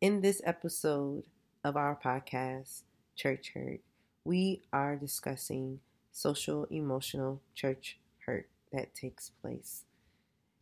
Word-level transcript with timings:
In 0.00 0.20
this 0.20 0.40
episode 0.44 1.24
of 1.64 1.76
our 1.76 1.98
podcast, 1.98 2.82
Church 3.16 3.50
Hurt, 3.52 3.80
we 4.22 4.62
are 4.72 4.94
discussing 4.94 5.80
social 6.12 6.66
emotional 6.70 7.40
church 7.52 7.98
hurt 8.24 8.48
that 8.72 8.94
takes 8.94 9.30
place. 9.42 9.82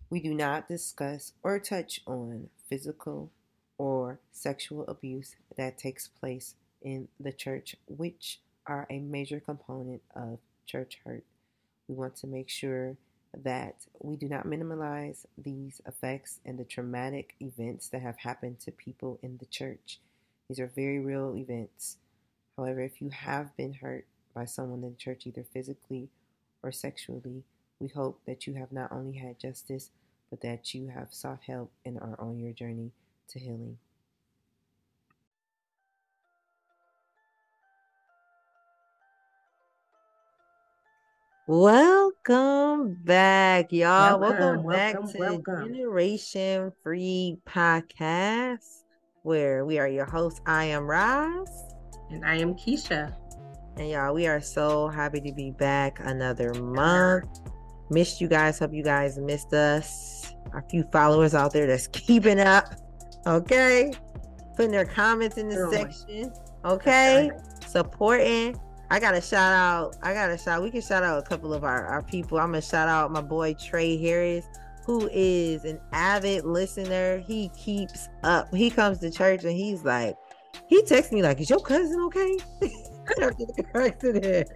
We 0.08 0.20
do 0.20 0.32
not 0.32 0.68
discuss 0.68 1.32
or 1.42 1.58
touch 1.58 2.00
on 2.06 2.48
physical 2.66 3.30
or 3.76 4.20
sexual 4.32 4.86
abuse 4.88 5.36
that 5.58 5.76
takes 5.76 6.08
place 6.08 6.54
in 6.80 7.08
the 7.20 7.32
church, 7.32 7.76
which 7.88 8.40
are 8.66 8.86
a 8.88 9.00
major 9.00 9.38
component 9.38 10.00
of 10.14 10.38
church 10.64 11.00
hurt. 11.04 11.24
We 11.88 11.94
want 11.94 12.16
to 12.16 12.26
make 12.26 12.48
sure 12.48 12.96
that 13.44 13.86
we 14.00 14.16
do 14.16 14.28
not 14.28 14.46
minimize 14.46 15.26
these 15.36 15.80
effects 15.86 16.40
and 16.44 16.58
the 16.58 16.64
traumatic 16.64 17.34
events 17.40 17.88
that 17.88 18.02
have 18.02 18.18
happened 18.18 18.60
to 18.60 18.72
people 18.72 19.18
in 19.22 19.36
the 19.38 19.46
church. 19.46 20.00
These 20.48 20.60
are 20.60 20.72
very 20.74 20.98
real 20.98 21.36
events. 21.36 21.98
However, 22.56 22.80
if 22.80 23.02
you 23.02 23.10
have 23.10 23.56
been 23.56 23.74
hurt 23.74 24.06
by 24.34 24.44
someone 24.46 24.82
in 24.82 24.90
the 24.90 24.96
church, 24.96 25.26
either 25.26 25.44
physically 25.44 26.08
or 26.62 26.72
sexually, 26.72 27.42
we 27.78 27.88
hope 27.88 28.20
that 28.26 28.46
you 28.46 28.54
have 28.54 28.72
not 28.72 28.92
only 28.92 29.18
had 29.18 29.38
justice, 29.38 29.90
but 30.30 30.40
that 30.40 30.74
you 30.74 30.88
have 30.88 31.08
sought 31.12 31.40
help 31.46 31.70
and 31.84 31.98
are 31.98 32.16
on 32.18 32.40
your 32.40 32.52
journey 32.52 32.92
to 33.28 33.38
healing. 33.38 33.78
Welcome 42.28 42.96
back, 43.04 43.70
y'all. 43.70 44.18
Welcome, 44.18 44.64
welcome 44.64 44.70
back 44.70 44.94
welcome, 44.94 45.12
to 45.12 45.18
welcome. 45.18 45.74
Generation 45.74 46.72
Free 46.82 47.38
Podcast, 47.46 48.82
where 49.22 49.64
we 49.64 49.78
are 49.78 49.86
your 49.86 50.06
hosts. 50.06 50.40
I 50.46 50.64
am 50.64 50.86
Roz. 50.86 51.48
And 52.10 52.24
I 52.24 52.36
am 52.36 52.54
Keisha. 52.54 53.14
And 53.76 53.90
y'all, 53.90 54.12
we 54.12 54.26
are 54.26 54.40
so 54.40 54.88
happy 54.88 55.20
to 55.20 55.32
be 55.32 55.52
back 55.52 56.00
another 56.00 56.52
month. 56.54 57.28
Missed 57.90 58.20
you 58.20 58.26
guys. 58.26 58.58
Hope 58.58 58.72
you 58.72 58.82
guys 58.82 59.18
missed 59.18 59.52
us. 59.52 60.32
A 60.54 60.62
few 60.68 60.84
followers 60.90 61.34
out 61.34 61.52
there 61.52 61.66
that's 61.66 61.86
keeping 61.92 62.40
up. 62.40 62.74
Okay. 63.26 63.92
Putting 64.56 64.72
their 64.72 64.86
comments 64.86 65.36
in 65.36 65.48
the 65.48 65.60
oh, 65.60 65.70
section. 65.70 66.32
Okay. 66.64 67.30
Supporting 67.68 68.58
I 68.90 69.00
got 69.00 69.12
to 69.12 69.20
shout 69.20 69.52
out. 69.52 69.96
I 70.02 70.14
got 70.14 70.28
to 70.28 70.38
shout. 70.38 70.62
We 70.62 70.70
can 70.70 70.80
shout 70.80 71.02
out 71.02 71.18
a 71.18 71.22
couple 71.22 71.52
of 71.52 71.64
our, 71.64 71.86
our 71.86 72.02
people. 72.02 72.38
I'm 72.38 72.48
gonna 72.52 72.62
shout 72.62 72.88
out 72.88 73.10
my 73.10 73.20
boy 73.20 73.54
Trey 73.54 73.96
Harris, 73.96 74.46
who 74.84 75.08
is 75.12 75.64
an 75.64 75.80
avid 75.92 76.44
listener. 76.44 77.18
He 77.18 77.48
keeps 77.50 78.08
up. 78.22 78.54
He 78.54 78.70
comes 78.70 78.98
to 78.98 79.10
church 79.10 79.44
and 79.44 79.56
he's 79.56 79.84
like, 79.84 80.16
he 80.68 80.82
texts 80.82 81.12
me 81.12 81.22
like, 81.22 81.40
"Is 81.40 81.50
your 81.50 81.60
cousin 81.60 82.00
okay?" 82.02 82.36
I 82.62 83.14
don't 83.18 83.38
get 83.38 83.48
the 83.56 84.46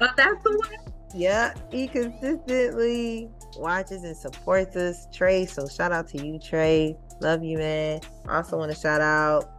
oh, 0.00 0.08
that's 0.16 0.42
the 0.42 0.50
one. 0.50 0.94
Yeah, 1.14 1.54
he 1.70 1.86
consistently 1.88 3.30
watches 3.56 4.02
and 4.04 4.16
supports 4.16 4.76
us, 4.76 5.08
Trey. 5.12 5.46
So 5.46 5.68
shout 5.68 5.92
out 5.92 6.08
to 6.08 6.26
you, 6.26 6.38
Trey. 6.38 6.96
Love 7.20 7.44
you, 7.44 7.58
man. 7.58 8.00
Also 8.28 8.56
want 8.56 8.72
to 8.72 8.78
shout 8.78 9.00
out 9.00 9.50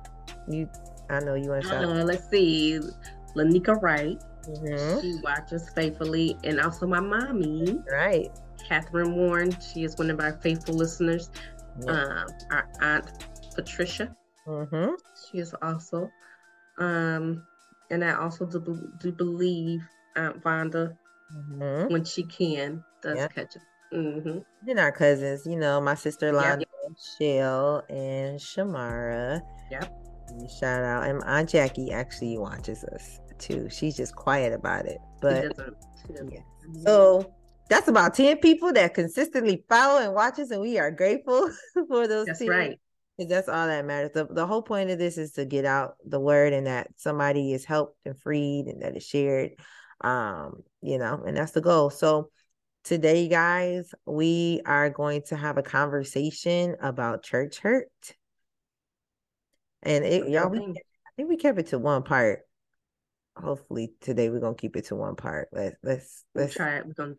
you. 0.47 0.69
I 1.09 1.19
know 1.19 1.35
you 1.35 1.49
want 1.49 1.63
to 1.63 1.69
shout. 1.69 1.83
Uh, 1.83 1.89
out. 1.89 2.05
Let's 2.05 2.29
see. 2.29 2.79
Lanika 3.35 3.81
Wright. 3.81 4.21
Mm-hmm. 4.47 5.01
She 5.01 5.19
watches 5.23 5.69
faithfully, 5.69 6.37
and 6.43 6.59
also 6.59 6.87
my 6.87 6.99
mommy. 6.99 7.79
Right. 7.91 8.29
Catherine 8.67 9.15
Warren. 9.15 9.55
She 9.61 9.83
is 9.83 9.97
one 9.97 10.09
of 10.09 10.19
our 10.19 10.33
faithful 10.41 10.75
listeners. 10.75 11.29
Um, 11.87 12.27
our 12.51 12.69
aunt 12.81 13.09
Patricia. 13.55 14.15
Mm-hmm. 14.47 14.91
She 15.31 15.39
is 15.39 15.55
also. 15.61 16.09
Um, 16.77 17.45
and 17.89 18.03
I 18.03 18.13
also 18.15 18.45
do, 18.45 18.89
do 18.99 19.11
believe 19.11 19.81
Aunt 20.15 20.43
Vonda, 20.43 20.95
mm-hmm. 21.35 21.93
when 21.93 22.03
she 22.03 22.23
can, 22.23 22.83
does 23.01 23.17
yep. 23.17 23.35
catch 23.35 23.55
it. 23.55 23.61
Mm-hmm. 23.93 24.39
And 24.67 24.79
our 24.79 24.91
cousins, 24.91 25.45
you 25.45 25.55
know, 25.55 25.79
my 25.79 25.95
sister 25.95 26.31
Londa, 26.31 26.61
yep, 26.61 26.69
yep. 26.83 26.97
Shell, 27.19 27.83
and 27.89 28.39
Shamara. 28.39 29.41
Yep. 29.71 29.93
Shout 30.59 30.83
out. 30.83 31.07
And 31.07 31.23
Aunt 31.25 31.49
Jackie 31.49 31.91
actually 31.91 32.37
watches 32.37 32.83
us 32.85 33.19
too. 33.39 33.69
She's 33.69 33.95
just 33.95 34.15
quiet 34.15 34.53
about 34.53 34.85
it. 34.85 34.97
But 35.21 35.53
yeah. 36.29 36.39
So 36.83 37.33
that's 37.69 37.87
about 37.87 38.13
10 38.13 38.37
people 38.37 38.73
that 38.73 38.93
consistently 38.93 39.63
follow 39.69 40.01
and 40.01 40.13
watches, 40.13 40.51
and 40.51 40.61
we 40.61 40.77
are 40.77 40.91
grateful 40.91 41.49
for 41.87 42.07
those 42.07 42.27
That's 42.27 42.47
right. 42.47 42.79
Because 43.17 43.29
that's 43.29 43.49
all 43.49 43.67
that 43.67 43.85
matters. 43.85 44.11
The, 44.13 44.25
the 44.25 44.47
whole 44.47 44.63
point 44.63 44.89
of 44.89 44.97
this 44.97 45.19
is 45.19 45.33
to 45.33 45.45
get 45.45 45.65
out 45.65 45.95
the 46.03 46.19
word 46.19 46.51
and 46.51 46.65
that 46.65 46.87
somebody 46.95 47.53
is 47.53 47.63
helped 47.63 47.97
and 48.05 48.19
freed 48.19 48.65
and 48.65 48.81
that 48.81 48.97
is 48.97 49.05
shared. 49.05 49.51
Um, 50.01 50.63
you 50.81 50.97
know, 50.97 51.21
and 51.25 51.37
that's 51.37 51.51
the 51.51 51.61
goal. 51.61 51.91
So 51.91 52.31
today, 52.83 53.27
guys, 53.27 53.93
we 54.07 54.61
are 54.65 54.89
going 54.89 55.21
to 55.27 55.35
have 55.35 55.57
a 55.57 55.63
conversation 55.63 56.75
about 56.81 57.23
church 57.23 57.59
hurt. 57.59 57.87
And 59.83 60.03
it, 60.03 60.27
y'all, 60.29 60.49
we, 60.49 60.59
I 60.59 61.11
think 61.15 61.29
we 61.29 61.37
kept 61.37 61.59
it 61.59 61.67
to 61.67 61.77
one 61.77 62.01
part 62.01 62.39
hopefully 63.35 63.93
today 64.01 64.29
we're 64.29 64.39
gonna 64.39 64.55
keep 64.55 64.75
it 64.75 64.85
to 64.85 64.95
one 64.95 65.15
part. 65.15 65.49
Let's 65.51 65.75
let's 65.83 66.25
let's 66.35 66.57
we'll 66.57 66.67
try 66.67 66.75
it. 66.77 66.85
We're 66.85 66.93
gonna 66.93 67.15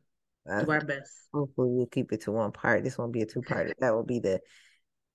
uh, 0.48 0.62
do 0.62 0.70
our 0.70 0.80
best. 0.80 1.12
Hopefully 1.32 1.70
we'll 1.70 1.86
keep 1.86 2.12
it 2.12 2.22
to 2.22 2.32
one 2.32 2.52
part. 2.52 2.84
This 2.84 2.98
won't 2.98 3.12
be 3.12 3.22
a 3.22 3.26
two 3.26 3.42
part. 3.42 3.74
that 3.80 3.94
will 3.94 4.04
be 4.04 4.20
the 4.20 4.40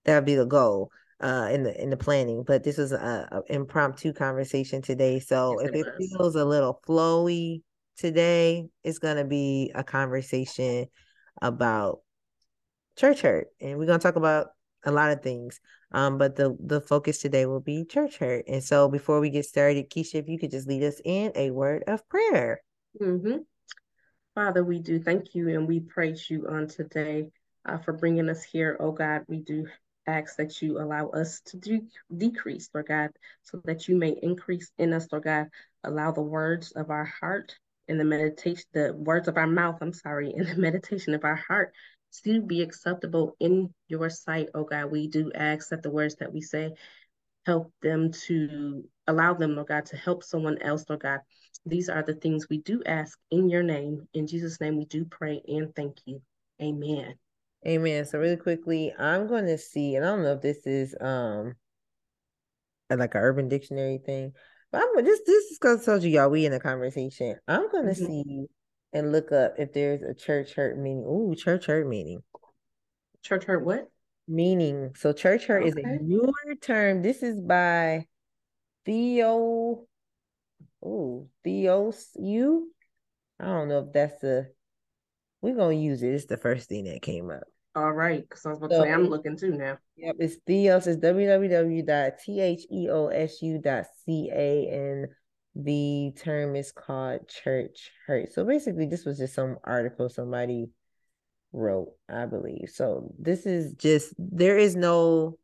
that 0.05 0.19
will 0.19 0.25
be 0.25 0.35
the 0.35 0.45
goal 0.45 0.91
uh 1.21 1.49
in 1.51 1.63
the 1.63 1.81
in 1.81 1.89
the 1.89 1.97
planning. 1.97 2.43
But 2.43 2.63
this 2.63 2.77
was 2.77 2.91
a, 2.91 3.27
a 3.31 3.53
impromptu 3.53 4.13
conversation 4.13 4.81
today. 4.81 5.19
So 5.19 5.59
yes, 5.59 5.69
if 5.69 5.75
it, 5.75 5.87
it 5.87 6.09
feels 6.11 6.35
a 6.35 6.45
little 6.45 6.81
flowy 6.87 7.61
today, 7.97 8.67
it's 8.83 8.99
gonna 8.99 9.25
be 9.25 9.71
a 9.75 9.83
conversation 9.83 10.87
about 11.41 11.99
church 12.97 13.21
hurt. 13.21 13.47
And 13.61 13.77
we're 13.77 13.85
gonna 13.85 13.99
talk 13.99 14.15
about 14.15 14.47
a 14.85 14.91
lot 14.91 15.11
of 15.11 15.21
things. 15.21 15.59
Um, 15.91 16.17
but 16.17 16.35
the 16.35 16.55
the 16.59 16.81
focus 16.81 17.19
today 17.19 17.45
will 17.45 17.59
be 17.59 17.85
church 17.85 18.17
hurt. 18.17 18.45
And 18.47 18.63
so 18.63 18.87
before 18.87 19.19
we 19.19 19.29
get 19.29 19.45
started, 19.45 19.89
Keisha, 19.89 20.15
if 20.15 20.29
you 20.29 20.37
could 20.37 20.51
just 20.51 20.67
lead 20.67 20.83
us 20.83 21.01
in 21.03 21.31
a 21.35 21.51
word 21.51 21.83
of 21.87 22.07
prayer. 22.09 22.61
Mm-hmm. 23.01 23.37
Father, 24.35 24.63
we 24.63 24.79
do 24.79 24.99
thank 24.99 25.35
you 25.35 25.49
and 25.49 25.67
we 25.67 25.79
praise 25.79 26.29
you 26.29 26.47
on 26.47 26.67
today 26.67 27.29
uh, 27.65 27.77
for 27.77 27.93
bringing 27.93 28.29
us 28.29 28.43
here. 28.43 28.77
Oh 28.79 28.91
God, 28.91 29.23
we 29.27 29.39
do 29.39 29.65
ask 30.07 30.37
that 30.37 30.61
you 30.61 30.79
allow 30.79 31.09
us 31.09 31.41
to 31.47 31.57
de- 31.57 31.87
decrease, 32.15 32.69
Lord 32.73 32.87
God, 32.87 33.09
so 33.43 33.61
that 33.65 33.87
you 33.87 33.95
may 33.95 34.17
increase 34.21 34.71
in 34.77 34.93
us, 34.93 35.07
Lord 35.11 35.25
God. 35.25 35.47
Allow 35.83 36.11
the 36.11 36.21
words 36.21 36.71
of 36.71 36.89
our 36.89 37.05
heart 37.05 37.57
and 37.87 37.99
the 37.99 38.05
meditation, 38.05 38.63
the 38.73 38.93
words 38.93 39.27
of 39.27 39.37
our 39.37 39.47
mouth, 39.47 39.77
I'm 39.81 39.93
sorry, 39.93 40.33
and 40.37 40.47
the 40.47 40.55
meditation 40.55 41.13
of 41.13 41.23
our 41.23 41.35
heart 41.35 41.73
to 42.23 42.41
be 42.41 42.61
acceptable 42.61 43.35
in 43.39 43.73
your 43.87 44.09
sight, 44.09 44.49
oh 44.53 44.63
God. 44.63 44.91
We 44.91 45.07
do 45.07 45.31
ask 45.33 45.69
that 45.69 45.83
the 45.83 45.91
words 45.91 46.15
that 46.15 46.33
we 46.33 46.41
say 46.41 46.71
help 47.45 47.73
them 47.81 48.11
to 48.11 48.83
allow 49.07 49.33
them, 49.33 49.55
Lord 49.55 49.67
God, 49.67 49.85
to 49.87 49.97
help 49.97 50.23
someone 50.23 50.61
else, 50.61 50.85
Lord 50.87 51.01
God. 51.01 51.19
These 51.65 51.89
are 51.89 52.03
the 52.03 52.13
things 52.13 52.47
we 52.49 52.59
do 52.59 52.81
ask 52.85 53.17
in 53.31 53.49
your 53.49 53.63
name. 53.63 54.07
In 54.13 54.27
Jesus' 54.27 54.61
name, 54.61 54.77
we 54.77 54.85
do 54.85 55.05
pray 55.05 55.41
and 55.47 55.75
thank 55.75 55.97
you. 56.05 56.21
Amen. 56.61 57.15
Amen. 57.67 58.05
So 58.05 58.19
really 58.19 58.37
quickly, 58.37 58.93
I'm 58.97 59.27
going 59.27 59.45
to 59.45 59.57
see, 59.57 59.95
and 59.95 60.05
I 60.05 60.09
don't 60.09 60.23
know 60.23 60.33
if 60.33 60.41
this 60.41 60.65
is 60.65 60.95
um 61.01 61.55
like 62.89 63.15
an 63.15 63.21
urban 63.21 63.49
dictionary 63.49 63.99
thing, 64.03 64.33
but 64.71 64.81
I'm 64.81 65.03
this 65.03 65.21
this 65.25 65.45
is 65.45 65.59
because 65.59 65.81
I 65.81 65.85
told 65.85 66.03
you 66.03 66.09
y'all 66.09 66.29
we 66.29 66.45
in 66.45 66.53
a 66.53 66.59
conversation. 66.59 67.35
I'm 67.47 67.69
going 67.69 67.85
to 67.85 67.91
mm-hmm. 67.91 68.05
see 68.05 68.45
and 68.93 69.11
look 69.11 69.31
up 69.31 69.55
if 69.57 69.73
there's 69.73 70.01
a 70.01 70.13
church 70.13 70.53
hurt 70.53 70.77
meaning. 70.77 71.05
Ooh, 71.05 71.35
church 71.35 71.65
hurt 71.65 71.87
meaning. 71.87 72.23
Church 73.23 73.43
hurt 73.43 73.65
what? 73.65 73.89
Meaning. 74.27 74.91
So 74.95 75.13
church 75.13 75.45
hurt 75.45 75.63
okay. 75.63 75.69
is 75.69 75.75
a 75.75 76.03
newer 76.03 76.55
term. 76.61 77.01
This 77.01 77.23
is 77.23 77.41
by 77.41 78.07
Theo. 78.85 79.85
Ooh, 80.83 81.27
Theos 81.43 82.09
you. 82.15 82.71
I 83.39 83.45
don't 83.45 83.69
know 83.69 83.79
if 83.87 83.93
that's 83.93 84.19
the. 84.19 84.51
We're 85.41 85.55
gonna 85.55 85.75
use 85.75 86.03
it. 86.03 86.13
It's 86.13 86.25
the 86.25 86.37
first 86.37 86.67
thing 86.69 86.83
that 86.85 87.01
came 87.01 87.29
up. 87.29 87.43
All 87.75 87.93
right, 87.93 88.21
because 88.27 88.45
I 88.45 88.49
was 88.49 88.57
about 88.57 88.71
so, 88.71 88.77
to 88.79 88.83
say 88.83 88.91
I'm 88.93 89.07
looking 89.07 89.37
too 89.37 89.51
now. 89.51 89.77
Yep, 89.95 90.15
it's 90.19 90.35
Theos. 90.45 90.87
It's 90.87 91.01
www.theos.ca 91.01 91.87
and 94.67 95.07
the 95.55 96.13
term 96.17 96.55
is 96.55 96.71
called 96.71 97.27
church 97.27 97.91
hurt. 98.05 98.31
So 98.33 98.45
basically, 98.45 98.85
this 98.85 99.05
was 99.05 99.17
just 99.17 99.33
some 99.33 99.57
article 99.63 100.09
somebody 100.09 100.69
wrote, 101.51 101.93
I 102.07 102.25
believe. 102.25 102.69
So 102.73 103.13
this 103.17 103.45
is 103.45 103.73
just, 103.73 104.13
there 104.17 104.57
is 104.57 104.75
no 104.75 105.37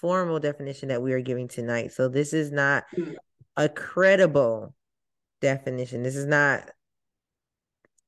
formal 0.00 0.38
definition 0.38 0.90
that 0.90 1.02
we 1.02 1.12
are 1.12 1.20
giving 1.20 1.48
tonight. 1.48 1.92
So 1.92 2.08
this 2.08 2.32
is 2.32 2.52
not 2.52 2.84
hmm. 2.94 3.12
a 3.56 3.68
credible 3.68 4.74
definition. 5.40 6.02
This 6.02 6.16
is 6.16 6.26
not 6.26 6.70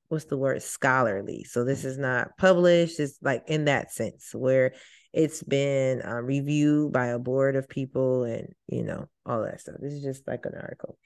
what's 0.08 0.24
the 0.24 0.36
word 0.36 0.62
scholarly 0.62 1.44
so 1.44 1.64
this 1.64 1.84
is 1.84 1.98
not 1.98 2.36
published 2.38 2.98
it's 2.98 3.18
like 3.22 3.44
in 3.46 3.66
that 3.66 3.92
sense 3.92 4.34
where 4.34 4.72
it's 5.12 5.42
been 5.42 6.02
uh, 6.02 6.14
reviewed 6.14 6.92
by 6.92 7.06
a 7.08 7.18
board 7.18 7.56
of 7.56 7.68
people 7.68 8.24
and 8.24 8.48
you 8.66 8.82
know 8.82 9.06
all 9.26 9.42
that 9.42 9.60
stuff 9.60 9.76
this 9.80 9.92
is 9.92 10.02
just 10.02 10.26
like 10.26 10.46
an 10.46 10.54
article 10.54 10.98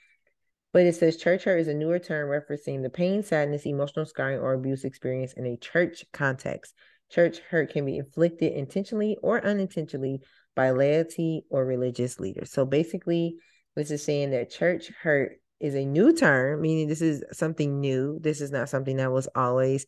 but 0.72 0.86
it 0.86 0.94
says 0.94 1.16
church 1.16 1.44
hurt 1.44 1.58
is 1.58 1.68
a 1.68 1.74
newer 1.74 1.98
term 1.98 2.28
referencing 2.28 2.82
the 2.82 2.90
pain 2.90 3.22
sadness 3.22 3.66
emotional 3.66 4.06
scarring 4.06 4.38
or 4.38 4.54
abuse 4.54 4.84
experience 4.84 5.32
in 5.34 5.46
a 5.46 5.56
church 5.56 6.04
context. 6.12 6.74
Church 7.10 7.38
hurt 7.50 7.72
can 7.72 7.84
be 7.84 7.98
inflicted 7.98 8.52
intentionally 8.52 9.16
or 9.22 9.44
unintentionally 9.44 10.20
by 10.56 10.70
laity 10.70 11.44
or 11.50 11.64
religious 11.64 12.18
leaders. 12.18 12.50
So 12.50 12.64
basically 12.64 13.36
this 13.76 13.90
is 13.90 14.02
saying 14.02 14.30
that 14.30 14.50
church 14.50 14.90
hurt 15.02 15.40
is 15.60 15.74
a 15.74 15.84
new 15.84 16.12
term 16.14 16.60
meaning 16.60 16.88
this 16.88 17.02
is 17.02 17.22
something 17.32 17.80
new. 17.80 18.18
This 18.20 18.40
is 18.40 18.50
not 18.50 18.68
something 18.68 18.96
that 18.96 19.12
was 19.12 19.28
always 19.34 19.86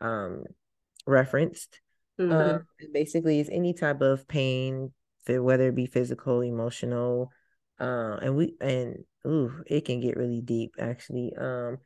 um 0.00 0.44
referenced. 1.06 1.80
Mm-hmm. 2.20 2.32
Uh, 2.32 2.58
basically, 2.92 3.40
it's 3.40 3.50
any 3.50 3.74
type 3.74 4.00
of 4.00 4.26
pain, 4.28 4.92
whether 5.26 5.68
it 5.68 5.74
be 5.74 5.86
physical, 5.86 6.42
emotional, 6.42 7.30
uh, 7.80 8.18
and 8.22 8.36
we 8.36 8.54
and 8.60 9.04
ooh, 9.26 9.62
it 9.66 9.84
can 9.84 10.00
get 10.00 10.16
really 10.16 10.40
deep 10.40 10.74
actually. 10.78 11.32
Um, 11.38 11.78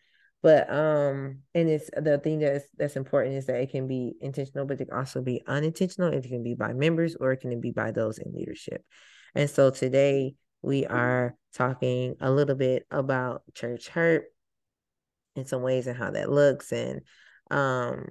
but 0.42 0.70
um, 0.72 1.40
and 1.54 1.68
it's 1.68 1.90
the 1.96 2.18
thing 2.18 2.38
that's 2.38 2.64
that's 2.76 2.96
important 2.96 3.36
is 3.36 3.46
that 3.46 3.60
it 3.60 3.70
can 3.70 3.86
be 3.88 4.14
intentional, 4.20 4.66
but 4.66 4.80
it 4.80 4.88
can 4.88 4.96
also 4.96 5.20
be 5.20 5.42
unintentional. 5.46 6.12
It 6.12 6.22
can 6.22 6.42
be 6.42 6.54
by 6.54 6.72
members 6.72 7.16
or 7.16 7.32
it 7.32 7.40
can 7.40 7.60
be 7.60 7.72
by 7.72 7.90
those 7.90 8.18
in 8.18 8.32
leadership. 8.32 8.84
And 9.34 9.50
so 9.50 9.70
today 9.70 10.34
we 10.62 10.86
are 10.86 11.36
talking 11.54 12.16
a 12.20 12.30
little 12.30 12.56
bit 12.56 12.86
about 12.90 13.42
church 13.54 13.88
hurt 13.88 14.24
in 15.36 15.44
some 15.44 15.62
ways 15.62 15.86
and 15.86 15.96
how 15.96 16.10
that 16.10 16.30
looks 16.30 16.72
and 16.72 17.00
um 17.50 18.08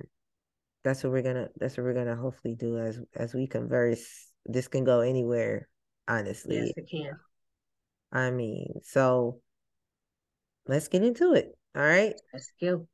that's 0.87 1.03
what 1.03 1.11
we're 1.11 1.21
gonna 1.21 1.49
that's 1.57 1.77
what 1.77 1.83
we're 1.83 1.93
gonna 1.93 2.15
hopefully 2.15 2.55
do 2.55 2.77
as 2.77 2.99
as 3.15 3.33
we 3.33 3.47
converse. 3.47 4.27
This 4.45 4.69
can 4.69 4.85
go 4.85 5.01
anywhere, 5.01 5.67
honestly. 6.07 6.57
Yes, 6.57 6.73
it 6.77 6.89
can. 6.89 7.11
I 8.11 8.31
mean, 8.31 8.79
so 8.83 9.41
let's 10.67 10.87
get 10.87 11.03
into 11.03 11.33
it. 11.33 11.57
All 11.75 11.83
right. 11.83 12.15
Let's 12.33 12.51
go. 12.61 12.87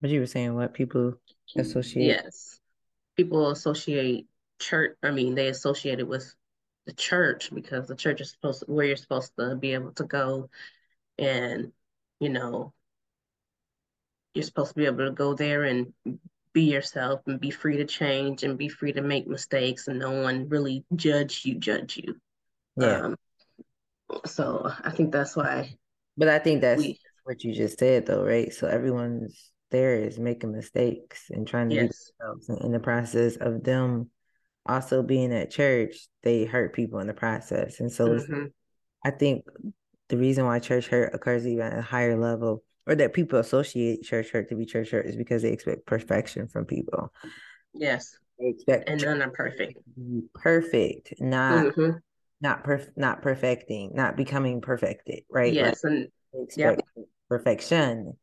But 0.00 0.10
you 0.10 0.20
were 0.20 0.26
saying, 0.26 0.54
what 0.54 0.74
people 0.74 1.14
associate? 1.56 2.06
Yes. 2.06 2.60
People 3.16 3.50
associate 3.50 4.26
church. 4.60 4.96
I 5.02 5.10
mean, 5.10 5.34
they 5.34 5.48
associate 5.48 5.98
it 5.98 6.06
with 6.06 6.34
the 6.86 6.92
church 6.92 7.50
because 7.54 7.88
the 7.88 7.96
church 7.96 8.20
is 8.20 8.32
supposed 8.32 8.60
to, 8.60 8.66
where 8.66 8.84
you're 8.84 8.96
supposed 8.96 9.32
to 9.38 9.56
be 9.56 9.72
able 9.72 9.92
to 9.92 10.04
go 10.04 10.50
and, 11.18 11.72
you 12.20 12.28
know, 12.28 12.74
you're 14.34 14.44
supposed 14.44 14.70
to 14.70 14.76
be 14.76 14.84
able 14.84 15.06
to 15.06 15.12
go 15.12 15.34
there 15.34 15.64
and 15.64 15.94
be 16.54 16.62
yourself 16.62 17.20
and 17.26 17.38
be 17.38 17.50
free 17.50 17.76
to 17.76 17.84
change 17.84 18.42
and 18.42 18.56
be 18.56 18.68
free 18.68 18.92
to 18.92 19.02
make 19.02 19.26
mistakes 19.26 19.88
and 19.88 19.98
no 19.98 20.22
one 20.22 20.48
really 20.48 20.84
judge 20.96 21.44
you 21.44 21.56
judge 21.56 21.98
you. 21.98 22.16
Yeah. 22.76 23.00
Um, 23.00 23.16
so 24.26 24.70
i 24.84 24.90
think 24.90 25.12
that's 25.12 25.36
why 25.36 25.74
but 26.16 26.28
i 26.28 26.38
think 26.38 26.60
that's 26.60 26.80
we, 26.80 26.98
what 27.24 27.42
you 27.42 27.54
just 27.54 27.78
said 27.78 28.06
though 28.06 28.22
right? 28.22 28.52
So 28.52 28.66
everyone's 28.66 29.50
there 29.70 29.96
is 29.96 30.18
making 30.18 30.52
mistakes 30.52 31.30
and 31.30 31.48
trying 31.48 31.68
to 31.70 31.74
yes. 31.74 31.82
be 31.82 31.88
themselves. 32.20 32.48
And 32.48 32.60
in 32.66 32.72
the 32.72 32.78
process 32.78 33.36
of 33.36 33.64
them 33.64 34.10
also 34.66 35.02
being 35.02 35.32
at 35.32 35.50
church 35.50 36.06
they 36.22 36.44
hurt 36.44 36.74
people 36.74 37.00
in 37.00 37.06
the 37.06 37.14
process. 37.14 37.80
And 37.80 37.90
so 37.90 38.08
mm-hmm. 38.08 38.44
i 39.04 39.10
think 39.10 39.44
the 40.08 40.18
reason 40.18 40.44
why 40.44 40.58
church 40.58 40.86
hurt 40.88 41.14
occurs 41.14 41.46
even 41.46 41.66
at 41.66 41.78
a 41.78 41.82
higher 41.82 42.18
level 42.18 42.62
or 42.86 42.94
that 42.94 43.14
people 43.14 43.38
associate 43.38 44.02
church 44.02 44.30
hurt 44.30 44.48
to 44.48 44.56
be 44.56 44.66
church 44.66 44.90
hurt 44.90 45.06
is 45.06 45.16
because 45.16 45.42
they 45.42 45.52
expect 45.52 45.86
perfection 45.86 46.48
from 46.48 46.64
people. 46.64 47.12
Yes. 47.72 48.16
They 48.38 48.48
expect 48.48 48.88
and 48.88 49.00
none 49.00 49.22
are 49.22 49.30
perfect. 49.30 49.78
Perfect, 50.34 51.14
not 51.20 51.66
mm-hmm. 51.66 51.98
not 52.40 52.64
perf- 52.64 52.90
not 52.96 53.22
perfecting, 53.22 53.92
not 53.94 54.16
becoming 54.16 54.60
perfected, 54.60 55.22
right? 55.30 55.52
Yes, 55.52 55.84
like, 55.84 55.92
and 55.92 56.08
expect 56.34 56.82
yep. 56.96 57.06
perfection. 57.28 58.14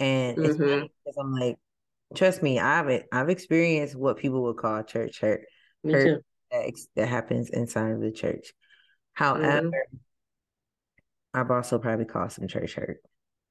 And 0.00 0.36
mm-hmm. 0.36 0.50
it's 0.50 0.58
because 0.58 1.16
I'm 1.18 1.32
like, 1.32 1.56
trust 2.16 2.42
me, 2.42 2.58
I've 2.58 3.04
I've 3.12 3.28
experienced 3.28 3.94
what 3.94 4.16
people 4.16 4.42
would 4.42 4.56
call 4.56 4.82
church 4.82 5.20
hurt. 5.20 5.42
Me 5.84 5.92
hurt 5.92 6.04
too. 6.04 6.20
That, 6.50 6.72
that 6.96 7.06
happens 7.06 7.50
inside 7.50 7.92
of 7.92 8.00
the 8.00 8.10
church. 8.10 8.52
However, 9.12 9.68
mm-hmm. 9.68 9.96
I've 11.32 11.50
also 11.52 11.78
probably 11.78 12.06
caused 12.06 12.36
some 12.36 12.48
church 12.48 12.74
hurt. 12.74 13.00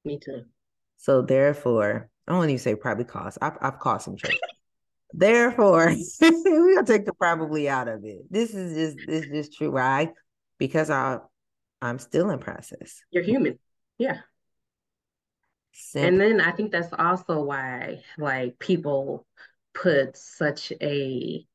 Me 0.04 0.18
too. 0.18 0.44
So 1.00 1.22
therefore, 1.22 2.10
I 2.28 2.32
don't 2.32 2.44
even 2.44 2.58
say 2.58 2.74
probably 2.74 3.04
cost. 3.04 3.38
I've, 3.40 3.56
I've 3.62 3.78
cost 3.78 4.04
some 4.04 4.16
church. 4.16 4.38
therefore, 5.14 5.94
we're 6.20 6.74
gonna 6.74 6.86
take 6.86 7.06
the 7.06 7.14
probably 7.14 7.70
out 7.70 7.88
of 7.88 8.04
it. 8.04 8.30
This 8.30 8.54
is 8.54 8.94
just 8.94 9.06
this 9.06 9.24
is 9.24 9.30
just 9.30 9.58
true, 9.58 9.70
right? 9.70 10.12
Because 10.58 10.90
I 10.90 11.18
I'm 11.80 11.98
still 11.98 12.28
in 12.28 12.38
process. 12.38 13.00
You're 13.10 13.24
human. 13.24 13.58
Yeah. 13.96 14.18
Simple. 15.72 16.08
And 16.08 16.20
then 16.20 16.40
I 16.42 16.52
think 16.52 16.70
that's 16.70 16.92
also 16.92 17.42
why 17.42 18.02
like 18.18 18.58
people 18.58 19.26
put 19.72 20.18
such 20.18 20.72
a 20.82 21.46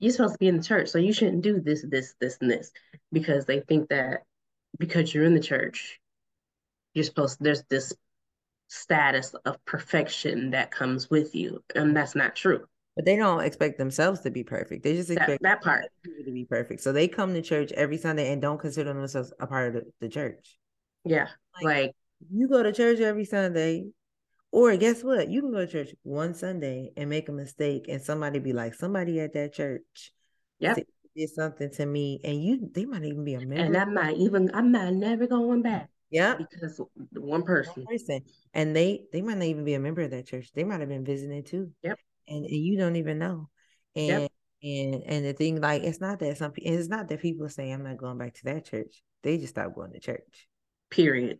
you're 0.00 0.12
supposed 0.12 0.32
to 0.34 0.38
be 0.38 0.48
in 0.48 0.56
the 0.56 0.64
church, 0.64 0.88
so 0.88 0.98
you 0.98 1.12
shouldn't 1.12 1.42
do 1.42 1.60
this, 1.60 1.84
this, 1.88 2.14
this, 2.20 2.38
and 2.40 2.50
this. 2.50 2.72
Because 3.12 3.44
they 3.44 3.60
think 3.60 3.90
that 3.90 4.24
because 4.78 5.14
you're 5.14 5.24
in 5.24 5.34
the 5.34 5.40
church, 5.40 6.00
you're 6.92 7.04
supposed 7.04 7.38
there's 7.40 7.62
this 7.70 7.92
status 8.70 9.34
of 9.44 9.62
perfection 9.64 10.50
that 10.50 10.70
comes 10.70 11.10
with 11.10 11.34
you. 11.34 11.62
And 11.74 11.94
that's 11.94 12.14
not 12.14 12.36
true. 12.36 12.64
But 12.94 13.04
they 13.04 13.16
don't 13.16 13.42
expect 13.42 13.78
themselves 13.78 14.20
to 14.20 14.30
be 14.30 14.44
perfect. 14.44 14.84
They 14.84 14.94
just 14.94 15.10
expect 15.10 15.42
that, 15.42 15.60
that 15.60 15.62
part 15.62 15.86
to 16.04 16.32
be 16.32 16.44
perfect. 16.44 16.80
So 16.80 16.92
they 16.92 17.08
come 17.08 17.34
to 17.34 17.42
church 17.42 17.72
every 17.72 17.98
Sunday 17.98 18.32
and 18.32 18.40
don't 18.40 18.60
consider 18.60 18.92
themselves 18.92 19.32
a 19.40 19.46
part 19.46 19.74
of 19.74 19.84
the, 20.00 20.08
church. 20.08 20.56
Yeah. 21.04 21.28
Like, 21.56 21.64
like 21.64 21.96
you 22.32 22.48
go 22.48 22.62
to 22.62 22.72
church 22.72 23.00
every 23.00 23.24
Sunday, 23.24 23.86
or 24.52 24.76
guess 24.76 25.02
what? 25.02 25.28
You 25.28 25.40
can 25.40 25.52
go 25.52 25.66
to 25.66 25.70
church 25.70 25.94
one 26.02 26.34
Sunday 26.34 26.92
and 26.96 27.10
make 27.10 27.28
a 27.28 27.32
mistake, 27.32 27.86
and 27.88 28.02
somebody 28.02 28.38
be 28.38 28.52
like, 28.52 28.74
somebody 28.74 29.20
at 29.20 29.32
that 29.34 29.52
church 29.52 30.12
yeah, 30.58 30.74
did 31.16 31.30
something 31.30 31.70
to 31.70 31.86
me, 31.86 32.20
and 32.22 32.42
you 32.42 32.68
they 32.72 32.84
might 32.84 33.04
even 33.04 33.24
be 33.24 33.34
a 33.34 33.40
member. 33.40 33.56
And 33.56 33.76
I 33.76 33.84
might 33.84 34.16
even 34.16 34.50
I 34.54 34.62
might 34.62 34.92
never 34.92 35.26
going 35.26 35.62
back. 35.62 35.90
Yeah. 36.10 36.36
Because 36.36 36.80
one 37.12 37.42
person. 37.42 37.84
One 37.84 37.86
person. 37.86 38.22
And 38.52 38.74
they 38.74 39.04
they 39.12 39.22
might 39.22 39.38
not 39.38 39.44
even 39.44 39.64
be 39.64 39.74
a 39.74 39.80
member 39.80 40.02
of 40.02 40.10
that 40.10 40.26
church. 40.26 40.50
They 40.54 40.64
might 40.64 40.80
have 40.80 40.88
been 40.88 41.04
visiting 41.04 41.44
too. 41.44 41.70
Yep. 41.82 41.98
And, 42.28 42.44
and 42.44 42.56
you 42.56 42.76
don't 42.76 42.96
even 42.96 43.18
know. 43.18 43.48
And 43.94 44.22
yep. 44.22 44.32
and 44.62 45.02
and 45.04 45.24
the 45.24 45.32
thing 45.32 45.60
like 45.60 45.82
it's 45.82 46.00
not 46.00 46.18
that 46.20 46.36
some 46.36 46.52
it's 46.56 46.88
not 46.88 47.08
that 47.08 47.20
people 47.20 47.48
say 47.48 47.70
I'm 47.70 47.84
not 47.84 47.96
going 47.96 48.18
back 48.18 48.34
to 48.34 48.44
that 48.44 48.66
church. 48.66 49.02
They 49.22 49.38
just 49.38 49.54
stop 49.54 49.74
going 49.74 49.92
to 49.92 50.00
church. 50.00 50.48
Period. 50.90 51.38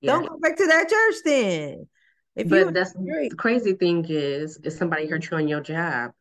Yeah. 0.00 0.12
Don't 0.12 0.28
go 0.28 0.38
back 0.38 0.56
to 0.56 0.66
that 0.66 0.88
church 0.88 1.16
then. 1.24 1.88
If 2.36 2.48
but 2.48 2.72
that's 2.72 2.92
the 2.92 3.32
crazy 3.36 3.72
thing 3.72 4.04
is 4.08 4.60
if 4.62 4.74
somebody 4.74 5.08
hurt 5.08 5.28
you 5.28 5.36
on 5.36 5.48
your 5.48 5.60
job, 5.60 6.12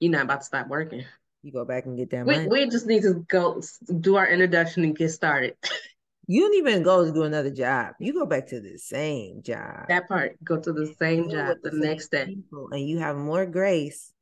you're 0.00 0.12
not 0.12 0.22
about 0.22 0.40
to 0.40 0.46
stop 0.46 0.68
working. 0.68 1.04
You 1.42 1.52
go 1.52 1.64
back 1.64 1.84
and 1.84 1.96
get 1.96 2.10
that 2.10 2.24
we, 2.24 2.36
money. 2.36 2.48
We 2.48 2.68
just 2.70 2.86
need 2.86 3.02
to 3.02 3.24
go 3.28 3.60
do 4.00 4.16
our 4.16 4.26
introduction 4.26 4.84
and 4.84 4.96
get 4.96 5.10
started. 5.10 5.56
You 6.26 6.40
don't 6.42 6.54
even 6.54 6.82
go 6.82 7.04
to 7.04 7.12
do 7.12 7.24
another 7.24 7.50
job. 7.50 7.94
You 7.98 8.12
go 8.12 8.26
back 8.26 8.46
to 8.48 8.60
the 8.60 8.78
same 8.78 9.42
job. 9.42 9.86
That 9.88 10.08
part, 10.08 10.42
go 10.44 10.60
to 10.60 10.72
the 10.72 10.94
same 10.98 11.28
job 11.28 11.56
the, 11.62 11.70
the 11.70 11.78
next 11.78 12.10
day. 12.10 12.26
People, 12.26 12.68
and 12.70 12.86
you 12.86 12.98
have 12.98 13.16
more 13.16 13.44
grace 13.44 14.12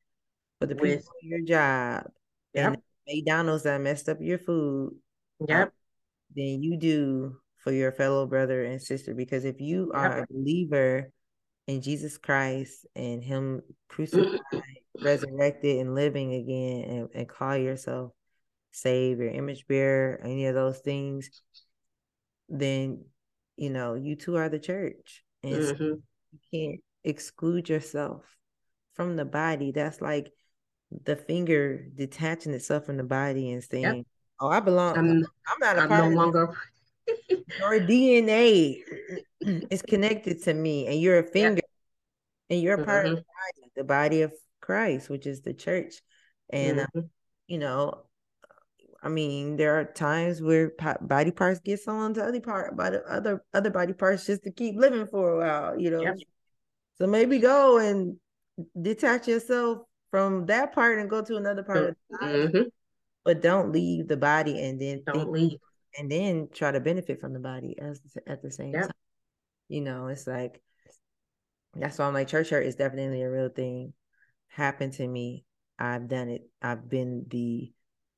for 0.59 0.65
the 0.65 0.75
With, 0.75 0.99
people 0.99 1.13
your 1.21 1.41
job 1.41 2.05
yep. 2.53 2.73
and 2.73 2.77
McDonald's 3.07 3.63
that 3.63 3.81
messed 3.81 4.09
up 4.09 4.17
your 4.19 4.39
food. 4.39 4.95
Uh, 5.41 5.45
yep. 5.47 5.73
Than 6.35 6.63
you 6.63 6.77
do 6.77 7.37
for 7.57 7.71
your 7.71 7.91
fellow 7.91 8.25
brother 8.25 8.63
and 8.63 8.81
sister. 8.81 9.13
Because 9.13 9.45
if 9.45 9.59
you 9.59 9.91
are 9.93 10.19
yep. 10.19 10.29
a 10.29 10.33
believer 10.33 11.11
in 11.67 11.81
Jesus 11.81 12.17
Christ 12.17 12.85
and 12.95 13.23
Him 13.23 13.59
mm. 13.59 13.75
crucified, 13.89 14.39
resurrected, 15.01 15.79
and 15.79 15.95
living 15.95 16.33
again, 16.33 16.83
and, 16.89 17.09
and 17.13 17.29
call 17.29 17.57
yourself 17.57 18.11
Savior, 18.71 19.27
image 19.27 19.67
bearer, 19.67 20.19
any 20.23 20.45
of 20.47 20.55
those 20.55 20.79
things, 20.79 21.41
then 22.51 23.05
you 23.55 23.69
know 23.69 23.95
you 23.95 24.15
two 24.15 24.35
are 24.35 24.49
the 24.49 24.59
church 24.59 25.23
and 25.41 25.55
mm-hmm. 25.55 25.77
so 25.77 25.83
you 26.31 26.39
can't 26.51 26.81
exclude 27.03 27.69
yourself 27.69 28.23
from 28.93 29.15
the 29.15 29.25
body 29.25 29.71
that's 29.71 30.01
like 30.01 30.31
the 31.05 31.15
finger 31.15 31.87
detaching 31.95 32.53
itself 32.53 32.85
from 32.85 32.97
the 32.97 33.03
body 33.03 33.51
and 33.51 33.63
saying 33.63 33.83
yep. 33.83 34.05
oh 34.41 34.49
i 34.49 34.59
belong 34.59 34.97
i'm, 34.97 35.09
I'm 35.09 35.59
not 35.59 35.77
a 35.77 35.81
I'm 35.81 35.87
part 35.87 36.11
no 36.11 36.15
longer 36.15 36.53
your 37.29 37.79
dna 37.79 38.77
is 39.71 39.81
connected 39.81 40.43
to 40.43 40.53
me 40.53 40.87
and 40.87 40.99
you're 40.99 41.19
a 41.19 41.23
finger 41.23 41.55
yep. 41.55 41.65
and 42.49 42.61
you're 42.61 42.81
a 42.81 42.85
part 42.85 43.05
mm-hmm. 43.05 43.17
of 43.17 43.19
the 43.19 43.23
body 43.23 43.71
the 43.77 43.83
body 43.85 44.21
of 44.23 44.33
christ 44.59 45.09
which 45.09 45.25
is 45.25 45.41
the 45.41 45.53
church 45.53 46.01
and 46.49 46.81
uh, 46.81 46.83
mm-hmm. 46.83 46.99
uh, 46.99 47.03
you 47.47 47.57
know 47.57 48.03
I 49.03 49.09
mean, 49.09 49.57
there 49.57 49.79
are 49.79 49.85
times 49.85 50.41
where 50.41 50.71
body 51.01 51.31
parts 51.31 51.59
get 51.59 51.79
sold 51.79 52.15
to 52.15 52.23
other 52.23 52.39
part, 52.39 52.77
by 52.77 52.91
the 52.91 53.03
other 53.05 53.43
other 53.53 53.71
body 53.71 53.93
parts 53.93 54.25
just 54.27 54.43
to 54.43 54.51
keep 54.51 54.75
living 54.75 55.07
for 55.07 55.31
a 55.31 55.37
while, 55.39 55.79
you 55.79 55.89
know. 55.89 56.03
Yep. 56.03 56.17
So 56.99 57.07
maybe 57.07 57.39
go 57.39 57.79
and 57.79 58.17
detach 58.79 59.27
yourself 59.27 59.79
from 60.11 60.45
that 60.47 60.73
part 60.73 60.99
and 60.99 61.09
go 61.09 61.23
to 61.23 61.37
another 61.37 61.63
part 61.63 61.89
of 61.89 61.95
the 62.11 62.17
body, 62.17 62.33
Mm-hmm. 62.33 62.61
but 63.25 63.41
don't 63.41 63.71
leave 63.71 64.07
the 64.07 64.17
body 64.17 64.61
and 64.63 64.79
then 64.79 65.01
Don't 65.05 65.15
think 65.15 65.29
leave. 65.31 65.59
and 65.97 66.11
then 66.11 66.49
try 66.53 66.71
to 66.71 66.79
benefit 66.79 67.19
from 67.19 67.33
the 67.33 67.39
body 67.39 67.75
as 67.79 67.99
at 68.27 68.43
the 68.43 68.51
same 68.51 68.73
Yep. 68.73 68.83
time. 68.83 68.91
You 69.67 69.81
know, 69.81 70.07
it's 70.07 70.27
like 70.27 70.61
that's 71.73 71.97
why 71.97 72.05
I'm 72.05 72.13
like 72.13 72.27
church 72.27 72.49
hurt 72.49 72.65
is 72.65 72.75
definitely 72.75 73.23
a 73.23 73.31
real 73.31 73.49
thing. 73.49 73.93
Happened 74.49 74.93
to 74.93 75.07
me. 75.07 75.45
I've 75.79 76.07
done 76.07 76.29
it. 76.29 76.47
I've 76.61 76.87
been 76.87 77.25
the 77.29 77.71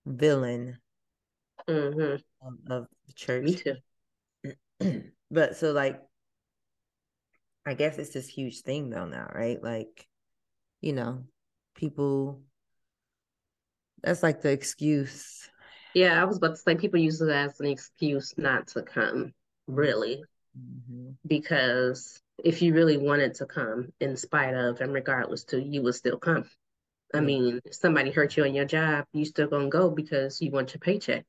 villain 0.05 0.77
Mm-hmm. 1.67 2.15
of, 2.41 2.53
of 2.69 2.88
the 3.07 3.13
church. 3.13 3.45
Me 3.45 3.53
too. 3.53 3.75
but 5.31 5.55
so 5.57 5.72
like 5.72 6.01
I 7.65 7.74
guess 7.75 7.98
it's 7.98 8.12
this 8.12 8.27
huge 8.27 8.62
thing 8.62 8.89
though 8.89 9.05
now, 9.05 9.29
right? 9.33 9.62
Like, 9.62 10.07
you 10.81 10.93
know, 10.93 11.24
people 11.75 12.41
that's 14.01 14.24
like 14.24 14.41
the 14.41 14.51
excuse. 14.51 15.50
Yeah, 15.93 16.19
I 16.22 16.25
was 16.25 16.38
about 16.38 16.55
to 16.55 16.57
say 16.57 16.75
people 16.75 17.00
use 17.00 17.22
it 17.22 17.29
as 17.29 17.60
an 17.60 17.67
excuse 17.67 18.33
not 18.38 18.67
to 18.69 18.81
come, 18.81 19.33
really, 19.67 20.24
Mhm. 20.57 21.17
because 21.27 22.22
if 22.43 22.62
you 22.62 22.74
really 22.74 22.98
wanted 22.98 23.36
to 23.36 23.45
come, 23.45 23.93
in 24.00 24.17
spite 24.17 24.55
of 24.55 24.81
and 24.81 24.93
regardless 24.93 25.43
to, 25.45 25.62
you 25.62 25.81
would 25.83 25.95
still 25.95 26.17
come. 26.17 26.50
I 27.13 27.22
mean, 27.22 27.62
somebody 27.72 28.12
hurt 28.12 28.36
you 28.36 28.43
on 28.43 28.55
your 28.55 28.65
job, 28.65 29.05
you 29.13 29.25
still 29.25 29.48
gonna 29.48 29.70
go 29.70 29.89
because 29.89 30.41
you 30.41 30.51
want 30.51 30.74
your 30.74 30.79
paycheck. 30.79 31.25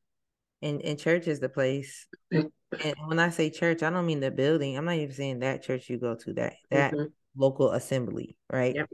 And 0.62 0.80
and 0.82 0.98
church 0.98 1.26
is 1.28 1.40
the 1.40 1.48
place. 1.48 2.06
And 2.32 2.96
when 3.06 3.18
I 3.18 3.28
say 3.28 3.50
church, 3.50 3.82
I 3.82 3.90
don't 3.90 4.06
mean 4.06 4.20
the 4.20 4.30
building. 4.30 4.76
I'm 4.76 4.86
not 4.86 4.96
even 4.96 5.14
saying 5.14 5.40
that 5.40 5.62
church 5.62 5.90
you 5.90 5.98
go 5.98 6.14
to, 6.14 6.32
that 6.34 6.54
that 6.70 6.94
Mhm. 6.94 7.12
local 7.36 7.70
assembly, 7.72 8.36
right? 8.50 8.74
Yep. 8.74 8.90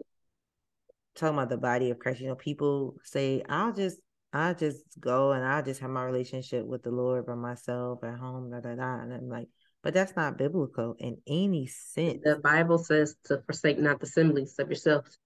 Talking 1.15 1.39
about 1.39 1.49
the 1.49 1.59
body 1.59 1.91
of 1.91 1.99
Christ. 1.99 2.21
You 2.21 2.29
know, 2.29 2.35
people 2.35 2.97
say, 3.05 3.43
I'll 3.49 3.73
just 3.73 4.01
I'll 4.33 4.55
just 4.55 4.83
go 4.99 5.33
and 5.33 5.45
I'll 5.45 5.63
just 5.63 5.81
have 5.81 5.91
my 5.91 6.05
relationship 6.05 6.65
with 6.65 6.83
the 6.83 6.91
Lord 6.91 7.27
by 7.27 7.35
myself 7.35 8.03
at 8.05 8.19
home, 8.19 8.51
da 8.51 8.61
da 8.61 8.75
da. 8.75 9.01
And 9.01 9.13
I'm 9.13 9.29
like, 9.29 9.49
but 9.83 9.95
that's 9.95 10.15
not 10.15 10.39
biblical 10.39 10.95
in 10.99 11.19
any 11.27 11.67
sense. 11.67 12.21
The 12.25 12.37
Bible 12.37 12.79
says 12.79 13.17
to 13.25 13.43
forsake 13.47 13.79
not 13.79 14.01
the 14.01 14.07
assemblies 14.07 14.59
of 14.59 14.69
yourselves 14.69 15.19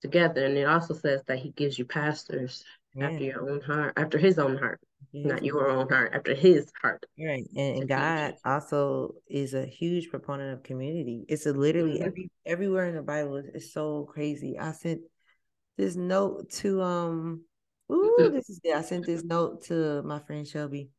together, 0.00 0.44
and 0.44 0.56
it 0.56 0.66
also 0.66 0.94
says 0.94 1.22
that 1.26 1.38
He 1.38 1.50
gives 1.50 1.78
you 1.78 1.84
pastors 1.84 2.64
after 3.00 3.24
your 3.24 3.48
own 3.50 3.60
heart, 3.60 3.94
after 3.96 4.18
His 4.18 4.38
own 4.38 4.56
heart, 4.56 4.80
Yes. 5.12 5.26
not 5.26 5.44
your 5.44 5.68
own 5.68 5.88
heart, 5.88 6.12
after 6.14 6.34
His 6.34 6.70
heart. 6.80 7.04
Right. 7.18 7.46
And, 7.56 7.78
and 7.78 7.88
God 7.88 8.34
also 8.44 9.14
is 9.28 9.54
a 9.54 9.66
huge 9.66 10.10
proponent 10.10 10.54
of 10.54 10.62
community. 10.62 11.24
It's 11.28 11.46
a 11.46 11.52
literally 11.52 11.98
Mhm. 11.98 12.06
every 12.06 12.30
everywhere 12.46 12.86
in 12.88 12.94
the 12.94 13.02
Bible 13.02 13.36
is, 13.36 13.46
is 13.46 13.72
so 13.72 14.04
crazy. 14.04 14.58
I 14.58 14.72
sent 14.72 15.02
this 15.76 15.96
note 15.96 16.50
to 16.50 16.82
um 16.82 17.44
ooh, 17.90 18.30
this 18.32 18.50
is. 18.50 18.60
I 18.74 18.82
sent 18.82 19.06
this 19.06 19.24
note 19.24 19.64
to 19.64 20.02
my 20.02 20.18
friend 20.20 20.46
Shelby. 20.46 20.90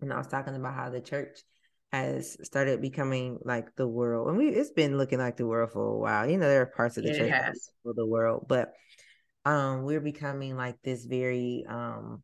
And 0.00 0.12
I 0.12 0.18
was 0.18 0.26
talking 0.26 0.54
about 0.54 0.74
how 0.74 0.90
the 0.90 1.00
church 1.00 1.38
has 1.94 2.36
started 2.42 2.80
becoming 2.80 3.38
like 3.44 3.74
the 3.76 3.86
world. 3.88 4.28
And 4.28 4.36
we 4.36 4.48
it's 4.48 4.70
been 4.70 4.98
looking 4.98 5.18
like 5.18 5.36
the 5.36 5.46
world 5.46 5.70
for 5.72 5.86
a 5.86 5.98
while. 5.98 6.28
You 6.28 6.38
know, 6.38 6.48
there 6.48 6.62
are 6.62 6.66
parts 6.66 6.96
of 6.96 7.04
the 7.04 7.10
it 7.10 7.16
church 7.18 7.30
has. 7.30 7.70
for 7.82 7.94
the 7.94 8.06
world, 8.06 8.46
but 8.48 8.72
um 9.44 9.84
we're 9.84 10.00
becoming 10.00 10.56
like 10.56 10.80
this 10.82 11.04
very 11.04 11.64
um 11.68 12.22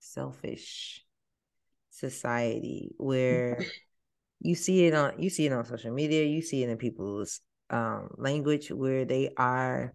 selfish 0.00 1.04
society 1.90 2.92
where 2.98 3.58
you 4.40 4.54
see 4.54 4.86
it 4.86 4.94
on 4.94 5.20
you 5.20 5.30
see 5.30 5.46
it 5.46 5.52
on 5.52 5.64
social 5.64 5.92
media 5.92 6.24
you 6.24 6.42
see 6.42 6.62
it 6.62 6.68
in 6.70 6.76
people's 6.76 7.40
um 7.70 8.08
language 8.16 8.70
where 8.70 9.04
they 9.04 9.30
are 9.36 9.94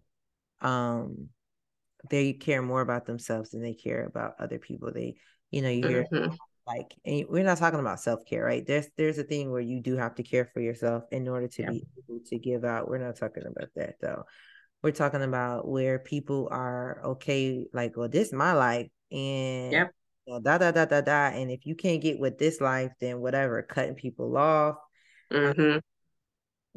um 0.62 1.29
they 2.09 2.33
care 2.33 2.62
more 2.62 2.81
about 2.81 3.05
themselves 3.05 3.51
than 3.51 3.62
they 3.62 3.73
care 3.73 4.05
about 4.05 4.35
other 4.39 4.59
people 4.59 4.91
they 4.93 5.15
you 5.51 5.62
know 5.62 5.69
you 5.69 5.83
hear 5.83 6.07
Mhm. 6.12 6.38
Like 6.65 6.96
and 7.05 7.25
we're 7.29 7.43
not 7.43 7.58
talking 7.58 7.79
about 7.79 8.00
self-care 8.00 8.43
right 8.43 8.65
there's 8.65 8.88
there's 8.98 9.17
a 9.17 9.24
thing 9.24 9.51
where 9.51 9.62
you 9.62 9.82
do 9.82 9.98
have 9.98 10.15
to 10.15 10.24
care 10.24 10.46
for 10.53 10.62
yourself 10.62 11.03
in 11.12 11.27
order 11.27 11.48
to 11.48 11.63
Yeah. 11.63 11.70
be 11.72 11.86
able 12.10 12.20
to 12.25 12.38
give 12.38 12.63
out 12.63 12.88
we're 12.88 12.98
not 12.98 13.15
talking 13.17 13.43
about 13.46 13.70
that 13.75 13.96
though 14.01 14.24
we're 14.82 14.91
talking 14.91 15.22
about 15.22 15.67
where 15.67 16.00
people 16.00 16.48
are 16.51 17.01
okay 17.03 17.65
like 17.74 17.98
well 17.98 18.10
this 18.10 18.27
is 18.27 18.34
my 18.34 18.53
life 18.53 18.88
and 19.12 19.74
Yep. 19.74 19.91
you 20.25 20.34
know, 20.34 20.39
da 20.39 20.58
da 20.58 20.72
da 20.72 20.86
da 20.86 21.01
da 21.01 21.27
and 21.27 21.51
if 21.51 21.65
you 21.65 21.75
can't 21.75 22.01
get 22.01 22.20
with 22.20 22.38
this 22.38 22.62
life 22.62 22.91
then 23.01 23.20
whatever 23.20 23.62
cutting 23.62 23.96
people 23.96 24.38
off 24.38 24.77
Mhm. 25.32 25.82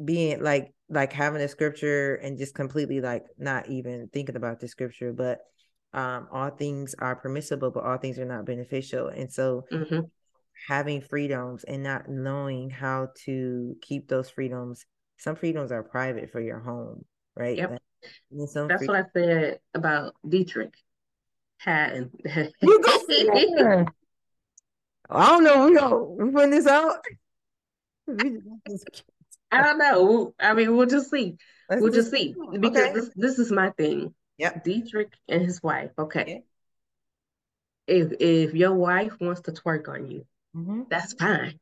being 0.03 0.43
like 0.43 0.73
like 0.89 1.11
having 1.11 1.41
a 1.41 1.47
scripture 1.47 2.15
and 2.15 2.37
just 2.37 2.53
completely 2.53 3.01
like 3.01 3.25
not 3.37 3.67
even 3.67 4.09
thinking 4.13 4.35
about 4.35 4.59
the 4.59 4.67
scripture 4.67 5.11
but 5.11 5.39
um 5.93 6.27
all 6.31 6.49
things 6.49 6.93
are 6.99 7.15
permissible 7.15 7.71
but 7.71 7.83
all 7.83 7.97
things 7.97 8.19
are 8.19 8.25
not 8.25 8.45
beneficial 8.45 9.07
and 9.07 9.31
so 9.31 9.65
Mhm. 9.71 10.09
having 10.67 11.01
freedoms 11.01 11.63
and 11.63 11.81
not 11.83 12.09
knowing 12.09 12.69
how 12.69 13.09
to 13.25 13.75
keep 13.81 14.07
those 14.07 14.29
freedoms 14.29 14.85
some 15.17 15.35
freedoms 15.35 15.71
are 15.71 15.83
private 15.83 16.29
for 16.31 16.39
your 16.41 16.59
home 16.59 17.05
right 17.35 17.57
Yep. 17.57 17.71
Like, 17.71 17.81
and 18.31 18.39
then 18.41 18.47
some 18.47 18.67
That's 18.67 18.79
free- 18.81 18.87
what 18.89 18.97
I 18.97 19.05
said 19.13 19.59
about 19.73 20.13
Dietrich 20.27 20.73
Haddon. 21.59 22.11
You 22.61 22.79
go. 23.57 23.85
I 25.09 25.27
don't 25.27 25.43
know. 25.43 25.65
We 25.67 25.75
go 25.75 26.15
we 26.19 26.31
putting 26.31 26.51
this 26.51 26.67
out. 26.67 27.03
I 29.51 29.63
don't 29.63 29.77
know. 29.77 30.33
I 30.39 30.53
mean, 30.53 30.75
we'll 30.75 30.85
just 30.85 31.09
see. 31.09 31.37
let's 31.69 31.81
We'll 31.81 31.91
just 31.91 32.11
just- 32.11 32.23
see. 32.23 32.35
Because 32.59 32.77
Okay. 32.83 32.93
this 32.93 33.09
this 33.15 33.39
is 33.39 33.51
my 33.51 33.71
thing. 33.71 34.13
Yep. 34.37 34.63
Dietrich 34.63 35.13
and 35.27 35.41
his 35.41 35.61
wife. 35.63 35.91
Okay. 35.97 36.43
If 37.87 38.11
if 38.19 38.53
your 38.53 38.73
wife 38.73 39.13
wants 39.19 39.41
to 39.41 39.51
twerk 39.51 39.87
on 39.87 40.07
you, 40.07 40.25
Mhm. 40.55 40.89
that's 40.89 41.13
fine. 41.13 41.59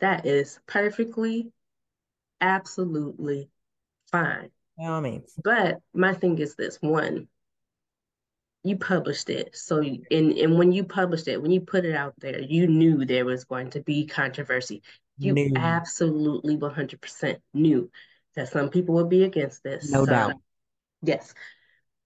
That 0.00 0.26
is 0.26 0.60
perfectly, 0.66 1.52
absolutely 2.40 3.50
fine. 4.12 4.50
By 4.76 4.86
all 4.86 5.00
means. 5.00 5.34
But 5.42 5.80
my 5.92 6.14
thing 6.14 6.38
is 6.38 6.54
this 6.54 6.80
one, 6.80 7.28
you 8.62 8.76
published 8.76 9.30
it. 9.30 9.56
So, 9.56 9.80
you- 9.80 10.04
and, 10.10 10.32
and 10.32 10.58
when 10.58 10.72
you 10.72 10.84
published 10.84 11.26
it, 11.28 11.40
when 11.42 11.50
you 11.50 11.60
put 11.62 11.84
it 11.84 11.94
out 11.94 12.14
there, 12.18 12.38
you 12.40 12.66
knew 12.66 13.04
there 13.04 13.24
was 13.24 13.44
going 13.44 13.70
to 13.70 13.80
be 13.80 14.06
controversy. 14.06 14.82
You 15.16 15.32
Knew. 15.32 15.52
absolutely 15.56 16.56
100% 16.56 17.42
knew 17.54 17.90
that 18.34 18.48
some 18.50 18.70
people 18.70 18.94
would 18.96 19.08
be 19.08 19.24
against 19.24 19.64
this. 19.64 19.90
No 19.90 20.04
some- 20.04 20.14
doubt. 20.14 20.40
Yes. 21.02 21.34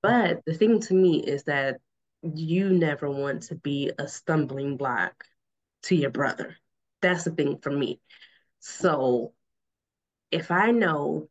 But 0.02 0.44
the 0.44 0.54
thing 0.54 0.80
to 0.80 0.94
me 0.94 1.22
is 1.22 1.44
that 1.44 1.76
you 2.22 2.70
never 2.70 3.10
want 3.10 3.44
to 3.44 3.54
be 3.54 3.90
a 3.98 4.08
stumbling 4.08 4.76
block 4.76 5.24
to 5.84 5.96
your 5.96 6.10
brother. 6.10 6.56
That's 7.00 7.24
the 7.24 7.30
thing 7.30 7.58
for 7.58 7.70
me. 7.70 8.00
So 8.60 9.32
if 10.30 10.50
I 10.50 10.70
know 10.70 11.28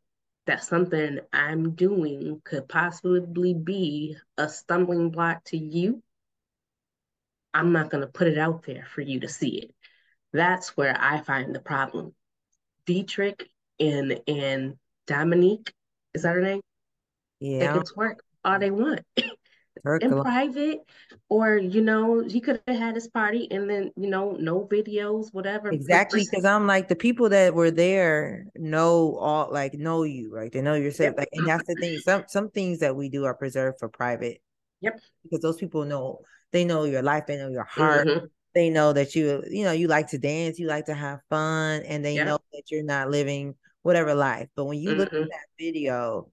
that 0.48 0.64
something 0.64 1.20
I'm 1.32 1.72
doing 1.76 2.42
could 2.44 2.68
possibly 2.68 3.54
be 3.54 4.18
a 4.38 4.50
stumbling 4.50 5.12
block 5.12 5.44
to 5.46 5.58
you, 5.58 6.02
I'm 7.54 7.72
not 7.72 7.90
going 7.90 8.02
to 8.02 8.12
put 8.12 8.28
it 8.28 8.38
out 8.38 8.64
there 8.64 8.86
for 8.94 9.02
you 9.02 9.20
to 9.22 9.30
see 9.30 9.60
it. 9.60 9.76
That's 10.34 10.76
where 10.78 10.96
I 10.98 11.22
find 11.22 11.54
the 11.54 11.60
problem. 11.60 12.14
Dietrich 12.86 13.50
and 13.80 14.22
and 14.28 14.78
Dominique, 15.08 15.74
is 16.14 16.24
that 16.24 16.36
her 16.36 16.42
name? 16.42 16.62
They 17.42 17.68
Yeah. 17.68 17.74
can 17.74 17.84
twerk 17.84 18.16
all 18.44 18.60
they 18.60 18.72
want 18.72 19.02
Twerk 19.86 20.02
in 20.04 20.22
private, 20.22 20.80
or 21.30 21.58
you 21.58 21.82
know, 21.82 22.22
he 22.22 22.40
could 22.42 22.62
have 22.68 22.78
had 22.78 22.96
his 22.96 23.08
party 23.08 23.48
and 23.52 23.70
then 23.70 23.92
you 23.98 24.10
know, 24.10 24.32
no 24.40 24.68
videos, 24.68 25.34
whatever. 25.34 25.72
Exactly, 25.72 26.26
because 26.30 26.46
I'm 26.46 26.68
like 26.68 26.88
the 26.88 26.96
people 26.96 27.30
that 27.30 27.54
were 27.54 27.72
there 27.72 28.46
know 28.56 29.16
all 29.18 29.52
like 29.52 29.74
know 29.74 30.04
you, 30.04 30.34
right? 30.34 30.52
They 30.52 30.62
know 30.62 30.74
yourself. 30.76 31.12
Yep. 31.12 31.18
Like, 31.20 31.30
and 31.34 31.48
that's 31.48 31.68
the 31.68 31.76
thing. 31.76 32.00
Some 32.00 32.26
some 32.28 32.50
things 32.50 32.80
that 32.80 32.96
we 32.96 33.10
do 33.10 33.26
are 33.26 33.36
preserved 33.36 33.80
for 33.80 33.90
private. 33.90 34.42
Yep. 34.82 35.00
Because 35.24 35.42
those 35.42 35.58
people 35.58 35.86
know 35.86 36.20
they 36.52 36.66
know 36.66 36.84
your 36.84 37.02
life, 37.02 37.26
they 37.28 37.38
know 37.38 37.50
your 37.50 37.64
heart, 37.64 38.08
Mhm. 38.08 38.30
they 38.54 38.70
know 38.70 38.92
that 38.94 39.16
you 39.16 39.44
you 39.50 39.64
know 39.64 39.72
you 39.72 39.88
like 39.88 40.08
to 40.10 40.18
dance, 40.18 40.60
you 40.60 40.68
like 40.68 40.86
to 40.88 40.94
have 40.94 41.20
fun, 41.30 41.84
and 41.84 42.04
they 42.04 42.20
know 42.20 42.40
that 42.54 42.64
you're 42.70 42.84
not 42.84 43.10
living 43.10 43.56
whatever 43.84 44.14
life. 44.14 44.50
But 44.56 44.66
when 44.66 44.80
you 44.80 44.94
look 44.96 45.08
at 45.08 45.14
Mhm. 45.22 45.30
that 45.30 45.48
video, 45.58 46.30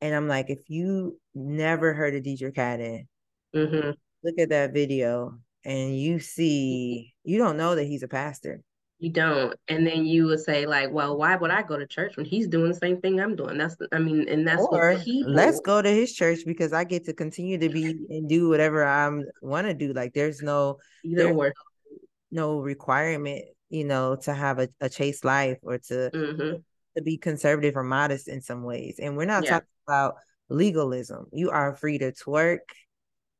and 0.00 0.14
I'm 0.14 0.28
like, 0.28 0.50
if 0.50 0.60
you 0.68 1.18
never 1.34 1.94
heard 1.94 2.14
of 2.14 2.22
DJ 2.22 2.52
Cadden, 2.54 3.06
Mhm. 3.54 3.94
look 4.22 4.38
at 4.38 4.50
that 4.50 4.72
video 4.72 5.38
and 5.64 5.98
you 5.98 6.18
see 6.18 7.14
you 7.24 7.38
don't 7.38 7.56
know 7.56 7.74
that 7.74 7.84
he's 7.84 8.02
a 8.02 8.08
pastor. 8.08 8.60
You 9.00 9.10
don't. 9.10 9.54
And 9.68 9.86
then 9.86 10.06
you 10.06 10.26
would 10.26 10.40
say, 10.40 10.66
like, 10.66 10.90
well, 10.90 11.16
why 11.16 11.36
would 11.36 11.52
I 11.52 11.62
go 11.62 11.78
to 11.78 11.86
church 11.86 12.16
when 12.16 12.26
he's 12.26 12.48
doing 12.48 12.68
the 12.72 12.74
same 12.78 13.00
thing 13.00 13.20
I'm 13.20 13.36
doing? 13.36 13.56
That's, 13.56 13.76
I 13.92 14.00
mean, 14.00 14.28
and 14.28 14.46
that's 14.46 14.60
or 14.60 14.94
what 14.94 15.04
people. 15.04 15.30
let's 15.32 15.60
go 15.60 15.80
to 15.80 15.88
his 15.88 16.12
church 16.14 16.40
because 16.44 16.72
I 16.72 16.82
get 16.82 17.04
to 17.04 17.12
continue 17.12 17.58
to 17.58 17.68
be 17.68 17.94
and 18.10 18.28
do 18.28 18.48
whatever 18.48 18.84
I'm 18.84 19.22
want 19.40 19.68
to 19.68 19.74
do. 19.74 19.92
Like 19.92 20.14
there's 20.14 20.42
no 20.42 20.78
Either 21.04 21.24
there- 21.24 21.32
or. 21.34 21.52
no 22.32 22.58
requirement, 22.58 23.44
you 23.70 23.84
know, 23.84 24.16
to 24.16 24.34
have 24.34 24.58
a, 24.58 24.68
a 24.80 24.88
chaste 24.88 25.24
life 25.24 25.58
or 25.62 25.78
to 25.78 26.10
Mhm. 26.12 26.62
To 26.98 27.02
be 27.02 27.16
conservative 27.16 27.76
or 27.76 27.84
modest 27.84 28.28
in 28.28 28.40
some 28.42 28.62
ways. 28.64 28.98
And 29.00 29.16
we're 29.16 29.24
not 29.24 29.44
Yeah. 29.44 29.50
talking 29.54 29.68
about 29.86 30.16
legalism. 30.48 31.26
You 31.32 31.50
are 31.50 31.74
free 31.76 31.98
to 31.98 32.12
twerk. 32.12 32.58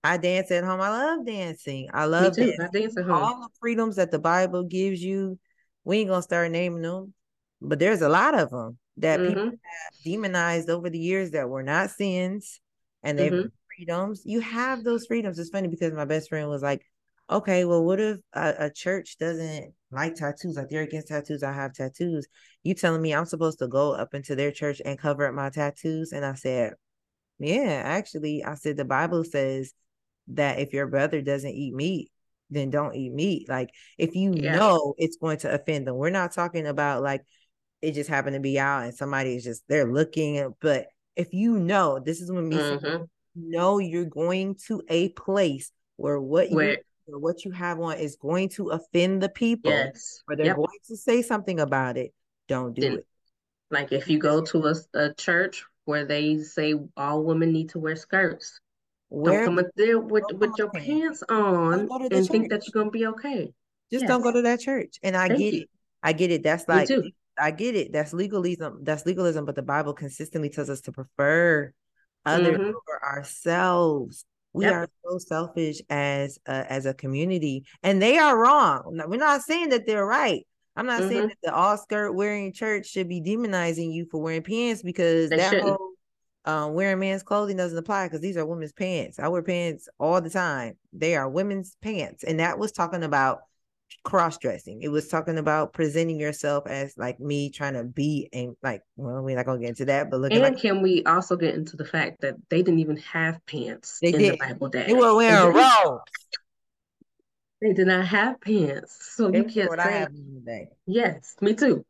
I 0.05 0.17
dance 0.17 0.51
at 0.51 0.65
home. 0.65 0.81
I 0.81 0.91
love 0.91 1.27
dancing. 1.27 1.89
I 1.93 2.05
love 2.07 2.35
too. 2.37 2.43
dancing. 2.43 2.65
I 2.65 2.79
dance 2.79 2.97
at 2.99 3.05
home. 3.05 3.15
All 3.23 3.41
the 3.43 3.49
freedoms 3.61 3.97
that 3.97 4.11
the 4.11 4.19
Bible 4.19 4.65
gives 4.65 5.03
you, 5.03 5.39
we 5.85 5.99
ain't 5.99 6.09
gonna 6.09 6.23
start 6.23 6.51
naming 6.51 6.83
them, 6.83 7.15
but 7.61 7.79
there's 7.79 8.03
a 8.03 8.09
lot 8.09 8.39
of 8.39 8.51
them 8.51 8.79
that 8.99 9.21
people 9.23 9.43
hmm 9.43 9.49
have 9.51 10.05
demonized 10.05 10.71
over 10.71 10.89
the 10.91 10.99
years 10.99 11.33
that 11.33 11.49
were 11.49 11.63
not 11.63 11.91
sins 11.91 12.61
and 13.03 13.19
they 13.19 13.31
Mhm. 13.31 13.43
were 13.43 13.51
freedoms. 13.77 14.23
You 14.25 14.41
have 14.41 14.85
those 14.85 15.07
freedoms. 15.07 15.39
It's 15.39 15.51
funny 15.51 15.69
because 15.69 15.93
my 15.93 16.05
best 16.05 16.29
friend 16.29 16.49
was 16.49 16.63
like, 16.63 16.85
okay, 17.31 17.65
well, 17.65 17.85
what 17.85 18.01
if 18.01 18.19
a, 18.33 18.55
a 18.59 18.71
church 18.71 19.17
doesn't 19.19 19.75
like 19.91 20.15
tattoos? 20.17 20.57
Like 20.57 20.69
they're 20.71 20.83
against 20.83 21.09
tattoos. 21.09 21.43
I 21.43 21.53
have 21.53 21.75
tattoos. 21.75 22.27
You 22.63 22.75
telling 22.75 23.03
me 23.03 23.15
I'm 23.15 23.27
supposed 23.27 23.59
to 23.61 23.69
go 23.69 23.93
up 23.93 24.15
into 24.15 24.35
their 24.37 24.51
church 24.53 24.81
and 24.85 24.99
cover 24.99 25.27
up 25.27 25.35
my 25.35 25.51
tattoos? 25.51 26.13
And 26.13 26.25
I 26.25 26.35
said, 26.35 26.75
yeah, 27.39 27.83
actually, 27.85 28.45
I 28.45 28.55
said 28.55 28.77
the 28.77 28.85
Bible 28.85 29.25
says 29.25 29.73
that 30.29 30.59
if 30.59 30.73
your 30.73 30.87
brother 30.87 31.23
doesn't 31.23 31.51
eat 31.55 31.75
meat, 31.75 32.11
then 32.51 32.71
don't 32.71 32.95
eat 32.95 33.13
meat. 33.13 33.49
Like 33.49 33.71
if 33.99 34.15
you 34.15 34.33
Yeah. 34.35 34.53
know 34.53 34.95
it's 34.99 35.17
going 35.19 35.39
to 35.39 35.53
offend 35.55 35.87
them, 35.87 35.97
we're 35.97 36.11
not 36.11 36.33
talking 36.33 36.67
about 36.67 37.03
like 37.03 37.25
it 37.83 37.93
just 37.93 38.11
happened 38.11 38.35
to 38.35 38.41
be 38.41 38.59
out 38.59 38.85
and 38.85 38.95
somebody 38.95 39.37
is 39.37 39.45
just 39.45 39.63
they're 39.69 39.91
looking, 39.93 40.55
but 40.61 40.87
if 41.17 41.33
you 41.33 41.59
know, 41.59 42.01
this 42.01 42.21
is 42.21 42.31
when 42.31 42.49
me 42.49 42.61
saying, 42.61 42.81
hmm 42.81 43.05
know 43.35 43.79
you're 43.79 44.05
going 44.05 44.57
to 44.67 44.83
a 44.89 45.11
place 45.11 45.71
where 45.97 46.21
what 46.21 46.51
you 46.51 46.57
Where 46.57 46.77
or 47.09 47.19
what 47.19 47.45
you 47.45 47.51
have 47.51 47.81
on 47.81 47.97
is 47.99 48.17
going 48.17 48.49
to 48.51 48.71
offend 48.71 49.23
the 49.23 49.29
people, 49.29 49.71
yes, 49.71 50.23
or 50.29 50.37
they're 50.37 50.47
yep. 50.47 50.57
going 50.57 50.79
to 50.87 50.97
say 50.97 51.23
something 51.23 51.61
about 51.61 51.97
it, 51.97 52.13
don't 52.49 52.75
do 52.75 52.97
it. 52.97 53.07
like 53.71 53.93
if 53.93 54.09
you 54.09 54.19
go 54.19 54.43
to 54.43 54.67
a, 54.67 54.75
a 54.95 55.15
church 55.15 55.65
where 55.85 56.05
they 56.05 56.39
say 56.43 56.75
all 56.97 57.25
women 57.25 57.53
need 57.53 57.71
to 57.71 57.79
wear 57.79 57.97
skirts, 57.97 58.61
don't 59.11 59.45
come 59.45 59.59
up 59.59 59.67
there 59.77 59.99
with 59.99 60.25
with 60.35 60.59
your 60.59 60.71
pants 60.71 61.23
on 61.29 61.87
go 61.87 61.99
to 61.99 62.09
the 62.09 62.17
and 62.17 62.29
think 62.29 62.51
that 62.51 62.67
you're 62.67 62.83
gonna 62.83 62.91
be 62.91 63.07
okay. 63.07 63.53
Just 63.91 64.07
don't 64.07 64.23
go 64.23 64.33
to 64.33 64.43
that 64.43 64.61
church. 64.61 64.99
And 65.03 65.17
I 65.17 65.29
Thank 65.29 65.41
get 65.41 65.55
you. 65.55 65.61
it. 65.63 65.69
I 66.03 66.13
get 66.13 66.31
it. 66.31 66.43
That's 66.43 66.69
like. 66.69 66.89
I 67.41 67.53
get 67.53 67.77
it. 67.77 67.93
That's 67.93 68.13
legalism. 68.13 68.81
That's 68.83 69.07
legalism. 69.07 69.45
But 69.45 69.55
the 69.55 69.63
Bible 69.63 69.93
consistently 69.93 70.51
tells 70.51 70.69
us 70.69 70.81
to 70.83 70.93
prefer 70.93 71.73
others 72.27 72.59
hmm 72.59 72.71
over 72.71 73.05
ourselves. 73.05 74.25
We 74.53 74.65
Yep. 74.65 74.73
are 74.73 74.89
so 75.05 75.19
selfish 75.19 75.81
as 75.91 76.39
a, 76.47 76.73
as 76.73 76.87
a 76.87 76.95
community, 76.95 77.65
and 77.83 78.03
they 78.03 78.19
are 78.19 78.37
wrong. 78.39 79.01
We're 79.07 79.17
not 79.19 79.43
saying 79.43 79.69
that 79.71 79.87
they're 79.87 80.07
right. 80.07 80.47
I'm 80.77 80.87
not 80.87 81.05
saying 81.05 81.23
hmm 81.23 81.29
that 81.29 81.39
the 81.43 81.55
all 81.55 81.77
skirt 81.77 82.13
wearing 82.13 82.53
church 82.53 82.87
should 82.89 83.09
be 83.09 83.21
demonizing 83.21 83.93
you 83.93 84.07
for 84.11 84.21
wearing 84.21 84.43
pants 84.43 84.83
because 84.83 85.31
They 85.31 85.37
that 85.37 85.51
shouldn't. 85.51 85.79
whole 85.79 85.91
um, 86.45 86.75
wearing 86.75 86.99
men's 87.01 87.23
clothing 87.23 87.57
doesn't 87.57 87.79
apply 87.79 88.07
because 88.07 88.21
these 88.21 88.37
are 88.37 88.47
women's 88.47 88.73
pants. 88.73 89.19
I 89.19 89.29
wear 89.29 89.43
pants 89.43 89.89
all 89.99 90.21
the 90.21 90.31
time. 90.31 90.79
They 90.93 91.17
are 91.17 91.29
women's 91.29 91.77
pants, 91.83 92.25
and 92.25 92.41
that 92.41 92.59
was 92.59 92.73
talking 92.73 93.03
about 93.03 93.41
cross 94.05 94.39
dressing. 94.39 94.83
It 94.83 94.89
was 94.89 95.09
talking 95.09 95.39
about 95.39 95.73
presenting 95.73 96.19
yourself 96.19 96.67
as 96.67 96.97
like 96.97 97.21
me 97.21 97.51
trying 97.51 97.75
to 97.75 97.85
be 97.85 98.29
and 98.33 98.57
like 98.63 98.83
well, 98.97 99.23
we're 99.23 99.37
not 99.37 99.47
gonna 99.47 99.61
get 99.61 99.71
into 99.71 99.85
that, 99.87 100.11
but 100.11 100.21
look. 100.21 100.33
And 100.33 100.43
like 100.43 100.59
can 100.59 100.83
we 100.83 101.05
also 101.05 101.37
get 101.37 101.55
into 101.55 101.77
the 101.77 101.85
fact 101.85 102.21
that 102.23 102.37
they 102.49 102.63
didn't 102.63 102.81
even 102.81 102.97
have 102.99 103.45
pants 103.47 103.99
they 104.01 104.13
in 104.13 104.23
the 104.23 104.31
did. 104.31 104.39
Bible 104.39 104.69
They 104.69 104.81
day? 104.85 104.87
were 104.95 105.15
They 105.15 105.17
wearing 105.17 105.55
didn't. 105.55 105.55
robes. 105.55 106.03
They 107.61 107.73
did 107.73 107.89
not 107.89 108.07
have 108.07 108.41
pants. 108.41 109.15
So 109.17 109.33
you 109.33 109.45
can't 109.45 109.71
say, 109.81 110.07
yes, 110.87 111.35
me 111.41 111.55
too. 111.55 111.85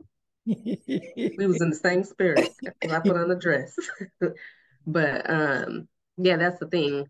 We 0.46 1.46
was 1.46 1.60
in 1.60 1.70
the 1.70 1.76
same 1.76 2.04
spirit 2.04 2.48
I 2.90 3.00
put 3.00 3.16
on 3.16 3.30
a 3.30 3.36
dress. 3.36 3.76
But 4.86 5.28
um, 5.28 5.86
yeah, 6.16 6.38
that's 6.38 6.58
the 6.58 6.66
thing. 6.66 7.06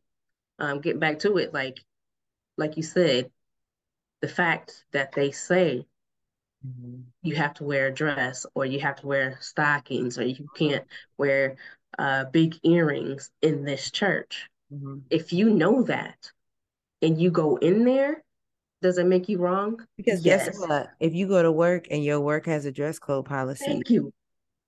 Um, 0.58 0.80
getting 0.80 0.98
back 0.98 1.20
to 1.20 1.38
it, 1.38 1.54
like 1.54 1.78
like 2.56 2.76
you 2.76 2.82
said, 2.82 3.30
the 4.20 4.28
fact 4.28 4.84
that 4.92 5.12
they 5.12 5.30
say 5.30 5.86
Mhm. 6.66 7.04
you 7.22 7.34
have 7.36 7.54
to 7.54 7.64
wear 7.64 7.86
a 7.88 7.94
dress 7.94 8.46
or 8.54 8.66
you 8.66 8.80
have 8.80 8.96
to 8.96 9.06
wear 9.06 9.38
stockings 9.40 10.18
or 10.18 10.24
you 10.24 10.48
can't 10.56 10.84
wear 11.16 11.56
uh, 11.98 12.24
big 12.26 12.56
earrings 12.62 13.30
in 13.42 13.64
this 13.64 13.90
church. 13.90 14.48
Mhm. 14.72 15.02
If 15.10 15.32
you 15.32 15.50
know 15.50 15.82
that 15.84 16.30
and 17.02 17.20
you 17.20 17.30
go 17.30 17.56
in 17.56 17.84
there, 17.84 18.22
does 18.82 18.98
it 18.98 19.06
make 19.06 19.28
you 19.28 19.38
wrong? 19.38 19.84
Because 19.96 20.20
guess 20.20 20.46
Yes. 20.46 20.58
what? 20.58 20.90
If 21.00 21.14
you 21.14 21.26
go 21.28 21.42
to 21.42 21.50
work 21.50 21.86
and 21.90 22.04
your 22.04 22.20
work 22.20 22.46
has 22.46 22.64
a 22.64 22.72
dress 22.72 22.98
code 22.98 23.24
policy, 23.26 23.64
Thank 23.66 23.90
you. 23.90 24.12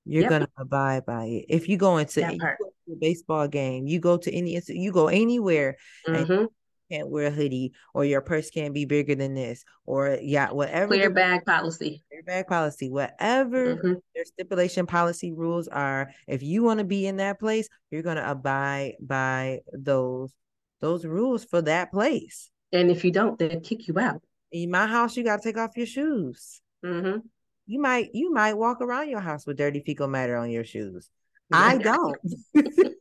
you're 0.04 0.22
Yep. 0.22 0.30
gonna 0.30 0.48
abide 0.56 1.06
by 1.06 1.24
it. 1.26 1.46
If 1.48 1.68
you 1.68 1.76
go 1.76 1.98
into 1.98 2.20
you 2.22 2.38
go 2.40 2.72
to 2.86 2.92
a 2.92 2.96
baseball 2.96 3.48
game, 3.48 3.86
you 3.86 4.00
go 4.00 4.16
to 4.16 4.32
any 4.32 4.60
you 4.68 4.92
go 4.92 5.08
anywhere 5.08 5.76
and 6.06 6.26
hmm 6.26 6.32
you 6.32 6.50
can't 6.90 7.08
wear 7.08 7.26
a 7.26 7.30
hoodie 7.30 7.72
or 7.94 8.04
your 8.04 8.20
purse 8.20 8.50
can't 8.50 8.74
be 8.74 8.84
bigger 8.84 9.14
than 9.14 9.34
this 9.34 9.64
or 9.86 10.18
yeah, 10.20 10.50
whatever 10.50 10.88
Clear 10.88 11.10
bag 11.10 11.44
policy. 11.44 12.02
Clear 12.10 12.22
bag 12.22 12.46
policy, 12.46 12.90
whatever 12.90 13.76
hmm 13.76 13.92
their 14.14 14.24
stipulation 14.24 14.86
policy 14.86 15.32
rules 15.32 15.68
are, 15.68 16.10
if 16.26 16.42
you 16.42 16.62
want 16.62 16.78
to 16.78 16.84
be 16.84 17.06
in 17.06 17.18
that 17.18 17.38
place, 17.38 17.68
you're 17.90 18.02
gonna 18.02 18.24
abide 18.26 18.94
by 19.00 19.60
those 19.72 20.32
those 20.80 21.04
rules 21.04 21.44
for 21.44 21.62
that 21.62 21.92
place. 21.92 22.50
And 22.72 22.90
if 22.90 23.04
you 23.04 23.10
don't, 23.10 23.38
they'll 23.38 23.60
kick 23.60 23.86
you 23.86 23.98
out. 23.98 24.22
In 24.52 24.70
my 24.70 24.86
house, 24.86 25.16
you 25.16 25.24
gotta 25.24 25.42
take 25.42 25.58
off 25.58 25.76
your 25.76 25.86
shoes. 25.86 26.60
hmm 26.82 27.18
You 27.66 27.80
might 27.80 28.10
you 28.14 28.32
might 28.32 28.54
walk 28.54 28.80
around 28.80 29.08
your 29.08 29.20
house 29.20 29.46
with 29.46 29.56
dirty 29.56 29.80
fecal 29.80 30.08
matter 30.08 30.36
on 30.36 30.50
your 30.50 30.64
shoes. 30.64 31.08
I 31.52 31.78
don't. 31.78 32.18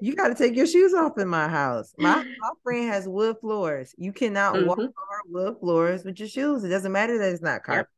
you 0.00 0.14
got 0.14 0.28
to 0.28 0.34
take 0.34 0.56
your 0.56 0.66
shoes 0.66 0.94
off 0.94 1.18
in 1.18 1.28
my 1.28 1.48
house. 1.48 1.94
My 1.98 2.14
my 2.38 2.50
friend 2.62 2.88
has 2.88 3.06
wood 3.08 3.36
floors. 3.40 3.94
You 3.98 4.12
cannot 4.12 4.62
walk 4.64 4.78
Mhm. 4.78 4.84
on 4.84 4.92
wood 5.32 5.56
floors 5.60 6.04
with 6.04 6.18
your 6.18 6.28
shoes. 6.28 6.64
It 6.64 6.68
doesn't 6.68 6.92
matter 6.92 7.18
that 7.18 7.32
it's 7.32 7.42
not 7.42 7.62
carpet. 7.62 7.88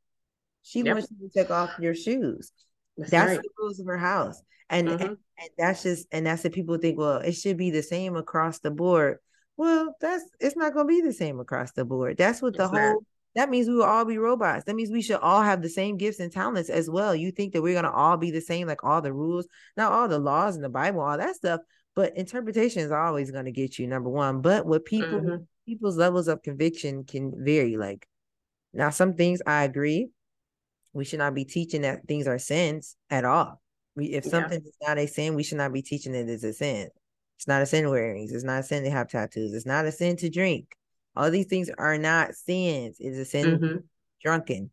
She 0.62 0.82
Yep. 0.82 0.94
wants 0.94 1.10
you 1.10 1.28
to 1.28 1.32
take 1.32 1.50
off 1.50 1.70
your 1.78 1.94
shoes. 1.94 2.52
That's 2.96 3.10
That's 3.10 3.30
right. 3.32 3.40
the 3.42 3.48
rules 3.58 3.80
of 3.80 3.86
her 3.86 3.98
house. 3.98 4.40
And, 4.70 4.88
and 4.88 5.00
Mhm. 5.00 5.16
and 5.38 5.50
that's 5.58 5.82
just 5.82 6.06
and 6.12 6.26
that's 6.26 6.44
what 6.44 6.52
people 6.52 6.78
think, 6.78 6.98
well, 6.98 7.18
it 7.18 7.32
should 7.32 7.56
be 7.56 7.70
the 7.70 7.82
same 7.82 8.16
across 8.16 8.58
the 8.60 8.70
board. 8.70 9.18
Well, 9.56 9.96
that's 10.00 10.24
it's 10.40 10.56
not 10.56 10.72
gonna 10.72 10.86
be 10.88 11.00
the 11.02 11.12
same 11.12 11.40
across 11.40 11.72
the 11.72 11.84
board. 11.84 12.16
That's 12.16 12.40
what 12.40 12.56
the 12.56 12.64
It's 12.64 12.72
not. 12.72 12.80
whole 12.80 13.04
that 13.34 13.48
means 13.48 13.66
we 13.66 13.74
will 13.74 13.84
all 13.84 14.04
be 14.04 14.18
robots. 14.18 14.64
That 14.64 14.76
means 14.76 14.90
we 14.90 15.00
should 15.00 15.16
all 15.16 15.40
have 15.40 15.62
the 15.62 15.68
same 15.70 15.96
gifts 15.96 16.20
and 16.20 16.30
talents 16.30 16.68
as 16.68 16.90
well. 16.90 17.14
You 17.14 17.30
think 17.30 17.54
that 17.54 17.62
we're 17.62 17.74
gonna 17.74 17.90
all 17.90 18.18
be 18.18 18.30
the 18.30 18.42
same, 18.42 18.66
like 18.66 18.84
all 18.84 19.00
the 19.00 19.12
rules, 19.12 19.46
not 19.74 19.90
all 19.90 20.06
the 20.06 20.18
laws 20.18 20.54
in 20.54 20.60
the 20.62 20.68
Bible, 20.68 21.00
all 21.00 21.16
that 21.16 21.34
stuff, 21.36 21.60
but 21.94 22.16
interpretation 22.16 22.82
is 22.82 22.90
always 22.90 23.30
gonna 23.30 23.50
get 23.52 23.78
you 23.78 23.86
number 23.86 24.08
one. 24.08 24.40
But 24.40 24.66
what 24.66 24.84
people 24.84 25.20
Mhm. 25.20 25.46
people's 25.66 25.96
levels 25.96 26.28
of 26.28 26.42
conviction 26.42 27.04
can 27.04 27.32
vary. 27.44 27.76
Like 27.76 28.06
now, 28.72 28.90
some 28.90 29.14
things 29.14 29.42
I 29.46 29.64
agree. 29.64 30.10
We 30.92 31.04
should 31.04 31.20
not 31.20 31.34
be 31.34 31.44
teaching 31.44 31.82
that 31.82 32.06
things 32.06 32.26
are 32.26 32.38
sins 32.38 32.96
at 33.08 33.24
all. 33.24 33.62
We, 33.94 34.06
if 34.06 34.24
Yeah. 34.24 34.30
something 34.30 34.62
is 34.62 34.76
not 34.82 34.98
a 34.98 35.06
sin, 35.06 35.34
we 35.34 35.42
should 35.42 35.58
not 35.58 35.72
be 35.72 35.82
teaching 35.82 36.14
it 36.14 36.28
as 36.28 36.44
a 36.44 36.52
sin. 36.52 36.88
It's 37.38 37.48
not 37.48 37.62
a 37.62 37.66
sin 37.66 37.84
to 37.84 37.90
wear 37.90 38.08
earrings. 38.08 38.32
It's 38.32 38.44
not 38.44 38.60
a 38.60 38.62
sin 38.62 38.84
to 38.84 38.90
have 38.90 39.08
tattoos. 39.08 39.54
It's 39.54 39.66
not 39.66 39.86
a 39.86 39.92
sin 39.92 40.16
to 40.18 40.30
drink. 40.30 40.76
All 41.16 41.30
these 41.30 41.46
things 41.46 41.70
are 41.76 41.98
not 41.98 42.34
sins. 42.34 42.96
It's 43.00 43.18
a 43.18 43.24
sin 43.24 43.52
to 43.52 43.58
be 43.58 43.66
Mhm. 43.66 43.84
drunken, 44.22 44.70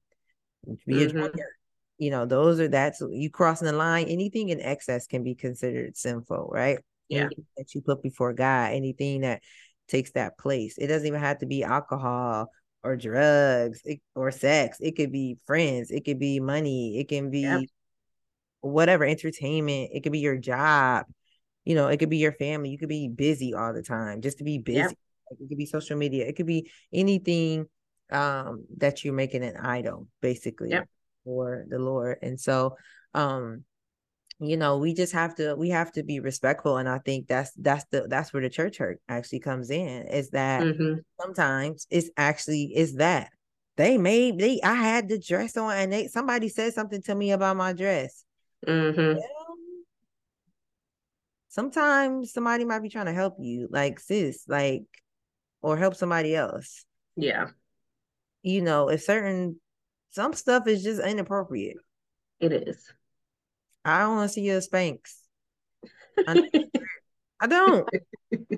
to 0.67 0.77
be 0.85 1.03
a 1.03 1.07
Mhm. 1.07 1.11
drunkard. 1.13 1.53
You 1.97 2.11
know, 2.11 2.25
those 2.25 2.59
are 2.59 2.67
that's 2.67 3.01
you 3.01 3.29
crossing 3.29 3.65
the 3.65 3.73
line. 3.73 4.07
Anything 4.07 4.49
in 4.49 4.61
excess 4.61 5.07
can 5.07 5.23
be 5.23 5.35
considered 5.35 5.97
sinful, 5.97 6.49
right? 6.51 6.79
Yeah. 7.09 7.29
That 7.57 7.73
you 7.73 7.81
put 7.81 8.01
before 8.01 8.33
God, 8.33 8.71
anything 8.71 9.21
that 9.21 9.41
takes 9.87 10.11
that 10.11 10.37
place. 10.37 10.77
It 10.77 10.87
doesn't 10.87 11.07
even 11.07 11.19
have 11.19 11.39
to 11.39 11.45
be 11.45 11.63
alcohol 11.63 12.51
or 12.83 12.95
drugs 12.95 13.81
it, 13.83 13.99
or 14.15 14.31
sex. 14.31 14.77
It 14.79 14.95
could 14.95 15.11
be 15.11 15.37
friends. 15.45 15.91
It 15.91 16.05
could 16.05 16.19
be 16.19 16.39
money. 16.39 16.99
It 16.99 17.09
can 17.09 17.29
be 17.31 17.41
Yep. 17.41 17.61
whatever 18.61 19.05
entertainment. 19.05 19.91
It 19.93 20.03
could 20.03 20.11
be 20.11 20.19
your 20.19 20.37
job. 20.37 21.05
You 21.65 21.75
know, 21.75 21.87
it 21.87 21.97
could 21.97 22.09
be 22.09 22.17
your 22.17 22.31
family. 22.31 22.69
You 22.69 22.77
could 22.77 22.89
be 22.89 23.07
busy 23.09 23.53
all 23.53 23.73
the 23.73 23.83
time 23.83 24.21
just 24.21 24.37
to 24.37 24.43
be 24.43 24.59
busy. 24.59 24.79
Yep. 24.79 24.93
Like, 25.31 25.39
it 25.41 25.49
could 25.49 25.57
be 25.57 25.65
social 25.65 25.97
media. 25.97 26.25
It 26.25 26.35
could 26.35 26.47
be 26.47 26.71
anything 26.93 27.65
um 28.11 28.65
that 28.77 29.03
you're 29.03 29.13
making 29.13 29.43
an 29.43 29.55
idol 29.55 30.07
basically 30.19 30.71
Yep. 30.71 30.87
for 31.23 31.65
the 31.69 31.77
Lord. 31.77 32.17
And 32.21 32.39
so 32.39 32.75
um 33.13 33.65
you 34.39 34.55
know 34.55 34.77
we 34.77 34.93
just 34.93 35.13
have 35.13 35.35
to 35.35 35.55
we 35.55 35.69
have 35.69 35.91
to 35.91 36.03
be 36.03 36.19
respectful 36.19 36.77
and 36.77 36.87
i 36.87 36.97
think 36.99 37.27
that's 37.27 37.51
that's 37.53 37.85
the 37.91 38.07
that's 38.07 38.33
where 38.33 38.41
the 38.41 38.49
church 38.49 38.77
hurt 38.77 39.01
actually 39.09 39.39
comes 39.39 39.69
in 39.69 40.07
is 40.07 40.29
that 40.29 40.63
Mhm. 40.63 41.03
sometimes 41.19 41.85
it's 41.89 42.09
actually 42.15 42.71
is 42.75 42.95
that 42.95 43.31
they 43.75 43.97
made 43.97 44.39
they 44.39 44.61
i 44.63 44.73
had 44.75 45.09
the 45.09 45.19
dress 45.19 45.57
on 45.57 45.75
and 45.75 45.91
they 45.91 46.07
somebody 46.07 46.47
said 46.47 46.73
something 46.73 47.01
to 47.01 47.13
me 47.13 47.31
about 47.31 47.57
my 47.57 47.73
dress 47.73 48.23
Mhm. 48.65 49.15
well, 49.15 49.57
sometimes 51.49 52.31
somebody 52.31 52.63
might 52.63 52.81
be 52.81 52.89
trying 52.89 53.07
to 53.07 53.13
help 53.13 53.35
you 53.39 53.67
like 53.71 53.99
sis 53.99 54.45
like 54.47 54.83
or 55.61 55.75
help 55.75 55.95
somebody 55.95 56.33
else 56.33 56.85
Yeah. 57.17 57.47
you 58.41 58.61
know 58.61 58.89
if 58.89 59.03
certain 59.03 59.59
some 60.11 60.33
stuff 60.33 60.65
is 60.67 60.81
just 60.83 61.01
inappropriate 61.01 61.77
It 62.39 62.53
is. 62.53 62.93
I 63.85 63.99
don't 63.99 64.15
want 64.17 64.29
to 64.29 64.33
see 64.33 64.41
your 64.41 64.59
Spanx. 64.61 65.15
I, 66.27 66.49
I 67.39 67.47
don't. 67.47 67.87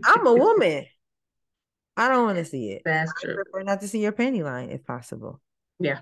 I'm 0.03 0.27
a 0.27 0.33
woman. 0.33 0.85
I 1.97 2.07
don't 2.09 2.25
want 2.25 2.37
to 2.37 2.45
see 2.45 2.71
it. 2.71 2.81
That's 2.85 3.13
true. 3.21 3.33
I 3.33 3.35
prefer 3.43 3.63
not 3.63 3.81
to 3.81 3.87
see 3.87 4.01
your 4.01 4.11
panty 4.11 4.43
line 4.43 4.69
if 4.69 4.85
possible. 4.85 5.41
Yeah. 5.79 5.99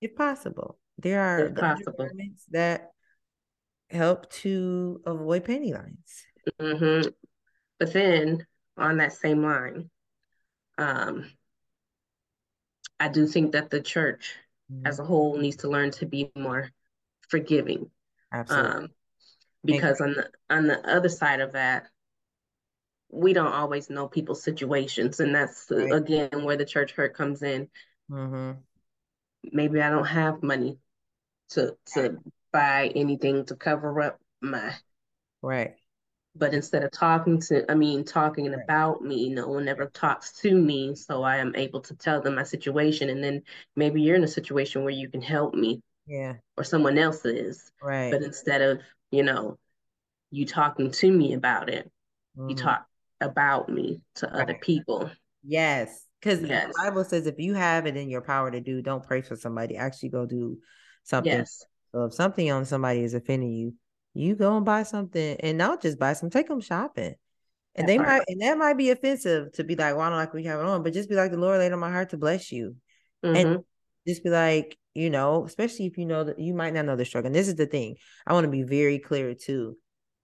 If 0.00 0.14
possible. 0.14 0.78
There 0.98 1.20
are 1.20 1.46
If 1.46 1.54
possible. 1.54 2.08
that 2.50 2.90
help 3.90 4.30
to 4.30 5.00
avoid 5.06 5.44
panty 5.44 5.72
lines. 5.74 6.26
hmm 6.60 7.08
But 7.78 7.92
then 7.92 8.46
on 8.76 8.98
that 8.98 9.12
same 9.12 9.42
line, 9.42 9.90
um, 10.78 11.30
I 12.98 13.08
do 13.08 13.26
think 13.26 13.52
that 13.52 13.70
the 13.70 13.80
church 13.80 14.36
Mm-hmm. 14.70 14.86
as 14.86 15.00
a 15.00 15.04
whole 15.04 15.36
needs 15.36 15.56
to 15.56 15.68
learn 15.68 15.90
to 15.98 16.06
be 16.06 16.30
more 16.36 16.70
forgiving. 17.28 17.90
Absolutely. 18.32 18.82
Um, 18.82 18.88
because 19.64 20.00
on 20.00 20.14
the 20.14 20.30
on 20.50 20.66
the 20.68 20.80
other 20.90 21.08
side 21.10 21.40
of 21.40 21.52
that, 21.52 21.88
we 23.10 23.32
don't 23.32 23.52
always 23.52 23.90
know 23.90 24.08
people's 24.08 24.42
situations, 24.42 25.20
and 25.20 25.34
that's 25.34 25.70
Right. 25.74 25.90
again 25.90 26.44
where 26.44 26.56
the 26.56 26.64
church 26.64 26.92
hurt 26.92 27.14
comes 27.14 27.42
in. 27.42 27.68
hmm 28.08 28.62
Maybe 29.52 29.80
I 29.80 29.90
don't 29.90 30.06
have 30.06 30.42
money 30.42 30.78
to 31.50 31.76
to 31.94 32.18
buy 32.52 32.88
anything 32.94 33.46
to 33.46 33.56
cover 33.56 34.00
up 34.02 34.20
my 34.42 34.74
Right. 35.42 35.76
but 36.36 36.54
instead 36.54 36.84
of 36.84 36.90
talking 36.92 37.40
to 37.40 37.68
i 37.70 37.74
mean 37.74 38.04
talking 38.04 38.54
Right. 38.54 38.64
about 38.64 39.02
me 39.02 39.28
no 39.28 39.48
one 39.48 39.68
ever 39.68 39.86
talks 39.86 40.32
to 40.32 40.54
me 40.54 40.94
so 40.94 41.22
i 41.22 41.36
am 41.38 41.54
able 41.56 41.80
to 41.80 41.94
tell 41.94 42.20
them 42.20 42.36
my 42.36 42.42
situation 42.44 43.10
and 43.10 43.22
then 43.22 43.42
maybe 43.76 44.00
you're 44.02 44.16
in 44.16 44.24
a 44.24 44.28
situation 44.28 44.82
where 44.82 44.92
you 44.92 45.08
can 45.08 45.22
help 45.22 45.54
me 45.54 45.82
Yeah. 46.10 46.34
or 46.56 46.64
someone 46.64 46.98
else's 46.98 47.70
Right. 47.82 48.10
but 48.10 48.22
instead 48.22 48.60
of 48.62 48.80
you 49.12 49.22
know 49.22 49.58
you 50.30 50.44
talking 50.44 50.90
to 50.90 51.10
me 51.10 51.32
about 51.34 51.70
it 51.70 51.90
you 52.36 52.54
Mhm. 52.54 52.56
talk 52.56 52.86
about 53.20 53.68
me 53.68 54.00
to 54.16 54.32
other 54.34 54.54
people 54.60 55.10
Yes. 55.42 56.06
Because 56.20 56.42
Yes. 56.42 56.66
the 56.66 56.74
Bible 56.84 57.02
says 57.04 57.26
if 57.26 57.38
you 57.38 57.54
have 57.54 57.86
it 57.86 57.96
in 57.96 58.10
your 58.10 58.20
power 58.20 58.50
to 58.50 58.60
do, 58.60 58.82
don't 58.82 59.02
pray 59.02 59.22
for 59.22 59.36
somebody. 59.36 59.74
Actually 59.76 60.10
go 60.10 60.26
do 60.26 60.58
something. 61.04 61.32
yes 61.32 61.64
So 61.92 62.04
if 62.04 62.12
something 62.12 62.50
on 62.50 62.66
somebody 62.66 63.02
is 63.02 63.14
offending 63.14 63.52
you, 63.52 63.74
you 64.12 64.34
go 64.34 64.54
and 64.56 64.66
buy 64.66 64.82
something 64.82 65.36
and 65.40 65.56
not 65.56 65.80
just 65.80 65.98
buy 65.98 66.12
some, 66.12 66.28
take 66.28 66.48
them 66.48 66.60
shopping. 66.60 67.14
And 67.74 67.84
That 67.84 67.86
they 67.86 67.96
part. 67.96 68.08
might 68.08 68.22
and 68.28 68.40
that 68.42 68.58
might 68.58 68.76
be 68.76 68.90
offensive 68.90 69.52
to 69.52 69.64
be 69.64 69.76
like, 69.76 69.94
well, 69.94 70.02
I 70.04 70.08
don't 70.10 70.18
like 70.18 70.34
we 70.34 70.44
have 70.44 70.60
it 70.60 70.66
on, 70.66 70.82
but 70.82 70.92
just 70.92 71.08
be 71.08 71.14
like 71.14 71.30
the 71.30 71.38
Lord 71.38 71.58
laid 71.58 71.72
on 71.72 71.78
my 71.78 71.90
heart 71.90 72.10
to 72.10 72.18
bless 72.18 72.52
you. 72.52 72.76
Mhm. 73.24 73.64
Just 74.06 74.22
be 74.22 74.28
like, 74.30 74.76
you 74.94 75.10
know, 75.10 75.44
especially 75.44 75.86
if 75.86 75.98
you 75.98 76.06
know 76.06 76.24
that 76.24 76.38
you 76.38 76.54
might 76.54 76.74
not 76.74 76.84
know 76.84 76.96
the 76.96 77.04
struggle. 77.04 77.26
And 77.28 77.34
this 77.34 77.48
is 77.48 77.56
the 77.56 77.66
thing. 77.66 77.96
I 78.26 78.32
want 78.32 78.44
to 78.44 78.50
be 78.50 78.62
very 78.62 78.98
clear 78.98 79.34
too. 79.34 79.76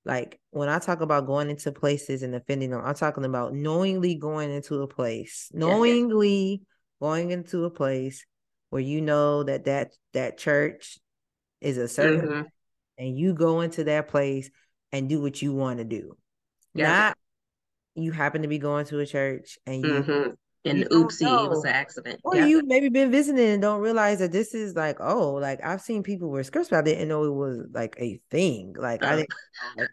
Like 0.05 0.41
when 0.51 0.69
I 0.69 0.79
talk 0.79 1.01
about 1.01 1.27
going 1.27 1.51
into 1.51 1.73
places 1.73 2.23
and 2.23 2.35
offending 2.35 2.71
them, 2.71 2.83
I'm 2.85 2.95
talking 2.95 3.25
about 3.25 3.55
knowingly 3.55 4.15
going 4.15 4.51
into 4.51 4.83
a 4.83 4.87
place, 4.87 5.51
knowingly 5.53 6.63
going 7.01 7.31
into 7.31 7.65
a 7.65 7.71
place 7.71 8.25
where 8.71 8.83
you 8.83 9.01
know 9.01 9.43
that 9.45 9.65
that 9.65 9.93
that 10.13 10.39
church 10.39 10.99
is 11.61 11.77
a 11.79 11.89
certain 11.89 12.29
Mhm. 12.29 12.47
and 12.99 13.19
you 13.19 13.35
go 13.35 13.61
into 13.61 13.85
that 13.85 14.09
place 14.09 14.51
and 14.93 15.09
do 15.09 15.21
what 15.21 15.43
you 15.43 15.53
want 15.53 15.79
to 15.79 15.85
do. 15.85 16.17
Yeah. 16.75 16.93
Not 16.93 17.19
you 17.95 18.13
happen 18.13 18.43
to 18.43 18.49
be 18.49 18.59
going 18.59 18.87
to 18.87 19.01
a 19.01 19.07
church 19.07 19.59
and 19.67 19.83
you 19.83 19.89
Mhm. 19.89 20.37
And 20.67 20.79
you 20.79 20.89
oopsie 20.91 21.45
it 21.45 21.49
was 21.49 21.65
an 21.65 21.71
accident 21.71 22.21
or 22.23 22.37
yeah 22.37 22.47
you 22.47 22.63
maybe 22.67 22.89
been 22.89 23.11
visiting 23.11 23.47
and 23.49 23.63
don't 23.63 23.81
realize 23.81 24.19
that 24.19 24.33
this 24.33 24.55
is 24.55 24.75
like, 24.75 24.99
oh, 25.01 25.35
like 25.35 25.61
I've 25.65 25.81
seen 25.81 26.03
people 26.03 26.29
wear 26.31 26.43
skirts, 26.45 26.69
but 26.71 26.79
I 26.79 26.83
didn't 26.83 27.09
know 27.09 27.25
it 27.25 27.31
was 27.35 27.67
like 27.73 27.97
a 28.01 28.21
thing. 28.31 28.75
Like 28.79 29.05
I 29.05 29.13
Uh, 29.13 29.17
didn't 29.17 29.29
like, 29.77 29.89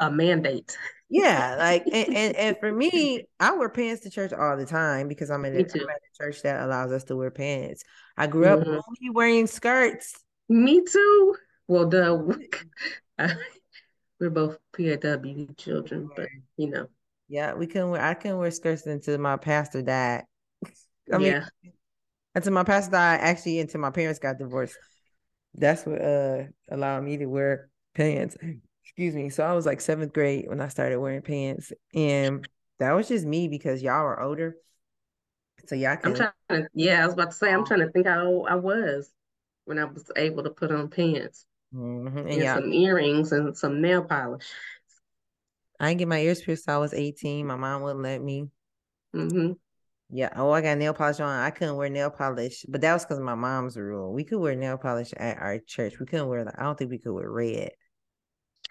a 0.00 0.10
mandate 0.10 0.76
yeah, 1.10 1.56
like 1.58 1.88
and, 1.90 2.08
and 2.12 2.36
and 2.36 2.56
for 2.60 2.70
me, 2.72 3.24
I 3.40 3.52
wear 3.56 3.70
pants 3.70 4.02
to 4.02 4.10
church 4.10 4.32
all 4.32 4.56
the 4.56 4.66
time 4.66 5.08
because 5.08 5.30
I'm 5.30 5.44
in 5.46 5.54
a, 5.54 5.60
I'm 5.60 5.88
at 5.88 5.96
a 5.96 6.22
church 6.22 6.42
that 6.42 6.62
allows 6.62 6.92
us 6.92 7.04
to 7.04 7.16
wear 7.16 7.30
pants. 7.30 7.82
I 8.16 8.26
grew 8.26 8.46
up 8.46 8.60
Mhm. 8.60 8.82
only 8.86 9.10
wearing 9.10 9.46
skirts. 9.46 10.12
Me 10.48 10.82
too. 10.84 11.36
Well, 11.66 11.86
duh. 11.88 12.22
We're 14.20 14.30
both 14.30 14.58
PAW 14.72 15.54
children, 15.56 16.10
but 16.14 16.28
you 16.56 16.70
know, 16.70 16.88
Yeah, 17.28 17.54
we 17.54 17.66
couldn't 17.66 17.90
wear 17.90 18.02
I 18.02 18.14
couldn't 18.14 18.38
wear 18.38 18.50
skirts 18.50 18.86
until 18.86 19.18
my 19.18 19.36
pastor 19.36 19.82
died. 19.82 20.24
I 21.12 21.18
mean 21.18 21.26
yeah. 21.32 21.46
until 22.34 22.52
my 22.52 22.64
pastor 22.64 22.92
died, 22.92 23.20
actually 23.20 23.60
until 23.60 23.80
my 23.80 23.90
parents 23.90 24.18
got 24.18 24.38
divorced. 24.38 24.76
That's 25.54 25.84
what 25.84 26.00
uh 26.00 26.44
allowed 26.70 27.04
me 27.04 27.18
to 27.18 27.26
wear 27.26 27.68
pants. 27.94 28.36
Excuse 28.84 29.14
me. 29.14 29.28
So 29.28 29.44
I 29.44 29.52
was 29.52 29.66
like 29.66 29.80
seventh 29.80 30.12
grade 30.12 30.46
when 30.48 30.60
I 30.60 30.68
started 30.68 30.98
wearing 30.98 31.22
pants. 31.22 31.72
And 31.94 32.48
that 32.78 32.92
was 32.92 33.08
just 33.08 33.26
me 33.26 33.48
because 33.48 33.82
y'all 33.82 34.04
were 34.04 34.20
older. 34.20 34.56
So 35.66 35.74
y'all 35.74 35.98
I'm 36.02 36.14
trying 36.14 36.30
to, 36.50 36.68
yeah, 36.74 37.02
I 37.02 37.04
was 37.04 37.14
about 37.14 37.30
to 37.32 37.36
say, 37.36 37.52
I'm 37.52 37.66
trying 37.66 37.80
to 37.80 37.90
think 37.90 38.06
how 38.06 38.44
I 38.48 38.54
was 38.54 39.10
when 39.66 39.78
I 39.78 39.84
was 39.84 40.10
able 40.16 40.44
to 40.44 40.50
put 40.50 40.72
on 40.72 40.88
pants 40.88 41.44
Mhm. 41.74 42.16
and 42.16 42.28
and 42.30 42.42
some 42.42 42.72
earrings 42.72 43.32
and 43.32 43.56
some 43.56 43.82
nail 43.82 44.02
polish. 44.02 44.46
I 45.80 45.88
didn't 45.88 45.98
get 45.98 46.08
my 46.08 46.20
ears 46.20 46.42
pierced 46.42 46.64
till 46.64 46.74
I 46.74 46.78
was 46.78 46.94
18. 46.94 47.46
My 47.46 47.56
mom 47.56 47.82
wouldn't 47.82 48.02
let 48.02 48.22
me. 48.22 48.48
hmm 49.12 49.52
Yeah. 50.10 50.30
Oh, 50.36 50.50
I 50.50 50.60
got 50.60 50.78
nail 50.78 50.94
polish 50.94 51.20
on. 51.20 51.28
I 51.28 51.50
couldn't 51.50 51.76
wear 51.76 51.88
nail 51.88 52.10
polish, 52.10 52.64
but 52.68 52.80
that 52.80 52.92
was 52.94 53.04
because 53.04 53.20
my 53.20 53.34
mom's 53.34 53.76
rule. 53.76 54.12
We 54.12 54.24
could 54.24 54.38
wear 54.40 54.54
nail 54.56 54.78
polish 54.78 55.12
at 55.16 55.38
our 55.38 55.58
church. 55.58 55.98
We 55.98 56.06
couldn't 56.06 56.28
wear 56.28 56.52
I 56.58 56.64
don't 56.64 56.76
think 56.78 56.90
we 56.90 56.98
could 56.98 57.12
wear 57.12 57.30
red. 57.30 57.70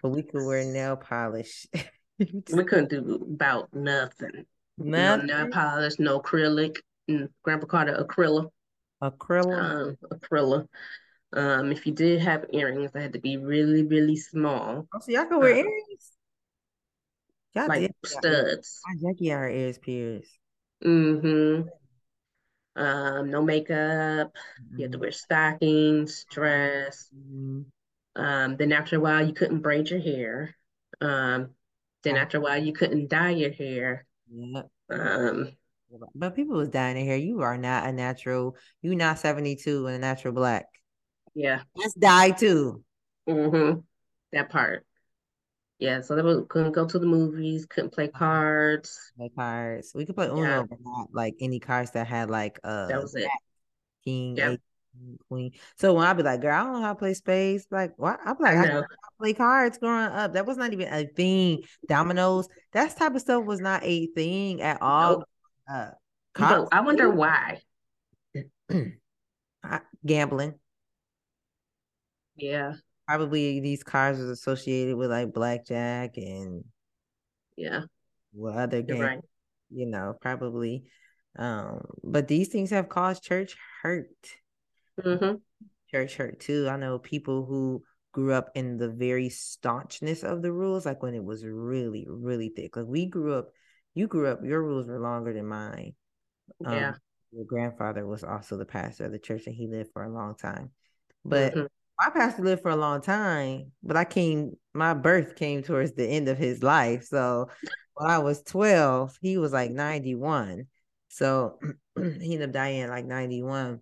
But 0.02 0.10
we 0.10 0.24
could 0.24 0.46
wear 0.46 0.64
nail 0.64 0.96
polish. 0.98 1.68
We 2.20 2.64
couldn't 2.64 2.90
do 2.90 3.16
about 3.34 3.72
nothing. 3.74 4.46
No 4.78 5.18
nail 5.18 5.48
polish, 5.52 6.00
no 6.00 6.20
acrylic. 6.20 6.78
And 7.08 7.30
Grandpa 7.44 7.68
called 7.68 7.90
it 7.90 8.00
acrylic. 8.00 8.50
Acrylic. 9.02 9.60
Um, 9.60 9.98
acrylic. 10.12 10.68
Um, 11.34 11.72
if 11.72 11.86
you 11.86 11.94
did 11.94 12.22
have 12.22 12.46
earrings, 12.54 12.92
they 12.92 13.02
had 13.02 13.14
to 13.14 13.20
be 13.20 13.38
really, 13.38 13.84
really 13.84 14.16
small, 14.16 14.88
Oh, 14.94 15.00
so 15.00 15.12
y'all 15.12 15.26
could 15.26 15.40
wear 15.40 15.52
uh, 15.54 15.58
earrings? 15.58 15.87
Y'all 17.58 17.68
like 17.68 17.92
studs. 18.06 18.82
My 18.86 18.96
Jackie 19.12 19.30
her 19.30 19.50
ears 19.50 19.78
pierced. 19.78 20.32
Mm-hmm. 20.84 21.68
Um, 22.76 23.32
no 23.32 23.42
makeup. 23.42 24.36
You 24.76 24.84
had 24.84 24.92
to 24.92 25.00
wear 25.00 25.12
stockings, 25.12 26.26
dress. 26.32 27.10
Mhm. 27.16 27.66
Um, 28.16 28.58
then 28.58 28.72
after 28.72 28.98
a 28.98 29.00
while, 29.00 29.26
you 29.26 29.34
couldn't 29.34 29.62
braid 29.62 29.90
your 29.90 30.00
hair. 30.00 30.56
Um, 31.02 31.52
then 32.04 32.18
after 32.18 32.38
a 32.38 32.42
while, 32.42 32.58
you 32.58 32.74
couldn't 32.74 33.10
dye 33.10 33.32
your 33.32 33.52
hair. 33.52 34.06
Um, 34.90 35.52
But 36.16 36.36
people 36.36 36.58
was 36.58 36.70
dyeing 36.70 36.96
their 36.96 37.06
hair. 37.06 37.18
You 37.18 37.42
are 37.42 37.58
not 37.58 37.88
a 37.88 37.92
natural. 37.92 38.56
You 38.82 38.96
not 38.96 39.20
72 39.20 39.86
and 39.86 39.96
a 39.96 40.00
natural 40.00 40.34
black. 40.34 40.66
yeah. 41.36 41.62
That's 41.76 41.94
dye 41.94 42.32
too. 42.32 42.84
Mm-hmm. 43.30 43.82
That 44.34 44.50
part. 44.50 44.86
Yeah. 45.80 46.02
So 46.02 46.16
they 46.16 46.22
was, 46.22 46.46
couldn't 46.50 46.72
go 46.72 46.86
to 46.88 47.00
the 47.00 47.06
movies, 47.06 47.66
couldn't 47.66 47.92
play 47.92 48.08
cards. 48.08 49.00
Like 49.18 49.36
cards. 49.36 49.92
We 49.94 50.06
could 50.06 50.16
play 50.16 50.28
Uno, 50.28 50.42
Yeah. 50.42 50.64
but 50.64 50.80
not 50.82 51.10
like 51.14 51.36
any 51.40 51.60
cards 51.60 51.92
that 51.92 52.08
had 52.08 52.30
like 52.30 52.60
uh 52.64 52.88
That 52.88 53.02
was 53.02 53.16
it. 53.16 53.30
king, 54.04 54.38
Yeah. 54.38 54.52
eight, 54.52 54.62
queen. 55.30 55.52
So 55.78 55.94
when 55.94 56.06
I'd 56.08 56.18
be 56.18 56.24
like, 56.24 56.42
girl, 56.42 56.54
I 56.54 56.64
don't 56.64 56.74
know 56.74 56.82
how 56.82 56.94
to 56.94 57.00
play 57.00 57.14
spades. 57.14 57.68
Like, 57.70 57.94
what? 57.98 58.20
I'm 58.26 58.38
like, 58.40 58.58
I 58.58 58.80
I, 58.80 58.84
play 59.20 59.34
cards 59.34 59.78
growing 59.78 60.06
up. 60.12 60.34
That 60.34 60.46
was 60.46 60.58
not 60.58 60.74
even 60.74 60.92
a 60.92 61.06
thing. 61.06 61.64
Dominoes, 61.88 62.48
that 62.74 62.98
type 62.98 63.14
of 63.14 63.22
stuff 63.22 63.46
was 63.46 63.60
not 63.60 63.84
a 63.84 64.08
thing 64.08 64.62
at 64.62 64.82
all. 64.82 65.18
Nope. 65.20 65.24
Uh, 65.70 65.92
know, 66.40 66.68
I 66.72 66.82
wonder 66.82 67.10
why. 67.10 67.62
I- 69.64 69.82
gambling. 70.06 70.56
Yeah. 72.36 72.76
Probably 73.08 73.60
these 73.60 73.84
cards 73.84 74.20
was 74.20 74.30
associated 74.30 74.96
with 74.98 75.10
like 75.12 75.34
blackjack 75.34 76.18
and 76.18 76.64
Yeah. 77.56 77.84
what 78.34 78.56
other 78.56 78.82
games, 78.82 79.00
right. 79.00 79.22
you 79.70 79.86
know, 79.86 80.16
probably. 80.22 80.86
Um, 81.38 81.86
but 82.04 82.28
these 82.28 82.50
things 82.50 82.72
have 82.72 82.90
caused 82.90 83.24
church 83.24 83.56
hurt. 83.82 84.10
hmm 85.02 85.38
church 85.90 86.16
hurt 86.18 86.40
too. 86.40 86.68
I 86.70 86.78
know 86.78 87.00
people 87.00 87.46
who 87.46 87.84
grew 88.12 88.34
up 88.34 88.50
in 88.56 88.78
the 88.78 88.90
very 88.90 89.30
staunchness 89.30 90.24
of 90.24 90.42
the 90.42 90.52
rules, 90.52 90.86
like 90.86 91.02
when 91.02 91.14
it 91.14 91.24
was 91.24 91.46
really, 91.46 92.06
really 92.10 92.50
thick. 92.50 92.76
Like 92.76 92.88
we 92.88 93.06
grew 93.06 93.34
up, 93.36 93.50
you 93.94 94.08
grew 94.08 94.28
up, 94.28 94.44
your 94.44 94.62
rules 94.62 94.88
were 94.88 95.00
longer 95.00 95.34
than 95.34 95.48
mine. 95.48 95.94
Um, 96.66 96.76
Yeah. 96.76 96.94
your 97.32 97.46
grandfather 97.46 98.06
was 98.06 98.24
also 98.24 98.58
the 98.58 98.66
pastor 98.66 99.06
of 99.06 99.12
the 99.12 99.20
church 99.20 99.48
and 99.48 99.56
he 99.56 99.68
lived 99.68 99.92
for 99.94 100.04
a 100.04 100.10
long 100.10 100.36
time. 100.36 100.72
But 101.24 101.54
Mhm. 101.56 101.68
My 102.00 102.10
pastor 102.12 102.44
lived 102.44 102.62
for 102.62 102.72
a 102.72 102.76
long 102.76 103.02
time, 103.02 103.72
but 103.84 103.98
I 103.98 104.06
came, 104.06 104.56
my 104.74 104.94
birth 104.94 105.36
came 105.36 105.64
towards 105.64 105.94
the 105.94 106.06
end 106.06 106.30
of 106.30 106.38
his 106.38 106.62
life. 106.62 107.06
So 107.06 107.50
when 107.96 108.10
I 108.10 108.20
was 108.20 108.44
12, 108.44 109.18
he 109.22 109.38
was 109.38 109.52
like 109.52 109.72
91. 109.72 110.68
So 111.10 111.60
he 111.98 112.34
ended 112.34 112.50
up 112.50 112.52
dying 112.54 112.90
like 112.90 113.06
91. 113.06 113.82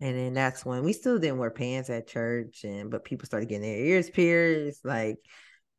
And 0.00 0.16
then 0.18 0.34
that's 0.34 0.64
when 0.64 0.82
we 0.82 0.92
still 0.92 1.18
didn't 1.18 1.38
wear 1.38 1.50
pants 1.50 1.88
at 1.88 2.08
church, 2.08 2.64
and 2.64 2.90
but 2.90 3.04
people 3.04 3.26
started 3.26 3.48
getting 3.48 3.62
their 3.62 3.78
ears 3.78 4.10
pierced. 4.10 4.84
Like 4.84 5.18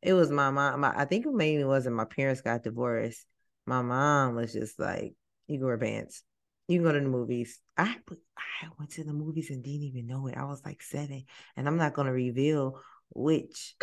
it 0.02 0.14
was 0.14 0.30
my 0.30 0.50
mom. 0.50 0.80
My, 0.80 0.92
I 0.96 1.04
think 1.04 1.26
it 1.26 1.32
mainly 1.32 1.64
wasn't 1.64 1.96
my 1.96 2.06
parents 2.06 2.40
got 2.40 2.62
divorced. 2.62 3.24
My 3.66 3.82
mom 3.82 4.34
was 4.34 4.52
just 4.52 4.78
like, 4.80 5.14
"You 5.46 5.58
can 5.58 5.66
wear 5.66 5.78
pants. 5.78 6.22
You 6.68 6.78
can 6.78 6.84
go 6.84 6.92
to 6.92 7.00
the 7.00 7.06
movies." 7.06 7.60
I 7.76 7.96
I 8.36 8.68
went 8.78 8.92
to 8.92 9.04
the 9.04 9.12
movies 9.12 9.50
and 9.50 9.62
didn't 9.62 9.82
even 9.82 10.06
know 10.06 10.26
it. 10.26 10.36
I 10.36 10.44
was 10.44 10.64
like 10.64 10.82
seven, 10.82 11.24
and 11.56 11.66
I'm 11.66 11.76
not 11.76 11.94
gonna 11.94 12.12
reveal 12.12 12.80
which 13.14 13.76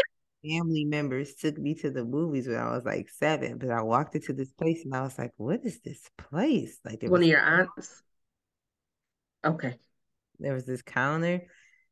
family 0.46 0.84
members 0.84 1.36
took 1.36 1.58
me 1.58 1.76
to 1.76 1.90
the 1.90 2.04
movies 2.04 2.48
when 2.48 2.58
I 2.58 2.72
was 2.72 2.84
like 2.84 3.10
seven. 3.10 3.58
But 3.58 3.70
I 3.70 3.82
walked 3.82 4.16
into 4.16 4.34
this 4.34 4.52
place 4.52 4.84
and 4.84 4.96
I 4.96 5.02
was 5.02 5.18
like, 5.18 5.32
"What 5.38 5.66
is 5.66 5.80
this 5.82 6.10
place?" 6.18 6.80
Like 6.84 7.04
one 7.04 7.22
of 7.22 7.28
your 7.28 7.40
aunts. 7.40 8.04
Okay 9.46 9.78
there 10.40 10.54
was 10.54 10.66
this 10.66 10.82
counter 10.82 11.42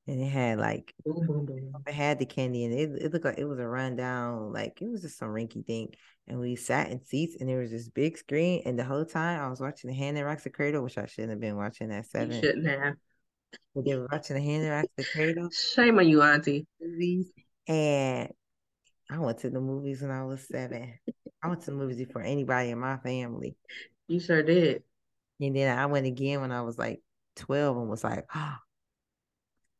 and 0.07 0.21
it 0.21 0.29
had 0.29 0.59
like 0.59 0.93
mm-hmm. 1.07 1.75
it 1.87 1.93
had 1.93 2.19
the 2.19 2.25
candy 2.25 2.65
and 2.65 2.73
it, 2.73 3.03
it 3.03 3.13
looked 3.13 3.25
like 3.25 3.37
it 3.37 3.45
was 3.45 3.59
a 3.59 3.67
rundown, 3.67 4.51
like 4.51 4.81
it 4.81 4.89
was 4.89 5.01
just 5.01 5.17
some 5.17 5.29
rinky 5.29 5.65
thing. 5.65 5.89
And 6.27 6.39
we 6.39 6.55
sat 6.55 6.89
in 6.89 7.03
seats 7.05 7.37
and 7.39 7.49
there 7.49 7.59
was 7.59 7.71
this 7.71 7.89
big 7.89 8.17
screen 8.17 8.63
and 8.65 8.77
the 8.77 8.83
whole 8.83 9.05
time 9.05 9.41
I 9.41 9.49
was 9.49 9.59
watching 9.59 9.89
the 9.89 9.95
hand 9.95 10.17
that 10.17 10.25
rocks 10.25 10.43
the 10.43 10.49
cradle, 10.49 10.83
which 10.83 10.97
I 10.97 11.05
shouldn't 11.05 11.31
have 11.31 11.39
been 11.39 11.57
watching 11.57 11.91
at 11.91 12.07
seven. 12.07 12.31
You 12.31 12.41
shouldn't 12.41 12.67
have. 12.67 12.93
But 13.75 13.85
they 13.85 13.95
were 13.95 14.07
watching 14.11 14.37
the 14.37 14.41
hand 14.41 14.63
that 14.63 14.69
rocks 14.69 14.93
the 14.97 15.03
cradle. 15.03 15.49
Shame 15.51 15.99
on 15.99 16.07
you, 16.07 16.21
Auntie. 16.21 16.65
Movies. 16.79 17.31
And 17.67 18.29
I 19.09 19.19
went 19.19 19.39
to 19.39 19.49
the 19.49 19.59
movies 19.59 20.01
when 20.01 20.11
I 20.11 20.23
was 20.23 20.47
seven. 20.47 20.93
I 21.43 21.47
went 21.47 21.61
to 21.61 21.71
the 21.71 21.77
movies 21.77 21.97
before 21.97 22.21
anybody 22.21 22.69
in 22.69 22.79
my 22.79 22.97
family. 22.97 23.55
You 24.07 24.19
sure 24.19 24.41
did. 24.41 24.83
And 25.39 25.55
then 25.55 25.77
I 25.77 25.85
went 25.87 26.05
again 26.05 26.41
when 26.41 26.51
I 26.51 26.61
was 26.61 26.77
like 26.77 27.01
12 27.37 27.77
and 27.77 27.89
was 27.89 28.03
like, 28.03 28.25
oh, 28.33 28.55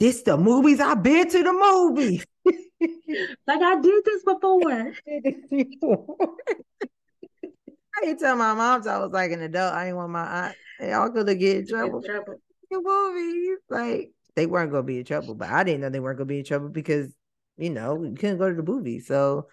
this 0.02 0.24
the 0.24 0.36
movies 0.36 0.80
I've 0.80 1.04
been 1.04 1.30
to 1.30 1.44
the 1.44 1.54
movies. 1.54 2.26
like 2.46 3.62
I 3.62 3.80
did 3.80 4.04
this 4.04 4.24
before. 4.24 4.72
I 5.08 5.20
did 5.24 5.36
this 5.52 5.68
before. 5.80 6.18
I 7.44 8.06
didn't 8.06 8.20
tell 8.20 8.36
my 8.36 8.56
mom 8.56 8.82
I 8.88 8.98
was 8.98 9.12
like 9.12 9.32
an 9.32 9.44
adult. 9.44 9.76
I 9.76 9.86
didn't 9.86 9.98
want 9.98 10.12
my 10.12 10.46
aunt. 10.48 10.56
They 10.80 10.92
all 10.92 11.10
gonna 11.10 11.36
get 11.36 11.58
in 11.58 11.68
trouble. 11.68 12.02
trouble. 12.02 12.42
movies. 12.72 13.60
Like 13.70 14.12
they 14.36 14.48
weren't 14.48 14.72
gonna 14.72 14.82
be 14.82 14.98
in 14.98 15.06
trouble, 15.06 15.36
but 15.36 15.50
I 15.50 15.64
didn't 15.64 15.82
know 15.82 15.90
they 15.90 16.00
weren't 16.00 16.18
gonna 16.18 16.26
be 16.26 16.40
in 16.40 16.46
trouble 16.46 16.70
because 16.70 17.14
you 17.58 17.70
know 17.70 17.94
we 17.94 18.16
couldn't 18.16 18.40
go 18.40 18.50
to 18.50 18.56
the 18.56 18.64
movies. 18.64 19.06
So 19.06 19.50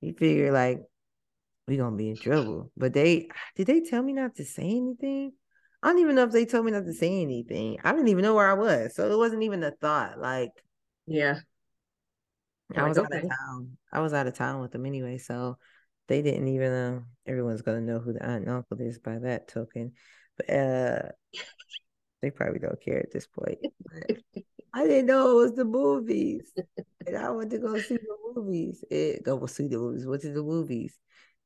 you 0.00 0.14
figure 0.14 0.52
like 0.52 0.82
we 1.66 1.78
gonna 1.78 1.96
be 1.96 2.10
in 2.10 2.16
trouble. 2.16 2.70
But 2.76 2.92
they 2.92 3.28
did 3.56 3.66
they 3.66 3.80
tell 3.80 4.04
me 4.04 4.12
not 4.12 4.36
to 4.36 4.44
say 4.44 4.62
anything? 4.62 5.32
I 5.82 5.88
don't 5.88 5.98
even 6.00 6.14
know 6.14 6.24
if 6.24 6.32
they 6.32 6.44
told 6.44 6.66
me 6.66 6.72
not 6.72 6.84
to 6.84 6.92
say 6.92 7.22
anything. 7.22 7.78
I 7.82 7.92
didn't 7.92 8.08
even 8.08 8.22
know 8.22 8.34
where 8.34 8.50
I 8.50 8.54
was. 8.54 8.94
So 8.94 9.10
it 9.10 9.16
wasn't 9.16 9.42
even 9.42 9.62
a 9.62 9.70
thought. 9.70 10.18
Like, 10.18 10.52
yeah. 11.06 11.40
I 12.76 12.86
was 12.86 12.98
out 12.98 13.12
of 13.12 13.22
town. 13.22 13.76
I 13.92 14.00
was 14.00 14.12
out 14.12 14.26
of 14.26 14.34
town 14.34 14.60
with 14.60 14.72
them 14.72 14.86
anyway. 14.86 15.18
So 15.18 15.58
they 16.08 16.22
didn't 16.22 16.48
even 16.48 16.72
uh 16.72 17.00
everyone's 17.26 17.62
gonna 17.62 17.80
know 17.80 17.98
who 17.98 18.12
the 18.12 18.22
aunt 18.24 18.44
and 18.44 18.50
uncle 18.50 18.80
is 18.80 18.98
by 18.98 19.18
that 19.18 19.48
token. 19.48 19.92
But 20.36 20.50
uh 20.50 21.02
they 22.22 22.30
probably 22.30 22.60
don't 22.60 22.80
care 22.80 22.98
at 22.98 23.12
this 23.12 23.26
point. 23.26 23.58
I 24.72 24.86
didn't 24.86 25.06
know 25.06 25.30
it 25.30 25.42
was 25.42 25.54
the 25.54 25.64
movies. 25.64 26.52
and 27.06 27.16
I 27.16 27.30
went 27.30 27.50
to 27.50 27.58
go 27.58 27.78
see 27.80 27.96
the 27.96 28.16
movies. 28.34 28.84
It, 28.90 29.24
go 29.24 29.44
see 29.46 29.66
the 29.66 29.78
movies. 29.78 30.06
Went 30.06 30.22
to 30.22 30.32
the 30.32 30.42
movies. 30.42 30.96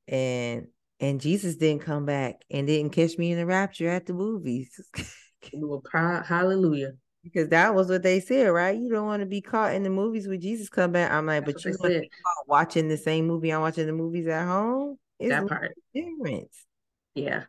And 0.08 0.66
and 1.00 1.20
Jesus 1.20 1.56
didn't 1.56 1.82
come 1.82 2.06
back 2.06 2.42
and 2.50 2.66
didn't 2.66 2.92
catch 2.92 3.18
me 3.18 3.32
in 3.32 3.38
the 3.38 3.46
rapture 3.46 3.88
at 3.88 4.06
the 4.06 4.14
movies. 4.14 4.80
well, 5.52 5.82
hallelujah. 5.92 6.92
Because 7.22 7.48
that 7.48 7.74
was 7.74 7.88
what 7.88 8.02
they 8.02 8.20
said, 8.20 8.48
right? 8.48 8.76
You 8.78 8.90
don't 8.90 9.06
want 9.06 9.20
to 9.20 9.26
be 9.26 9.40
caught 9.40 9.74
in 9.74 9.82
the 9.82 9.90
movies 9.90 10.28
with 10.28 10.42
Jesus 10.42 10.68
come 10.68 10.92
back. 10.92 11.10
I'm 11.10 11.26
like, 11.26 11.46
That's 11.46 11.64
but 11.64 11.72
you 11.72 11.76
want 11.80 12.06
watching 12.46 12.88
the 12.88 12.98
same 12.98 13.26
movie 13.26 13.50
I'm 13.50 13.62
watching 13.62 13.86
the 13.86 13.92
movies 13.92 14.26
at 14.28 14.46
home. 14.46 14.98
It's 15.18 15.30
that 15.30 15.46
part 15.46 15.72
difference. 15.94 16.66
Yeah. 17.14 17.44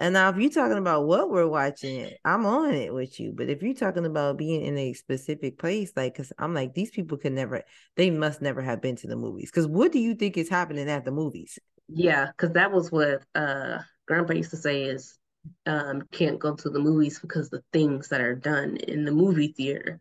And 0.00 0.12
now, 0.12 0.28
if 0.28 0.36
you're 0.36 0.50
talking 0.50 0.78
about 0.78 1.06
what 1.08 1.28
we're 1.28 1.48
watching, 1.48 2.12
I'm 2.24 2.46
on 2.46 2.72
it 2.72 2.94
with 2.94 3.18
you. 3.18 3.32
But 3.34 3.48
if 3.48 3.62
you're 3.62 3.74
talking 3.74 4.06
about 4.06 4.38
being 4.38 4.62
in 4.62 4.78
a 4.78 4.92
specific 4.92 5.58
place, 5.58 5.90
like, 5.96 6.14
because 6.14 6.32
I'm 6.38 6.54
like, 6.54 6.72
these 6.74 6.92
people 6.92 7.18
could 7.18 7.32
never, 7.32 7.64
they 7.96 8.10
must 8.10 8.40
never 8.40 8.62
have 8.62 8.80
been 8.80 8.94
to 8.96 9.08
the 9.08 9.16
movies. 9.16 9.50
Because 9.50 9.66
what 9.66 9.90
do 9.90 9.98
you 9.98 10.14
think 10.14 10.36
is 10.36 10.48
happening 10.48 10.88
at 10.88 11.04
the 11.04 11.10
movies? 11.10 11.58
Yeah, 11.88 12.26
because 12.26 12.52
that 12.52 12.72
was 12.72 12.92
what 12.92 13.22
uh 13.34 13.78
grandpa 14.06 14.34
used 14.34 14.50
to 14.50 14.56
say 14.56 14.84
is 14.84 15.18
um 15.66 16.02
can't 16.12 16.38
go 16.38 16.54
to 16.54 16.70
the 16.70 16.78
movies 16.78 17.18
because 17.18 17.48
the 17.48 17.62
things 17.72 18.08
that 18.08 18.20
are 18.20 18.34
done 18.34 18.76
in 18.76 19.04
the 19.04 19.12
movie 19.12 19.48
theater. 19.48 20.00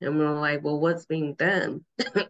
And 0.00 0.18
we're 0.18 0.38
like, 0.38 0.64
well, 0.64 0.80
what's 0.80 1.06
being 1.06 1.34
done 1.34 1.84
in 2.16 2.26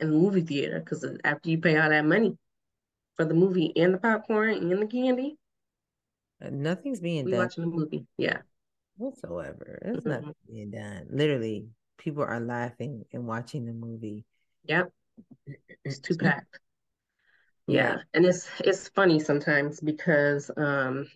the 0.00 0.06
movie 0.06 0.42
theater? 0.42 0.80
Because 0.80 1.06
after 1.24 1.48
you 1.48 1.58
pay 1.58 1.78
all 1.78 1.88
that 1.88 2.04
money 2.04 2.36
for 3.16 3.24
the 3.24 3.34
movie 3.34 3.72
and 3.76 3.94
the 3.94 3.98
popcorn 3.98 4.54
and 4.54 4.82
the 4.82 4.86
candy, 4.86 5.38
uh, 6.44 6.50
nothing's 6.50 7.00
being 7.00 7.24
we 7.24 7.32
done. 7.32 7.40
watching 7.40 7.64
the 7.64 7.76
movie. 7.76 8.06
Yeah. 8.18 8.38
Whatsoever. 8.96 9.78
There's 9.82 9.98
mm-hmm. 9.98 10.08
nothing 10.08 10.34
being 10.50 10.70
done. 10.70 11.06
Literally, 11.10 11.68
people 11.98 12.22
are 12.22 12.40
laughing 12.40 13.04
and 13.12 13.26
watching 13.26 13.64
the 13.66 13.72
movie. 13.72 14.24
Yep. 14.64 14.92
It's 15.84 15.98
too 15.98 16.16
packed. 16.18 16.58
Yeah, 17.66 17.98
and 18.12 18.26
it's 18.26 18.48
it's 18.60 18.88
funny 18.88 19.20
sometimes 19.20 19.80
because 19.80 20.50
um 20.56 21.08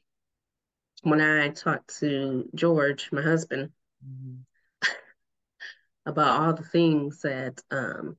when 1.02 1.20
I 1.20 1.50
talk 1.50 1.86
to 1.98 2.48
George, 2.54 3.10
my 3.12 3.22
husband, 3.22 3.70
mm-hmm. 4.06 4.36
about 6.06 6.40
all 6.40 6.54
the 6.54 6.64
things 6.64 7.22
that 7.22 7.60
um 7.70 8.16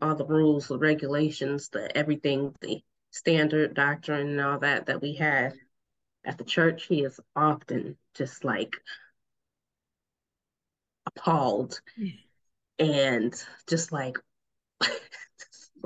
all 0.00 0.14
the 0.14 0.26
rules, 0.26 0.68
the 0.68 0.78
regulations, 0.78 1.68
the 1.70 1.94
everything, 1.96 2.54
the 2.60 2.82
standard 3.10 3.74
doctrine 3.74 4.28
and 4.28 4.40
all 4.40 4.58
that 4.60 4.86
that 4.86 5.02
we 5.02 5.14
have 5.14 5.54
at 6.24 6.38
the 6.38 6.44
church, 6.44 6.86
he 6.86 7.02
is 7.04 7.18
often 7.34 7.96
just 8.14 8.44
like 8.44 8.76
appalled 11.06 11.80
and 12.78 13.34
just 13.66 13.92
like 13.92 14.18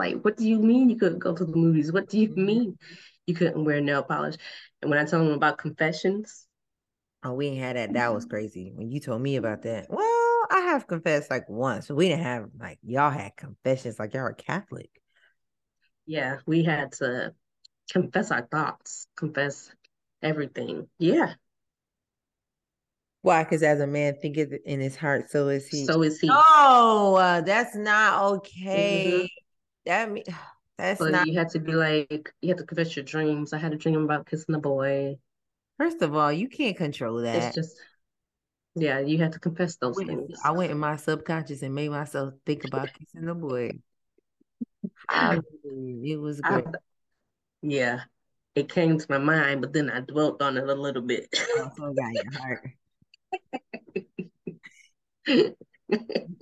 like, 0.01 0.23
what 0.23 0.37
do 0.37 0.49
you 0.49 0.59
mean 0.59 0.89
you 0.89 0.97
couldn't 0.97 1.19
go 1.19 1.35
to 1.35 1.45
the 1.45 1.57
movies? 1.57 1.93
What 1.93 2.09
do 2.09 2.19
you 2.19 2.29
mm-hmm. 2.31 2.45
mean 2.47 2.79
you 3.27 3.35
couldn't 3.35 3.65
wear 3.65 3.81
nail 3.81 4.03
polish? 4.03 4.37
And 4.81 4.91
when 4.91 4.99
I 4.99 5.05
told 5.05 5.29
him 5.29 5.35
about 5.35 5.59
confessions, 5.59 6.47
oh, 7.23 7.35
we 7.35 7.49
ain't 7.49 7.59
had 7.59 7.77
that. 7.77 7.93
That 7.93 8.15
was 8.15 8.25
crazy 8.25 8.73
when 8.75 8.91
you 8.91 8.99
told 8.99 9.21
me 9.21 9.37
about 9.37 9.63
that. 9.63 9.87
Well, 9.91 10.47
I 10.51 10.61
have 10.71 10.87
confessed 10.87 11.31
like 11.31 11.49
once. 11.49 11.91
We 11.91 12.09
didn't 12.09 12.25
have 12.25 12.49
like 12.59 12.79
y'all 12.83 13.11
had 13.11 13.37
confessions 13.37 13.99
like 13.99 14.15
y'all 14.15 14.23
are 14.23 14.33
Catholic. 14.33 14.91
Yeah, 16.07 16.39
we 16.47 16.65
had 16.65 16.93
to 16.93 17.35
confess 17.93 18.31
our 18.31 18.49
thoughts, 18.51 19.07
confess 19.17 19.71
everything. 20.23 20.89
Yeah. 20.99 21.35
Why? 23.23 23.45
Because 23.45 23.63
as 23.63 23.81
a 23.81 23.87
man 23.87 24.17
thinketh 24.21 24.51
in 24.65 24.81
his 24.81 24.97
heart, 24.97 25.31
so 25.31 25.49
is 25.49 25.69
he. 25.69 25.85
So 25.85 26.03
is 26.03 26.19
he. 26.19 26.31
Oh, 26.33 27.17
uh, 27.17 27.43
that's 27.43 27.77
not 27.77 28.23
okay. 28.37 29.13
Mm-hmm. 29.13 29.27
That 29.87 30.11
mean 30.11 30.25
that's 30.79 30.99
but 30.99 31.13
not. 31.13 31.27
You 31.27 31.39
had 31.39 31.51
to 31.51 31.61
be 31.61 31.73
like 31.73 32.33
you 32.41 32.49
had 32.49 32.59
to 32.59 32.65
confess 32.65 32.97
your 32.97 33.05
dreams. 33.05 33.53
I 33.53 33.59
had 33.59 33.73
a 33.73 33.77
dream 33.77 34.03
about 34.05 34.27
kissing 34.27 34.55
a 34.55 34.61
boy. 34.61 35.17
First 35.79 36.03
of 36.03 36.15
all, 36.15 36.33
you 36.33 36.49
can't 36.49 36.77
control 36.77 37.23
that. 37.23 37.37
It's 37.37 37.55
just 37.55 37.77
yeah, 38.77 39.01
you 39.01 39.19
have 39.19 39.33
to 39.33 39.41
confess 39.41 39.77
those 39.77 39.99
I 39.99 40.05
went, 40.05 40.27
things. 40.27 40.41
I 40.45 40.51
went 40.53 40.71
in 40.71 40.79
my 40.79 40.97
subconscious 40.97 41.63
and 41.63 41.75
made 41.75 41.91
myself 41.91 42.35
think 42.47 42.65
about 42.65 42.91
kissing 42.95 43.29
a 43.29 43.35
boy. 43.35 43.73
I, 45.09 45.41
it 45.65 46.21
was 46.21 46.41
great. 46.41 46.67
I, 46.67 46.71
yeah, 47.63 48.01
it 48.55 48.69
came 48.69 48.99
to 48.99 49.07
my 49.09 49.19
mind, 49.19 49.61
but 49.61 49.73
then 49.73 49.91
I 49.91 50.01
dwelt 50.01 50.41
on 50.41 50.57
it 50.57 50.69
a 50.69 50.75
little 50.75 51.03
bit. 51.03 51.29
oh, 51.57 51.71
so 51.77 51.93
got 51.93 52.15
your 52.15 52.33
heart. 52.39 52.71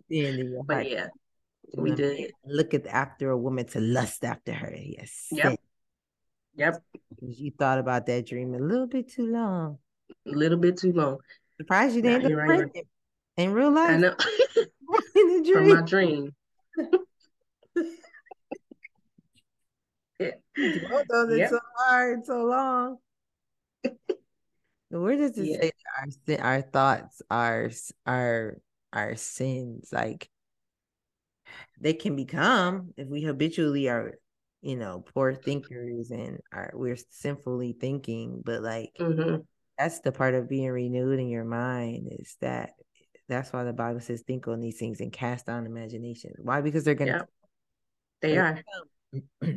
your 0.09 0.65
but 0.65 0.91
yeah, 0.91 1.07
we 1.77 1.93
did 1.93 2.33
look 2.47 2.75
at 2.75 2.87
after 2.87 3.31
a 3.31 3.37
woman 3.37 3.67
to 3.67 3.81
lust 3.81 4.25
after 4.25 4.53
her. 4.53 4.75
Yes. 4.75 5.29
Yep. 5.31 5.61
Yep. 6.57 6.83
You 7.21 7.53
thought 7.59 7.79
about 7.79 8.07
that 8.07 8.27
dream 8.27 8.55
a 8.55 8.59
little 8.59 8.87
bit 8.87 9.13
too 9.13 9.27
long. 9.27 9.79
A 10.27 10.31
little 10.31 10.59
bit 10.59 10.79
too 10.79 10.93
long. 10.93 11.19
Surprised 11.57 11.97
you 11.97 12.03
didn't 12.03 12.35
right, 12.35 12.61
right. 12.61 12.87
in 13.37 13.53
real 13.53 13.71
life. 13.71 13.91
I 13.91 13.97
know. 13.97 14.17
in 15.15 15.43
the 15.43 15.53
dream. 15.53 15.55
From 15.55 15.69
my 15.69 15.83
dream. 15.83 16.35
you 20.57 20.89
dwelt 20.89 21.07
on 21.15 21.33
it 21.33 21.39
yep. 21.39 21.51
so 21.51 21.61
hard, 21.77 22.25
so 22.25 22.45
long. 22.45 22.97
Where 24.91 25.17
does 25.17 25.37
it 25.37 25.47
yeah. 25.47 25.61
say 25.61 25.73
our 26.41 26.47
our 26.47 26.63
thoughts, 26.63 27.21
our 27.31 27.71
our 28.07 28.57
our 28.93 29.17
sins, 29.17 29.91
like 29.93 30.31
they 31.81 31.93
can 31.93 32.17
become 32.17 32.93
if 32.97 33.09
we 33.09 33.23
habitually 33.23 33.89
are 33.89 34.15
you 34.61 34.77
know 34.77 35.05
poor 35.15 35.35
thinkers 35.35 36.11
and 36.11 36.39
are 36.53 36.73
we're 36.75 36.99
sinfully 37.11 37.77
thinking 37.81 38.43
but 38.45 38.63
like 38.63 38.91
mm-hmm. 38.99 39.37
that's 39.79 40.01
the 40.01 40.13
part 40.13 40.35
of 40.35 40.49
being 40.49 40.71
renewed 40.71 41.19
in 41.19 41.29
your 41.29 41.45
mind 41.45 42.09
is 42.11 42.37
that 42.41 42.71
that's 43.29 43.53
why 43.53 43.65
the 43.65 43.73
Bible 43.73 44.01
says, 44.01 44.23
think 44.23 44.49
on 44.49 44.61
these 44.61 44.79
things 44.79 45.01
and 45.01 45.13
cast 45.13 45.47
down 45.47 45.67
imagination. 45.67 46.33
Why? 46.39 46.63
Because 46.63 46.85
they're 46.85 46.95
going 46.95 47.13
to, 47.13 47.27
they 48.23 48.39
are 48.39 48.59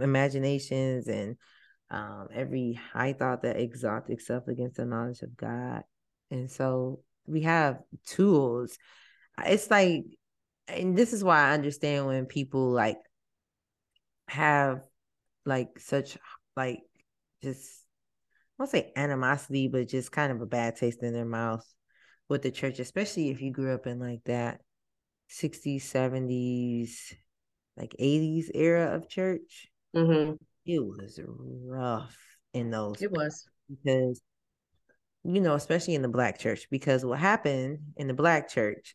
imaginations 0.00 1.08
and 1.08 1.36
um, 1.90 2.28
every 2.32 2.78
high 2.92 3.14
thought 3.14 3.42
that 3.42 3.58
exalts 3.58 4.10
itself 4.10 4.46
against 4.48 4.76
the 4.76 4.84
knowledge 4.84 5.22
of 5.22 5.36
God. 5.36 5.82
And 6.30 6.50
so 6.50 7.00
we 7.26 7.42
have 7.42 7.78
tools. 8.06 8.76
It's 9.44 9.70
like, 9.70 10.04
and 10.68 10.96
this 10.96 11.12
is 11.12 11.22
why 11.22 11.48
I 11.48 11.52
understand 11.52 12.06
when 12.06 12.26
people 12.26 12.70
like 12.70 12.98
have 14.28 14.82
like 15.44 15.78
such 15.78 16.16
like 16.56 16.80
just 17.42 17.84
I 18.58 18.62
won't 18.62 18.70
say 18.70 18.92
animosity, 18.96 19.68
but 19.68 19.88
just 19.88 20.12
kind 20.12 20.32
of 20.32 20.40
a 20.40 20.46
bad 20.46 20.76
taste 20.76 21.02
in 21.02 21.12
their 21.12 21.24
mouth 21.24 21.64
with 22.28 22.42
the 22.42 22.50
church, 22.50 22.78
especially 22.78 23.30
if 23.30 23.42
you 23.42 23.50
grew 23.50 23.74
up 23.74 23.86
in 23.86 23.98
like 23.98 24.22
that 24.24 24.60
60s, 25.28 25.82
70s, 25.82 27.12
like 27.76 27.94
80s 27.98 28.50
era 28.54 28.94
of 28.94 29.08
church. 29.08 29.68
Mm-hmm. 29.94 30.34
It 30.66 30.78
was 30.78 31.20
rough 31.66 32.16
in 32.52 32.70
those. 32.70 33.02
It 33.02 33.10
was 33.10 33.44
because 33.68 34.22
you 35.24 35.40
know, 35.40 35.54
especially 35.54 35.94
in 35.94 36.02
the 36.02 36.08
black 36.08 36.38
church, 36.38 36.68
because 36.70 37.04
what 37.04 37.18
happened 37.18 37.78
in 37.96 38.06
the 38.08 38.14
black 38.14 38.48
church 38.48 38.94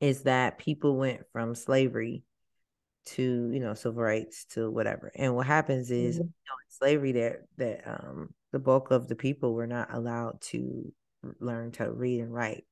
is 0.00 0.22
that 0.22 0.58
people 0.58 0.96
went 0.96 1.22
from 1.32 1.54
slavery 1.54 2.24
to 3.04 3.50
you 3.52 3.60
know 3.60 3.74
civil 3.74 4.02
rights 4.02 4.46
to 4.46 4.70
whatever 4.70 5.12
and 5.14 5.34
what 5.34 5.46
happens 5.46 5.90
is 5.90 6.16
mm-hmm. 6.16 6.24
you 6.24 6.28
know, 6.28 6.54
slavery 6.68 7.12
that 7.12 7.36
that 7.58 7.82
um 7.86 8.32
the 8.52 8.58
bulk 8.58 8.90
of 8.90 9.08
the 9.08 9.16
people 9.16 9.52
were 9.52 9.66
not 9.66 9.92
allowed 9.92 10.40
to 10.40 10.92
learn 11.38 11.70
to 11.72 11.90
read 11.90 12.20
and 12.20 12.32
write 12.32 12.64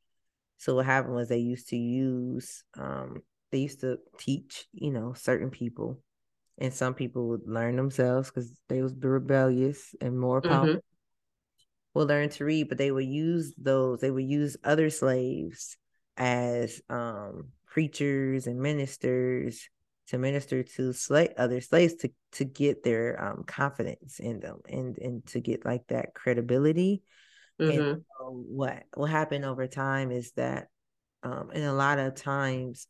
so 0.59 0.75
what 0.75 0.87
happened 0.87 1.15
was 1.15 1.29
they 1.29 1.39
used 1.39 1.69
to 1.69 1.77
use 1.77 2.65
um 2.79 3.23
they 3.51 3.59
used 3.59 3.81
to 3.81 3.99
teach 4.19 4.67
you 4.73 4.91
know 4.91 5.13
certain 5.13 5.51
people 5.51 6.01
and 6.59 6.73
some 6.73 6.95
people 6.95 7.29
would 7.29 7.47
learn 7.47 7.77
themselves 7.77 8.31
because 8.31 8.53
they 8.69 8.83
was 8.83 8.95
rebellious 9.01 9.95
and 10.01 10.19
more 10.19 10.41
powerful 10.41 10.75
mm-hmm. 10.75 10.79
will 11.99 12.07
learn 12.07 12.29
to 12.29 12.45
read 12.45 12.69
but 12.69 12.79
they 12.79 12.91
would 12.91 13.07
use 13.07 13.53
those 13.59 14.01
they 14.01 14.11
would 14.11 14.25
use 14.25 14.57
other 14.65 14.89
slaves 14.89 15.77
as 16.17 16.81
um 16.91 17.49
preachers 17.67 18.47
and 18.47 18.61
ministers 18.61 19.69
to 20.09 20.19
minister 20.19 20.63
to 20.63 20.93
slave 20.93 21.31
other 21.39 21.61
slaves 21.61 21.95
to 21.95 22.11
to 22.33 22.45
get 22.45 22.83
their 22.83 23.23
um, 23.23 23.45
confidence 23.45 24.19
in 24.19 24.41
them 24.41 24.59
and 24.69 24.99
and 24.99 25.25
to 25.27 25.41
get 25.41 25.65
like 25.65 25.87
that 25.89 26.15
credibility. 26.15 27.03
Mm-hmm. 27.61 27.81
And 27.81 28.05
so 28.19 28.45
what 28.49 28.83
what 28.95 29.11
happened 29.11 29.45
over 29.45 29.67
time 29.67 30.11
is 30.11 30.33
that, 30.33 30.69
um, 31.23 31.51
and 31.55 31.65
a 31.65 31.73
lot 31.73 31.99
of 31.99 32.15
times, 32.15 32.87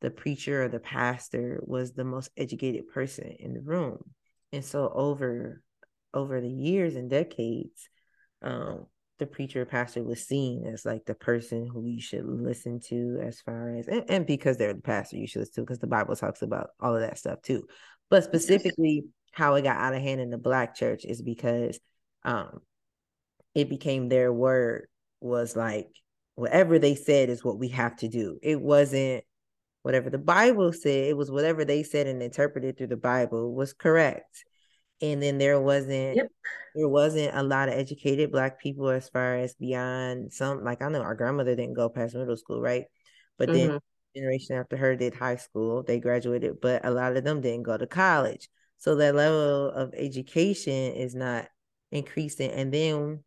the 0.00 0.10
preacher 0.10 0.64
or 0.64 0.68
the 0.68 0.80
pastor 0.80 1.60
was 1.62 1.92
the 1.92 2.04
most 2.04 2.30
educated 2.36 2.88
person 2.88 3.36
in 3.38 3.54
the 3.54 3.62
room, 3.62 3.98
and 4.52 4.64
so 4.64 4.90
over 4.92 5.62
over 6.12 6.40
the 6.40 6.50
years 6.50 6.96
and 6.96 7.08
decades, 7.08 7.88
um, 8.42 8.86
the 9.18 9.26
preacher 9.26 9.64
pastor 9.64 10.02
was 10.02 10.26
seen 10.26 10.66
as 10.66 10.84
like 10.84 11.04
the 11.04 11.14
person 11.14 11.66
who 11.66 11.86
you 11.86 12.00
should 12.00 12.24
listen 12.24 12.80
to 12.80 13.20
as 13.22 13.40
far 13.40 13.74
as 13.76 13.88
and, 13.88 14.04
and 14.08 14.26
because 14.26 14.56
they're 14.56 14.74
the 14.74 14.80
pastor 14.80 15.16
you 15.16 15.26
should 15.26 15.40
listen 15.40 15.54
to 15.54 15.60
because 15.62 15.78
the 15.78 15.86
bible 15.86 16.14
talks 16.14 16.42
about 16.42 16.70
all 16.80 16.94
of 16.94 17.00
that 17.00 17.18
stuff 17.18 17.40
too. 17.42 17.66
But 18.10 18.24
specifically 18.24 19.04
how 19.32 19.54
it 19.54 19.62
got 19.62 19.76
out 19.78 19.94
of 19.94 20.02
hand 20.02 20.20
in 20.20 20.30
the 20.30 20.38
black 20.38 20.74
church 20.74 21.04
is 21.04 21.22
because 21.22 21.78
um 22.24 22.60
it 23.54 23.68
became 23.68 24.08
their 24.08 24.32
word 24.32 24.88
was 25.20 25.56
like 25.56 25.88
whatever 26.34 26.78
they 26.78 26.94
said 26.94 27.30
is 27.30 27.42
what 27.42 27.58
we 27.58 27.68
have 27.68 27.96
to 27.96 28.08
do. 28.08 28.38
It 28.42 28.60
wasn't 28.60 29.24
whatever 29.86 30.10
the 30.10 30.18
bible 30.18 30.72
said 30.72 31.04
it 31.04 31.16
was 31.16 31.30
whatever 31.30 31.64
they 31.64 31.84
said 31.84 32.08
and 32.08 32.20
interpreted 32.20 32.76
through 32.76 32.88
the 32.88 32.96
bible 32.96 33.54
was 33.54 33.72
correct 33.72 34.44
and 35.00 35.22
then 35.22 35.38
there 35.38 35.60
wasn't 35.60 36.16
yep. 36.16 36.28
there 36.74 36.88
wasn't 36.88 37.34
a 37.34 37.42
lot 37.42 37.68
of 37.68 37.74
educated 37.74 38.32
black 38.32 38.58
people 38.58 38.88
as 38.88 39.08
far 39.08 39.36
as 39.36 39.54
beyond 39.54 40.32
some 40.32 40.64
like 40.64 40.82
I 40.82 40.88
know 40.88 41.02
our 41.02 41.14
grandmother 41.14 41.54
didn't 41.54 41.74
go 41.74 41.88
past 41.88 42.14
middle 42.14 42.36
school, 42.36 42.60
right? 42.60 42.84
But 43.38 43.48
mm-hmm. 43.48 43.68
then 43.68 43.80
generation 44.14 44.56
after 44.56 44.76
her 44.76 44.96
did 44.96 45.14
high 45.14 45.36
school, 45.36 45.82
they 45.82 46.00
graduated, 46.00 46.60
but 46.60 46.84
a 46.84 46.90
lot 46.90 47.16
of 47.16 47.24
them 47.24 47.40
didn't 47.40 47.64
go 47.64 47.76
to 47.76 47.86
college. 47.86 48.48
So 48.78 48.94
that 48.96 49.14
level 49.14 49.70
of 49.70 49.92
education 49.94 50.94
is 50.94 51.14
not 51.14 51.48
increasing. 51.92 52.50
And 52.50 52.72
then 52.72 53.22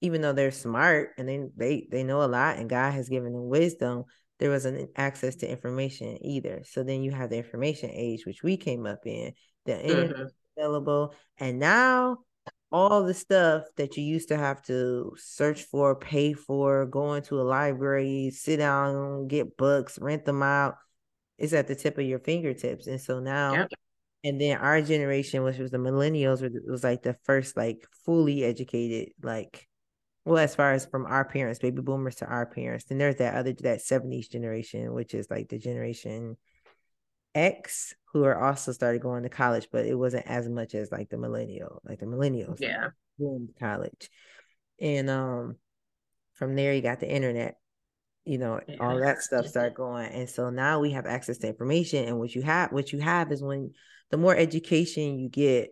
even 0.00 0.20
though 0.20 0.32
they're 0.32 0.52
smart 0.52 1.10
and 1.18 1.28
they 1.28 1.48
they 1.56 1.88
they 1.90 2.04
know 2.04 2.22
a 2.22 2.26
lot 2.26 2.58
and 2.58 2.70
God 2.70 2.92
has 2.92 3.08
given 3.08 3.32
them 3.32 3.48
wisdom, 3.48 4.04
there 4.38 4.50
wasn't 4.50 4.90
access 4.96 5.36
to 5.36 5.50
information 5.50 6.24
either. 6.24 6.62
So 6.64 6.84
then 6.84 7.02
you 7.02 7.10
have 7.10 7.30
the 7.30 7.38
information 7.38 7.90
age, 7.92 8.24
which 8.24 8.44
we 8.44 8.56
came 8.56 8.86
up 8.86 9.00
in, 9.04 9.32
the 9.66 9.72
mm-hmm 9.72 10.24
available. 10.58 11.14
And 11.38 11.58
now 11.58 12.18
all 12.70 13.04
the 13.04 13.14
stuff 13.14 13.64
that 13.76 13.96
you 13.96 14.04
used 14.04 14.28
to 14.28 14.36
have 14.36 14.62
to 14.64 15.14
search 15.16 15.62
for, 15.62 15.96
pay 15.96 16.32
for, 16.32 16.86
go 16.86 17.14
into 17.14 17.40
a 17.40 17.42
library, 17.42 18.30
sit 18.34 18.58
down, 18.58 19.26
get 19.28 19.56
books, 19.56 19.98
rent 20.00 20.24
them 20.24 20.42
out, 20.42 20.76
is 21.38 21.54
at 21.54 21.66
the 21.66 21.74
tip 21.74 21.96
of 21.98 22.04
your 22.04 22.18
fingertips. 22.18 22.86
And 22.86 23.00
so 23.00 23.20
now, 23.20 23.54
yep. 23.54 23.68
and 24.24 24.40
then 24.40 24.58
our 24.58 24.82
generation, 24.82 25.44
which 25.44 25.58
was 25.58 25.70
the 25.70 25.78
millennials, 25.78 26.42
was 26.68 26.84
like 26.84 27.02
the 27.02 27.16
first 27.24 27.56
like 27.56 27.86
fully 28.04 28.44
educated, 28.44 29.12
like, 29.22 29.66
well, 30.24 30.38
as 30.38 30.54
far 30.54 30.72
as 30.72 30.84
from 30.84 31.06
our 31.06 31.24
parents, 31.24 31.58
baby 31.58 31.80
boomers 31.80 32.16
to 32.16 32.26
our 32.26 32.44
parents. 32.44 32.84
Then 32.84 32.98
there's 32.98 33.16
that 33.16 33.34
other 33.34 33.54
that 33.60 33.78
70s 33.78 34.30
generation, 34.30 34.92
which 34.92 35.14
is 35.14 35.30
like 35.30 35.48
the 35.48 35.58
generation 35.58 36.36
X 37.38 37.94
who 38.12 38.24
are 38.24 38.42
also 38.42 38.72
started 38.72 39.02
going 39.02 39.22
to 39.22 39.28
college, 39.28 39.68
but 39.70 39.86
it 39.86 39.94
wasn't 39.94 40.26
as 40.26 40.48
much 40.48 40.74
as 40.74 40.90
like 40.90 41.10
the 41.10 41.18
millennial, 41.18 41.80
like 41.84 42.00
the 42.00 42.06
millennials. 42.06 42.60
Yeah. 42.60 42.88
Going 43.18 43.48
to 43.48 43.60
college. 43.60 44.10
And 44.80 45.10
um 45.10 45.56
from 46.34 46.54
there 46.54 46.72
you 46.74 46.82
got 46.82 47.00
the 47.00 47.10
internet, 47.10 47.56
you 48.24 48.38
know, 48.38 48.60
yeah. 48.66 48.76
all 48.80 48.98
that 48.98 49.22
stuff 49.22 49.46
start 49.54 49.74
going. 49.74 50.10
And 50.10 50.28
so 50.28 50.50
now 50.50 50.80
we 50.80 50.92
have 50.92 51.06
access 51.06 51.38
to 51.38 51.48
information. 51.48 52.06
And 52.06 52.18
what 52.18 52.34
you 52.34 52.42
have 52.42 52.72
what 52.72 52.92
you 52.92 53.00
have 53.00 53.30
is 53.32 53.42
when 53.42 53.72
the 54.10 54.16
more 54.16 54.34
education 54.34 55.18
you 55.18 55.28
get, 55.28 55.70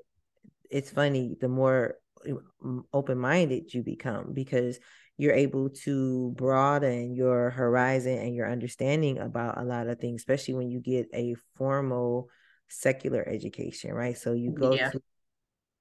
it's 0.70 0.90
funny, 0.90 1.36
the 1.40 1.48
more 1.48 1.94
mm, 2.26 2.82
open-minded 2.92 3.72
you 3.72 3.82
become 3.82 4.32
because 4.34 4.78
you're 5.18 5.34
able 5.34 5.70
to 5.70 6.32
broaden 6.36 7.14
your 7.14 7.50
horizon 7.50 8.18
and 8.18 8.34
your 8.34 8.50
understanding 8.50 9.18
about 9.18 9.58
a 9.58 9.64
lot 9.64 9.88
of 9.88 9.98
things, 9.98 10.20
especially 10.20 10.54
when 10.54 10.70
you 10.70 10.80
get 10.80 11.08
a 11.14 11.34
formal 11.56 12.28
secular 12.68 13.26
education, 13.26 13.92
right? 13.92 14.16
So 14.16 14.32
you 14.32 14.52
go 14.52 14.72
yeah. 14.72 14.90
to 14.90 15.02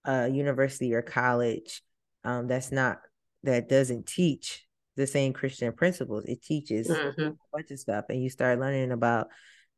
a 0.06 0.28
university 0.30 0.93
or 0.93 1.02
college 1.02 1.82
um, 2.26 2.48
that's 2.48 2.71
not 2.71 3.00
that 3.43 3.69
doesn't 3.69 4.08
teach 4.08 4.65
the 4.95 5.06
same 5.06 5.32
Christian 5.32 5.71
principles. 5.71 6.26
It 6.26 6.41
teaches 6.41 6.88
mm-hmm. 6.88 7.21
a 7.21 7.34
bunch 7.54 7.71
of 7.71 7.80
stuff, 7.80 8.06
and 8.10 8.21
you 8.21 8.30
start 8.30 8.60
learning 8.60 8.91
about 8.91 9.28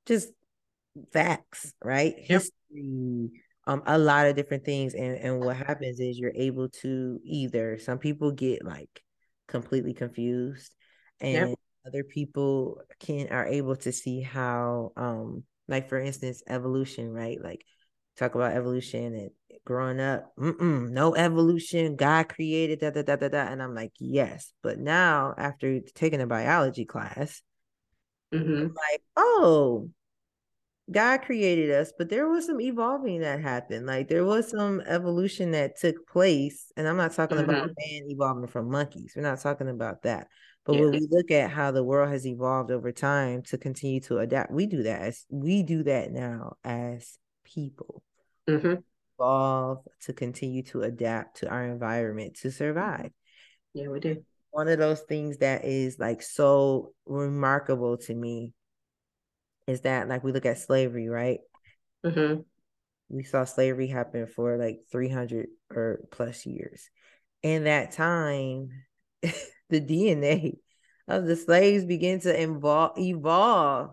just 0.06 0.30
facts, 1.12 1.74
right? 1.84 2.15
Yep. 2.17 2.28
History, 2.28 3.32
um, 3.67 3.84
a 3.86 3.98
lot 3.98 4.28
of 4.28 4.36
different 4.36 4.63
things. 4.63 4.93
And 4.93 5.17
and 5.17 5.39
what 5.41 5.58
happens 5.58 6.00
is 6.00 6.17
you're 6.17 6.32
able 6.34 6.70
to 6.82 7.20
either 7.24 7.78
some 7.78 7.98
people 7.98 8.32
get 8.32 8.63
like 8.63 9.04
completely 9.47 9.93
confused 9.93 10.73
and 11.19 11.49
yep. 11.49 11.60
other 11.86 12.03
people 12.03 12.81
can 12.99 13.27
are 13.29 13.47
able 13.47 13.75
to 13.75 13.91
see 13.91 14.21
how 14.21 14.91
um 14.97 15.43
like 15.67 15.89
for 15.89 15.99
instance 15.99 16.43
evolution 16.47 17.12
right 17.12 17.41
like 17.41 17.63
talk 18.17 18.36
about 18.36 18.53
evolution 18.53 19.13
and 19.15 19.29
growing 19.65 19.99
up 19.99 20.31
mm-mm 20.39 20.89
no 20.89 21.15
evolution 21.15 21.95
god 21.95 22.29
created 22.29 22.79
da, 22.79 22.89
da 22.89 23.01
da 23.01 23.15
da 23.15 23.27
da 23.27 23.47
and 23.47 23.62
i'm 23.62 23.75
like 23.75 23.91
yes 23.99 24.53
but 24.63 24.79
now 24.79 25.33
after 25.38 25.79
taking 25.93 26.21
a 26.21 26.27
biology 26.27 26.86
class 26.86 27.41
mm-hmm. 28.33 28.67
like 28.67 29.01
oh 29.15 29.89
God 30.89 31.21
created 31.23 31.71
us, 31.71 31.91
but 31.97 32.09
there 32.09 32.29
was 32.29 32.45
some 32.45 32.61
evolving 32.61 33.19
that 33.19 33.41
happened. 33.41 33.85
Like 33.85 34.07
there 34.07 34.23
was 34.23 34.49
some 34.49 34.81
evolution 34.85 35.51
that 35.51 35.77
took 35.77 36.07
place. 36.07 36.71
And 36.77 36.88
I'm 36.88 36.95
not 36.95 37.13
talking 37.13 37.38
mm-hmm. 37.38 37.49
about 37.49 37.67
man 37.67 38.03
evolving 38.09 38.47
from 38.47 38.71
monkeys. 38.71 39.13
We're 39.15 39.23
not 39.23 39.41
talking 39.41 39.67
about 39.67 40.03
that. 40.03 40.27
But 40.65 40.75
yeah. 40.75 40.81
when 40.81 40.91
we 40.91 41.07
look 41.09 41.31
at 41.31 41.51
how 41.51 41.71
the 41.71 41.83
world 41.83 42.09
has 42.09 42.25
evolved 42.25 42.71
over 42.71 42.91
time 42.91 43.41
to 43.43 43.57
continue 43.57 43.99
to 44.01 44.19
adapt, 44.19 44.51
we 44.51 44.65
do 44.65 44.83
that 44.83 45.01
as 45.01 45.25
we 45.29 45.63
do 45.63 45.83
that 45.83 46.11
now 46.11 46.55
as 46.63 47.17
people. 47.43 48.01
Mm-hmm. 48.49 48.75
Evolve 49.19 49.83
to 50.01 50.13
continue 50.13 50.63
to 50.63 50.83
adapt 50.83 51.38
to 51.39 51.49
our 51.49 51.65
environment 51.65 52.38
to 52.41 52.51
survive. 52.51 53.11
Yeah, 53.73 53.88
we 53.89 53.99
do. 53.99 54.23
One 54.51 54.69
of 54.69 54.79
those 54.79 55.01
things 55.01 55.38
that 55.38 55.65
is 55.65 55.99
like 55.99 56.21
so 56.21 56.93
remarkable 57.05 57.97
to 57.97 58.13
me 58.15 58.53
is 59.68 59.82
that 59.82 60.07
like 60.07 60.24
we 60.24 60.32
look 60.32 60.45
at 60.45 60.59
slavery, 60.59 61.09
right? 61.09 61.39
Mm-hmm. 62.05 62.41
We 63.09 63.24
saw 63.24 63.45
slavery 63.45 63.88
happen 63.88 64.28
for 64.28 64.57
like 64.57 64.82
300 64.91 65.47
or 65.74 66.01
plus 66.11 66.45
years. 66.45 66.89
In 67.43 67.65
that 67.65 67.91
time, 67.91 68.70
the 69.22 69.82
DNA 69.82 70.57
of 71.07 71.26
the 71.26 71.36
slaves 71.36 71.86
begin 71.86 72.20
to 72.22 72.41
involve, 72.41 72.97
evolve 72.97 73.91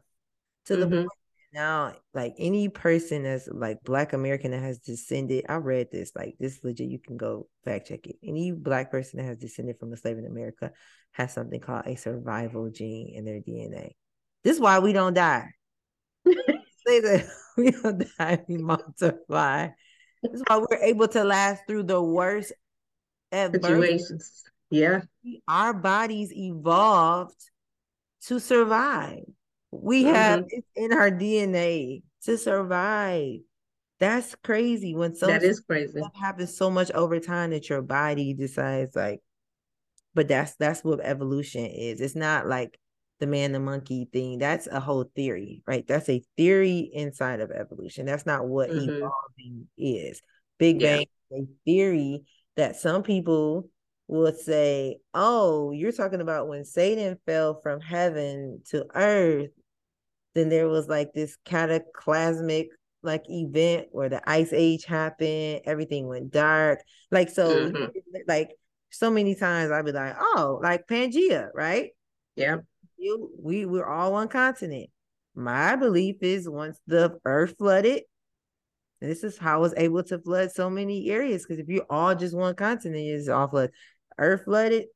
to 0.66 0.76
the 0.76 0.86
mm-hmm. 0.86 0.94
point 1.02 1.10
now, 1.54 1.94
like 2.12 2.34
any 2.38 2.68
person 2.68 3.22
that's 3.22 3.48
like 3.48 3.78
Black 3.84 4.12
American 4.12 4.50
that 4.50 4.60
has 4.60 4.80
descended, 4.80 5.46
I 5.48 5.54
read 5.54 5.88
this, 5.92 6.10
like 6.16 6.34
this 6.40 6.58
legit, 6.64 6.90
you 6.90 6.98
can 6.98 7.16
go 7.16 7.46
fact 7.64 7.86
check 7.86 8.06
it. 8.08 8.16
Any 8.24 8.50
Black 8.50 8.90
person 8.90 9.18
that 9.18 9.26
has 9.26 9.38
descended 9.38 9.78
from 9.78 9.92
a 9.92 9.96
slave 9.96 10.18
in 10.18 10.26
America 10.26 10.72
has 11.12 11.32
something 11.32 11.60
called 11.60 11.86
a 11.86 11.94
survival 11.94 12.70
gene 12.70 13.14
in 13.14 13.24
their 13.24 13.40
DNA. 13.40 13.92
This 14.42 14.56
is 14.56 14.60
why 14.60 14.80
we 14.80 14.92
don't 14.92 15.14
die. 15.14 15.50
Say 16.26 17.00
that 17.00 17.26
we 17.56 17.70
don't 17.70 18.04
die, 18.18 18.44
we 18.48 18.58
multiply. 18.58 19.68
This 20.22 20.32
is 20.32 20.42
why 20.46 20.58
we're 20.58 20.78
able 20.78 21.08
to 21.08 21.24
last 21.24 21.62
through 21.66 21.84
the 21.84 22.00
worst 22.02 22.52
situations. 23.32 24.42
Yeah. 24.70 25.02
Our 25.46 25.74
bodies 25.74 26.32
evolved 26.32 27.50
to 28.26 28.40
survive. 28.40 29.24
We 29.70 30.04
mm-hmm. 30.04 30.14
have 30.14 30.44
it 30.48 30.64
in 30.74 30.92
our 30.92 31.10
DNA 31.10 32.02
to 32.24 32.38
survive. 32.38 33.40
That's 34.00 34.34
crazy 34.42 34.94
when 34.94 35.14
something 35.14 35.40
that 35.40 35.46
is 35.46 35.60
crazy. 35.60 36.00
happens 36.14 36.56
so 36.56 36.70
much 36.70 36.90
over 36.90 37.20
time 37.20 37.50
that 37.50 37.68
your 37.68 37.82
body 37.82 38.34
decides 38.34 38.96
like, 38.96 39.20
but 40.14 40.28
that's 40.28 40.56
that's 40.56 40.82
what 40.82 41.00
evolution 41.00 41.64
is. 41.66 42.00
It's 42.00 42.16
not 42.16 42.46
like 42.46 42.78
the 43.20 43.26
man 43.26 43.52
the 43.52 43.60
monkey 43.60 44.08
thing. 44.12 44.38
That's 44.38 44.66
a 44.66 44.80
whole 44.80 45.10
theory, 45.14 45.62
right? 45.66 45.86
That's 45.86 46.08
a 46.08 46.22
theory 46.36 46.90
inside 46.92 47.40
of 47.40 47.50
evolution. 47.50 48.06
That's 48.06 48.26
not 48.26 48.46
what 48.46 48.70
mm-hmm. 48.70 48.90
evolving 48.90 49.68
is. 49.78 50.20
Big 50.58 50.80
yeah. 50.80 50.96
Bang 50.96 51.06
a 51.32 51.46
theory 51.64 52.22
that 52.56 52.76
some 52.76 53.02
people 53.02 53.68
will 54.06 54.32
say, 54.32 54.98
"Oh, 55.14 55.72
you're 55.72 55.92
talking 55.92 56.20
about 56.20 56.48
when 56.48 56.64
Satan 56.64 57.18
fell 57.26 57.60
from 57.62 57.80
heaven 57.80 58.60
to 58.66 58.86
earth 58.94 59.50
then 60.34 60.48
there 60.48 60.68
was 60.68 60.88
like 60.88 61.12
this 61.12 61.36
cataclysmic 61.44 62.68
like 63.02 63.24
event 63.28 63.88
where 63.92 64.08
the 64.08 64.28
ice 64.28 64.52
age 64.52 64.84
happened, 64.84 65.60
everything 65.64 66.06
went 66.06 66.30
dark. 66.30 66.80
Like 67.10 67.30
so 67.30 67.70
mm-hmm. 67.70 67.84
like 68.26 68.50
so 68.90 69.10
many 69.10 69.34
times 69.34 69.70
I'd 69.70 69.84
be 69.84 69.92
like, 69.92 70.16
oh, 70.18 70.60
like 70.62 70.86
Pangea, 70.86 71.48
right? 71.54 71.90
Yeah. 72.36 72.58
You 72.96 73.30
we 73.38 73.66
we're 73.66 73.86
all 73.86 74.12
one 74.12 74.28
continent. 74.28 74.90
My 75.34 75.76
belief 75.76 76.16
is 76.20 76.48
once 76.48 76.78
the 76.86 77.18
earth 77.24 77.56
flooded, 77.58 78.02
this 79.00 79.24
is 79.24 79.36
how 79.36 79.54
I 79.54 79.58
was 79.58 79.74
able 79.76 80.02
to 80.04 80.18
flood 80.18 80.52
so 80.52 80.70
many 80.70 81.10
areas. 81.10 81.44
Because 81.44 81.58
if 81.58 81.68
you're 81.68 81.86
all 81.90 82.14
just 82.14 82.36
one 82.36 82.54
continent, 82.54 83.04
it's 83.04 83.28
all 83.28 83.48
flood. 83.48 83.70
Earth 84.18 84.44
flooded, 84.44 84.86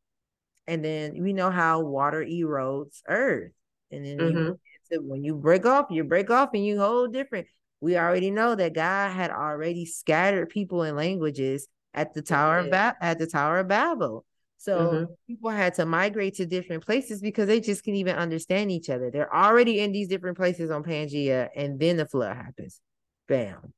and 0.67 0.85
then 0.85 1.23
we 1.23 1.33
know 1.33 1.51
how 1.51 1.81
water 1.81 2.25
erodes 2.25 3.03
earth. 3.09 3.53
And 3.91 4.05
then 4.05 4.19
mm-hmm. 4.19 4.39
you 4.39 5.03
when 5.03 5.25
you 5.25 5.35
break 5.35 5.67
off, 5.67 5.87
you 5.91 6.05
break 6.05 6.31
off 6.31 6.51
and 6.55 6.65
you 6.65 6.79
hold 6.79 7.13
different. 7.13 7.47
We 7.81 7.97
already 7.97 8.31
know 8.31 8.55
that 8.55 8.75
God 8.75 9.13
had 9.13 9.31
already 9.31 9.87
scattered 9.87 10.49
people 10.49 10.83
and 10.83 10.97
languages 10.97 11.69
at 11.95 12.15
the 12.15 12.23
Tower 12.23 12.59
of 12.59 12.71
ba- 12.71 12.97
at 13.01 13.19
the 13.19 13.27
Tower 13.27 13.61
of 13.61 13.69
Babel. 13.69 14.25
So 14.59 14.79
mm-hmm. 14.79 15.13
people 15.29 15.51
had 15.51 15.75
to 15.75 15.87
migrate 15.87 16.35
to 16.35 16.47
different 16.47 16.85
places 16.85 17.21
because 17.21 17.47
they 17.47 17.61
just 17.61 17.85
can't 17.85 17.97
even 17.97 18.17
understand 18.17 18.73
each 18.73 18.91
other. 18.91 19.11
They're 19.11 19.35
already 19.35 19.79
in 19.81 19.93
these 19.93 20.09
different 20.09 20.37
places 20.37 20.71
on 20.71 20.83
Pangea, 20.83 21.49
and 21.55 21.79
then 21.79 21.97
the 21.97 22.07
flood 22.07 22.37
happens. 22.37 22.81
Bam. 23.29 23.73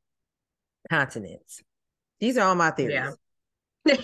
Continents. 0.88 1.62
These 2.18 2.38
are 2.38 2.48
all 2.48 2.54
my 2.54 2.70
theories. 2.70 3.14
Yeah. 3.86 3.96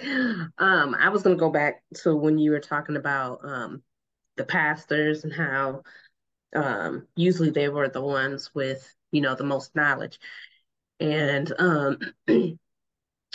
um, 0.58 0.96
I 0.98 1.10
was 1.10 1.22
gonna 1.22 1.36
go 1.36 1.50
back 1.50 1.82
to 2.02 2.16
when 2.16 2.38
you 2.38 2.50
were 2.50 2.60
talking 2.60 2.96
about 2.96 3.40
um 3.44 3.82
the 4.36 4.44
pastors 4.44 5.24
and 5.24 5.32
how 5.32 5.82
um, 6.56 7.06
usually 7.16 7.50
they 7.50 7.68
were 7.68 7.88
the 7.88 8.00
ones 8.00 8.50
with 8.54 8.94
you 9.10 9.20
know 9.20 9.34
the 9.34 9.44
most 9.44 9.74
knowledge 9.76 10.18
and 11.00 11.52
um, 11.58 11.98
when 12.26 12.58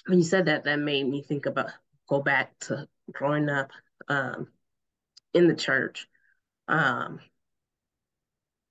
you 0.09 0.23
said 0.23 0.45
that 0.45 0.63
that 0.63 0.79
made 0.79 1.07
me 1.07 1.21
think 1.21 1.45
about 1.45 1.69
go 2.07 2.21
back 2.21 2.57
to 2.59 2.87
growing 3.11 3.49
up 3.49 3.71
um, 4.07 4.47
in 5.33 5.47
the 5.47 5.55
church 5.55 6.07
um, 6.67 7.19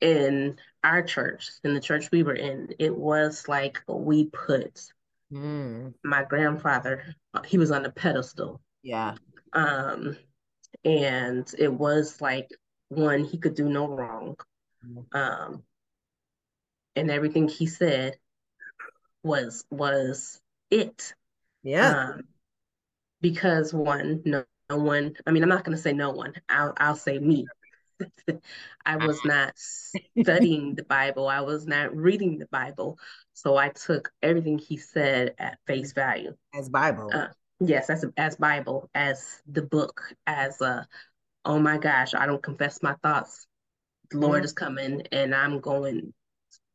in 0.00 0.58
our 0.82 1.02
church 1.02 1.50
in 1.64 1.74
the 1.74 1.80
church 1.80 2.10
we 2.10 2.22
were 2.22 2.34
in 2.34 2.68
it 2.78 2.94
was 2.94 3.46
like 3.48 3.80
we 3.86 4.26
put 4.26 4.82
mm. 5.32 5.94
my 6.02 6.24
grandfather 6.24 7.14
he 7.46 7.56
was 7.56 7.70
on 7.70 7.86
a 7.86 7.90
pedestal 7.90 8.60
yeah 8.82 9.14
um 9.52 10.16
and 10.84 11.54
it 11.56 11.72
was 11.72 12.20
like 12.20 12.50
one 12.88 13.24
he 13.24 13.38
could 13.38 13.54
do 13.54 13.68
no 13.68 13.86
wrong 13.86 14.34
mm-hmm. 14.84 15.16
um 15.16 15.62
and 16.96 17.10
everything 17.10 17.46
he 17.48 17.66
said 17.66 18.16
was 19.22 19.64
was 19.70 20.40
it 20.70 21.14
yeah 21.62 22.10
um, 22.14 22.22
because 23.22 23.72
one 23.72 24.20
no, 24.26 24.44
no 24.68 24.76
one 24.76 25.14
i 25.26 25.30
mean 25.30 25.42
i'm 25.42 25.48
not 25.48 25.64
going 25.64 25.76
to 25.76 25.82
say 25.82 25.94
no 25.94 26.10
one 26.10 26.34
i'll 26.50 26.74
i'll 26.76 26.96
say 26.96 27.18
me 27.18 27.46
I 28.84 28.96
was 28.96 29.24
not 29.24 29.52
studying 29.56 30.74
the 30.74 30.82
Bible. 30.82 31.28
I 31.28 31.42
was 31.42 31.68
not 31.68 31.94
reading 31.94 32.36
the 32.36 32.46
Bible. 32.46 32.98
So 33.32 33.56
I 33.56 33.68
took 33.68 34.10
everything 34.20 34.58
he 34.58 34.76
said 34.76 35.36
at 35.38 35.58
face 35.68 35.92
value. 35.92 36.34
As 36.52 36.68
Bible. 36.68 37.10
Uh, 37.14 37.28
Yes, 37.64 37.90
as 37.90 38.04
as 38.16 38.36
Bible, 38.36 38.90
as 38.94 39.40
the 39.46 39.62
book, 39.62 40.02
as 40.26 40.60
a 40.60 40.86
oh 41.44 41.58
my 41.58 41.78
gosh, 41.78 42.14
I 42.14 42.26
don't 42.26 42.42
confess 42.42 42.82
my 42.82 42.94
thoughts. 43.02 43.46
The 44.10 44.18
Lord 44.18 44.38
mm-hmm. 44.38 44.44
is 44.44 44.52
coming 44.52 45.02
and 45.12 45.34
I'm 45.34 45.60
going 45.60 46.12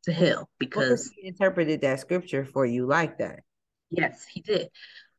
to 0.04 0.12
hell 0.14 0.50
because 0.60 1.12
he 1.16 1.28
interpreted 1.28 1.82
that 1.82 2.00
scripture 2.00 2.46
for 2.46 2.66
you 2.66 2.86
like 2.86 3.18
that. 3.18 3.42
Yes, 3.90 4.26
he 4.26 4.42
did. 4.42 4.70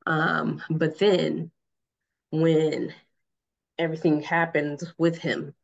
Um, 0.08 0.62
but 0.70 0.98
then 0.98 1.50
when 2.30 2.94
everything 3.76 4.22
happened 4.22 4.80
with 4.96 5.18
him, 5.18 5.54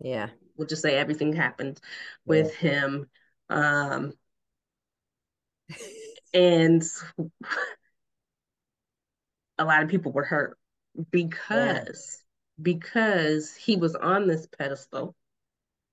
yeah, 0.00 0.30
we'll 0.56 0.66
just 0.66 0.82
say 0.82 0.96
everything 0.96 1.32
happened 1.32 1.80
with 2.24 2.52
yeah. 2.60 2.70
him. 2.70 3.10
Um, 3.48 4.12
and 6.34 6.82
a 9.56 9.64
lot 9.64 9.84
of 9.84 9.88
people 9.88 10.10
were 10.10 10.24
hurt 10.24 10.58
because 11.12 12.24
yeah. 12.58 12.62
because 12.62 13.54
he 13.54 13.76
was 13.76 13.94
on 13.94 14.26
this 14.26 14.48
pedestal. 14.58 15.14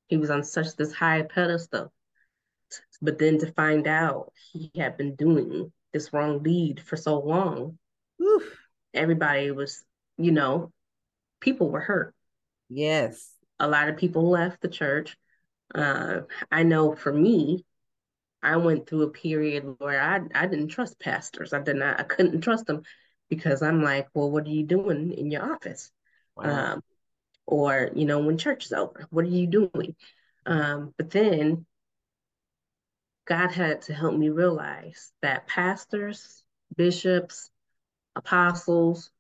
He 0.08 0.18
was 0.18 0.32
on 0.32 0.44
such 0.44 0.76
this 0.76 0.94
high 0.94 1.22
pedestal. 1.22 1.94
But 3.04 3.20
then 3.20 3.38
to 3.38 3.52
find 3.54 3.88
out 3.88 4.34
he 4.52 4.72
had 4.76 4.98
been 4.98 5.14
doing 5.14 5.72
this 5.92 6.12
wrong 6.12 6.42
deed 6.42 6.82
for 6.82 6.98
so 6.98 7.20
long, 7.20 7.78
Oof. 8.22 8.58
everybody 8.94 9.52
was, 9.52 9.84
you 10.18 10.32
know, 10.32 10.72
people 11.40 11.70
were 11.70 11.80
hurt. 11.80 12.14
Yes. 12.70 13.32
A 13.60 13.68
lot 13.68 13.90
of 13.90 13.98
people 13.98 14.30
left 14.30 14.62
the 14.62 14.68
church. 14.68 15.18
Uh, 15.74 16.22
I 16.52 16.64
know 16.64 16.96
for 16.96 17.12
me, 17.12 17.66
I 18.42 18.58
went 18.58 18.88
through 18.88 19.04
a 19.04 19.10
period 19.10 19.76
where 19.78 20.02
I 20.02 20.20
I 20.36 20.48
didn't 20.48 20.68
trust 20.68 21.00
pastors. 21.00 21.54
I 21.54 21.62
did 21.62 21.78
not 21.78 22.00
I 22.00 22.04
couldn't 22.04 22.42
trust 22.42 22.66
them 22.66 22.84
because 23.30 23.62
I'm 23.62 23.82
like, 23.82 24.08
well, 24.14 24.30
what 24.30 24.46
are 24.46 24.50
you 24.50 24.64
doing 24.64 25.14
in 25.14 25.32
your 25.32 25.54
office? 25.54 25.92
Wow. 26.36 26.74
Um, 26.74 26.84
or, 27.46 27.90
you 27.96 28.06
know, 28.06 28.20
when 28.20 28.38
church 28.38 28.66
is 28.66 28.74
over, 28.74 29.08
what 29.10 29.26
are 29.26 29.30
you 29.30 29.48
doing? 29.48 29.96
Um, 30.46 30.94
but 30.98 31.10
then 31.10 31.66
God 33.26 33.52
had 33.52 33.84
to 33.84 33.94
help 33.94 34.16
me 34.16 34.30
realize 34.30 35.12
that 35.22 35.48
pastors, 35.48 36.44
bishops, 36.76 37.50
apostles, 38.16 39.12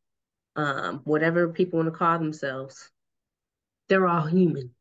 um, 0.55 1.01
whatever 1.03 1.49
people 1.49 1.77
want 1.77 1.91
to 1.91 1.97
call 1.97 2.19
themselves, 2.19 2.89
they're 3.89 4.07
all 4.07 4.25
human. 4.25 4.71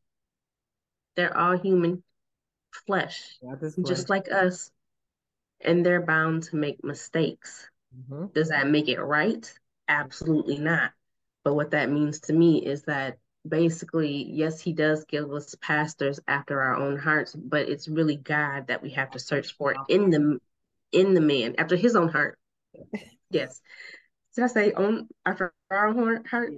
They're 1.17 1.37
all 1.37 1.59
human 1.59 2.03
flesh, 2.87 3.39
just 3.87 4.09
like 4.09 4.31
us. 4.31 4.71
And 5.65 5.87
they're 5.87 6.05
bound 6.05 6.45
to 6.45 6.57
make 6.57 6.83
mistakes. 6.83 7.69
Mm-hmm. 7.97 8.27
Does 8.35 8.49
that 8.49 8.67
make 8.67 8.89
it 8.89 9.01
right? 9.01 9.53
Absolutely 9.89 10.59
not. 10.59 10.93
But 11.45 11.55
what 11.55 11.71
that 11.73 11.91
means 11.91 12.21
to 12.21 12.33
me 12.33 12.65
is 12.65 12.83
that 12.85 13.19
basically, 13.47 14.27
yes, 14.31 14.61
he 14.61 14.73
does 14.73 15.05
give 15.05 15.31
us 15.33 15.55
pastors 15.61 16.21
after 16.27 16.61
our 16.61 16.77
own 16.77 16.97
hearts, 16.97 17.35
but 17.35 17.69
it's 17.69 17.89
really 17.89 18.17
God 18.17 18.69
that 18.69 18.83
we 18.83 18.91
have 18.91 19.11
to 19.13 19.19
search 19.19 19.57
for 19.57 19.75
in 19.89 20.11
the 20.11 20.39
in 20.93 21.15
the 21.15 21.21
man 21.21 21.55
after 21.59 21.77
his 21.77 21.97
own 21.97 22.09
heart. 22.09 22.39
Yes. 23.31 23.63
Did 24.35 24.45
I 24.45 24.47
say 24.47 24.73
on 24.73 25.09
after 25.27 25.53
our 25.71 25.89
own 25.89 26.25
heart? 26.25 26.53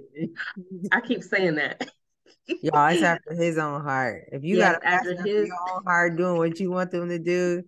I 0.91 1.01
keep 1.01 1.23
saying 1.23 1.55
that. 1.55 1.87
Y'all, 2.61 2.87
it's 2.87 3.01
after 3.01 3.33
his 3.33 3.57
own 3.57 3.81
heart. 3.81 4.29
If 4.31 4.43
you 4.43 4.57
yes, 4.57 4.77
got 4.81 4.85
after 4.85 5.21
his 5.23 5.51
own 5.69 5.83
heart 5.83 6.15
doing 6.15 6.37
what 6.37 6.59
you 6.59 6.71
want 6.71 6.91
them 6.91 7.09
to 7.09 7.19
do, 7.19 7.63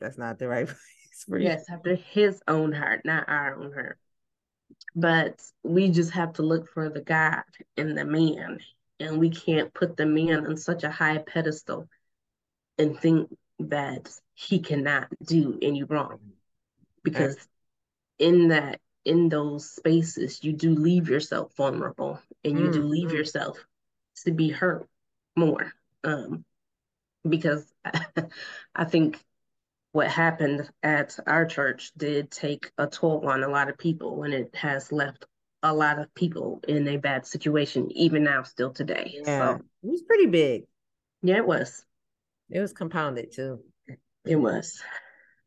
that's 0.00 0.18
not 0.18 0.38
the 0.38 0.48
right 0.48 0.66
place 0.66 1.24
for 1.26 1.38
you. 1.38 1.48
Yes, 1.48 1.64
after 1.68 1.94
his 1.94 2.40
own 2.46 2.72
heart, 2.72 3.02
not 3.04 3.28
our 3.28 3.56
own 3.56 3.72
heart. 3.72 3.98
but 4.94 5.42
we 5.62 5.90
just 5.90 6.12
have 6.12 6.34
to 6.34 6.42
look 6.42 6.68
for 6.68 6.88
the 6.88 7.00
God 7.00 7.42
in 7.76 7.94
the 7.94 8.04
man. 8.04 8.58
And 9.00 9.18
we 9.18 9.30
can't 9.30 9.74
put 9.74 9.96
the 9.96 10.06
man 10.06 10.46
on 10.46 10.56
such 10.56 10.84
a 10.84 10.90
high 10.90 11.18
pedestal 11.18 11.88
and 12.78 12.98
think 12.98 13.28
that 13.58 14.10
he 14.34 14.60
cannot 14.60 15.08
do 15.22 15.58
any 15.60 15.82
wrong. 15.82 16.20
Because 17.02 17.36
in 18.18 18.48
that, 18.48 18.80
in 19.04 19.28
those 19.28 19.68
spaces, 19.70 20.42
you 20.42 20.52
do 20.52 20.74
leave 20.74 21.08
yourself 21.08 21.54
vulnerable 21.56 22.20
and 22.44 22.58
you 22.58 22.64
mm-hmm. 22.64 22.72
do 22.72 22.82
leave 22.82 23.12
yourself 23.12 23.58
to 24.24 24.32
be 24.32 24.48
hurt 24.48 24.88
more. 25.36 25.72
Um, 26.02 26.44
because 27.28 27.72
I 28.74 28.84
think 28.84 29.18
what 29.92 30.08
happened 30.08 30.68
at 30.82 31.16
our 31.26 31.46
church 31.46 31.92
did 31.96 32.30
take 32.30 32.72
a 32.78 32.86
toll 32.86 33.28
on 33.28 33.44
a 33.44 33.48
lot 33.48 33.68
of 33.68 33.78
people 33.78 34.24
and 34.24 34.34
it 34.34 34.54
has 34.54 34.90
left 34.90 35.24
a 35.62 35.72
lot 35.72 35.98
of 35.98 36.12
people 36.14 36.60
in 36.66 36.86
a 36.88 36.96
bad 36.96 37.24
situation 37.26 37.90
even 37.92 38.24
now 38.24 38.42
still 38.42 38.70
today 38.70 39.14
yeah 39.24 39.56
so, 39.56 39.62
it 39.84 39.90
was 39.90 40.02
pretty 40.02 40.26
big 40.26 40.64
yeah 41.22 41.36
it 41.36 41.46
was 41.46 41.86
it 42.50 42.60
was 42.60 42.72
compounded 42.72 43.32
too 43.32 43.60
it 44.26 44.36
was 44.36 44.82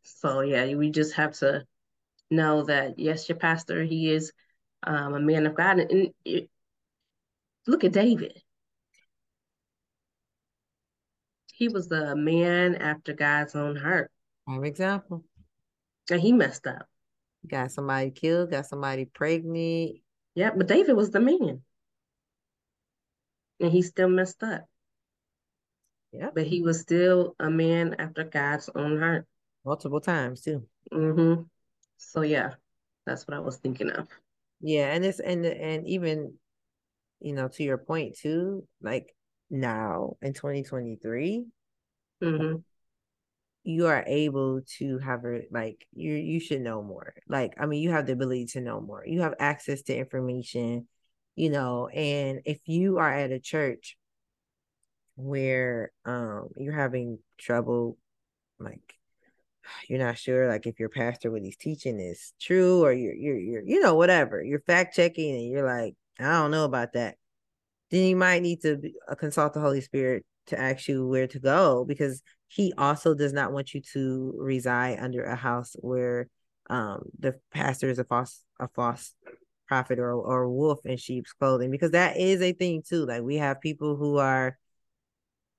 so 0.01 0.39
yeah 0.39 0.74
we 0.76 0.89
just 0.89 1.14
have 1.14 1.34
to 1.34 1.64
know 2.30 2.64
that 2.64 3.00
yes 3.00 3.28
your 3.30 3.38
pastor 3.38 3.84
he 3.84 4.12
is 4.12 4.32
um, 4.84 5.14
a 5.14 5.20
man 5.20 5.46
of 5.46 5.56
god 5.56 5.80
and 5.80 6.12
it, 6.26 6.50
look 7.66 7.84
at 7.84 7.94
david 7.94 8.42
he 11.54 11.68
was 11.70 11.92
a 11.92 12.16
man 12.16 12.76
after 12.76 13.14
god's 13.14 13.56
own 13.56 13.76
heart 13.76 14.12
Prime 14.48 14.64
example. 14.64 15.26
And 16.10 16.22
he 16.22 16.32
messed 16.32 16.68
up. 16.68 16.88
Got 17.46 17.72
somebody 17.72 18.12
killed, 18.12 18.52
got 18.52 18.66
somebody 18.66 19.04
pregnant. 19.04 19.98
Yeah, 20.36 20.52
but 20.56 20.68
David 20.68 20.94
was 20.94 21.12
the 21.12 21.20
man. 21.20 21.62
And 23.60 23.72
he 23.72 23.82
still 23.82 24.08
messed 24.08 24.42
up. 24.42 24.66
Yeah. 26.14 26.30
But 26.34 26.48
he 26.48 26.62
was 26.62 26.80
still 26.80 27.36
a 27.40 27.50
man 27.50 27.96
after 28.00 28.24
God's 28.24 28.70
own 28.74 29.00
heart. 29.00 29.26
Multiple 29.66 30.00
times 30.00 30.42
too. 30.42 30.66
Mm-hmm. 30.94 31.44
So 31.98 32.22
yeah, 32.22 32.54
that's 33.06 33.28
what 33.28 33.36
I 33.36 33.39
was 33.39 33.58
thinking 33.58 33.89
of. 33.89 34.08
Yeah, 34.62 34.93
and 34.93 35.06
it's 35.06 35.20
and 35.20 35.45
and 35.45 35.88
even, 35.88 36.34
you 37.20 37.34
know, 37.34 37.48
to 37.48 37.64
your 37.64 37.78
point 37.78 38.18
too, 38.18 38.68
like 38.82 39.16
now 39.50 40.18
in 40.22 40.34
2023, 40.34 41.45
mm-hmm. 42.24 42.56
You 43.70 43.88
are 43.88 44.06
able 44.08 44.62
to 44.78 44.98
have 45.00 45.26
a 45.26 45.41
like 45.52 45.86
you 45.93 46.14
you 46.14 46.39
should 46.39 46.62
know 46.62 46.82
more. 46.82 47.14
Like 47.28 47.54
i 47.60 47.66
mean 47.66 47.84
you 47.84 47.91
have 47.91 48.06
the 48.06 48.14
ability 48.14 48.45
to 48.54 48.62
know 48.62 48.80
more. 48.80 49.04
You 49.06 49.22
have 49.22 49.34
access 49.39 49.82
to 49.84 49.98
information 49.98 50.88
you 51.38 51.52
know 51.52 51.88
and 51.88 52.41
if 52.43 52.60
you 52.66 52.98
are 52.98 53.14
at 53.14 53.32
a 53.32 53.39
church 53.39 53.95
where 55.16 55.91
um 56.04 56.50
you're 56.58 56.74
having 56.74 57.20
trouble 57.38 57.98
like 58.60 58.95
you're 59.88 59.99
not 59.99 60.18
sure 60.18 60.47
like 60.47 60.65
if 60.65 60.80
your 60.80 60.89
pastor 60.89 61.32
what 61.32 61.41
he's 61.41 61.57
teaching 61.57 61.99
is 61.99 62.34
true 62.39 62.84
or 62.84 62.91
you're 62.91 63.15
you're, 63.15 63.39
you're 63.39 63.63
you 63.63 63.80
know 63.80 63.95
whatever 63.95 64.43
you're 64.43 64.59
fact 64.61 64.95
checking 64.95 65.36
and 65.36 65.49
you're 65.49 65.65
like 65.65 65.95
i 66.20 66.24
don't 66.24 66.51
know 66.51 66.65
about 66.65 66.93
that. 66.93 67.15
Then 67.89 68.03
you 68.03 68.15
might 68.15 68.41
need 68.41 68.61
to 68.61 68.91
uh, 69.07 69.15
consult 69.15 69.53
the 69.53 69.61
holy 69.61 69.82
spirit 69.82 70.26
to 70.47 70.59
ask 70.59 70.88
you 70.88 71.07
where 71.07 71.28
to 71.28 71.39
go 71.39 71.86
because 71.86 72.22
he 72.47 72.74
also 72.78 73.13
does 73.13 73.34
not 73.34 73.51
want 73.51 73.74
you 73.74 73.82
to 73.93 74.34
reside 74.38 74.99
under 74.99 75.24
a 75.24 75.36
house 75.36 75.76
where 75.80 76.28
um 76.70 77.03
the 77.20 77.36
pastor 77.51 77.89
is 77.89 77.99
a 77.99 78.03
false 78.03 78.43
a 78.59 78.68
false 78.70 79.13
prophet 79.68 79.99
or 79.99 80.13
or 80.13 80.49
wolf 80.49 80.80
in 80.86 80.97
sheep's 80.97 81.34
clothing 81.34 81.72
because 81.72 81.91
that 81.91 82.18
is 82.18 82.41
a 82.41 82.53
thing 82.53 82.82
too 82.86 83.05
like 83.05 83.22
we 83.22 83.36
have 83.36 83.61
people 83.61 83.95
who 83.95 84.18
are 84.18 84.57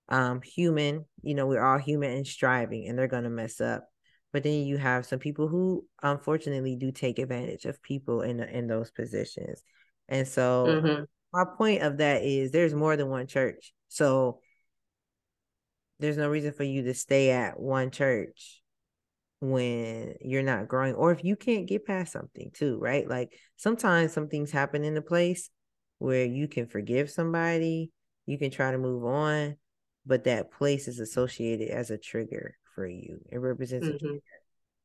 um 0.09 0.41
human 0.43 1.05
you 1.23 1.35
know 1.35 1.47
we're 1.47 1.63
all 1.63 1.79
human 1.79 2.11
and 2.11 2.27
striving 2.27 2.89
and 2.89 2.99
they're 2.99 3.07
going 3.07 3.25
to 3.25 3.31
mess 3.31 3.61
up 3.61 3.89
but 4.33 4.43
then 4.43 4.65
you 4.65 4.77
have 4.77 5.07
some 5.07 5.19
people 5.19 5.49
who 5.49 5.87
unfortunately 6.03 6.77
do 6.77 6.93
take 6.93 7.19
advantage 7.19 7.65
of 7.65 7.83
people 7.83 8.23
in 8.23 8.41
in 8.41 8.67
those 8.67 8.91
positions. 8.91 9.63
And 10.09 10.27
so 10.27 10.67
mm-hmm. 10.69 11.05
my 11.33 11.45
point 11.57 11.83
of 11.83 11.99
that 11.99 12.23
is 12.23 12.51
there's 12.51 12.75
more 12.75 12.97
than 12.97 13.09
one 13.09 13.27
church. 13.27 13.73
So 13.89 14.41
there's 15.99 16.17
no 16.17 16.29
reason 16.29 16.53
for 16.53 16.65
you 16.65 16.83
to 16.85 16.95
stay 16.95 17.31
at 17.31 17.59
one 17.59 17.91
church 17.91 18.63
when 19.41 20.15
you're 20.21 20.43
not 20.43 20.69
growing 20.69 20.95
or 20.95 21.13
if 21.13 21.23
you 21.25 21.37
can't 21.37 21.69
get 21.69 21.87
past 21.87 22.13
something 22.13 22.51
too 22.53 22.79
right? 22.81 23.09
Like 23.09 23.33
sometimes 23.57 24.13
some 24.13 24.29
things 24.29 24.51
happen 24.51 24.85
in 24.85 24.97
a 24.97 25.03
place 25.03 25.51
where 25.99 26.25
you 26.25 26.49
can 26.49 26.67
forgive 26.67 27.11
somebody 27.11 27.91
you 28.27 28.39
can 28.39 28.51
try 28.51 28.71
to 28.71 28.79
move 28.79 29.05
on 29.05 29.57
but 30.07 30.25
that 30.25 30.51
place 30.51 30.89
is 30.89 30.99
associated 30.99 31.69
as 31.69 31.91
a 31.91 31.99
trigger 31.99 32.57
for 32.79 32.87
you 32.87 33.19
it 33.29 33.39
represents 33.39 33.87
mm-hmm. 33.87 33.97
a 33.97 33.99
trigger 33.99 34.23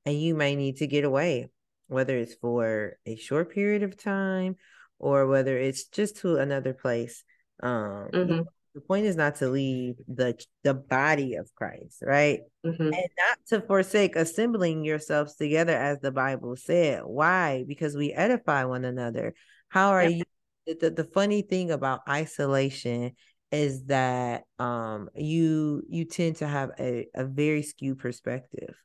and 0.08 0.20
you 0.20 0.34
may 0.34 0.56
need 0.56 0.78
to 0.78 0.88
get 0.88 1.04
away 1.04 1.48
whether 1.88 2.18
it's 2.18 2.34
for 2.34 2.98
a 3.06 3.16
short 3.16 3.54
period 3.54 3.84
of 3.84 3.96
time 3.96 4.56
or 4.98 5.28
whether 5.28 5.56
it's 5.58 5.86
just 5.86 6.18
to 6.18 6.38
another 6.38 6.74
place 6.74 7.24
um 7.62 8.10
mm-hmm 8.12 8.42
the 8.74 8.82
point 8.82 9.06
is 9.06 9.16
not 9.16 9.36
to 9.36 9.50
leave 9.50 9.98
the 10.08 10.36
the 10.64 10.74
body 10.74 11.36
of 11.36 11.54
Christ, 11.54 12.02
right? 12.02 12.40
Mm-hmm. 12.66 12.82
And 12.82 12.94
not 12.94 13.38
to 13.50 13.62
forsake 13.62 14.16
assembling 14.16 14.84
yourselves 14.84 15.36
together 15.36 15.74
as 15.74 16.00
the 16.00 16.12
Bible 16.12 16.56
said. 16.56 17.02
Why? 17.06 17.66
Because 17.68 17.96
we 17.96 18.14
edify 18.14 18.66
one 18.66 18.84
another. 18.84 19.36
How 19.70 19.90
are 19.90 20.04
yep. 20.04 20.26
you 20.66 20.76
the, 20.80 20.90
the 20.90 21.04
funny 21.04 21.42
thing 21.42 21.72
about 21.72 22.02
isolation 22.08 23.12
is 23.54 23.84
that 23.86 24.44
um 24.58 25.10
you 25.16 25.84
you 25.88 26.06
tend 26.06 26.38
to 26.38 26.48
have 26.48 26.72
a, 26.80 27.06
a 27.14 27.24
very 27.24 27.62
skewed 27.62 28.00
perspective. 28.00 28.76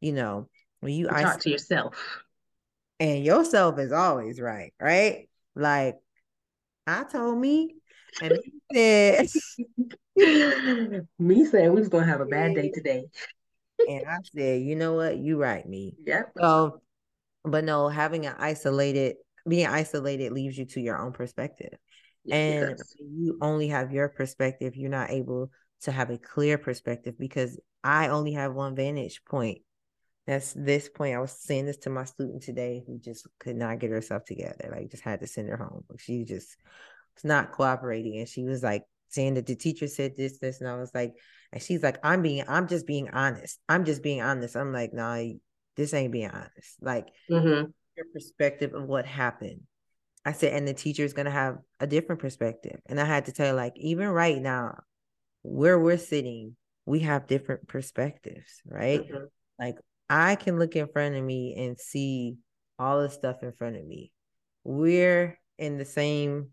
You 0.00 0.12
know, 0.12 0.48
when 0.80 0.92
you, 0.92 1.04
you 1.04 1.08
talk 1.08 1.18
isolate, 1.18 1.40
to 1.42 1.50
yourself. 1.50 2.22
And 2.98 3.24
yourself 3.24 3.78
is 3.78 3.92
always 3.92 4.40
right, 4.40 4.74
right? 4.80 5.28
Like 5.54 5.94
I 6.86 7.04
told 7.04 7.38
me 7.38 7.76
and 8.20 8.36
he 8.42 8.52
said, 8.74 9.28
Me 11.18 11.44
said 11.44 11.70
we 11.70 11.80
was 11.80 11.88
gonna 11.88 12.06
have 12.06 12.20
a 12.20 12.26
bad 12.26 12.56
day 12.56 12.70
today. 12.70 13.04
and 13.88 14.04
I 14.08 14.18
said, 14.34 14.62
you 14.62 14.74
know 14.74 14.94
what? 14.94 15.18
You 15.18 15.40
right, 15.40 15.66
me. 15.66 15.94
Yeah. 16.04 16.22
So, 16.36 16.80
but 17.44 17.62
no, 17.64 17.88
having 17.88 18.26
an 18.26 18.34
isolated, 18.38 19.16
being 19.48 19.66
isolated 19.66 20.32
leaves 20.32 20.58
you 20.58 20.64
to 20.66 20.80
your 20.80 20.98
own 20.98 21.12
perspective. 21.12 21.78
And 22.30 22.78
you 22.98 23.38
only 23.40 23.68
have 23.68 23.92
your 23.92 24.08
perspective, 24.08 24.76
you're 24.76 24.90
not 24.90 25.10
able 25.10 25.50
to 25.82 25.92
have 25.92 26.10
a 26.10 26.18
clear 26.18 26.58
perspective 26.58 27.14
because 27.18 27.58
I 27.84 28.08
only 28.08 28.32
have 28.32 28.54
one 28.54 28.74
vantage 28.74 29.24
point. 29.24 29.58
That's 30.26 30.52
this 30.54 30.88
point. 30.88 31.14
I 31.14 31.20
was 31.20 31.32
saying 31.32 31.66
this 31.66 31.76
to 31.78 31.90
my 31.90 32.04
student 32.04 32.42
today 32.42 32.82
who 32.86 32.98
just 32.98 33.28
could 33.38 33.56
not 33.56 33.78
get 33.78 33.90
herself 33.90 34.24
together. 34.24 34.70
Like 34.72 34.90
just 34.90 35.04
had 35.04 35.20
to 35.20 35.26
send 35.26 35.48
her 35.48 35.56
home. 35.56 35.84
She 35.98 36.24
just 36.24 36.56
is 37.16 37.24
not 37.24 37.52
cooperating. 37.52 38.18
And 38.18 38.28
she 38.28 38.44
was 38.44 38.62
like 38.62 38.82
saying 39.08 39.34
that 39.34 39.46
the 39.46 39.54
teacher 39.54 39.86
said 39.86 40.16
this, 40.16 40.38
this, 40.38 40.60
and 40.60 40.68
I 40.68 40.76
was 40.76 40.90
like, 40.94 41.14
and 41.52 41.62
she's 41.62 41.82
like, 41.82 41.98
I'm 42.02 42.22
being, 42.22 42.42
I'm 42.48 42.66
just 42.66 42.86
being 42.86 43.08
honest. 43.10 43.60
I'm 43.68 43.84
just 43.84 44.02
being 44.02 44.20
honest. 44.20 44.56
I'm 44.56 44.72
like, 44.72 44.92
no, 44.92 45.14
nah, 45.14 45.32
this 45.76 45.94
ain't 45.94 46.12
being 46.12 46.30
honest. 46.30 46.76
Like 46.80 47.08
mm-hmm. 47.30 47.70
your 47.96 48.06
perspective 48.12 48.74
of 48.74 48.84
what 48.84 49.06
happened. 49.06 49.60
I 50.26 50.32
said, 50.32 50.52
and 50.52 50.68
the 50.68 50.74
teacher 50.74 51.04
is 51.04 51.14
gonna 51.14 51.30
have 51.30 51.58
a 51.80 51.86
different 51.86 52.20
perspective. 52.20 52.80
And 52.86 53.00
I 53.00 53.04
had 53.04 53.26
to 53.26 53.32
tell 53.32 53.46
you, 53.46 53.52
like, 53.52 53.72
even 53.76 54.08
right 54.08 54.42
now, 54.42 54.80
where 55.42 55.78
we're 55.78 55.96
sitting, 55.96 56.56
we 56.84 57.00
have 57.00 57.26
different 57.26 57.68
perspectives, 57.68 58.60
right? 58.66 59.00
Mm-hmm. 59.00 59.24
Like 59.58 59.76
I 60.10 60.34
can 60.34 60.58
look 60.58 60.76
in 60.76 60.88
front 60.88 61.14
of 61.14 61.22
me 61.22 61.54
and 61.56 61.78
see 61.78 62.36
all 62.78 63.00
the 63.00 63.08
stuff 63.08 63.42
in 63.42 63.52
front 63.52 63.76
of 63.76 63.86
me. 63.86 64.12
We're 64.64 65.38
in 65.58 65.78
the 65.78 65.84
same 65.84 66.50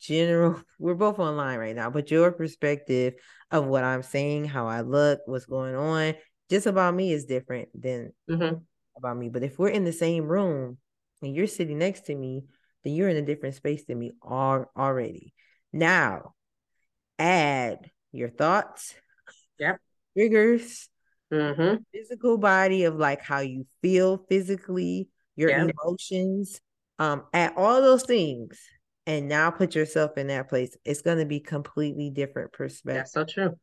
general 0.00 0.60
we're 0.78 0.94
both 0.94 1.18
online 1.18 1.58
right 1.58 1.74
now 1.74 1.88
but 1.88 2.10
your 2.10 2.30
perspective 2.30 3.14
of 3.50 3.64
what 3.64 3.82
i'm 3.82 4.02
saying 4.02 4.44
how 4.44 4.66
i 4.66 4.82
look 4.82 5.20
what's 5.24 5.46
going 5.46 5.74
on 5.74 6.14
just 6.50 6.66
about 6.66 6.94
me 6.94 7.12
is 7.12 7.24
different 7.24 7.68
than 7.74 8.12
mm-hmm. 8.30 8.56
about 8.96 9.16
me 9.16 9.28
but 9.28 9.42
if 9.42 9.58
we're 9.58 9.68
in 9.68 9.84
the 9.84 9.92
same 9.92 10.24
room 10.24 10.76
and 11.22 11.34
you're 11.34 11.46
sitting 11.46 11.78
next 11.78 12.02
to 12.02 12.14
me 12.14 12.44
then 12.86 12.94
you're 12.94 13.08
in 13.08 13.16
a 13.16 13.22
different 13.22 13.54
space 13.54 13.84
than 13.84 13.98
me 13.98 14.12
all, 14.22 14.70
already 14.76 15.34
now 15.72 16.34
add 17.18 17.90
your 18.12 18.30
thoughts 18.30 18.94
yep 19.58 19.78
triggers 20.16 20.88
mm-hmm. 21.32 21.76
physical 21.92 22.38
body 22.38 22.84
of 22.84 22.96
like 22.96 23.20
how 23.20 23.40
you 23.40 23.66
feel 23.82 24.24
physically 24.28 25.08
your 25.34 25.50
yep. 25.50 25.70
emotions 25.70 26.60
um 26.98 27.24
add 27.34 27.52
all 27.56 27.82
those 27.82 28.04
things 28.04 28.58
and 29.06 29.28
now 29.28 29.50
put 29.50 29.74
yourself 29.74 30.18
in 30.18 30.26
that 30.26 30.48
place, 30.48 30.76
it's 30.84 31.02
going 31.02 31.18
to 31.18 31.24
be 31.24 31.38
completely 31.38 32.10
different 32.10 32.52
perspective. 32.52 33.02
That's 33.02 33.12
so 33.12 33.24
true. 33.24 33.56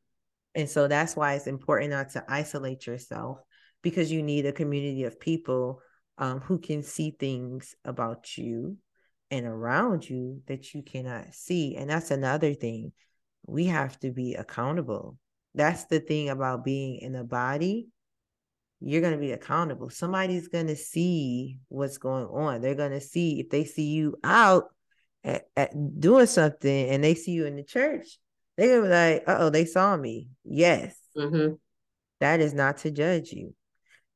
And 0.55 0.69
so 0.69 0.87
that's 0.87 1.15
why 1.15 1.33
it's 1.33 1.47
important 1.47 1.91
not 1.91 2.11
to 2.11 2.23
isolate 2.27 2.87
yourself 2.87 3.39
because 3.81 4.11
you 4.11 4.23
need 4.23 4.45
a 4.45 4.53
community 4.53 5.03
of 5.03 5.19
people 5.19 5.81
um, 6.17 6.39
who 6.39 6.59
can 6.59 6.83
see 6.83 7.11
things 7.11 7.75
about 7.83 8.37
you 8.37 8.77
and 9.33 9.47
around 9.47 10.07
you 10.07 10.41
that 10.45 10.75
you 10.75 10.83
cannot 10.83 11.33
see. 11.33 11.75
And 11.75 11.89
that's 11.89 12.11
another 12.11 12.53
thing. 12.53 12.91
We 13.47 13.65
have 13.65 13.99
to 14.01 14.11
be 14.11 14.35
accountable. 14.35 15.17
That's 15.55 15.85
the 15.85 15.99
thing 15.99 16.29
about 16.29 16.63
being 16.63 16.99
in 16.99 17.15
a 17.15 17.23
body. 17.23 17.87
You're 18.79 19.01
going 19.01 19.13
to 19.13 19.19
be 19.19 19.31
accountable. 19.31 19.89
Somebody's 19.89 20.49
going 20.49 20.67
to 20.67 20.75
see 20.75 21.57
what's 21.69 21.97
going 21.97 22.25
on. 22.25 22.61
They're 22.61 22.75
going 22.75 22.91
to 22.91 23.01
see 23.01 23.39
if 23.39 23.49
they 23.49 23.63
see 23.63 23.87
you 23.87 24.17
out 24.23 24.65
at, 25.23 25.45
at 25.57 25.99
doing 25.99 26.27
something 26.27 26.89
and 26.89 27.03
they 27.03 27.15
see 27.15 27.31
you 27.31 27.47
in 27.47 27.55
the 27.55 27.63
church, 27.63 28.19
they're 28.55 28.67
going 28.67 28.83
to 28.83 28.87
be 28.87 28.93
like, 28.93 29.23
oh, 29.25 29.49
they 29.49 29.65
saw 29.65 29.97
me. 29.97 30.29
Yes. 30.43 30.95
Mm-hmm. 31.17 31.55
That 32.19 32.39
is 32.39 32.53
not 32.53 32.77
to 32.79 32.91
judge 32.91 33.31
you. 33.31 33.55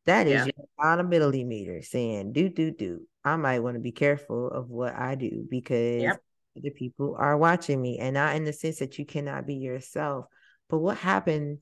That 0.08 0.28
is 0.28 0.34
yeah. 0.34 0.46
your 0.46 0.68
accountability 0.80 1.44
meter 1.44 1.82
saying, 1.82 2.34
do, 2.34 2.50
do, 2.50 2.72
do. 2.72 3.02
I 3.24 3.36
might 3.36 3.60
want 3.60 3.76
to 3.76 3.82
be 3.82 3.92
careful 3.92 4.50
of 4.50 4.70
what 4.70 4.96
I 4.96 5.16
do 5.16 5.46
because 5.50 6.02
yep. 6.02 6.22
the 6.56 6.72
people 6.72 7.16
are 7.20 7.38
watching 7.38 7.82
me. 7.82 8.00
And 8.00 8.16
not 8.16 8.36
in 8.36 8.46
the 8.46 8.54
sense 8.54 8.80
that 8.80 8.98
you 8.98 9.06
cannot 9.06 9.46
be 9.46 9.56
yourself. 9.56 10.26
But 10.70 10.80
what 10.80 10.98
happened 10.98 11.60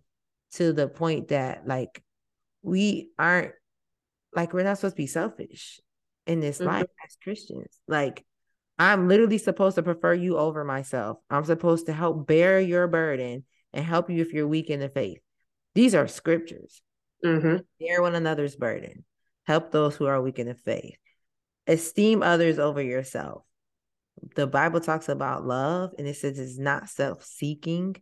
to 0.54 0.74
the 0.74 0.88
point 0.88 1.30
that 1.30 1.68
like 1.68 2.02
we 2.62 3.10
aren't 3.20 3.52
like 4.34 4.54
we're 4.54 4.64
not 4.64 4.78
supposed 4.78 4.96
to 4.96 5.02
be 5.02 5.08
selfish 5.08 5.80
in 6.28 6.40
this 6.40 6.58
mm-hmm. 6.60 6.68
life 6.68 6.88
as 7.06 7.18
Christians. 7.22 7.80
Like 7.88 8.26
I'm 8.78 9.08
literally 9.08 9.38
supposed 9.38 9.76
to 9.76 9.84
prefer 9.84 10.14
you 10.14 10.38
over 10.38 10.64
myself. 10.64 11.18
I'm 11.30 11.46
supposed 11.46 11.88
to 11.88 11.94
help 11.94 12.28
bear 12.28 12.60
your 12.60 12.88
burden 12.88 13.44
and 13.74 13.86
help 13.86 14.10
you 14.10 14.22
if 14.22 14.34
you're 14.34 14.48
weak 14.48 14.70
in 14.70 14.80
the 14.80 14.90
faith. 14.90 15.20
These 15.74 15.96
are 15.96 16.08
scriptures. 16.08 16.82
Mm-hmm. 17.26 17.58
Bear 17.80 18.02
one 18.02 18.16
another's 18.16 18.56
burden. 18.56 19.04
Help 19.46 19.72
those 19.72 19.96
who 19.96 20.06
are 20.06 20.22
weak 20.22 20.40
in 20.40 20.48
the 20.48 20.56
faith. 20.56 20.98
Esteem 21.68 22.22
others 22.22 22.60
over 22.60 22.82
yourself. 22.82 23.44
The 24.36 24.48
Bible 24.48 24.80
talks 24.80 25.10
about 25.10 25.46
love 25.46 25.92
and 25.98 26.08
it 26.08 26.16
says 26.16 26.40
it's 26.40 26.58
not 26.58 26.90
self 26.90 27.24
seeking. 27.24 27.96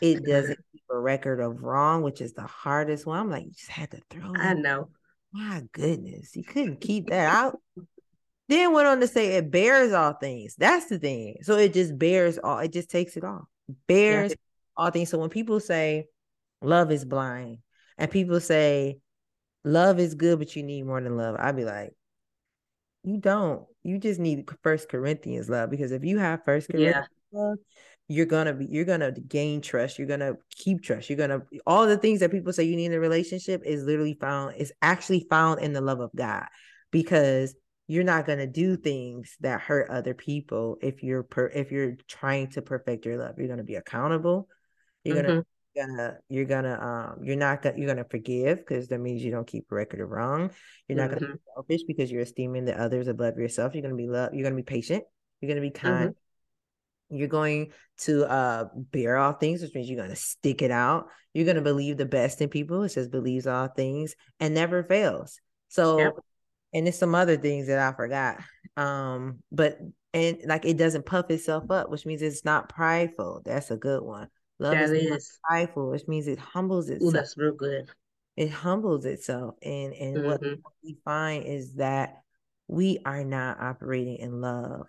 It 0.00 0.24
doesn't 0.26 0.58
keep 0.72 0.82
a 0.90 0.98
record 0.98 1.40
of 1.40 1.62
wrong, 1.62 2.02
which 2.02 2.20
is 2.20 2.32
the 2.32 2.42
hardest 2.42 3.06
one. 3.06 3.18
I'm 3.18 3.30
like, 3.30 3.44
you 3.44 3.50
just 3.50 3.70
had 3.70 3.90
to 3.90 4.00
throw 4.10 4.32
I 4.36 4.54
know. 4.54 4.88
My 5.32 5.62
goodness, 5.72 6.36
you 6.36 6.44
couldn't 6.44 6.80
keep 6.80 7.08
that 7.08 7.34
out. 7.34 7.58
then 8.48 8.72
went 8.72 8.86
on 8.86 9.00
to 9.00 9.06
say 9.06 9.36
it 9.36 9.50
bears 9.50 9.92
all 9.92 10.12
things. 10.12 10.54
That's 10.56 10.86
the 10.86 10.98
thing. 10.98 11.38
So 11.42 11.56
it 11.56 11.72
just 11.72 11.98
bears 11.98 12.38
all, 12.38 12.58
it 12.58 12.72
just 12.72 12.90
takes 12.90 13.16
it 13.16 13.24
all. 13.24 13.48
Bears 13.88 14.32
yeah. 14.32 14.36
all 14.76 14.90
things. 14.90 15.08
So 15.08 15.18
when 15.18 15.30
people 15.30 15.58
say 15.58 16.06
love 16.60 16.92
is 16.92 17.04
blind, 17.04 17.58
and 18.02 18.10
people 18.10 18.40
say 18.40 18.98
love 19.64 20.00
is 20.00 20.14
good, 20.14 20.40
but 20.40 20.56
you 20.56 20.64
need 20.64 20.82
more 20.82 21.00
than 21.00 21.16
love. 21.16 21.36
I'd 21.38 21.54
be 21.54 21.64
like, 21.64 21.94
you 23.04 23.16
don't. 23.16 23.64
You 23.84 23.98
just 23.98 24.18
need 24.18 24.50
First 24.64 24.88
Corinthians 24.88 25.48
love 25.48 25.70
because 25.70 25.92
if 25.92 26.04
you 26.04 26.18
have 26.18 26.44
First 26.44 26.68
Corinthians 26.68 27.06
yeah. 27.32 27.40
love, 27.40 27.58
you're 28.08 28.26
gonna 28.26 28.54
be 28.54 28.66
you're 28.68 28.84
gonna 28.84 29.12
gain 29.12 29.60
trust. 29.60 30.00
You're 30.00 30.08
gonna 30.08 30.34
keep 30.50 30.82
trust. 30.82 31.10
You're 31.10 31.16
gonna 31.16 31.42
all 31.64 31.86
the 31.86 31.96
things 31.96 32.18
that 32.20 32.32
people 32.32 32.52
say 32.52 32.64
you 32.64 32.74
need 32.74 32.86
in 32.86 32.92
a 32.92 32.98
relationship 32.98 33.62
is 33.64 33.84
literally 33.84 34.18
found 34.20 34.56
is 34.56 34.72
actually 34.82 35.24
found 35.30 35.60
in 35.60 35.72
the 35.72 35.80
love 35.80 36.00
of 36.00 36.10
God 36.16 36.46
because 36.90 37.54
you're 37.86 38.02
not 38.02 38.26
going 38.26 38.38
to 38.38 38.46
do 38.46 38.76
things 38.76 39.36
that 39.40 39.60
hurt 39.60 39.90
other 39.90 40.14
people 40.14 40.78
if 40.80 41.02
you're 41.02 41.22
per, 41.22 41.48
if 41.48 41.70
you're 41.70 41.96
trying 42.08 42.48
to 42.48 42.62
perfect 42.62 43.04
your 43.04 43.18
love 43.18 43.34
you're 43.36 43.48
going 43.48 43.58
to 43.58 43.64
be 43.64 43.74
accountable 43.74 44.48
you're 45.04 45.16
mm-hmm. 45.16 45.26
going 45.26 45.40
to 45.40 45.46
gonna 45.76 46.18
you're 46.28 46.44
gonna 46.44 46.78
um 46.80 47.24
you're 47.24 47.36
not 47.36 47.62
gonna 47.62 47.78
you're 47.78 47.86
gonna 47.86 48.06
forgive 48.10 48.58
because 48.58 48.88
that 48.88 48.98
means 48.98 49.22
you 49.22 49.30
don't 49.30 49.46
keep 49.46 49.66
a 49.70 49.74
record 49.74 50.00
of 50.00 50.10
wrong. 50.10 50.50
You're 50.88 50.98
not 50.98 51.10
mm-hmm. 51.10 51.14
gonna 51.14 51.32
be 51.32 51.38
mm-hmm. 51.38 51.54
selfish 51.54 51.82
because 51.86 52.10
you're 52.10 52.22
esteeming 52.22 52.64
the 52.64 52.80
others 52.80 53.08
above 53.08 53.38
yourself. 53.38 53.74
You're 53.74 53.82
gonna 53.82 53.94
be 53.94 54.08
love 54.08 54.34
you're 54.34 54.44
gonna 54.44 54.56
be 54.56 54.62
patient. 54.62 55.04
You're 55.40 55.48
gonna 55.48 55.60
be 55.60 55.70
kind. 55.70 56.10
Mm-hmm. 56.10 57.16
you're 57.16 57.28
going 57.28 57.72
to 57.98 58.24
uh 58.24 58.64
bear 58.74 59.16
all 59.16 59.32
things 59.32 59.62
which 59.62 59.74
means 59.74 59.88
you're 59.88 60.00
gonna 60.02 60.16
stick 60.16 60.62
it 60.62 60.70
out. 60.70 61.06
You're 61.34 61.46
gonna 61.46 61.62
believe 61.62 61.96
the 61.96 62.06
best 62.06 62.40
in 62.40 62.48
people. 62.48 62.82
It 62.82 62.90
says 62.90 63.08
believes 63.08 63.46
all 63.46 63.68
things 63.68 64.14
and 64.40 64.54
never 64.54 64.82
fails. 64.82 65.40
So 65.68 65.98
yep. 65.98 66.12
and 66.74 66.86
there's 66.86 66.98
some 66.98 67.14
other 67.14 67.36
things 67.36 67.66
that 67.68 67.78
i 67.78 67.96
forgot. 67.96 68.42
Um 68.76 69.38
but 69.50 69.78
and 70.14 70.38
like 70.44 70.66
it 70.66 70.76
doesn't 70.76 71.06
puff 71.06 71.30
itself 71.30 71.70
up 71.70 71.88
which 71.88 72.04
means 72.04 72.22
it's 72.22 72.44
not 72.44 72.68
prideful. 72.68 73.42
That's 73.44 73.70
a 73.70 73.76
good 73.76 74.02
one 74.02 74.28
Love 74.62 74.74
that 74.74 74.90
is, 74.90 74.92
is. 74.92 75.38
prideful, 75.42 75.90
which 75.90 76.06
means 76.06 76.28
it 76.28 76.38
humbles 76.38 76.88
itself. 76.88 77.08
Ooh, 77.08 77.12
that's 77.12 77.36
real 77.36 77.52
good. 77.52 77.90
It 78.36 78.50
humbles 78.50 79.04
itself. 79.04 79.56
And 79.60 79.92
and 79.92 80.16
mm-hmm. 80.18 80.26
what 80.26 80.40
we 80.84 80.96
find 81.04 81.44
is 81.44 81.74
that 81.74 82.22
we 82.68 83.00
are 83.04 83.24
not 83.24 83.60
operating 83.60 84.18
in 84.18 84.40
love. 84.40 84.86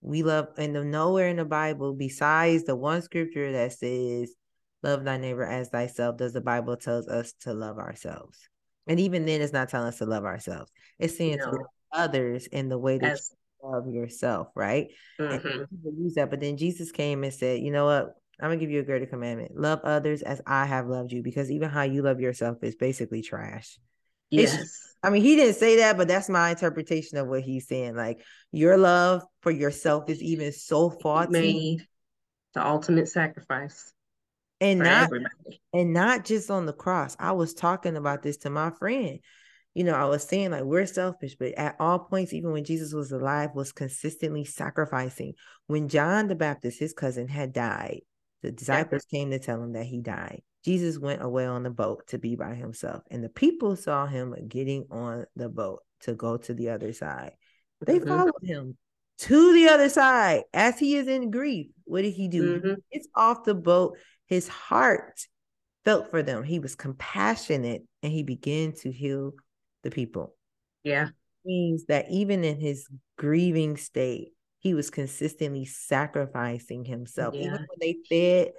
We 0.00 0.22
love 0.22 0.48
and 0.56 0.74
the 0.74 0.84
nowhere 0.84 1.28
in 1.28 1.36
the 1.36 1.44
Bible, 1.44 1.92
besides 1.92 2.64
the 2.64 2.76
one 2.76 3.02
scripture 3.02 3.52
that 3.52 3.74
says, 3.74 4.34
Love 4.82 5.04
thy 5.04 5.18
neighbor 5.18 5.44
as 5.44 5.68
thyself, 5.68 6.16
does 6.16 6.32
the 6.32 6.40
Bible 6.40 6.76
tells 6.76 7.08
us 7.08 7.34
to 7.40 7.52
love 7.52 7.78
ourselves. 7.78 8.38
And 8.86 8.98
even 9.00 9.26
then, 9.26 9.42
it's 9.42 9.52
not 9.52 9.68
telling 9.68 9.88
us 9.88 9.98
to 9.98 10.06
love 10.06 10.24
ourselves. 10.24 10.70
It's 10.98 11.18
saying 11.18 11.38
no. 11.38 11.50
to 11.50 11.58
others 11.92 12.46
in 12.46 12.68
the 12.68 12.78
way 12.78 12.96
that 12.98 13.12
as- 13.12 13.34
you 13.62 13.70
love 13.70 13.92
yourself, 13.92 14.48
right? 14.54 14.86
Mm-hmm. 15.20 15.46
And 15.46 15.68
use 15.98 16.14
that, 16.14 16.30
but 16.30 16.40
then 16.40 16.56
Jesus 16.56 16.90
came 16.90 17.24
and 17.24 17.34
said, 17.34 17.60
you 17.60 17.70
know 17.70 17.84
what? 17.84 18.14
I'm 18.40 18.50
gonna 18.50 18.60
give 18.60 18.70
you 18.70 18.80
a 18.80 18.84
greater 18.84 19.06
commandment. 19.06 19.56
Love 19.56 19.80
others 19.82 20.22
as 20.22 20.40
I 20.46 20.66
have 20.66 20.86
loved 20.86 21.12
you, 21.12 21.22
because 21.22 21.50
even 21.50 21.70
how 21.70 21.82
you 21.82 22.02
love 22.02 22.20
yourself 22.20 22.58
is 22.62 22.76
basically 22.76 23.22
trash. 23.22 23.78
Yes. 24.30 24.54
It's, 24.58 24.96
I 25.02 25.10
mean, 25.10 25.22
he 25.22 25.36
didn't 25.36 25.56
say 25.56 25.76
that, 25.76 25.96
but 25.96 26.08
that's 26.08 26.28
my 26.28 26.50
interpretation 26.50 27.18
of 27.18 27.28
what 27.28 27.42
he's 27.42 27.66
saying. 27.66 27.96
Like 27.96 28.20
your 28.52 28.76
love 28.76 29.22
for 29.42 29.50
yourself 29.50 30.08
is 30.08 30.22
even 30.22 30.52
so 30.52 30.90
faulty. 30.90 31.32
Made 31.32 31.86
the 32.54 32.66
ultimate 32.66 33.08
sacrifice. 33.08 33.92
And 34.60 34.80
not 34.80 35.04
everybody. 35.04 35.60
and 35.72 35.92
not 35.92 36.24
just 36.24 36.50
on 36.50 36.66
the 36.66 36.72
cross. 36.72 37.16
I 37.20 37.32
was 37.32 37.54
talking 37.54 37.96
about 37.96 38.22
this 38.22 38.38
to 38.38 38.50
my 38.50 38.70
friend. 38.70 39.20
You 39.74 39.84
know, 39.84 39.94
I 39.94 40.06
was 40.06 40.24
saying 40.24 40.50
like 40.50 40.64
we're 40.64 40.86
selfish, 40.86 41.36
but 41.38 41.52
at 41.52 41.76
all 41.78 42.00
points, 42.00 42.32
even 42.32 42.50
when 42.50 42.64
Jesus 42.64 42.92
was 42.92 43.12
alive, 43.12 43.50
was 43.54 43.70
consistently 43.70 44.44
sacrificing. 44.44 45.34
When 45.68 45.88
John 45.88 46.26
the 46.26 46.34
Baptist, 46.34 46.80
his 46.80 46.92
cousin, 46.92 47.28
had 47.28 47.52
died, 47.52 48.00
the 48.42 48.50
disciples 48.52 49.06
yeah. 49.10 49.18
came 49.18 49.30
to 49.30 49.38
tell 49.38 49.62
him 49.62 49.72
that 49.72 49.86
he 49.86 50.00
died. 50.00 50.42
Jesus 50.64 50.98
went 50.98 51.22
away 51.22 51.46
on 51.46 51.62
the 51.62 51.70
boat 51.70 52.06
to 52.08 52.18
be 52.18 52.36
by 52.36 52.54
himself, 52.54 53.02
and 53.10 53.22
the 53.22 53.28
people 53.28 53.76
saw 53.76 54.06
him 54.06 54.34
getting 54.48 54.86
on 54.90 55.26
the 55.36 55.48
boat 55.48 55.80
to 56.00 56.14
go 56.14 56.36
to 56.36 56.54
the 56.54 56.70
other 56.70 56.92
side. 56.92 57.32
They 57.84 57.98
mm-hmm. 57.98 58.08
followed 58.08 58.42
him 58.42 58.76
to 59.18 59.52
the 59.52 59.68
other 59.68 59.88
side 59.88 60.42
as 60.52 60.78
he 60.78 60.96
is 60.96 61.08
in 61.08 61.30
grief. 61.30 61.68
What 61.84 62.02
did 62.02 62.14
he 62.14 62.28
do? 62.28 62.60
Mm-hmm. 62.60 62.74
It's 62.90 63.08
off 63.14 63.44
the 63.44 63.54
boat. 63.54 63.98
His 64.26 64.48
heart 64.48 65.20
felt 65.84 66.10
for 66.10 66.22
them. 66.22 66.42
He 66.42 66.58
was 66.58 66.74
compassionate 66.74 67.82
and 68.02 68.12
he 68.12 68.22
began 68.22 68.72
to 68.80 68.92
heal 68.92 69.32
the 69.82 69.90
people. 69.90 70.34
Yeah. 70.84 71.08
Means 71.44 71.86
that 71.86 72.06
even 72.10 72.44
in 72.44 72.60
his 72.60 72.88
grieving 73.16 73.76
state, 73.76 74.32
he 74.60 74.74
was 74.74 74.90
consistently 74.90 75.64
sacrificing 75.64 76.84
himself. 76.84 77.34
Yeah. 77.34 77.46
Even 77.46 77.66
when 77.68 77.78
they 77.80 77.96
fed 78.08 78.52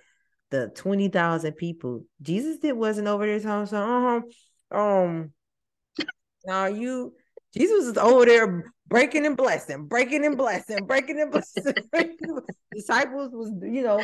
the 0.49 0.69
20,000 0.69 1.53
people, 1.53 2.03
Jesus 2.21 2.59
did 2.59 2.73
wasn't 2.73 3.07
over 3.07 3.25
there 3.25 3.39
telling 3.39 3.67
so 3.67 3.77
uh-huh, 3.77 4.77
um 4.77 5.33
now 6.45 6.65
you 6.65 7.13
Jesus 7.53 7.87
is 7.87 7.97
over 7.97 8.25
there 8.25 8.73
breaking 8.87 9.25
and 9.25 9.37
blessing, 9.37 9.85
breaking 9.85 10.25
and 10.25 10.37
blessing, 10.37 10.85
breaking 10.87 11.19
and 11.19 11.31
blessing. 11.31 11.73
Disciples 12.73 13.31
was, 13.33 13.51
you 13.61 13.83
know, 13.83 14.03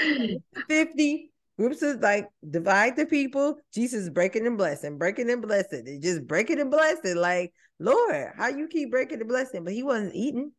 50 0.68 1.32
groups 1.58 1.82
is 1.84 1.98
like 1.98 2.28
divide 2.48 2.96
the 2.96 3.06
people. 3.06 3.58
Jesus 3.74 4.10
breaking 4.10 4.48
and 4.48 4.58
blessing, 4.58 4.98
breaking 4.98 5.30
and 5.30 5.42
blessing. 5.42 5.84
They 5.84 6.00
just 6.00 6.26
breaking 6.26 6.60
and 6.60 6.72
blessing. 6.72 7.16
Like, 7.16 7.54
Lord, 7.80 8.32
how 8.36 8.48
you 8.48 8.68
keep 8.68 8.92
breaking 8.92 9.20
and 9.20 9.30
blessing? 9.30 9.64
But 9.64 9.74
he 9.74 9.84
wasn't 9.84 10.16
eating. 10.16 10.52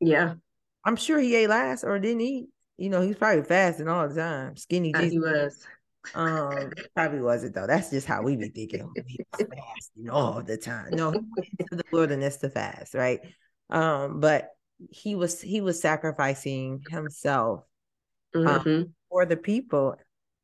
Yeah. 0.00 0.34
I'm 0.84 0.96
sure 0.96 1.18
he 1.18 1.34
ate 1.36 1.48
last 1.48 1.84
or 1.84 1.98
didn't 1.98 2.22
eat. 2.22 2.46
You 2.76 2.90
know, 2.90 3.00
he's 3.00 3.16
probably 3.16 3.44
fasting 3.44 3.88
all 3.88 4.08
the 4.08 4.14
time. 4.14 4.56
Skinny 4.56 4.92
Jesus. 4.92 5.12
He 5.12 5.18
was. 5.18 5.66
Um, 6.14 6.72
probably 6.96 7.20
wasn't 7.20 7.54
though. 7.54 7.66
That's 7.66 7.90
just 7.90 8.06
how 8.06 8.22
we 8.22 8.36
be 8.36 8.48
thinking. 8.48 8.90
He 9.06 9.20
was 9.38 9.48
fasting 9.54 10.10
all 10.10 10.42
the 10.42 10.56
time. 10.56 10.90
No, 10.92 11.12
he 11.12 11.18
went 11.18 11.48
into 11.60 11.76
the 11.76 11.84
wilderness 11.92 12.38
to 12.38 12.50
fast, 12.50 12.94
right? 12.94 13.20
Um, 13.70 14.20
but 14.20 14.50
he 14.90 15.14
was 15.14 15.40
he 15.40 15.60
was 15.60 15.80
sacrificing 15.80 16.82
himself 16.90 17.64
um, 18.34 18.44
mm-hmm. 18.44 18.82
for 19.08 19.26
the 19.26 19.36
people. 19.36 19.96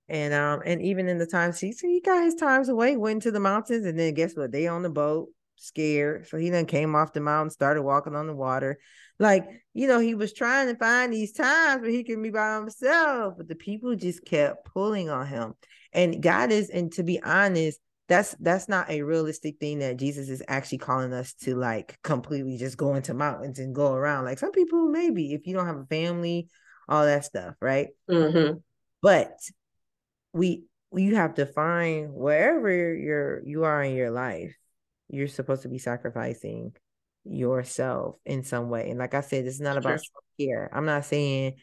And 0.08 0.32
um, 0.32 0.62
and 0.64 0.80
even 0.80 1.08
in 1.08 1.18
the 1.18 1.26
times 1.26 1.60
he 1.60 1.74
he 1.80 2.00
got 2.00 2.22
his 2.22 2.34
times 2.34 2.68
away, 2.68 2.96
went 2.96 3.22
to 3.22 3.30
the 3.30 3.40
mountains, 3.40 3.84
and 3.84 3.98
then 3.98 4.14
guess 4.14 4.34
what? 4.34 4.52
They 4.52 4.66
on 4.66 4.82
the 4.82 4.88
boat, 4.88 5.28
scared. 5.58 6.26
So 6.28 6.36
he 6.36 6.50
then 6.50 6.66
came 6.66 6.94
off 6.94 7.12
the 7.12 7.20
mountain, 7.20 7.50
started 7.50 7.82
walking 7.82 8.14
on 8.14 8.26
the 8.26 8.34
water. 8.34 8.78
Like, 9.18 9.48
you 9.74 9.88
know, 9.88 9.98
he 9.98 10.14
was 10.14 10.32
trying 10.32 10.68
to 10.68 10.76
find 10.76 11.12
these 11.12 11.32
times 11.32 11.82
where 11.82 11.90
he 11.90 12.04
can 12.04 12.22
be 12.22 12.30
by 12.30 12.56
himself, 12.56 13.34
but 13.36 13.48
the 13.48 13.54
people 13.54 13.96
just 13.96 14.24
kept 14.24 14.66
pulling 14.66 15.10
on 15.10 15.26
him. 15.26 15.54
And 15.92 16.22
God 16.22 16.52
is, 16.52 16.70
and 16.70 16.92
to 16.92 17.02
be 17.02 17.20
honest, 17.22 17.80
that's 18.08 18.34
that's 18.40 18.68
not 18.68 18.90
a 18.90 19.02
realistic 19.02 19.58
thing 19.58 19.80
that 19.80 19.98
Jesus 19.98 20.30
is 20.30 20.42
actually 20.48 20.78
calling 20.78 21.12
us 21.12 21.34
to 21.34 21.54
like 21.54 21.98
completely 22.02 22.56
just 22.56 22.78
go 22.78 22.94
into 22.94 23.12
mountains 23.12 23.58
and 23.58 23.74
go 23.74 23.92
around. 23.92 24.24
Like 24.24 24.38
some 24.38 24.50
people 24.50 24.88
maybe 24.88 25.34
if 25.34 25.46
you 25.46 25.54
don't 25.54 25.66
have 25.66 25.76
a 25.76 25.86
family, 25.86 26.48
all 26.88 27.04
that 27.04 27.26
stuff, 27.26 27.54
right? 27.60 27.88
Mm-hmm. 28.10 28.58
But 29.02 29.38
we 30.32 30.64
you 30.92 31.16
have 31.16 31.34
to 31.34 31.44
find 31.44 32.14
wherever 32.14 32.70
you're 32.70 33.42
you 33.46 33.64
are 33.64 33.82
in 33.82 33.94
your 33.94 34.10
life, 34.10 34.56
you're 35.08 35.28
supposed 35.28 35.62
to 35.62 35.68
be 35.68 35.78
sacrificing 35.78 36.72
yourself 37.24 38.16
in 38.24 38.44
some 38.44 38.70
way. 38.70 38.90
And 38.90 38.98
like 38.98 39.14
I 39.14 39.20
said, 39.20 39.46
it's 39.46 39.60
not 39.60 39.76
about 39.76 40.00
self-care. 40.00 40.70
I'm 40.72 40.86
not 40.86 41.04
saying 41.04 41.54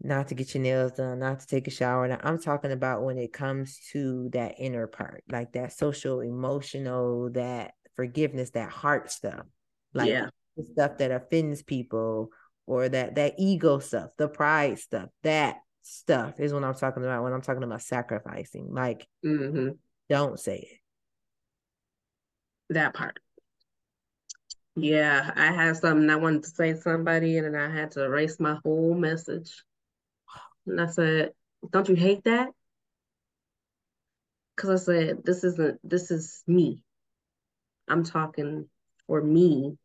not 0.00 0.28
to 0.28 0.34
get 0.34 0.54
your 0.54 0.62
nails 0.62 0.92
done, 0.92 1.18
not 1.18 1.40
to 1.40 1.46
take 1.46 1.66
a 1.66 1.72
shower. 1.72 2.18
I'm 2.22 2.40
talking 2.40 2.72
about 2.72 3.02
when 3.02 3.18
it 3.18 3.32
comes 3.32 3.80
to 3.92 4.28
that 4.32 4.54
inner 4.58 4.86
part, 4.86 5.24
like 5.30 5.52
that 5.52 5.72
social, 5.72 6.20
emotional, 6.20 7.30
that 7.32 7.72
forgiveness, 7.96 8.50
that 8.50 8.70
heart 8.70 9.10
stuff, 9.10 9.44
like 9.94 10.08
yeah. 10.08 10.28
the 10.56 10.64
stuff 10.64 10.98
that 10.98 11.10
offends 11.10 11.62
people 11.62 12.30
or 12.66 12.88
that 12.88 13.16
that 13.16 13.34
ego 13.38 13.80
stuff, 13.80 14.10
the 14.18 14.28
pride 14.28 14.78
stuff, 14.78 15.08
that 15.24 15.56
stuff 15.82 16.38
is 16.38 16.52
what 16.52 16.62
I'm 16.62 16.74
talking 16.74 17.02
about 17.02 17.24
when 17.24 17.32
I'm 17.32 17.42
talking 17.42 17.64
about 17.64 17.82
sacrificing. 17.82 18.68
Like, 18.70 19.06
mm-hmm. 19.24 19.70
don't 20.08 20.38
say 20.38 20.68
it. 20.70 20.77
That 22.70 22.94
part. 22.94 23.18
Yeah, 24.76 25.32
I 25.34 25.46
had 25.52 25.76
something 25.76 26.08
I 26.08 26.16
wanted 26.16 26.44
to 26.44 26.50
say 26.50 26.72
to 26.72 26.80
somebody, 26.80 27.36
and 27.38 27.54
then 27.54 27.60
I 27.60 27.68
had 27.68 27.92
to 27.92 28.04
erase 28.04 28.38
my 28.38 28.58
whole 28.62 28.94
message. 28.94 29.64
And 30.66 30.80
I 30.80 30.86
said, 30.86 31.32
Don't 31.70 31.88
you 31.88 31.96
hate 31.96 32.24
that? 32.24 32.50
Because 34.54 34.70
I 34.70 34.84
said, 34.84 35.24
This 35.24 35.42
isn't, 35.42 35.80
this 35.82 36.10
is 36.10 36.44
me. 36.46 36.82
I'm 37.88 38.04
talking 38.04 38.68
for 39.06 39.20
me, 39.20 39.78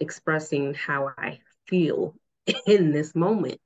expressing 0.00 0.74
how 0.74 1.10
I 1.18 1.40
feel 1.66 2.14
in 2.66 2.92
this 2.92 3.14
moment. 3.14 3.60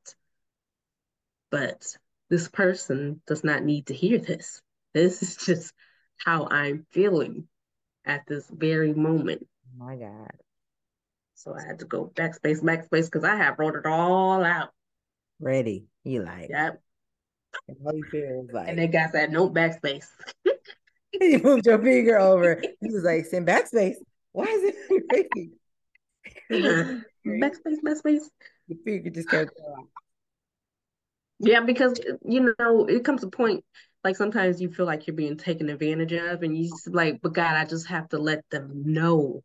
But 1.51 1.97
this 2.29 2.49
person 2.49 3.23
does 3.27 3.45
not 3.45 3.63
need 3.63 3.87
to 3.87 3.95
hear 3.95 4.19
this. 4.19 4.61
This 4.95 5.23
is 5.23 5.37
just 5.37 5.73
how 6.17 6.49
I'm 6.51 6.87
feeling 6.91 7.47
at 8.05 8.27
this 8.27 8.49
very 8.51 8.95
moment. 8.95 9.47
Oh 9.81 9.85
my 9.85 9.97
God. 9.97 10.33
So 11.35 11.55
I 11.55 11.63
had 11.65 11.79
to 11.81 11.85
go 11.85 12.11
backspace, 12.15 12.63
backspace, 12.63 13.05
because 13.05 13.25
I 13.25 13.37
have 13.37 13.59
wrote 13.59 13.77
it 13.77 13.87
all 13.87 14.45
out. 14.45 14.71
Ready. 15.41 15.87
You 16.05 16.25
like. 16.25 16.49
Yep. 16.51 16.83
How 17.85 17.93
you 17.93 18.05
feel 18.11 18.47
like. 18.53 18.69
And 18.69 18.79
then 18.79 18.91
guy 18.91 19.09
said, 19.11 19.31
no 19.31 19.49
backspace. 19.49 20.07
you 21.13 21.39
moved 21.39 21.67
your 21.67 21.81
finger 21.81 22.19
over. 22.19 22.63
He 22.81 22.91
was 22.91 23.05
like, 23.05 23.25
send 23.27 23.47
backspace. 23.47 23.97
Why 24.33 24.45
is 24.45 24.75
it 24.75 25.45
backspace, 27.27 27.77
backspace. 27.85 28.25
The 28.69 28.77
finger 28.85 29.11
just 29.11 29.29
kept 29.29 29.51
going. 29.57 29.89
Yeah, 31.41 31.61
because 31.61 32.01
you 32.25 32.55
know, 32.59 32.87
it 32.87 33.05
comes 33.05 33.23
a 33.23 33.29
point 33.29 33.65
like 34.05 34.17
sometimes 34.17 34.61
you 34.61 34.71
feel 34.71 34.87
like 34.87 35.07
you're 35.07 35.17
being 35.17 35.37
taken 35.37 35.69
advantage 35.69 36.13
of 36.13 36.43
and 36.43 36.57
you 36.57 36.69
just 36.69 36.89
like, 36.89 37.21
but 37.21 37.33
God, 37.33 37.57
I 37.57 37.65
just 37.65 37.89
have 37.89 38.09
to 38.11 38.19
let 38.19 38.49
them 38.51 38.83
know. 38.87 39.43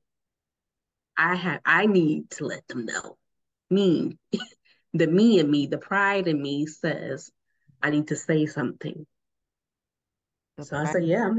I 1.18 1.36
have 1.36 1.62
I 1.66 1.86
need 1.86 2.30
to 2.32 2.45
let 2.45 2.68
them 2.68 2.86
know. 2.86 3.18
Me. 3.70 4.18
the 4.93 5.08
me 5.08 5.39
in 5.39 5.49
me, 5.49 5.68
the 5.68 5.78
pride 5.78 6.28
in 6.28 6.41
me 6.41 6.66
says, 6.66 7.32
I 7.82 7.89
need 7.89 8.08
to 8.10 8.16
say 8.16 8.45
something. 8.45 9.06
The 10.58 10.66
so 10.66 10.78
I 10.78 10.91
said, 10.91 11.04
yeah. 11.04 11.32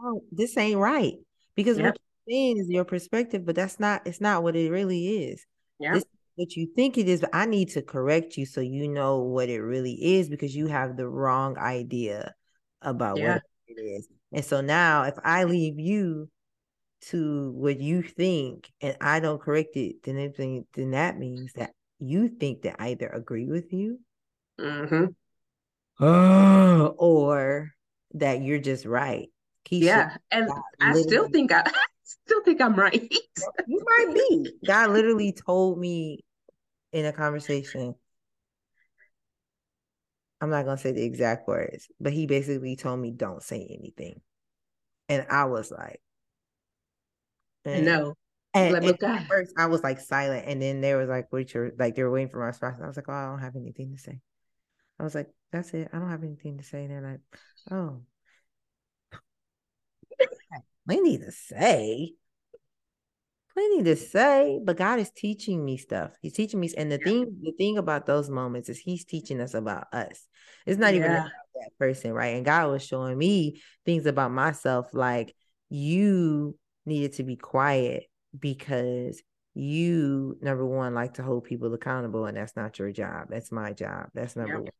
Oh, 0.00 0.22
this 0.30 0.56
ain't 0.58 0.78
right. 0.78 1.14
Because 1.56 1.78
yep. 1.78 1.86
what 1.86 1.98
you're 2.26 2.34
saying 2.34 2.58
is 2.58 2.68
your 2.68 2.84
perspective, 2.84 3.46
but 3.46 3.54
that's 3.54 3.80
not, 3.80 4.06
it's 4.06 4.20
not 4.20 4.42
what 4.42 4.56
it 4.56 4.70
really 4.70 5.24
is. 5.24 5.44
Yeah. 5.80 5.94
This 5.94 6.04
what 6.38 6.54
you 6.54 6.68
think 6.76 6.96
it 6.96 7.08
is, 7.08 7.20
but 7.22 7.30
I 7.32 7.46
need 7.46 7.70
to 7.70 7.82
correct 7.82 8.36
you 8.36 8.46
so 8.46 8.60
you 8.60 8.86
know 8.88 9.18
what 9.18 9.48
it 9.48 9.60
really 9.60 9.94
is 9.94 10.28
because 10.28 10.54
you 10.54 10.68
have 10.68 10.96
the 10.96 11.08
wrong 11.08 11.58
idea 11.58 12.32
about 12.80 13.18
yeah. 13.18 13.34
what 13.34 13.42
it 13.66 13.80
is. 13.80 14.08
And 14.32 14.44
so 14.44 14.60
now 14.60 15.02
if 15.02 15.14
I 15.24 15.44
leave 15.44 15.80
you 15.80 16.28
to 17.06 17.50
what 17.56 17.80
you 17.80 18.02
think 18.02 18.70
and 18.80 18.96
I 19.00 19.18
don't 19.18 19.40
correct 19.40 19.74
it, 19.74 20.04
then 20.04 20.16
it, 20.16 20.36
then 20.36 20.92
that 20.92 21.18
means 21.18 21.52
that 21.54 21.72
you 21.98 22.28
think 22.28 22.62
that 22.62 22.76
I 22.78 22.90
either 22.90 23.08
agree 23.08 23.46
with 23.46 23.72
you 23.72 23.98
mm-hmm. 24.60 25.06
or 26.98 27.72
that 28.14 28.42
you're 28.42 28.60
just 28.60 28.84
right. 28.84 29.28
Keisha, 29.68 29.82
yeah, 29.82 30.16
and 30.30 30.48
I 30.80 30.94
still 31.02 31.28
think 31.28 31.50
I, 31.50 31.60
I 31.66 31.72
still 32.04 32.42
think 32.44 32.60
I'm 32.60 32.76
right. 32.76 33.12
you 33.66 33.82
might 33.84 34.14
be. 34.14 34.52
God 34.64 34.90
literally 34.90 35.32
told 35.32 35.78
me 35.78 36.20
in 36.92 37.04
a 37.06 37.12
conversation. 37.12 37.94
I'm 40.40 40.50
not 40.50 40.64
gonna 40.64 40.78
say 40.78 40.92
the 40.92 41.04
exact 41.04 41.48
words, 41.48 41.88
but 42.00 42.12
he 42.12 42.26
basically 42.26 42.76
told 42.76 43.00
me 43.00 43.10
don't 43.10 43.42
say 43.42 43.64
anything, 43.66 44.20
and 45.08 45.26
I 45.30 45.46
was 45.46 45.70
like, 45.70 46.00
no. 47.72 48.14
And, 48.54 48.72
like, 48.72 48.82
and 48.84 48.96
at 49.14 49.26
first, 49.28 49.52
I 49.58 49.66
was 49.66 49.82
like 49.82 50.00
silent, 50.00 50.46
and 50.48 50.60
then 50.60 50.80
there 50.80 50.96
was 50.96 51.08
like, 51.08 51.30
"What 51.32 51.52
you're 51.52 51.72
like?" 51.78 51.94
They 51.94 52.02
were 52.02 52.10
waiting 52.10 52.30
for 52.30 52.38
my 52.40 52.46
response. 52.46 52.80
I 52.82 52.86
was 52.86 52.96
like, 52.96 53.08
"Oh, 53.08 53.12
I 53.12 53.26
don't 53.26 53.40
have 53.40 53.56
anything 53.56 53.92
to 53.92 53.98
say." 53.98 54.20
I 54.98 55.04
was 55.04 55.14
like, 55.14 55.30
"That's 55.52 55.74
it. 55.74 55.90
I 55.92 55.98
don't 55.98 56.10
have 56.10 56.24
anything 56.24 56.58
to 56.58 56.64
say." 56.64 56.84
And 56.84 56.90
they're 56.90 57.12
like, 57.12 57.20
"Oh, 57.70 58.02
we 60.86 61.00
need 61.00 61.20
to 61.20 61.32
say." 61.32 62.14
Plenty 63.58 63.82
to 63.82 63.96
say, 63.96 64.60
but 64.62 64.76
God 64.76 65.00
is 65.00 65.10
teaching 65.10 65.64
me 65.64 65.76
stuff. 65.76 66.12
He's 66.22 66.32
teaching 66.32 66.60
me, 66.60 66.70
and 66.76 66.92
the 66.92 66.98
thing, 66.98 67.38
the 67.42 67.52
thing 67.58 67.76
about 67.76 68.06
those 68.06 68.30
moments 68.30 68.68
is 68.68 68.78
He's 68.78 69.04
teaching 69.04 69.40
us 69.40 69.54
about 69.54 69.92
us. 69.92 70.28
It's 70.64 70.78
not 70.78 70.94
yeah. 70.94 70.98
even 70.98 71.10
about 71.10 71.30
that 71.54 71.78
person, 71.78 72.12
right? 72.12 72.36
And 72.36 72.44
God 72.44 72.70
was 72.70 72.86
showing 72.86 73.18
me 73.18 73.60
things 73.84 74.06
about 74.06 74.30
myself, 74.30 74.90
like 74.92 75.34
you 75.70 76.56
needed 76.86 77.14
to 77.14 77.24
be 77.24 77.34
quiet 77.34 78.04
because 78.38 79.20
you, 79.54 80.38
number 80.40 80.64
one, 80.64 80.94
like 80.94 81.14
to 81.14 81.24
hold 81.24 81.44
people 81.44 81.74
accountable, 81.74 82.26
and 82.26 82.36
that's 82.36 82.54
not 82.54 82.78
your 82.78 82.92
job. 82.92 83.26
That's 83.28 83.50
my 83.50 83.72
job. 83.72 84.10
That's 84.14 84.36
number 84.36 84.52
yeah. 84.52 84.60
one. 84.60 84.70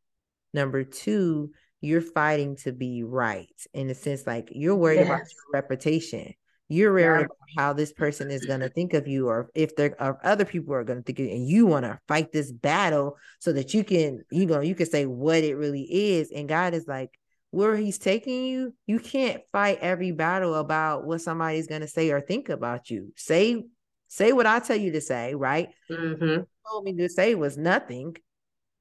Number 0.55 0.85
two, 0.85 1.51
you're 1.81 2.01
fighting 2.01 2.57
to 2.59 2.71
be 2.71 3.03
right 3.03 3.49
in 3.75 3.89
the 3.89 3.95
sense 3.95 4.25
like 4.27 4.51
you're 4.53 4.77
worried 4.77 4.97
yes. 4.97 5.07
about 5.07 5.19
your 5.19 5.53
reputation 5.53 6.35
you're 6.69 6.93
worried 6.93 7.21
yeah. 7.21 7.25
about 7.25 7.49
how 7.57 7.73
this 7.73 7.93
person 7.93 8.31
is 8.31 8.45
going 8.45 8.61
to 8.61 8.69
think 8.69 8.93
of 8.93 9.09
you, 9.09 9.29
or 9.29 9.51
if 9.55 9.75
there 9.75 9.97
are 10.01 10.19
other 10.23 10.45
people 10.45 10.75
are 10.75 10.85
going 10.85 10.99
to 10.99 11.03
think 11.03 11.19
of 11.19 11.27
you, 11.27 11.33
and 11.33 11.49
you 11.49 11.67
want 11.67 11.85
to 11.85 11.99
fight 12.07 12.31
this 12.31 12.53
battle 12.53 13.17
so 13.39 13.53
that 13.55 13.73
you 13.73 13.85
can, 13.85 14.23
you 14.31 14.47
know, 14.47 14.61
you 14.61 14.75
can 14.75 14.87
say 14.87 15.07
what 15.07 15.43
it 15.45 15.55
really 15.55 15.83
is. 15.83 16.31
And 16.31 16.49
God 16.49 16.75
is 16.75 16.87
like, 16.87 17.11
where 17.51 17.77
He's 17.77 17.99
taking 17.99 18.45
you, 18.45 18.75
you 18.87 18.99
can't 18.99 19.43
fight 19.51 19.79
every 19.81 20.13
battle 20.13 20.55
about 20.55 21.07
what 21.07 21.23
somebody's 21.23 21.67
going 21.67 21.81
to 21.81 21.89
say 21.89 22.11
or 22.11 22.21
think 22.21 22.51
about 22.51 22.91
you. 22.91 23.13
Say, 23.17 23.65
say 24.09 24.33
what 24.33 24.47
I 24.47 24.59
tell 24.59 24.77
you 24.77 24.93
to 24.93 25.01
say, 25.01 25.35
right? 25.35 25.71
Mm-hmm. 25.91 26.43
told 26.71 26.85
me 26.85 26.95
to 26.97 27.09
say 27.09 27.35
was 27.35 27.57
nothing. 27.57 28.17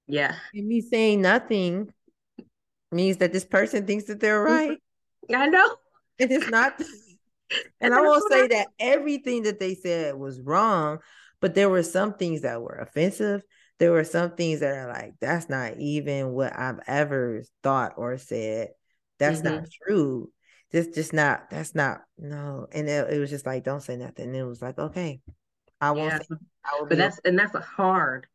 Yeah. 0.07 0.35
And 0.53 0.67
me 0.67 0.81
saying 0.81 1.21
nothing 1.21 1.93
means 2.91 3.17
that 3.17 3.31
this 3.31 3.45
person 3.45 3.85
thinks 3.85 4.05
that 4.05 4.19
they're 4.19 4.45
mm-hmm. 4.45 4.69
right. 4.69 4.77
I 5.33 5.47
know. 5.47 5.75
It's 6.19 6.49
not 6.49 6.81
and 7.79 7.93
I 7.93 8.01
won't 8.01 8.31
say 8.31 8.47
that 8.47 8.67
everything 8.79 9.43
that 9.43 9.59
they 9.59 9.75
said 9.75 10.15
was 10.15 10.41
wrong, 10.41 10.99
but 11.39 11.55
there 11.55 11.69
were 11.69 11.83
some 11.83 12.13
things 12.13 12.41
that 12.41 12.61
were 12.61 12.75
offensive. 12.75 13.43
There 13.79 13.91
were 13.91 14.03
some 14.03 14.31
things 14.31 14.61
that 14.61 14.75
are 14.75 14.87
like, 14.87 15.13
that's 15.21 15.49
not 15.49 15.77
even 15.77 16.31
what 16.31 16.57
I've 16.57 16.79
ever 16.87 17.43
thought 17.63 17.93
or 17.97 18.17
said. 18.17 18.69
That's 19.19 19.41
mm-hmm. 19.41 19.55
not 19.55 19.67
true. 19.85 20.31
Just, 20.71 20.93
just 20.93 21.13
not, 21.13 21.49
that's 21.49 21.75
not, 21.75 22.01
no. 22.17 22.67
And 22.71 22.89
it, 22.89 23.13
it, 23.13 23.19
was 23.19 23.29
just 23.29 23.45
like, 23.45 23.63
don't 23.63 23.81
say 23.81 23.95
nothing. 23.95 24.27
And 24.27 24.35
it 24.35 24.43
was 24.43 24.61
like, 24.61 24.77
okay, 24.77 25.21
I 25.79 25.91
won't 25.91 26.11
yeah. 26.11 26.19
say, 26.19 26.35
I 26.65 26.83
but 26.89 26.97
that's, 26.97 27.19
and 27.23 27.37
that's 27.37 27.55
a 27.55 27.61
hard, 27.61 28.27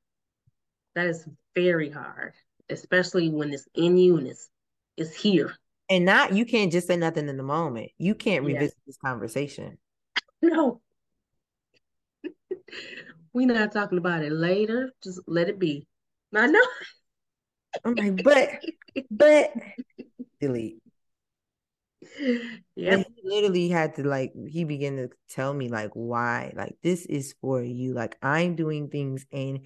that 0.94 1.06
is 1.06 1.28
very 1.54 1.90
hard, 1.90 2.32
especially 2.70 3.28
when 3.28 3.52
it's 3.52 3.68
in 3.74 3.98
you 3.98 4.16
and 4.16 4.28
it's, 4.28 4.48
it's 4.96 5.14
here 5.14 5.54
and 5.93 6.07
not 6.07 6.32
you 6.32 6.47
can't 6.47 6.72
just 6.72 6.86
say 6.86 6.97
nothing 6.97 7.28
in 7.28 7.36
the 7.36 7.43
moment. 7.43 7.90
You 7.99 8.14
can't 8.14 8.47
revisit 8.47 8.78
this 8.86 8.97
conversation. 8.97 9.76
No. 10.40 10.80
We're 13.34 13.47
not 13.47 13.72
talking 13.72 13.99
about 13.99 14.22
it 14.22 14.32
later. 14.32 14.90
Just 15.05 15.20
let 15.26 15.51
it 15.51 15.59
be. 15.59 15.86
I 16.34 16.47
know. 16.47 16.61
I'm 17.84 17.95
like, 17.95 18.24
but 18.24 18.49
but 19.11 19.53
delete. 20.40 20.78
Yeah. 22.74 22.97
He 22.97 23.05
literally 23.22 23.68
had 23.68 23.97
to 23.97 24.03
like 24.03 24.32
he 24.49 24.64
began 24.64 24.97
to 24.97 25.11
tell 25.28 25.53
me 25.53 25.68
like 25.68 25.90
why. 25.93 26.55
Like 26.57 26.76
this 26.82 27.05
is 27.05 27.34
for 27.43 27.62
you. 27.62 27.93
Like 27.93 28.16
I'm 28.22 28.57
doing 28.57 28.88
things 28.88 29.26
and 29.30 29.61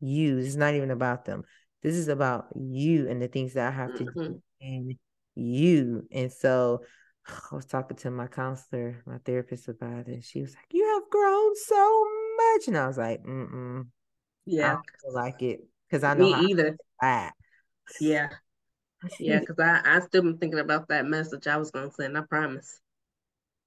you. 0.00 0.38
It's 0.38 0.56
not 0.56 0.74
even 0.74 0.90
about 0.90 1.24
them. 1.24 1.44
This 1.84 1.94
is 1.94 2.08
about 2.08 2.46
you 2.56 3.08
and 3.08 3.22
the 3.22 3.28
things 3.28 3.54
that 3.54 3.68
I 3.68 3.70
have 3.70 3.90
mm-hmm. 3.90 4.06
to 4.06 4.28
do. 4.28 4.42
And 4.60 4.98
you. 5.40 6.06
And 6.10 6.32
so 6.32 6.82
I 7.52 7.54
was 7.54 7.66
talking 7.66 7.96
to 7.98 8.10
my 8.10 8.26
counselor, 8.26 9.02
my 9.06 9.18
therapist 9.18 9.68
about 9.68 10.08
it. 10.08 10.08
And 10.08 10.24
she 10.24 10.40
was 10.40 10.54
like, 10.54 10.66
You 10.72 10.86
have 10.94 11.10
grown 11.10 11.56
so 11.56 12.06
much. 12.36 12.68
And 12.68 12.78
I 12.78 12.86
was 12.86 12.98
like, 12.98 13.22
Mm 13.22 13.52
mm. 13.52 13.86
Yeah. 14.46 14.76
I 14.76 15.10
like 15.10 15.42
it. 15.42 15.60
Because 15.88 16.04
I 16.04 16.14
know 16.14 16.30
Me 16.30 16.50
either. 16.50 16.76
I 17.02 17.30
Yeah. 18.00 18.28
Yeah, 19.20 19.40
because 19.40 19.58
I, 19.60 19.80
I 19.84 20.00
still 20.00 20.22
been 20.22 20.38
thinking 20.38 20.58
about 20.58 20.88
that 20.88 21.06
message 21.06 21.46
I 21.46 21.56
was 21.56 21.70
gonna 21.70 21.90
send, 21.92 22.18
I 22.18 22.22
promise. 22.22 22.80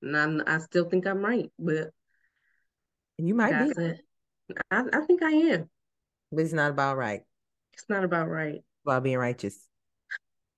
And 0.01 0.43
I, 0.47 0.55
I 0.55 0.59
still 0.59 0.89
think 0.89 1.07
I'm 1.07 1.23
right, 1.23 1.49
but 1.57 1.91
and 3.17 3.27
you 3.27 3.35
might 3.35 3.57
be. 3.57 3.73
said, 3.73 3.99
I, 4.69 4.83
I 4.91 5.01
think 5.05 5.23
I 5.23 5.31
am. 5.31 5.69
But 6.31 6.41
it's 6.41 6.53
not 6.53 6.71
about 6.71 6.97
right. 6.97 7.21
It's 7.73 7.85
not 7.87 8.03
about 8.03 8.29
right. 8.29 8.55
It's 8.55 8.83
about 8.85 9.03
being 9.03 9.17
righteous. 9.17 9.67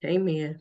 Amen. 0.06 0.60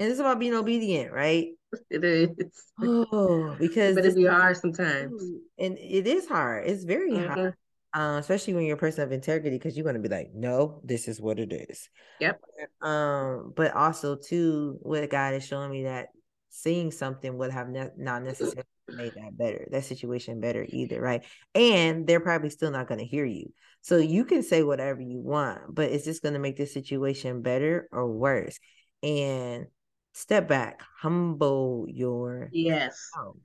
And 0.00 0.10
it's 0.10 0.18
about 0.18 0.40
being 0.40 0.54
obedient, 0.54 1.12
right? 1.12 1.48
It 1.90 2.04
is. 2.04 2.30
Oh, 2.82 3.54
because 3.58 3.94
but 3.94 4.04
this 4.04 4.14
it 4.14 4.20
be 4.20 4.24
hard 4.24 4.56
sometimes. 4.56 5.12
and 5.58 5.76
it 5.78 6.06
is 6.06 6.26
hard. 6.26 6.66
It's 6.66 6.84
very 6.84 7.12
Mhm. 7.12 7.26
hard, 7.26 7.54
uh, 7.92 8.16
especially 8.18 8.54
when 8.54 8.64
you're 8.64 8.76
a 8.76 8.80
person 8.80 9.04
of 9.04 9.12
integrity, 9.12 9.56
because 9.58 9.76
you're 9.76 9.84
gonna 9.84 9.98
be 9.98 10.08
like, 10.08 10.30
no, 10.32 10.80
this 10.82 11.06
is 11.06 11.20
what 11.20 11.38
it 11.38 11.52
is. 11.52 11.90
Yep. 12.20 12.40
Um, 12.80 13.52
but 13.54 13.74
also 13.74 14.16
too, 14.16 14.78
what 14.80 15.10
God 15.10 15.34
is 15.34 15.44
showing 15.44 15.70
me 15.70 15.82
that 15.82 16.08
seeing 16.48 16.90
something 16.90 17.36
would 17.36 17.50
have 17.50 17.68
ne- 17.68 17.90
not 17.98 18.22
necessarily 18.22 18.64
made 18.88 19.12
that 19.16 19.36
better, 19.36 19.68
that 19.70 19.84
situation 19.84 20.40
better 20.40 20.64
either, 20.66 21.02
right? 21.02 21.22
And 21.54 22.06
they're 22.06 22.20
probably 22.20 22.48
still 22.48 22.70
not 22.70 22.88
gonna 22.88 23.04
hear 23.04 23.26
you. 23.26 23.52
So 23.82 23.98
you 23.98 24.24
can 24.24 24.42
say 24.42 24.62
whatever 24.62 25.02
you 25.02 25.18
want, 25.18 25.74
but 25.74 25.90
is 25.90 26.06
this 26.06 26.20
gonna 26.20 26.38
make 26.38 26.56
the 26.56 26.66
situation 26.66 27.42
better 27.42 27.88
or 27.92 28.10
worse. 28.10 28.58
And 29.02 29.66
step 30.12 30.48
back, 30.48 30.82
humble 31.00 31.86
your 31.88 32.52
Yes. 32.52 33.12
self. 33.14 33.36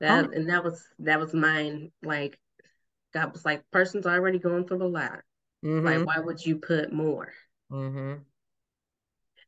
That 0.00 0.26
Um, 0.26 0.32
and 0.32 0.50
that 0.50 0.64
was 0.64 0.88
that 1.00 1.20
was 1.20 1.34
mine. 1.34 1.92
Like 2.02 2.38
God 3.14 3.32
was 3.32 3.44
like, 3.44 3.64
person's 3.72 4.06
already 4.06 4.38
going 4.40 4.66
through 4.68 4.84
a 4.84 4.88
lot. 4.88 5.22
Mhm, 5.62 5.86
Like, 5.94 6.06
why 6.06 6.18
would 6.20 6.44
you 6.44 6.58
put 6.58 6.92
more? 6.92 7.32
mhm. 7.70 8.24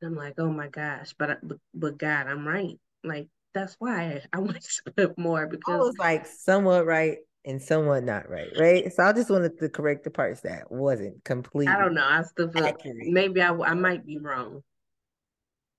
And 0.01 0.11
I'm 0.11 0.17
like, 0.17 0.35
oh 0.39 0.51
my 0.51 0.69
gosh, 0.69 1.15
but 1.19 1.39
but, 1.47 1.59
but 1.75 1.99
God, 1.99 2.27
I'm 2.27 2.47
right. 2.47 2.79
Like 3.03 3.29
that's 3.55 3.75
why 3.79 4.23
I 4.33 4.39
want 4.41 4.61
to 4.63 4.93
put 4.93 5.19
more 5.19 5.47
because 5.47 5.67
I 5.67 5.77
was 5.77 5.97
like 5.99 6.27
somewhat 6.27 6.87
right 6.87 7.19
and 7.45 7.61
somewhat 7.63 8.05
not 8.05 8.29
right, 8.29 8.53
right? 8.55 8.93
So 8.93 9.03
I 9.03 9.13
just 9.13 9.31
wanted 9.31 9.59
to 9.61 9.69
correct 9.69 10.05
the 10.05 10.11
parts 10.11 10.41
that 10.43 10.71
wasn't 10.71 11.25
complete. 11.25 11.69
I 11.69 11.77
don't 11.79 11.95
know. 11.95 12.05
I 12.07 12.23
still 12.23 12.51
feel 12.51 12.67
accurate. 12.67 12.97
maybe 13.01 13.41
I 13.43 13.53
I 13.55 13.75
might 13.75 14.05
be 14.07 14.19
wrong. 14.19 14.63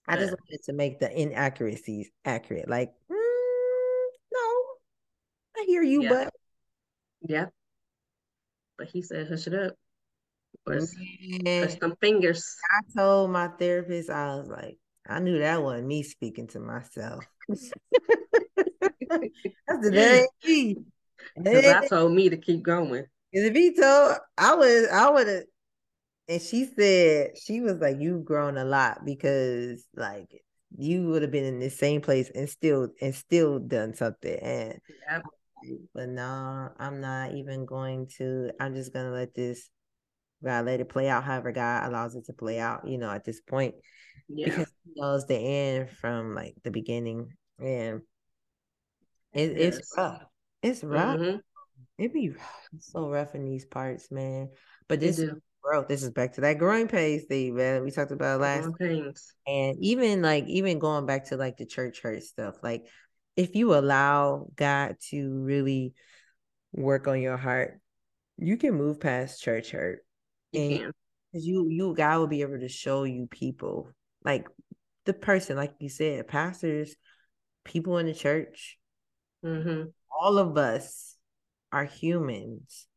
I 0.08 0.18
just 0.18 0.32
wanted 0.32 0.64
to 0.66 0.74
make 0.74 1.00
the 1.00 1.12
inaccuracies 1.12 2.10
accurate. 2.24 2.70
Like, 2.70 2.94
mm, 3.12 3.16
no, 4.34 4.64
I 5.58 5.64
hear 5.66 5.84
you, 5.84 6.04
Yeah. 6.04 6.10
but 6.10 6.34
Yeah. 7.28 7.46
But 8.78 8.88
he 8.88 9.02
said, 9.02 9.28
hush 9.30 9.48
it 9.48 9.54
up. 9.54 9.76
Push 10.66 11.76
them 11.76 11.96
fingers. 12.02 12.56
I 12.72 13.00
told 13.00 13.32
my 13.32 13.48
therapist, 13.48 14.10
I 14.10 14.36
was 14.36 14.48
like, 14.48 14.78
I 15.08 15.20
knew 15.20 15.40
that 15.40 15.62
wasn't 15.62 15.88
me 15.88 16.04
speaking 16.04 16.48
to 16.48 16.60
myself. 16.60 17.26
That's 17.48 17.70
the 19.90 20.28
ain't. 20.46 20.86
Because 21.36 21.66
I 21.66 21.88
told 21.88 22.14
me 22.14 22.30
to 22.30 22.38
keep 22.38 22.64
going. 22.64 23.06
If 23.34 23.54
he 23.54 23.76
told, 23.76 24.18
I 24.38 24.56
would, 24.56 24.90
I 24.90 25.10
would 25.10 25.28
have. 25.28 25.44
And 26.28 26.42
she 26.42 26.66
said 26.66 27.38
she 27.38 27.62
was 27.62 27.78
like, 27.80 27.98
"You've 28.00 28.26
grown 28.26 28.58
a 28.58 28.66
lot 28.66 29.06
because 29.06 29.86
like 29.96 30.44
you 30.76 31.08
would 31.10 31.22
have 31.22 31.32
been 31.32 31.46
in 31.46 31.60
the 31.60 31.70
same 31.70 32.02
place 32.02 32.32
and 32.34 32.50
still 32.50 32.90
and 33.02 33.14
still 33.14 33.60
done 33.60 33.94
something." 33.94 34.38
And 34.40 34.80
Yep. 35.10 35.24
but 35.94 36.10
no, 36.10 36.70
I'm 36.80 37.00
not 37.02 37.34
even 37.34 37.66
going 37.66 38.08
to. 38.18 38.52
I'm 38.60 38.74
just 38.74 38.94
gonna 38.94 39.12
let 39.12 39.34
this. 39.36 39.70
God 40.44 40.66
let 40.66 40.80
it 40.80 40.90
play 40.90 41.10
out. 41.10 41.24
However, 41.24 41.52
God 41.52 41.88
allows 41.88 42.16
it 42.16 42.26
to 42.26 42.34
play 42.34 42.60
out. 42.60 42.88
You 42.88 42.98
know, 42.98 43.12
at 43.12 43.24
this 43.24 43.42
point, 43.42 43.76
Yeah. 44.28 44.50
because 44.50 44.72
He 44.84 45.00
knows 45.00 45.26
the 45.28 45.38
end 45.38 45.92
from 45.92 46.34
like 46.34 46.56
the 46.64 46.72
beginning, 46.72 47.34
and 47.60 48.02
it, 49.32 49.52
it's 49.58 49.94
rough. 49.96 50.24
It's 50.64 50.84
rough. 50.84 51.20
Mhm. 51.20 51.40
It 51.98 52.14
be 52.14 52.30
rough. 52.30 52.70
It's 52.74 52.92
so 52.92 53.10
rough 53.10 53.36
in 53.36 53.46
these 53.46 53.66
parts, 53.66 54.10
man. 54.12 54.50
But 54.88 55.00
this. 55.00 55.24
Growth. 55.66 55.88
This 55.88 56.04
is 56.04 56.12
back 56.12 56.34
to 56.34 56.42
that 56.42 56.58
growing 56.58 56.88
pains 56.88 57.24
thing, 57.26 57.56
man. 57.56 57.84
We 57.84 57.92
talked 57.92 58.12
about 58.12 58.42
last 58.42 58.70
and 59.48 59.78
even 59.82 60.22
like 60.22 60.46
even 60.46 60.80
going 60.80 61.06
back 61.06 61.26
to 61.30 61.38
like 61.38 61.58
the 61.58 61.66
church 61.66 62.02
hurt 62.02 62.24
stuff. 62.24 62.56
Like 62.62 62.86
if 63.36 63.56
you 63.56 63.76
allow 63.76 64.48
God 64.56 64.98
to 65.10 65.40
really 65.42 65.94
work 66.74 67.08
on 67.08 67.22
your 67.22 67.38
heart, 67.38 67.80
you 68.38 68.58
can 68.58 68.76
move 68.76 69.00
past 69.00 69.42
church 69.42 69.72
hurt. 69.72 70.00
You 70.52 70.62
And 70.62 70.80
can. 70.80 70.92
Cause 71.34 71.46
you 71.46 71.68
you 71.70 71.94
God 71.96 72.20
will 72.20 72.28
be 72.28 72.42
able 72.42 72.60
to 72.60 72.70
show 72.70 73.04
you 73.04 73.28
people 73.30 73.92
like 74.24 74.48
the 75.06 75.14
person, 75.14 75.58
like 75.58 75.74
you 75.80 75.90
said, 75.90 76.28
pastors, 76.28 76.96
people 77.66 77.98
in 77.98 78.06
the 78.06 78.14
church, 78.14 78.78
hmm 79.44 79.84
all 80.18 80.38
of 80.38 80.58
us 80.58 81.16
are 81.74 81.84
humans, 81.84 82.88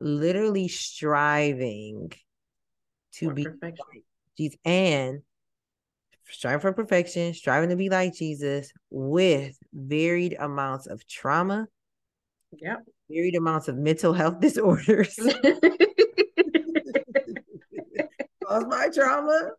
literally 0.00 0.68
striving 0.68 2.12
to 3.12 3.28
For 3.28 3.34
be 3.34 3.44
perfection. 3.44 3.84
like 3.92 4.04
Jesus 4.36 4.58
and 4.64 5.22
striving 6.30 6.60
for 6.60 6.72
perfection, 6.72 7.34
striving 7.34 7.70
to 7.70 7.76
be 7.76 7.88
like 7.88 8.14
Jesus 8.14 8.72
with 8.90 9.58
varied 9.72 10.36
amounts 10.38 10.86
of 10.86 11.06
trauma, 11.06 11.66
Yep. 12.52 12.84
varied 13.10 13.36
amounts 13.36 13.68
of 13.68 13.76
mental 13.76 14.12
health 14.12 14.40
disorders 14.40 15.18
caused 18.44 18.70
by 18.70 18.88
trauma. 18.88 19.50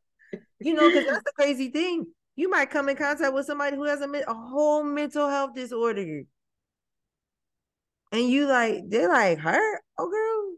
You 0.60 0.74
know, 0.74 0.90
because 0.90 1.06
that's 1.06 1.24
the 1.24 1.32
crazy 1.36 1.70
thing. 1.70 2.08
You 2.36 2.50
might 2.50 2.70
come 2.70 2.90
in 2.90 2.96
contact 2.98 3.34
with 3.34 3.46
somebody 3.46 3.76
who 3.76 3.84
has 3.84 4.02
a, 4.02 4.10
a 4.28 4.34
whole 4.34 4.84
mental 4.84 5.30
health 5.30 5.54
disorder. 5.56 6.24
And 8.12 8.30
you 8.30 8.48
like, 8.48 8.84
they're 8.88 9.10
like, 9.10 9.40
her? 9.40 9.82
Oh, 9.98 10.10
girl, 10.10 10.56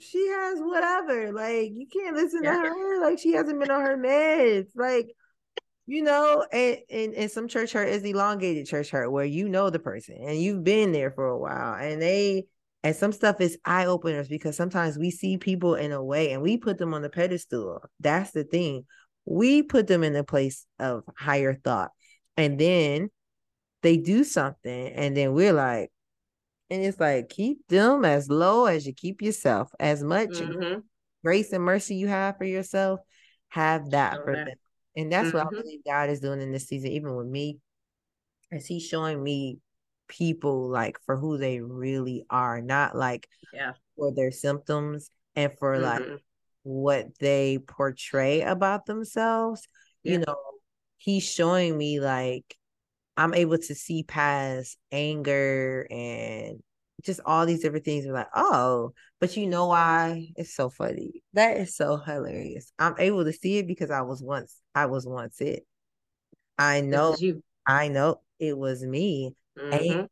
she 0.00 0.26
has 0.28 0.58
whatever. 0.60 1.32
Like, 1.32 1.70
you 1.72 1.86
can't 1.92 2.16
listen 2.16 2.42
Yeah. 2.42 2.52
to 2.52 2.68
her. 2.68 3.00
Like, 3.02 3.18
she 3.18 3.32
hasn't 3.32 3.60
been 3.60 3.70
on 3.70 3.82
her 3.82 3.96
meds. 3.96 4.68
Like, 4.74 5.14
you 5.86 6.02
know, 6.02 6.46
and, 6.50 6.78
and, 6.90 7.14
and 7.14 7.30
some 7.30 7.48
church 7.48 7.72
hurt 7.72 7.88
is 7.88 8.02
elongated 8.02 8.66
church 8.66 8.90
hurt 8.90 9.10
where 9.10 9.26
you 9.26 9.48
know 9.48 9.68
the 9.68 9.78
person 9.78 10.16
and 10.18 10.38
you've 10.38 10.64
been 10.64 10.92
there 10.92 11.10
for 11.10 11.28
a 11.28 11.38
while. 11.38 11.74
And 11.74 12.00
they, 12.00 12.46
and 12.82 12.96
some 12.96 13.12
stuff 13.12 13.40
is 13.40 13.58
eye 13.64 13.84
openers 13.84 14.28
because 14.28 14.56
sometimes 14.56 14.96
we 14.96 15.10
see 15.10 15.36
people 15.36 15.74
in 15.74 15.92
a 15.92 16.02
way 16.02 16.32
and 16.32 16.40
we 16.42 16.56
put 16.56 16.78
them 16.78 16.94
on 16.94 17.02
the 17.02 17.10
pedestal. 17.10 17.82
That's 18.00 18.30
the 18.30 18.44
thing. 18.44 18.86
We 19.26 19.62
put 19.62 19.86
them 19.86 20.02
in 20.02 20.16
a 20.16 20.24
place 20.24 20.66
of 20.78 21.02
higher 21.16 21.54
thought. 21.54 21.90
And 22.36 22.58
then 22.58 23.10
they 23.82 23.96
do 23.98 24.24
something, 24.24 24.88
and 24.88 25.16
then 25.16 25.34
we're 25.34 25.52
like, 25.52 25.90
and 26.70 26.82
it's 26.82 26.98
like, 26.98 27.28
keep 27.28 27.66
them 27.68 28.04
as 28.04 28.28
low 28.28 28.66
as 28.66 28.86
you 28.86 28.92
keep 28.92 29.22
yourself. 29.22 29.70
As 29.78 30.02
much 30.02 30.38
hmm 30.38 30.78
grace 31.22 31.52
and 31.52 31.64
mercy 31.64 31.96
you 31.96 32.08
have 32.08 32.36
for 32.36 32.44
yourself, 32.44 33.00
have 33.48 33.90
that 33.90 34.16
Show 34.16 34.22
for 34.24 34.36
that. 34.36 34.44
them. 34.46 34.56
And 34.96 35.12
that's 35.12 35.32
what 35.32 35.46
I 35.46 35.50
Mhm. 35.50 35.62
believe 35.62 35.84
God 35.84 36.10
is 36.10 36.20
doing 36.20 36.40
in 36.40 36.52
this 36.52 36.66
season, 36.68 36.90
even 36.90 37.16
with 37.16 37.26
me, 37.26 37.58
as 38.52 38.66
He's 38.66 38.84
showing 38.84 39.22
me 39.22 39.58
people 40.06 40.68
like 40.68 40.98
for 41.06 41.16
who 41.16 41.38
they 41.38 41.60
really 41.60 42.24
are, 42.28 42.60
not 42.60 42.94
like 42.96 43.28
Yeah. 43.52 43.72
for 43.96 44.12
their 44.12 44.30
symptoms 44.30 45.10
and 45.34 45.52
for 45.58 45.78
like 45.78 46.02
Mhm. 46.02 46.18
what 46.62 47.18
they 47.18 47.58
portray 47.58 48.42
about 48.42 48.86
themselves. 48.86 49.66
You 50.02 50.18
know, 50.18 50.36
He's 50.98 51.22
showing 51.24 51.76
me 51.76 52.00
like 52.00 52.56
I'm 53.16 53.34
able 53.34 53.58
to 53.58 53.74
see 53.74 54.02
past 54.02 54.76
anger 54.90 55.86
and 55.90 56.62
just 57.02 57.20
all 57.24 57.46
these 57.46 57.60
different 57.60 57.84
things. 57.84 58.06
Like, 58.06 58.28
oh, 58.34 58.92
but 59.20 59.36
you 59.36 59.46
know 59.46 59.66
why? 59.66 60.28
It's 60.36 60.54
so 60.54 60.70
funny. 60.70 61.22
That 61.32 61.56
is 61.58 61.76
so 61.76 61.96
hilarious. 61.96 62.72
I'm 62.78 62.94
able 62.98 63.24
to 63.24 63.32
see 63.32 63.58
it 63.58 63.66
because 63.66 63.90
I 63.90 64.02
was 64.02 64.22
once, 64.22 64.60
I 64.74 64.86
was 64.86 65.06
once 65.06 65.40
it. 65.40 65.66
I 66.58 66.80
know, 66.80 67.14
you. 67.18 67.42
I 67.66 67.88
know 67.88 68.20
it 68.38 68.56
was 68.56 68.82
me. 68.84 69.34
hmm 69.56 69.70
And 69.70 70.08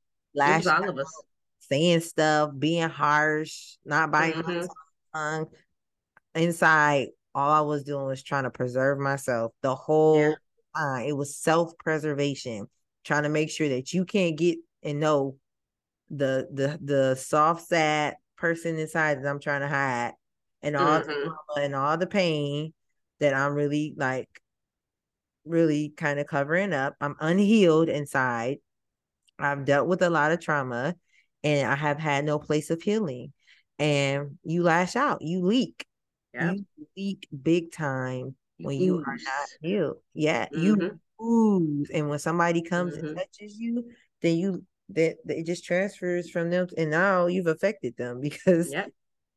was 0.58 0.66
all 0.66 0.88
of 0.88 0.98
us. 0.98 1.22
saying 1.60 2.00
stuff, 2.00 2.50
being 2.58 2.88
harsh, 2.88 3.76
not 3.84 4.10
biting 4.10 4.42
my 4.42 4.52
Mhm. 4.52 4.68
tongue. 5.14 5.46
Inside, 6.34 7.08
all 7.34 7.50
I 7.50 7.60
was 7.60 7.84
doing 7.84 8.06
was 8.06 8.22
trying 8.22 8.44
to 8.44 8.50
preserve 8.50 8.98
myself 8.98 9.52
the 9.62 9.74
whole 9.74 10.18
Yeah. 10.18 10.34
time. 10.74 11.06
It 11.06 11.16
was 11.16 11.36
self-preservation, 11.36 12.68
trying 13.04 13.24
to 13.24 13.28
make 13.28 13.50
sure 13.50 13.68
that 13.68 13.92
you 13.92 14.04
can't 14.04 14.36
get 14.36 14.58
and 14.82 15.00
know 15.00 15.36
the 16.10 16.48
the 16.52 16.78
the 16.82 17.14
soft, 17.16 17.68
sad 17.68 18.16
person 18.36 18.78
inside 18.78 19.22
that 19.22 19.28
I'm 19.28 19.40
trying 19.40 19.60
to 19.62 19.68
hide, 19.68 20.14
and 20.62 20.76
all 20.76 21.00
the 21.00 21.06
Mhm. 21.06 21.22
trauma 21.22 21.64
and 21.64 21.74
all 21.74 21.96
the 21.98 22.06
pain 22.06 22.72
that 23.20 23.34
I'm 23.34 23.54
really 23.54 23.94
like 23.96 24.28
really 25.44 25.90
kind 25.96 26.18
of 26.20 26.26
covering 26.26 26.72
up. 26.72 26.94
I'm 27.00 27.16
unhealed 27.20 27.88
inside. 27.88 28.58
I've 29.38 29.64
dealt 29.64 29.88
with 29.88 30.02
a 30.02 30.10
lot 30.10 30.32
of 30.32 30.40
trauma 30.40 30.94
and 31.42 31.68
I 31.68 31.74
have 31.74 31.98
had 31.98 32.24
no 32.24 32.38
place 32.38 32.70
of 32.70 32.82
healing. 32.82 33.32
And 33.78 34.38
you 34.44 34.62
lash 34.62 34.94
out, 34.94 35.22
you 35.22 35.44
leak. 35.44 35.84
You 36.38 36.64
leak 36.96 37.28
big 37.42 37.72
time 37.72 38.36
when 38.58 38.80
you 38.80 38.98
are 38.98 39.16
not 39.16 39.48
healed. 39.60 39.96
Yeah, 40.14 40.46
mm-hmm. 40.46 40.58
you 40.58 41.00
ooze. 41.22 41.90
And 41.90 42.08
when 42.08 42.18
somebody 42.18 42.62
comes 42.62 42.96
mm-hmm. 42.96 43.06
and 43.06 43.16
touches 43.16 43.58
you, 43.58 43.90
then 44.20 44.36
you 44.36 44.64
that 44.90 45.16
it 45.26 45.46
just 45.46 45.64
transfers 45.64 46.28
from 46.28 46.50
them 46.50 46.66
and 46.76 46.90
now 46.90 47.26
you've 47.26 47.46
affected 47.46 47.96
them 47.96 48.20
because 48.20 48.72
yep. 48.72 48.90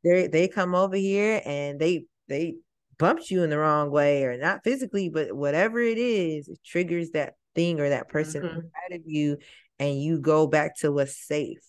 they 0.03 0.27
they 0.27 0.47
come 0.47 0.75
over 0.75 0.95
here 0.95 1.41
and 1.45 1.79
they 1.79 2.05
they 2.27 2.55
bumped 2.97 3.29
you 3.29 3.43
in 3.43 3.49
the 3.49 3.57
wrong 3.57 3.91
way 3.91 4.23
or 4.23 4.37
not 4.37 4.63
physically, 4.63 5.09
but 5.09 5.33
whatever 5.33 5.79
it 5.79 5.97
is, 5.97 6.47
it 6.47 6.59
triggers 6.65 7.11
that 7.11 7.33
thing 7.53 7.79
or 7.79 7.89
that 7.89 8.09
person 8.09 8.41
mm-hmm. 8.41 8.55
inside 8.55 8.93
of 8.93 9.01
you 9.05 9.37
and 9.79 10.01
you 10.01 10.19
go 10.19 10.47
back 10.47 10.77
to 10.77 10.91
what's 10.91 11.17
safe. 11.17 11.59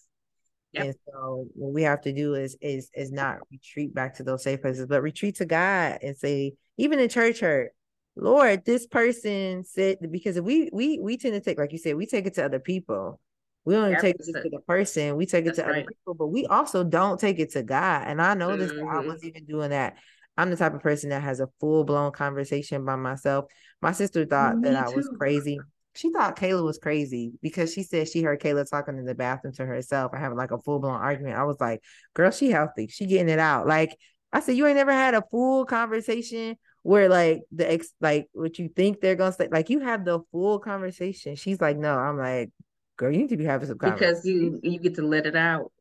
Yep. 0.72 0.84
And 0.84 0.94
so 1.06 1.46
what 1.54 1.72
we 1.72 1.82
have 1.82 2.02
to 2.02 2.12
do 2.12 2.34
is 2.34 2.56
is 2.60 2.90
is 2.94 3.10
not 3.10 3.38
retreat 3.50 3.94
back 3.94 4.16
to 4.16 4.22
those 4.22 4.42
safe 4.42 4.60
places, 4.60 4.86
but 4.86 5.02
retreat 5.02 5.36
to 5.36 5.46
God 5.46 5.98
and 6.02 6.16
say, 6.16 6.54
even 6.76 6.98
in 6.98 7.08
church 7.08 7.40
hurt, 7.40 7.72
Lord, 8.16 8.64
this 8.64 8.86
person 8.86 9.64
said 9.64 9.98
because 10.10 10.40
we 10.40 10.70
we 10.72 10.98
we 10.98 11.18
tend 11.18 11.34
to 11.34 11.40
take, 11.40 11.58
like 11.58 11.72
you 11.72 11.78
said, 11.78 11.96
we 11.96 12.06
take 12.06 12.26
it 12.26 12.34
to 12.34 12.44
other 12.44 12.60
people. 12.60 13.20
We 13.64 13.74
don't 13.74 13.98
take 13.98 14.14
it 14.14 14.24
to 14.24 14.48
the 14.48 14.60
person, 14.60 15.16
we 15.16 15.26
take 15.26 15.46
it 15.46 15.56
to 15.56 15.62
right. 15.62 15.70
other 15.70 15.84
people, 15.88 16.14
but 16.14 16.28
we 16.28 16.46
also 16.46 16.84
don't 16.84 17.18
take 17.18 17.40
it 17.40 17.50
to 17.52 17.64
God. 17.64 18.04
And 18.06 18.22
I 18.22 18.34
know 18.34 18.56
this 18.56 18.72
mm-hmm. 18.72 18.88
I 18.88 19.00
was 19.00 19.24
even 19.24 19.44
doing 19.44 19.70
that 19.70 19.96
I'm 20.36 20.50
the 20.50 20.56
type 20.56 20.74
of 20.74 20.82
person 20.82 21.10
that 21.10 21.22
has 21.22 21.40
a 21.40 21.48
full 21.60 21.84
blown 21.84 22.12
conversation 22.12 22.84
by 22.84 22.96
myself. 22.96 23.46
My 23.80 23.92
sister 23.92 24.24
thought 24.24 24.58
Me 24.58 24.70
that 24.70 24.88
I 24.88 24.94
was 24.94 25.08
crazy. 25.18 25.58
She 25.94 26.12
thought 26.12 26.36
Kayla 26.36 26.62
was 26.62 26.76
crazy 26.76 27.32
because 27.40 27.72
she 27.72 27.82
said 27.82 28.08
she 28.08 28.22
heard 28.22 28.40
Kayla 28.40 28.68
talking 28.68 28.98
in 28.98 29.06
the 29.06 29.14
bathroom 29.14 29.54
to 29.54 29.64
herself 29.64 30.12
and 30.12 30.20
having 30.20 30.36
like 30.36 30.50
a 30.50 30.58
full 30.58 30.78
blown 30.78 31.00
argument. 31.00 31.36
I 31.36 31.44
was 31.44 31.58
like, 31.58 31.82
girl, 32.12 32.30
she 32.30 32.50
healthy. 32.50 32.88
She 32.88 33.06
getting 33.06 33.30
it 33.30 33.38
out. 33.38 33.66
Like 33.66 33.96
I 34.30 34.40
said, 34.40 34.56
you 34.56 34.66
ain't 34.66 34.76
never 34.76 34.92
had 34.92 35.14
a 35.14 35.24
full 35.30 35.64
conversation 35.64 36.56
where 36.86 37.08
like 37.08 37.42
the 37.50 37.68
ex 37.68 37.88
like 38.00 38.28
what 38.32 38.60
you 38.60 38.68
think 38.68 39.00
they're 39.00 39.16
gonna 39.16 39.32
say, 39.32 39.48
like 39.50 39.70
you 39.70 39.80
have 39.80 40.04
the 40.04 40.20
full 40.30 40.60
conversation. 40.60 41.34
She's 41.34 41.60
like, 41.60 41.76
no, 41.76 41.98
I'm 41.98 42.16
like, 42.16 42.50
girl, 42.96 43.10
you 43.10 43.18
need 43.18 43.30
to 43.30 43.36
be 43.36 43.44
having 43.44 43.66
some 43.66 43.76
because 43.76 44.24
you 44.24 44.60
you 44.62 44.78
get 44.78 44.94
to 44.94 45.02
let 45.02 45.26
it 45.26 45.34
out. 45.34 45.72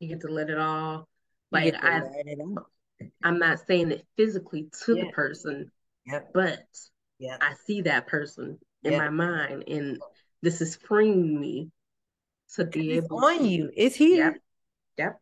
You 0.00 0.08
get 0.08 0.20
to 0.20 0.28
let 0.28 0.50
it 0.50 0.58
all. 0.58 1.08
Like 1.50 1.74
I, 1.82 2.02
I'm 3.24 3.38
not 3.38 3.60
saying 3.66 3.90
it 3.90 4.04
physically 4.18 4.68
to 4.84 4.94
yeah. 4.94 5.04
the 5.04 5.12
person, 5.12 5.70
but 6.34 6.60
yep. 7.18 7.38
I 7.40 7.54
see 7.66 7.80
that 7.82 8.06
person 8.06 8.58
in 8.84 8.98
my 8.98 9.08
mind, 9.08 9.64
and 9.66 9.98
this 10.42 10.60
is 10.60 10.76
freeing 10.76 11.40
me 11.40 11.70
to 12.56 12.66
be 12.66 12.92
it's 12.92 13.06
able 13.06 13.24
on 13.24 13.38
to, 13.38 13.48
you. 13.48 13.70
It's 13.74 13.96
here. 13.96 14.26
Yep. 14.26 14.36
Yep. 14.98 15.20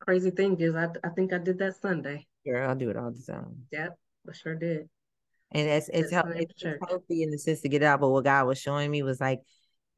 Crazy 0.00 0.30
thing 0.30 0.58
is, 0.60 0.74
I 0.74 0.88
I 1.04 1.10
think 1.10 1.32
I 1.32 1.38
did 1.38 1.58
that 1.58 1.76
Sunday. 1.80 2.26
Yeah, 2.44 2.68
I'll 2.68 2.74
do 2.74 2.90
it 2.90 2.96
all 2.96 3.10
the 3.10 3.22
time. 3.22 3.66
Yep, 3.70 3.98
I 4.28 4.32
sure 4.32 4.54
did. 4.54 4.88
And 5.52 5.68
it's 5.68 5.88
it's, 5.92 6.10
help, 6.10 6.26
it's 6.30 6.62
healthy 6.88 7.22
in 7.22 7.30
the 7.30 7.38
sense 7.38 7.60
to 7.62 7.68
get 7.68 7.82
out. 7.82 8.00
But 8.00 8.10
what 8.10 8.24
God 8.24 8.46
was 8.46 8.58
showing 8.58 8.90
me 8.90 9.02
was 9.02 9.20
like 9.20 9.40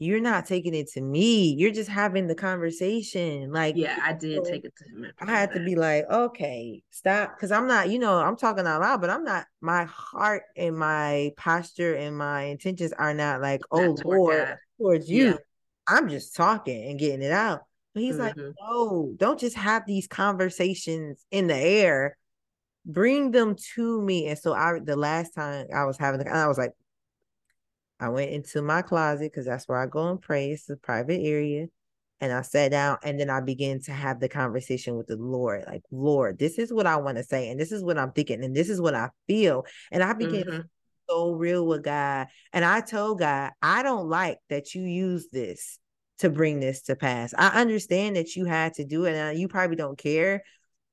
you're 0.02 0.20
not 0.20 0.46
taking 0.46 0.74
it 0.74 0.88
to 0.92 1.00
me. 1.00 1.54
You're 1.54 1.70
just 1.70 1.88
having 1.88 2.26
the 2.26 2.34
conversation. 2.34 3.52
Like, 3.52 3.76
yeah, 3.76 3.98
I 4.02 4.12
did 4.12 4.44
take 4.44 4.64
it 4.64 4.74
to 4.76 4.84
him. 4.84 5.12
I 5.20 5.26
had 5.30 5.52
to 5.52 5.64
be 5.64 5.76
like, 5.76 6.10
okay, 6.10 6.82
stop. 6.90 7.38
Cause 7.38 7.52
I'm 7.52 7.68
not, 7.68 7.88
you 7.88 8.00
know, 8.00 8.18
I'm 8.18 8.36
talking 8.36 8.66
out 8.66 8.80
loud, 8.80 9.00
but 9.00 9.10
I'm 9.10 9.22
not, 9.22 9.44
my 9.60 9.84
heart 9.84 10.42
and 10.56 10.76
my 10.76 11.30
posture 11.36 11.94
and 11.94 12.18
my 12.18 12.42
intentions 12.42 12.92
are 12.92 13.14
not 13.14 13.40
like, 13.40 13.60
oh 13.70 13.96
Lord, 14.04 14.58
towards 14.76 15.08
you. 15.08 15.26
Yeah. 15.26 15.36
I'm 15.86 16.08
just 16.08 16.34
talking 16.34 16.90
and 16.90 16.98
getting 16.98 17.22
it 17.22 17.32
out. 17.32 17.60
But 17.94 18.02
he's 18.02 18.16
mm-hmm. 18.16 18.40
like, 18.40 18.54
no, 18.60 19.14
don't 19.16 19.38
just 19.38 19.56
have 19.56 19.84
these 19.86 20.06
conversations 20.06 21.24
in 21.30 21.46
the 21.46 21.56
air. 21.56 22.16
Bring 22.84 23.30
them 23.30 23.56
to 23.74 24.00
me. 24.00 24.28
And 24.28 24.38
so 24.38 24.54
I 24.54 24.78
the 24.82 24.96
last 24.96 25.34
time 25.34 25.66
I 25.74 25.84
was 25.84 25.98
having 25.98 26.20
the 26.20 26.28
I 26.28 26.48
was 26.48 26.58
like, 26.58 26.72
I 28.00 28.08
went 28.08 28.32
into 28.32 28.62
my 28.62 28.82
closet 28.82 29.30
because 29.30 29.46
that's 29.46 29.68
where 29.68 29.78
I 29.78 29.86
go 29.86 30.10
and 30.10 30.20
pray. 30.20 30.50
It's 30.50 30.68
a 30.68 30.76
private 30.76 31.20
area. 31.22 31.66
And 32.20 32.32
I 32.32 32.42
sat 32.42 32.70
down 32.70 32.98
and 33.02 33.18
then 33.18 33.30
I 33.30 33.40
began 33.40 33.80
to 33.82 33.92
have 33.92 34.20
the 34.20 34.28
conversation 34.28 34.96
with 34.96 35.08
the 35.08 35.16
Lord. 35.16 35.64
Like, 35.66 35.82
Lord, 35.90 36.38
this 36.38 36.58
is 36.58 36.72
what 36.72 36.86
I 36.86 36.96
want 36.96 37.18
to 37.18 37.24
say. 37.24 37.50
And 37.50 37.60
this 37.60 37.72
is 37.72 37.82
what 37.82 37.98
I'm 37.98 38.12
thinking. 38.12 38.44
And 38.44 38.54
this 38.54 38.70
is 38.70 38.80
what 38.80 38.94
I 38.94 39.10
feel. 39.26 39.66
And 39.90 40.02
I 40.02 40.12
began 40.12 40.44
mm-hmm. 40.44 40.60
so 41.08 41.32
real 41.32 41.66
with 41.66 41.82
God. 41.82 42.28
And 42.52 42.64
I 42.64 42.80
told 42.80 43.18
God, 43.18 43.50
I 43.60 43.82
don't 43.82 44.08
like 44.08 44.38
that 44.50 44.74
you 44.74 44.82
use 44.82 45.28
this 45.32 45.78
to 46.22 46.30
bring 46.30 46.58
this 46.58 46.82
to 46.82 46.96
pass. 46.96 47.32
I 47.38 47.60
understand 47.60 48.16
that 48.16 48.34
you 48.34 48.46
had 48.46 48.74
to 48.74 48.84
do 48.84 49.04
it 49.04 49.14
and 49.14 49.38
you 49.38 49.46
probably 49.46 49.76
don't 49.76 49.98
care. 49.98 50.42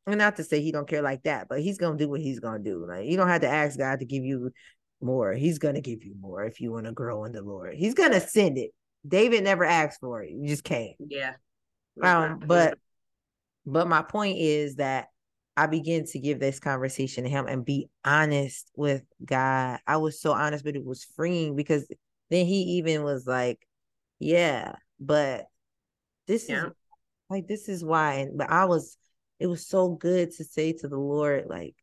And 0.05 0.17
not 0.17 0.35
to 0.37 0.43
say 0.43 0.61
he 0.61 0.71
don't 0.71 0.87
care 0.87 1.01
like 1.01 1.23
that, 1.23 1.47
but 1.49 1.61
he's 1.61 1.77
gonna 1.77 1.97
do 1.97 2.09
what 2.09 2.21
he's 2.21 2.39
gonna 2.39 2.59
do. 2.59 2.85
Like 2.87 3.05
you 3.05 3.17
don't 3.17 3.27
have 3.27 3.41
to 3.41 3.49
ask 3.49 3.77
God 3.77 3.99
to 3.99 4.05
give 4.05 4.23
you 4.23 4.51
more. 5.01 5.33
He's 5.33 5.59
going 5.59 5.75
to 5.75 5.81
give 5.81 6.03
you 6.03 6.15
more 6.19 6.43
if 6.43 6.59
you 6.59 6.71
want 6.71 6.85
to 6.85 6.91
grow 6.91 7.25
in 7.25 7.31
the 7.31 7.41
Lord. 7.41 7.75
He's 7.75 7.93
going 7.93 8.11
to 8.11 8.19
send 8.19 8.57
it. 8.57 8.71
David 9.07 9.43
never 9.43 9.63
asked 9.63 9.99
for 9.99 10.23
it. 10.23 10.31
You 10.31 10.47
just 10.47 10.63
can't. 10.63 10.95
Yeah. 10.99 11.33
Um, 12.01 12.39
but 12.45 12.77
but 13.65 13.87
my 13.87 14.01
point 14.01 14.37
is 14.39 14.75
that 14.75 15.07
I 15.55 15.67
begin 15.67 16.05
to 16.07 16.19
give 16.19 16.39
this 16.39 16.59
conversation 16.59 17.23
to 17.23 17.29
him 17.29 17.45
and 17.47 17.65
be 17.65 17.89
honest 18.05 18.71
with 18.75 19.03
God. 19.23 19.79
I 19.85 19.97
was 19.97 20.21
so 20.21 20.31
honest, 20.31 20.63
but 20.63 20.75
it 20.75 20.85
was 20.85 21.03
freeing 21.15 21.55
because 21.55 21.87
then 22.29 22.45
he 22.45 22.61
even 22.77 23.03
was 23.03 23.27
like, 23.27 23.59
Yeah, 24.19 24.75
but 24.99 25.45
this 26.27 26.49
yeah. 26.49 26.67
is 26.67 26.71
like 27.29 27.47
this 27.47 27.69
is 27.69 27.83
why. 27.83 28.27
But 28.33 28.49
I 28.49 28.65
was 28.65 28.97
it 29.39 29.47
was 29.47 29.67
so 29.67 29.89
good 29.89 30.31
to 30.31 30.43
say 30.43 30.73
to 30.73 30.87
the 30.87 30.97
Lord, 30.97 31.45
like, 31.47 31.75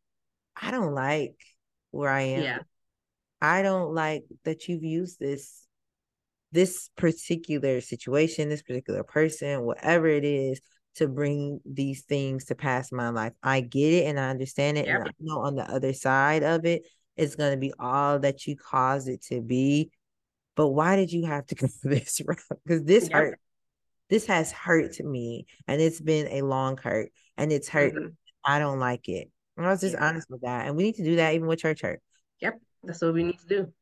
I 0.59 0.71
don't 0.71 0.93
like 0.93 1.35
where 1.91 2.09
I 2.09 2.21
am. 2.21 2.43
Yeah. 2.43 2.59
I 3.41 3.61
don't 3.61 3.93
like 3.93 4.23
that 4.45 4.67
you've 4.67 4.83
used 4.83 5.19
this 5.19 5.63
this 6.51 6.89
particular 6.95 7.81
situation, 7.81 8.49
this 8.49 8.61
particular 8.61 9.03
person, 9.03 9.63
whatever 9.63 10.07
it 10.07 10.23
is, 10.23 10.61
to 10.95 11.07
bring 11.07 11.59
these 11.65 12.03
things 12.03 12.45
to 12.45 12.55
pass 12.55 12.91
in 12.91 12.97
my 12.97 13.09
life. 13.09 13.33
I 13.43 13.61
get 13.61 13.93
it 13.93 14.05
and 14.05 14.19
I 14.19 14.29
understand 14.29 14.77
it. 14.77 14.87
And 14.87 15.03
I 15.03 15.11
know 15.19 15.41
on 15.41 15.55
the 15.55 15.69
other 15.69 15.93
side 15.93 16.43
of 16.43 16.65
it, 16.65 16.87
it's 17.15 17.35
going 17.35 17.51
to 17.51 17.57
be 17.57 17.73
all 17.79 18.19
that 18.19 18.47
you 18.47 18.55
caused 18.55 19.07
it 19.09 19.21
to 19.23 19.41
be. 19.41 19.91
But 20.57 20.69
why 20.69 20.95
did 20.95 21.13
you 21.13 21.25
have 21.25 21.45
to 21.47 21.55
go 21.55 21.67
this 21.83 22.19
route? 22.25 22.39
Because 22.65 22.83
this 22.83 23.07
hurt. 23.07 23.39
This 24.09 24.25
has 24.27 24.51
hurt 24.51 24.99
me 25.01 25.47
and 25.67 25.81
it's 25.81 25.99
been 25.99 26.27
a 26.29 26.41
long 26.41 26.77
hurt 26.77 27.11
and 27.37 27.51
it's 27.51 27.67
hurt. 27.67 27.93
Mm-hmm. 27.93 28.07
I 28.43 28.57
don't 28.57 28.79
like 28.79 29.09
it. 29.09 29.29
And 29.57 29.65
I 29.65 29.69
was 29.69 29.81
just 29.81 29.95
yeah. 29.95 30.07
honest 30.07 30.29
with 30.29 30.41
that. 30.41 30.65
And 30.65 30.77
we 30.77 30.83
need 30.83 30.95
to 30.95 31.03
do 31.03 31.17
that 31.17 31.33
even 31.33 31.47
with 31.47 31.59
church 31.59 31.81
hurt. 31.81 32.01
Yep. 32.41 32.59
That's 32.83 33.01
what 33.01 33.13
we 33.13 33.23
need 33.23 33.39
to 33.39 33.47
do. 33.47 33.73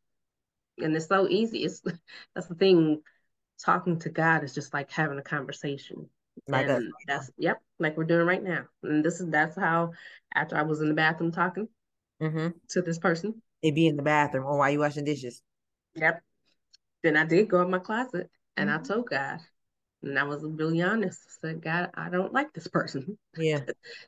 And 0.80 0.96
it's 0.96 1.08
so 1.08 1.28
easy. 1.30 1.64
It's 1.64 1.82
that's 2.36 2.48
the 2.48 2.56
thing. 2.56 3.02
Talking 3.64 4.00
to 4.00 4.10
God 4.10 4.44
is 4.44 4.54
just 4.54 4.74
like 4.74 4.92
having 4.92 5.18
a 5.18 5.24
conversation. 5.24 6.10
Like 6.50 6.68
and 6.68 6.92
that's 7.08 7.32
yep, 7.38 7.62
like 7.80 7.96
we're 7.96 8.04
doing 8.04 8.28
right 8.28 8.44
now. 8.44 8.66
And 8.84 9.06
this 9.06 9.22
is 9.22 9.30
that's 9.30 9.56
how 9.56 9.92
after 10.34 10.58
I 10.58 10.64
was 10.64 10.82
in 10.82 10.90
the 10.90 10.94
bathroom 10.94 11.32
talking 11.32 11.70
mm-hmm. 12.22 12.50
to 12.70 12.82
this 12.82 13.00
person. 13.00 13.42
It 13.62 13.76
be 13.76 13.88
in 13.88 13.96
the 13.96 14.04
bathroom 14.04 14.46
or 14.46 14.58
while 14.58 14.70
you 14.70 14.80
washing 14.80 15.06
dishes. 15.06 15.42
Yep. 15.96 16.22
Then 17.06 17.16
I 17.16 17.26
did 17.26 17.48
go 17.48 17.62
in 17.62 17.70
my 17.70 17.80
closet 17.80 18.30
and 18.58 18.70
mm-hmm. 18.70 18.84
I 18.84 18.88
told 18.88 19.10
God. 19.10 19.40
And 20.04 20.20
I 20.20 20.24
was 20.24 20.44
really 20.44 20.82
honest. 20.82 21.22
I 21.26 21.48
said, 21.48 21.62
God, 21.62 21.90
I 21.96 22.10
don't 22.10 22.34
like 22.34 22.54
this 22.54 22.68
person. 22.68 23.18
Yeah. 23.38 23.62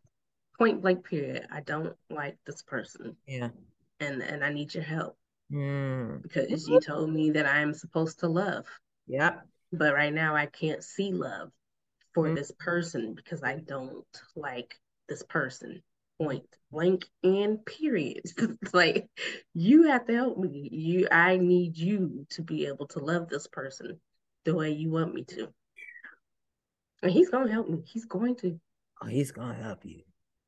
Point 0.59 0.81
blank 0.81 1.05
period. 1.05 1.47
I 1.51 1.61
don't 1.61 1.95
like 2.09 2.37
this 2.45 2.61
person. 2.61 3.15
Yeah 3.25 3.49
and 3.99 4.21
and 4.21 4.43
I 4.43 4.51
need 4.51 4.73
your 4.73 4.83
help 4.83 5.17
mm. 5.51 6.21
because 6.21 6.67
you 6.67 6.79
told 6.79 7.11
me 7.11 7.31
that 7.31 7.45
I 7.45 7.59
am 7.59 7.73
supposed 7.73 8.19
to 8.19 8.27
love. 8.27 8.65
Yeah. 9.07 9.37
But 9.71 9.93
right 9.93 10.13
now 10.13 10.35
I 10.35 10.45
can't 10.45 10.83
see 10.83 11.11
love 11.11 11.51
for 12.13 12.27
mm. 12.27 12.35
this 12.35 12.51
person 12.59 13.13
because 13.13 13.43
I 13.43 13.55
don't 13.55 14.05
like 14.35 14.79
this 15.09 15.23
person. 15.23 15.81
Point 16.19 16.45
blank 16.71 17.05
and 17.23 17.63
period. 17.65 18.23
like 18.73 19.07
you 19.53 19.83
have 19.83 20.05
to 20.07 20.13
help 20.13 20.37
me. 20.37 20.69
You 20.71 21.07
I 21.11 21.37
need 21.37 21.77
you 21.77 22.25
to 22.31 22.41
be 22.41 22.65
able 22.65 22.87
to 22.87 22.99
love 22.99 23.29
this 23.29 23.47
person 23.47 23.99
the 24.45 24.55
way 24.55 24.71
you 24.71 24.89
want 24.89 25.13
me 25.13 25.23
to. 25.25 25.49
And 27.03 27.11
he's 27.11 27.29
gonna 27.29 27.51
help 27.51 27.69
me. 27.69 27.83
He's 27.85 28.05
going 28.05 28.35
to. 28.37 28.59
Oh, 29.01 29.07
he's 29.07 29.31
gonna 29.31 29.53
help 29.53 29.85
you. 29.85 30.01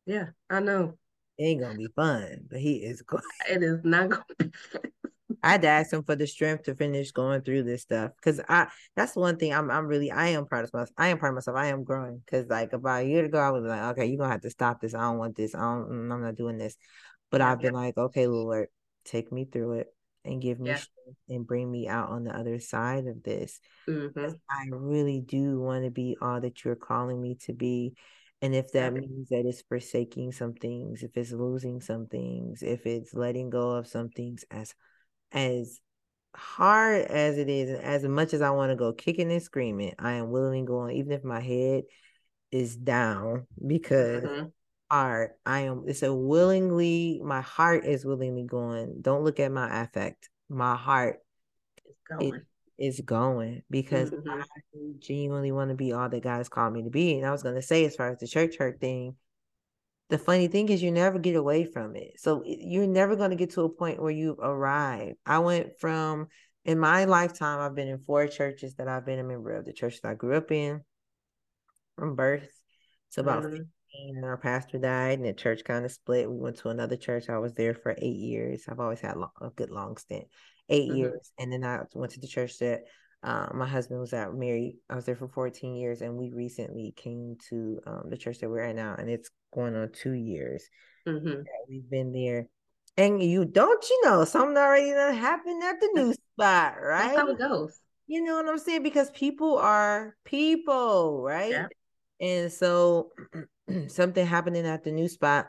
Yeah, 0.05 0.29
I 0.49 0.59
know. 0.59 0.97
It 1.37 1.43
ain't 1.43 1.61
gonna 1.61 1.77
be 1.77 1.87
fun, 1.95 2.45
but 2.49 2.59
he 2.59 2.77
is 2.77 3.01
going. 3.03 3.23
It 3.49 3.61
is 3.61 3.83
not 3.83 4.09
gonna 4.09 4.25
be 4.37 4.51
fun. 4.51 4.81
I 5.41 5.51
had 5.51 5.61
to 5.61 5.67
ask 5.67 5.93
him 5.93 6.03
for 6.03 6.15
the 6.15 6.27
strength 6.27 6.63
to 6.63 6.75
finish 6.75 7.11
going 7.11 7.41
through 7.41 7.63
this 7.63 7.83
stuff 7.83 8.11
because 8.17 8.41
I 8.49 8.67
that's 8.95 9.15
one 9.15 9.37
thing 9.37 9.53
I'm 9.53 9.71
I'm 9.71 9.85
really 9.87 10.11
I 10.11 10.29
am 10.29 10.45
proud 10.45 10.65
of 10.65 10.73
myself. 10.73 10.89
I 10.97 11.07
am 11.09 11.17
proud 11.17 11.29
of 11.29 11.35
myself. 11.35 11.57
I 11.57 11.67
am 11.67 11.83
growing 11.83 12.21
because 12.25 12.47
like 12.47 12.73
about 12.73 13.03
a 13.03 13.07
year 13.07 13.25
ago 13.25 13.39
I 13.39 13.51
was 13.51 13.63
like, 13.63 13.81
okay, 13.97 14.05
you're 14.07 14.17
gonna 14.17 14.31
have 14.31 14.41
to 14.41 14.49
stop 14.49 14.81
this. 14.81 14.93
I 14.93 15.01
don't 15.01 15.17
want 15.17 15.35
this. 15.35 15.55
I 15.55 15.59
don't. 15.59 15.89
Mm, 15.89 16.13
I'm 16.13 16.21
not 16.21 16.35
doing 16.35 16.57
this. 16.57 16.75
But 17.31 17.41
I've 17.41 17.61
been 17.61 17.73
like, 17.73 17.97
okay, 17.97 18.27
Lord, 18.27 18.67
take 19.05 19.31
me 19.31 19.45
through 19.45 19.73
it 19.73 19.87
and 20.25 20.41
give 20.41 20.59
me 20.59 20.69
Yeah. 20.69 20.75
strength 20.75 21.19
and 21.29 21.47
bring 21.47 21.71
me 21.71 21.87
out 21.87 22.09
on 22.09 22.23
the 22.23 22.35
other 22.35 22.59
side 22.59 23.05
of 23.07 23.23
this. 23.23 23.59
Mhm. 23.87 24.39
I 24.49 24.65
really 24.71 25.21
do 25.21 25.59
want 25.59 25.85
to 25.85 25.91
be 25.91 26.17
all 26.21 26.41
that 26.41 26.63
you're 26.65 26.75
calling 26.75 27.21
me 27.21 27.35
to 27.45 27.53
be. 27.53 27.93
And 28.41 28.55
if 28.55 28.71
that 28.71 28.93
means 28.93 29.29
that 29.29 29.45
it's 29.45 29.61
forsaking 29.63 30.31
some 30.31 30.53
things, 30.53 31.03
if 31.03 31.17
it's 31.17 31.31
losing 31.31 31.81
some 31.81 32.07
things, 32.07 32.63
if 32.63 32.85
it's 32.85 33.13
letting 33.13 33.49
go 33.49 33.71
of 33.71 33.87
some 33.87 34.09
things 34.09 34.45
as 34.49 34.73
as 35.31 35.79
hard 36.35 37.05
as 37.05 37.37
it 37.37 37.49
is, 37.49 37.69
and 37.69 37.83
as 37.83 38.03
much 38.03 38.33
as 38.33 38.41
I 38.41 38.51
want 38.51 38.71
to 38.71 38.75
go 38.75 38.93
kicking 38.93 39.31
and 39.31 39.41
screaming, 39.41 39.95
I 39.99 40.13
am 40.13 40.31
willing 40.31 40.65
going, 40.65 40.97
even 40.97 41.11
if 41.11 41.23
my 41.23 41.39
head 41.39 41.83
is 42.51 42.75
down 42.75 43.47
because 43.65 44.23
Mhm. 44.23 44.51
heart, 44.89 45.37
I 45.45 45.61
am 45.61 45.83
it's 45.87 46.03
a 46.03 46.13
willingly, 46.13 47.21
my 47.23 47.41
heart 47.41 47.85
is 47.85 48.05
willingly 48.05 48.43
going. 48.43 49.01
Don't 49.01 49.23
look 49.23 49.39
at 49.39 49.51
my 49.51 49.81
affect. 49.83 50.29
My 50.49 50.75
heart 50.75 51.21
It's 51.85 51.99
going. 52.07 52.45
is 52.77 53.01
going 53.01 53.63
because 53.69 54.11
Mhm. 54.11 54.41
I 54.41 54.45
genuinely 54.99 55.51
want 55.51 55.69
to 55.69 55.75
be 55.75 55.91
all 55.91 56.09
that 56.09 56.23
God 56.23 56.37
has 56.37 56.49
called 56.49 56.73
me 56.73 56.83
to 56.83 56.89
be. 56.89 57.17
And 57.17 57.25
I 57.25 57.31
was 57.31 57.43
gonna 57.43 57.61
say, 57.61 57.85
as 57.85 57.95
far 57.95 58.09
as 58.09 58.19
the 58.19 58.27
church 58.27 58.57
hurt 58.57 58.79
thing, 58.79 59.15
the 60.09 60.17
funny 60.17 60.47
thing 60.47 60.69
is 60.69 60.81
you 60.81 60.91
never 60.91 61.19
get 61.19 61.35
away 61.35 61.65
from 61.65 61.95
it. 61.95 62.19
So 62.19 62.43
you're 62.45 62.87
never 62.87 63.15
going 63.15 63.29
to 63.29 63.35
get 63.35 63.51
to 63.51 63.61
a 63.61 63.69
point 63.69 64.01
where 64.01 64.11
you've 64.11 64.39
arrived. 64.39 65.17
I 65.25 65.39
went 65.39 65.79
from 65.79 66.27
in 66.65 66.79
my 66.79 67.05
lifetime, 67.05 67.59
I've 67.59 67.75
been 67.75 67.87
in 67.87 67.99
four 67.99 68.27
churches 68.27 68.75
that 68.75 68.87
I've 68.87 69.05
been 69.05 69.19
a 69.19 69.23
member 69.23 69.51
of. 69.55 69.65
The 69.65 69.73
church 69.73 70.01
that 70.01 70.09
I 70.09 70.13
grew 70.13 70.35
up 70.35 70.51
in 70.51 70.81
from 71.95 72.15
birth 72.15 72.51
to 73.11 73.21
about 73.21 73.43
Mhm. 73.43 73.51
15, 73.91 74.17
and 74.17 74.25
our 74.25 74.37
pastor 74.37 74.77
died, 74.77 75.19
and 75.19 75.27
the 75.27 75.33
church 75.33 75.63
kind 75.63 75.85
of 75.85 75.91
split. 75.91 76.29
We 76.29 76.37
went 76.37 76.57
to 76.57 76.69
another 76.69 76.97
church. 76.97 77.29
I 77.29 77.37
was 77.37 77.53
there 77.53 77.73
for 77.73 77.95
eight 77.97 78.17
years. 78.17 78.65
I've 78.67 78.79
always 78.79 78.99
had 78.99 79.15
a 79.41 79.49
good 79.51 79.71
long 79.71 79.97
stint, 79.97 80.27
8 80.67 80.89
Mhm. 80.89 80.97
years, 80.97 81.31
and 81.39 81.51
then 81.51 81.63
I 81.63 81.83
went 81.93 82.11
to 82.13 82.19
the 82.19 82.27
church 82.27 82.59
that 82.59 82.83
uh, 83.23 83.49
my 83.53 83.67
husband 83.67 83.99
was 83.99 84.13
at. 84.13 84.33
Married. 84.33 84.77
I 84.89 84.95
was 84.95 85.05
there 85.05 85.15
for 85.15 85.27
14 85.27 85.75
years, 85.75 86.01
and 86.01 86.17
we 86.17 86.31
recently 86.31 86.93
came 86.95 87.37
to 87.49 87.79
um, 87.85 88.09
the 88.09 88.17
church 88.17 88.39
that 88.39 88.49
we're 88.49 88.61
at 88.61 88.75
now, 88.75 88.95
and 88.97 89.09
it's 89.09 89.29
going 89.53 89.75
on 89.75 89.91
two 89.91 90.13
years. 90.13 90.69
Mhm. 91.07 91.43
that 91.43 91.65
We've 91.67 91.89
been 91.89 92.11
there. 92.11 92.47
And 92.97 93.21
you 93.23 93.45
don't 93.45 93.89
you 93.89 94.01
know 94.03 94.25
something 94.25 94.57
already 94.57 94.91
done 94.91 95.13
happened 95.13 95.63
at 95.63 95.79
the 95.79 95.89
new 95.93 96.13
spot, 96.13 96.75
That's 96.75 96.83
right? 96.83 97.17
how 97.17 97.29
it 97.29 97.37
goes. 97.37 97.79
You 98.07 98.23
know 98.23 98.35
what 98.35 98.49
I'm 98.49 98.57
saying? 98.57 98.83
Because 98.83 99.11
people 99.11 99.57
are 99.57 100.15
people, 100.25 101.21
right? 101.21 101.51
Yeah. 101.51 101.67
And 102.19 102.51
so 102.51 103.11
something 103.87 104.25
happening 104.25 104.65
at 104.65 104.83
the 104.83 104.91
new 104.91 105.07
spot, 105.07 105.47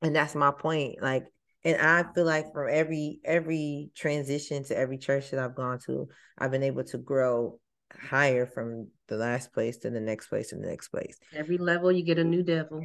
and 0.00 0.14
that's 0.16 0.34
my 0.34 0.52
point. 0.52 1.02
Like, 1.02 1.24
and 1.64 1.80
I 1.80 2.04
feel 2.14 2.24
like 2.24 2.52
from 2.52 2.68
every 2.70 3.20
every 3.24 3.90
transition 3.94 4.64
to 4.64 4.78
every 4.78 4.98
church 4.98 5.30
that 5.30 5.40
I've 5.40 5.54
gone 5.56 5.78
to, 5.86 6.08
I've 6.38 6.50
been 6.50 6.62
able 6.62 6.84
to 6.84 6.98
grow 6.98 7.58
higher 7.92 8.46
from 8.46 8.88
the 9.08 9.16
last 9.16 9.52
place 9.52 9.76
to 9.78 9.90
the 9.90 10.00
next 10.00 10.28
place 10.28 10.52
and 10.52 10.64
the 10.64 10.68
next 10.68 10.88
place. 10.88 11.18
Every 11.34 11.58
level 11.58 11.92
you 11.92 12.04
get 12.04 12.18
a 12.18 12.24
new 12.24 12.42
devil. 12.42 12.82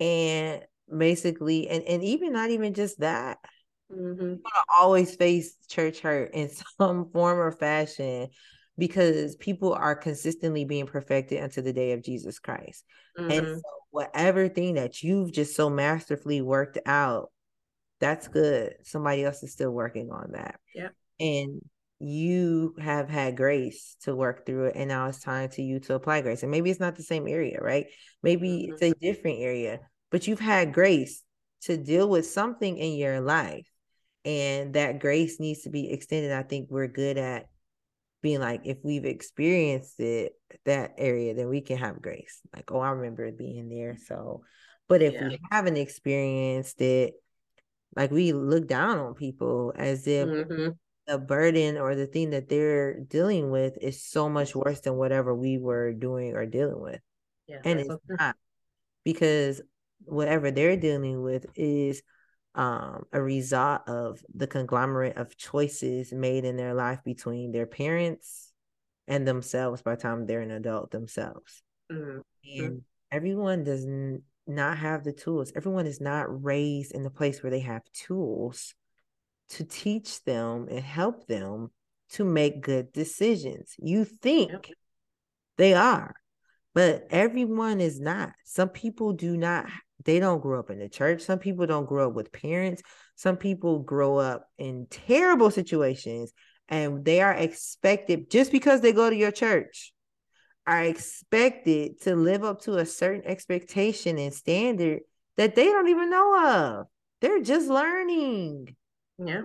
And 0.00 0.64
basically, 0.96 1.68
and 1.68 1.82
and 1.84 2.02
even 2.04 2.32
not 2.32 2.50
even 2.50 2.74
just 2.74 3.00
that, 3.00 3.38
Mhm. 3.90 4.42
gonna 4.42 4.64
always 4.78 5.14
face 5.16 5.56
church 5.68 6.00
hurt 6.00 6.30
in 6.34 6.48
some 6.78 7.10
form 7.10 7.38
or 7.38 7.52
fashion 7.52 8.28
because 8.76 9.34
people 9.36 9.72
are 9.72 9.96
consistently 9.96 10.64
being 10.64 10.86
perfected 10.86 11.42
unto 11.42 11.60
the 11.62 11.72
day 11.72 11.92
of 11.92 12.02
Jesus 12.02 12.38
Christ. 12.38 12.84
And 13.16 13.44
Mhm. 13.44 13.56
so 13.56 13.62
whatever 13.90 14.48
thing 14.48 14.74
that 14.74 15.02
you've 15.02 15.32
just 15.32 15.56
so 15.56 15.68
masterfully 15.68 16.40
worked 16.40 16.78
out, 16.86 17.32
that's 17.98 18.28
good. 18.28 18.76
Somebody 18.84 19.24
else 19.24 19.42
is 19.42 19.52
still 19.52 19.72
working 19.72 20.12
on 20.12 20.32
that. 20.32 20.60
Yep. 20.74 20.94
And 21.18 21.68
you 22.00 22.74
have 22.80 23.08
had 23.08 23.36
grace 23.36 23.96
to 24.02 24.14
work 24.14 24.46
through 24.46 24.66
it. 24.66 24.76
And 24.76 24.88
now 24.88 25.06
it's 25.08 25.20
time 25.20 25.48
to 25.50 25.62
you 25.62 25.80
to 25.80 25.94
apply 25.94 26.20
grace. 26.20 26.42
And 26.42 26.50
maybe 26.50 26.70
it's 26.70 26.80
not 26.80 26.96
the 26.96 27.02
same 27.02 27.26
area, 27.26 27.58
right? 27.60 27.86
Maybe 28.22 28.70
it's 28.70 28.82
a 28.82 28.94
different 29.00 29.40
area, 29.40 29.80
but 30.10 30.26
you've 30.26 30.40
had 30.40 30.72
grace 30.72 31.22
to 31.62 31.76
deal 31.76 32.08
with 32.08 32.26
something 32.26 32.78
in 32.78 32.94
your 32.94 33.20
life. 33.20 33.66
And 34.24 34.74
that 34.74 35.00
grace 35.00 35.40
needs 35.40 35.62
to 35.62 35.70
be 35.70 35.90
extended. 35.90 36.32
I 36.32 36.42
think 36.42 36.68
we're 36.70 36.88
good 36.88 37.18
at 37.18 37.46
being 38.20 38.40
like, 38.40 38.62
if 38.64 38.78
we've 38.82 39.04
experienced 39.04 39.98
it, 40.00 40.32
that 40.64 40.94
area, 40.98 41.34
then 41.34 41.48
we 41.48 41.60
can 41.60 41.78
have 41.78 42.02
grace. 42.02 42.40
Like, 42.54 42.70
oh, 42.72 42.80
I 42.80 42.90
remember 42.90 43.30
being 43.32 43.68
there. 43.68 43.96
So, 43.96 44.42
but 44.88 45.02
if 45.02 45.14
Yeah. 45.14 45.28
we 45.28 45.38
haven't 45.50 45.76
experienced 45.76 46.80
it, 46.80 47.14
like 47.96 48.10
we 48.10 48.32
look 48.32 48.66
down 48.66 48.98
on 48.98 49.14
people 49.14 49.72
as 49.76 50.06
if 50.06 50.28
Mhm. 50.28 50.78
The 51.08 51.18
burden 51.18 51.78
or 51.78 51.94
the 51.94 52.06
thing 52.06 52.30
that 52.30 52.48
they're 52.48 53.00
dealing 53.00 53.50
with 53.50 53.78
is 53.80 54.02
so 54.02 54.28
much 54.28 54.54
worse 54.54 54.80
than 54.80 54.96
whatever 54.96 55.34
we 55.34 55.56
were 55.56 55.92
doing 55.92 56.36
or 56.36 56.44
dealing 56.44 56.80
with. 56.80 57.00
Yeah. 57.46 57.60
And 57.64 57.80
it's 57.80 57.88
true. 57.88 58.16
not 58.20 58.36
because 59.04 59.62
whatever 60.04 60.50
they're 60.50 60.76
dealing 60.76 61.22
with 61.22 61.46
is 61.54 62.02
um, 62.54 63.04
a 63.12 63.22
result 63.22 63.88
of 63.88 64.20
the 64.34 64.46
conglomerate 64.46 65.16
of 65.16 65.36
choices 65.36 66.12
made 66.12 66.44
in 66.44 66.56
their 66.56 66.74
life 66.74 67.02
between 67.04 67.52
their 67.52 67.66
parents 67.66 68.52
and 69.06 69.26
themselves 69.26 69.80
by 69.80 69.94
the 69.94 70.02
time 70.02 70.26
they're 70.26 70.42
an 70.42 70.50
adult 70.50 70.90
themselves. 70.90 71.62
Mhm. 71.90 72.20
And 72.44 72.82
everyone 73.10 73.64
does 73.64 73.86
not 74.46 74.76
have 74.76 75.04
the 75.04 75.12
tools. 75.12 75.52
Everyone 75.56 75.86
is 75.86 76.02
not 76.02 76.44
raised 76.44 76.92
in 76.92 77.02
the 77.02 77.10
place 77.10 77.42
where 77.42 77.50
they 77.50 77.60
have 77.60 77.82
tools 77.92 78.74
to 79.50 79.64
teach 79.64 80.22
them 80.24 80.68
and 80.70 80.80
help 80.80 81.26
them 81.26 81.70
to 82.10 82.24
make 82.24 82.60
good 82.60 82.92
decisions. 82.92 83.74
You 83.78 84.04
think 84.04 84.50
Yep. 84.52 84.66
they 85.56 85.74
are, 85.74 86.14
but 86.74 87.06
everyone 87.10 87.80
is 87.80 88.00
not. 88.00 88.32
Some 88.44 88.68
people 88.70 89.12
do 89.12 89.36
not, 89.36 89.66
they 90.04 90.20
don't 90.20 90.40
grow 90.40 90.58
up 90.58 90.70
in 90.70 90.78
the 90.78 90.88
church. 90.88 91.22
Some 91.22 91.38
people 91.38 91.66
don't 91.66 91.86
grow 91.86 92.08
up 92.08 92.14
with 92.14 92.32
parents. 92.32 92.82
Some 93.16 93.36
people 93.36 93.80
grow 93.80 94.16
up 94.18 94.48
in 94.58 94.86
terrible 94.90 95.50
situations 95.50 96.32
and 96.68 97.04
they 97.04 97.20
are 97.20 97.32
expected, 97.32 98.30
just 98.30 98.52
because 98.52 98.80
they 98.80 98.92
go 98.92 99.08
to 99.08 99.16
your 99.16 99.30
church, 99.32 99.92
are 100.66 100.84
expected 100.84 102.00
to 102.02 102.14
live 102.14 102.44
up 102.44 102.60
to 102.62 102.76
a 102.76 102.84
certain 102.84 103.24
expectation 103.24 104.18
and 104.18 104.34
standard 104.34 105.00
that 105.38 105.54
they 105.54 105.64
don't 105.64 105.88
even 105.88 106.10
know 106.10 106.46
of. 106.46 106.86
They're 107.20 107.40
just 107.40 107.68
learning. 107.68 108.76
Yeah. 109.18 109.42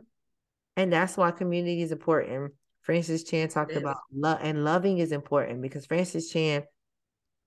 And 0.75 0.91
that's 0.91 1.17
why 1.17 1.31
community 1.31 1.81
is 1.81 1.91
important. 1.91 2.53
Francis 2.81 3.23
Chan 3.23 3.49
talked 3.49 3.75
about 3.75 3.97
love 4.13 4.39
and 4.41 4.63
loving 4.63 4.97
is 4.97 5.11
important 5.11 5.61
because 5.61 5.85
Francis 5.85 6.29
Chan 6.29 6.63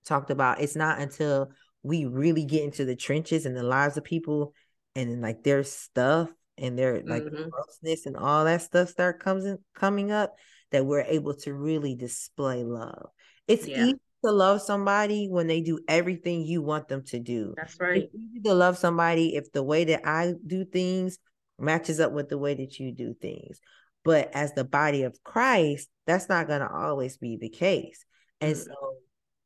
talked 0.05 0.31
about 0.31 0.61
it's 0.61 0.75
not 0.75 0.99
until 0.99 1.51
we 1.83 2.05
really 2.05 2.45
get 2.45 2.63
into 2.63 2.85
the 2.85 2.95
trenches 2.95 3.45
and 3.45 3.55
the 3.55 3.63
lives 3.63 3.97
of 3.97 4.03
people 4.03 4.53
and 4.95 5.21
like 5.21 5.43
their 5.43 5.63
stuff 5.63 6.29
and 6.57 6.77
their 6.77 7.03
like 7.05 7.23
Mhm. 7.23 7.49
grossness 7.51 8.05
and 8.07 8.17
all 8.17 8.45
that 8.45 8.61
stuff 8.61 8.89
start 8.89 9.19
comes 9.19 9.45
in, 9.45 9.59
coming 9.75 10.11
up 10.11 10.35
that 10.71 10.85
we're 10.85 11.01
able 11.01 11.35
to 11.35 11.53
really 11.53 11.95
display 11.95 12.63
love. 12.63 13.09
It's 13.47 13.67
Yeah. 13.67 13.83
easy 13.85 13.99
to 14.25 14.31
love 14.31 14.61
somebody 14.61 15.27
when 15.29 15.45
they 15.47 15.61
do 15.61 15.79
everything 15.87 16.41
you 16.41 16.61
want 16.63 16.87
them 16.87 17.03
to 17.03 17.19
do. 17.19 17.53
That's 17.55 17.79
right. 17.79 18.03
It's 18.03 18.15
easy 18.15 18.41
to 18.41 18.53
love 18.53 18.77
somebody 18.77 19.35
if 19.35 19.51
the 19.51 19.63
way 19.63 19.85
that 19.85 20.07
I 20.07 20.33
do 20.45 20.65
things 20.65 21.19
matches 21.59 21.99
up 21.99 22.11
with 22.11 22.29
the 22.29 22.37
way 22.37 22.53
that 22.55 22.79
you 22.79 22.91
do 22.91 23.13
things. 23.13 23.59
But 24.03 24.31
as 24.33 24.53
the 24.53 24.63
body 24.63 25.03
of 25.03 25.21
Christ, 25.23 25.89
that's 26.05 26.29
not 26.29 26.47
going 26.47 26.61
to 26.61 26.71
always 26.71 27.17
be 27.17 27.37
the 27.37 27.49
case. 27.49 28.05
And 28.39 28.55
Mhm. 28.55 28.65
so 28.65 28.95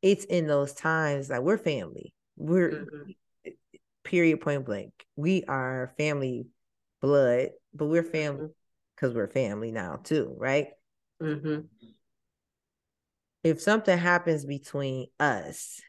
it's 0.02 0.24
in 0.24 0.46
those 0.46 0.72
times 0.72 1.30
like 1.30 1.40
we're 1.40 1.58
family. 1.58 2.12
We're 2.36 2.86
Mhm. 2.86 3.16
period 4.04 4.40
point 4.40 4.64
blank. 4.66 4.92
We 5.16 5.44
are 5.44 5.94
family 5.96 6.46
blood, 7.00 7.50
but 7.74 7.86
we're 7.86 8.02
family 8.02 8.50
because 8.94 9.14
we're 9.14 9.28
family 9.28 9.72
now 9.72 9.96
too, 9.96 10.34
right? 10.36 10.68
Mhm. 11.20 11.68
If 13.42 13.60
something 13.60 13.96
happens 13.98 14.44
between 14.44 15.08
us, 15.18 15.80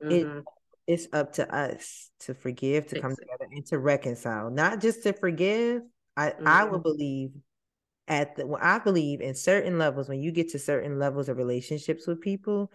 it 0.00 0.26
Mhm. 0.26 0.44
It's 0.86 1.06
up 1.12 1.34
to 1.34 1.54
us 1.54 2.10
to 2.20 2.34
forgive, 2.34 2.88
to 2.88 3.00
come 3.00 3.14
together, 3.14 3.46
and 3.50 3.64
to 3.66 3.78
reconcile. 3.78 4.50
Not 4.50 4.80
just 4.80 5.02
to 5.04 5.12
forgive. 5.12 5.82
I 6.16 6.34
I 6.44 6.64
Mhm. 6.64 6.72
would 6.72 6.82
believe 6.82 7.30
at 8.08 8.36
the 8.36 8.46
well, 8.46 8.60
I 8.62 8.78
believe 8.78 9.20
in 9.20 9.34
certain 9.34 9.78
levels 9.78 10.08
when 10.08 10.20
you 10.20 10.32
get 10.32 10.50
to 10.50 10.58
certain 10.58 10.98
levels 10.98 11.28
of 11.28 11.36
relationships 11.36 12.06
with 12.06 12.20
people 12.20 12.70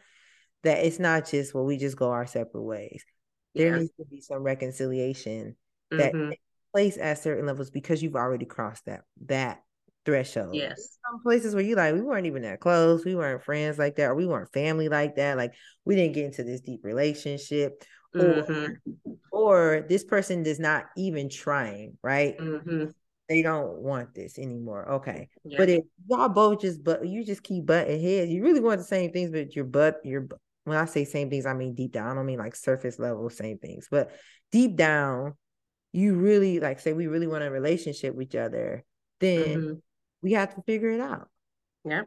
that 0.64 0.86
it's 0.86 1.00
not 1.00 1.28
just 1.28 1.54
well 1.54 1.66
we 1.66 1.78
just 1.78 1.98
go 1.98 2.10
our 2.10 2.26
separate 2.26 2.64
ways. 2.64 3.04
There 3.56 3.72
Yeah. 3.72 3.78
needs 3.78 3.92
to 3.98 4.06
be 4.06 4.22
some 4.22 4.42
reconciliation 4.44 5.56
that 5.92 6.14
Mhm. 6.14 6.30
takes 6.32 6.42
place 6.74 6.98
at 6.98 7.20
certain 7.20 7.46
levels 7.46 7.70
because 7.70 8.02
you've 8.02 8.16
already 8.16 8.46
crossed 8.46 8.86
that 8.86 9.04
that 9.26 9.64
threshold. 10.06 10.56
Yes. 10.56 10.98
Some 11.10 11.22
places 11.22 11.54
where 11.54 11.64
you 11.64 11.76
like 11.76 11.94
we 11.94 12.02
weren't 12.02 12.26
even 12.28 12.42
that 12.44 12.60
close, 12.62 13.04
we 13.06 13.16
weren't 13.16 13.44
friends 13.44 13.78
like 13.78 13.98
that, 13.98 14.12
or 14.12 14.16
we 14.16 14.26
weren't 14.26 14.52
family 14.54 14.90
like 14.90 15.16
that, 15.18 15.38
like 15.38 15.54
we 15.86 15.96
didn't 15.96 16.14
get 16.14 16.26
into 16.26 16.44
this 16.44 16.62
deep 16.62 16.84
relationship, 16.84 17.84
mm-hmm. 18.18 19.12
or, 19.32 19.78
or 19.78 19.86
this 19.88 20.04
person 20.04 20.46
is 20.46 20.60
not 20.60 20.86
even 20.96 21.30
trying, 21.30 21.98
right? 22.02 22.38
Mm-hmm. 22.38 22.86
They 23.30 23.42
don't 23.42 23.80
want 23.80 24.14
this 24.14 24.40
anymore. 24.40 24.90
Okay. 24.94 25.28
Yeah. 25.44 25.58
But 25.58 25.70
if 25.70 25.84
y'all 26.08 26.30
both 26.30 26.62
just 26.62 26.84
but 26.84 27.06
you 27.06 27.26
just 27.26 27.44
keep 27.44 27.66
butting 27.66 28.02
heads, 28.02 28.32
you 28.32 28.42
really 28.42 28.62
want 28.62 28.80
the 28.80 28.86
same 28.86 29.12
things, 29.12 29.32
but 29.32 29.56
your 29.56 29.66
butt, 29.66 30.00
your 30.04 30.28
when 30.64 30.78
I 30.78 30.86
say 30.86 31.04
same 31.04 31.30
things, 31.30 31.46
I 31.46 31.54
mean 31.54 31.76
deep 31.76 31.92
down. 31.92 32.12
I 32.12 32.16
don't 32.16 32.26
mean 32.26 32.40
like 32.40 32.56
surface 32.56 33.00
level 33.00 33.30
same 33.30 33.58
things, 33.58 33.88
but 33.92 34.12
deep 34.52 34.76
down, 34.76 35.34
you 35.92 36.16
really 36.16 36.60
like 36.60 36.80
say 36.80 36.94
we 36.94 37.08
really 37.08 37.28
want 37.28 37.44
a 37.44 37.52
relationship 37.52 38.16
with 38.16 38.28
each 38.28 38.36
other, 38.36 38.84
then 39.20 39.46
mm-hmm. 39.46 39.74
we 40.22 40.34
have 40.34 40.56
to 40.56 40.62
figure 40.62 40.92
it 40.92 41.02
out. 41.02 41.30
Yeah. 41.84 42.04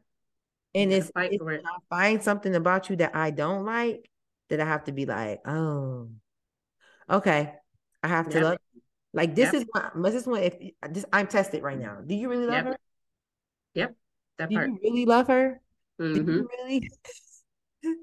And 0.74 0.92
it's, 0.92 1.10
it's 1.14 1.42
it. 1.42 1.62
I 1.64 1.78
find 1.88 2.22
something 2.22 2.54
about 2.54 2.88
you 2.88 2.96
that 2.96 3.16
I 3.16 3.30
don't 3.30 3.64
like, 3.64 4.08
that 4.50 4.60
I 4.60 4.64
have 4.64 4.84
to 4.84 4.92
be 4.92 5.06
like, 5.06 5.40
oh, 5.46 6.10
okay, 7.08 7.54
I 8.02 8.08
have 8.08 8.28
to 8.30 8.34
yep. 8.36 8.44
love. 8.44 8.58
You. 8.74 8.82
Like 9.12 9.34
this 9.34 9.52
yep. 9.52 9.54
is 9.54 9.64
what 9.70 10.12
this 10.12 10.26
one. 10.26 10.42
If 10.42 10.56
this, 10.90 11.04
I'm 11.12 11.26
tested 11.26 11.62
right 11.62 11.78
now. 11.78 11.98
Do 12.04 12.14
you 12.14 12.28
really 12.28 12.46
love 12.46 12.54
yep. 12.54 12.66
her? 12.66 12.76
Yep, 13.74 13.96
that 14.38 14.50
part. 14.50 14.66
Do 14.66 14.72
part. 14.72 14.82
you 14.82 14.90
really 14.90 15.06
love 15.06 15.26
her? 15.28 15.60
Mm-hmm. 16.00 16.14
Do 16.14 16.32
you 16.32 16.42
mm-hmm. 16.42 16.66
really 16.68 16.90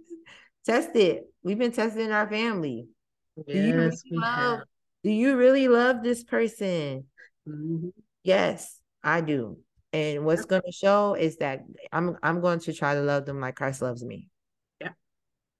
test 0.65 0.95
it? 0.95 1.23
We've 1.43 1.57
been 1.57 1.71
testing 1.71 2.11
our 2.11 2.27
family. 2.27 2.87
Yes, 3.35 3.45
do 3.47 3.61
you 3.61 3.75
really 3.75 3.97
love? 4.11 4.59
Have. 4.59 4.67
Do 5.03 5.11
you 5.11 5.37
really 5.37 5.67
love 5.67 6.03
this 6.03 6.23
person? 6.23 7.05
Mm-hmm. 7.47 7.89
Yes, 8.23 8.79
I 9.03 9.21
do. 9.21 9.59
And 9.93 10.25
what's 10.25 10.45
going 10.45 10.63
to 10.65 10.71
show 10.71 11.13
is 11.13 11.37
that 11.37 11.61
I'm 11.93 12.17
I'm 12.21 12.41
going 12.41 12.59
to 12.59 12.73
try 12.73 12.93
to 12.93 13.01
love 13.01 13.25
them 13.25 13.39
like 13.39 13.55
Christ 13.55 13.81
loves 13.81 14.03
me. 14.03 14.29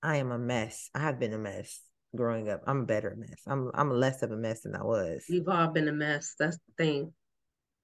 I 0.07 0.15
am 0.17 0.31
a 0.31 0.39
mess. 0.39 0.89
I 0.95 0.99
have 0.99 1.19
been 1.19 1.33
a 1.33 1.37
mess 1.37 1.81
growing 2.15 2.47
up. 2.47 2.61
I'm 2.65 2.83
a 2.83 2.85
better 2.85 3.13
mess. 3.17 3.41
I'm 3.45 3.69
I'm 3.73 3.91
less 3.91 4.23
of 4.23 4.31
a 4.31 4.37
mess 4.37 4.61
than 4.61 4.73
I 4.73 4.81
was. 4.81 5.25
We've 5.29 5.49
all 5.49 5.67
been 5.67 5.89
a 5.89 5.91
mess. 5.91 6.33
That's 6.39 6.55
the 6.55 6.71
thing. 6.81 7.11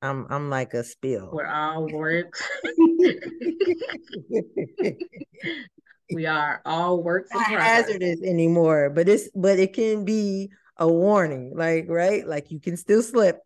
I'm 0.02 0.26
I'm 0.30 0.50
like 0.50 0.74
a 0.74 0.86
spill. 0.86 1.32
We're 1.34 1.45
all 1.45 1.86
works. 1.91 2.41
we 6.14 6.26
are 6.26 6.62
all 6.66 7.04
works 7.04 7.30
not 7.34 7.45
hazardous 7.45 8.22
anymore, 8.24 8.90
but 8.90 9.10
it's 9.10 9.30
but 9.36 9.60
it 9.60 9.74
can 9.74 10.06
be 10.06 10.50
a 10.78 10.88
warning, 10.88 11.52
like 11.54 11.88
right, 11.90 12.26
like 12.26 12.52
you 12.52 12.62
can 12.62 12.78
still 12.78 13.04
slip 13.04 13.41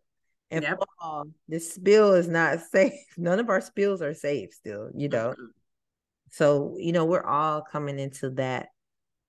and 0.52 0.62
yep. 0.62 0.78
fall. 1.00 1.24
This 1.48 1.74
spill 1.74 2.14
is 2.14 2.28
not 2.28 2.60
safe. 2.60 2.92
None 3.18 3.40
of 3.40 3.48
our 3.48 3.60
spills 3.60 4.02
are 4.02 4.14
safe 4.14 4.52
still, 4.52 4.90
you 4.94 5.08
know. 5.08 5.30
Mm-hmm. 5.30 5.46
So, 6.30 6.76
you 6.78 6.92
know, 6.92 7.04
we're 7.04 7.24
all 7.24 7.62
coming 7.62 7.98
into 7.98 8.30
that 8.30 8.68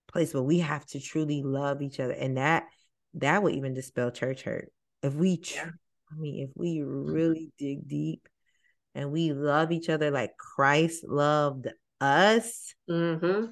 place 0.08 0.34
where 0.34 0.44
we 0.44 0.60
have 0.60 0.86
to 0.88 1.00
truly 1.00 1.44
love 1.44 1.82
each 1.82 2.00
other. 2.00 2.14
And 2.14 2.38
that 2.38 2.64
that 3.16 3.42
would 3.42 3.56
even 3.56 3.74
dispel 3.74 4.12
church 4.12 4.44
hurt. 4.44 4.72
If 5.02 5.14
we 5.14 5.38
tr-. 5.38 5.70
I 6.12 6.16
mean, 6.18 6.48
if 6.48 6.50
we 6.56 6.82
really 6.82 7.52
dig 7.58 7.88
deep 7.88 8.28
and 8.96 9.12
we 9.12 9.32
love 9.32 9.72
each 9.72 9.90
other 9.90 10.10
like 10.12 10.38
Christ 10.38 11.06
loved 11.08 11.68
us, 12.02 12.74
mm-hmm. 12.90 13.52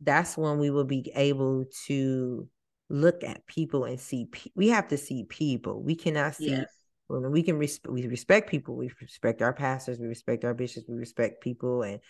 that's 0.00 0.36
when 0.36 0.58
we 0.58 0.70
will 0.70 0.84
be 0.84 1.12
able 1.14 1.66
to 1.86 2.48
look 2.88 3.22
at 3.22 3.46
people 3.46 3.84
and 3.84 4.00
see. 4.00 4.26
Pe- 4.26 4.50
we 4.56 4.68
have 4.68 4.88
to 4.88 4.96
see 4.96 5.24
people. 5.24 5.82
We 5.82 5.94
cannot 5.94 6.34
see 6.34 6.50
yes 6.50 6.66
when 7.08 7.30
we 7.30 7.42
can 7.42 7.58
res- 7.58 7.80
we 7.88 8.06
respect 8.06 8.50
people 8.50 8.76
we 8.76 8.90
respect 9.00 9.42
our 9.42 9.52
pastors 9.52 9.98
we 9.98 10.06
respect 10.06 10.44
our 10.44 10.54
bishops 10.54 10.86
we 10.88 10.96
respect 10.96 11.42
people 11.42 11.82
and 11.82 12.00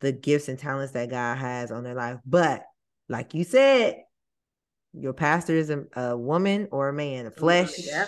the 0.00 0.12
gifts 0.12 0.48
and 0.48 0.58
talents 0.58 0.92
that 0.92 1.10
god 1.10 1.36
has 1.36 1.70
on 1.70 1.84
their 1.84 1.94
life 1.94 2.18
but 2.24 2.62
like 3.08 3.34
you 3.34 3.44
said 3.44 3.96
your 4.92 5.12
pastor 5.12 5.54
is 5.54 5.70
a, 5.70 5.84
a 5.94 6.16
woman 6.16 6.68
or 6.72 6.88
a 6.88 6.92
man 6.92 7.26
a 7.26 7.30
flesh 7.30 7.72
yeah. 7.78 8.06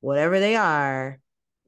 whatever 0.00 0.40
they 0.40 0.56
are 0.56 1.20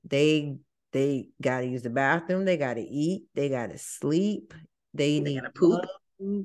they 0.04 0.56
they 0.92 1.28
got 1.40 1.60
to 1.60 1.66
use 1.66 1.82
the 1.82 1.90
bathroom 1.90 2.44
they 2.44 2.56
got 2.56 2.74
to 2.74 2.82
eat 2.82 3.24
they 3.34 3.48
got 3.48 3.70
to 3.70 3.78
sleep 3.78 4.54
they, 4.94 5.20
they 5.20 5.34
need 5.34 5.42
poop 5.54 5.84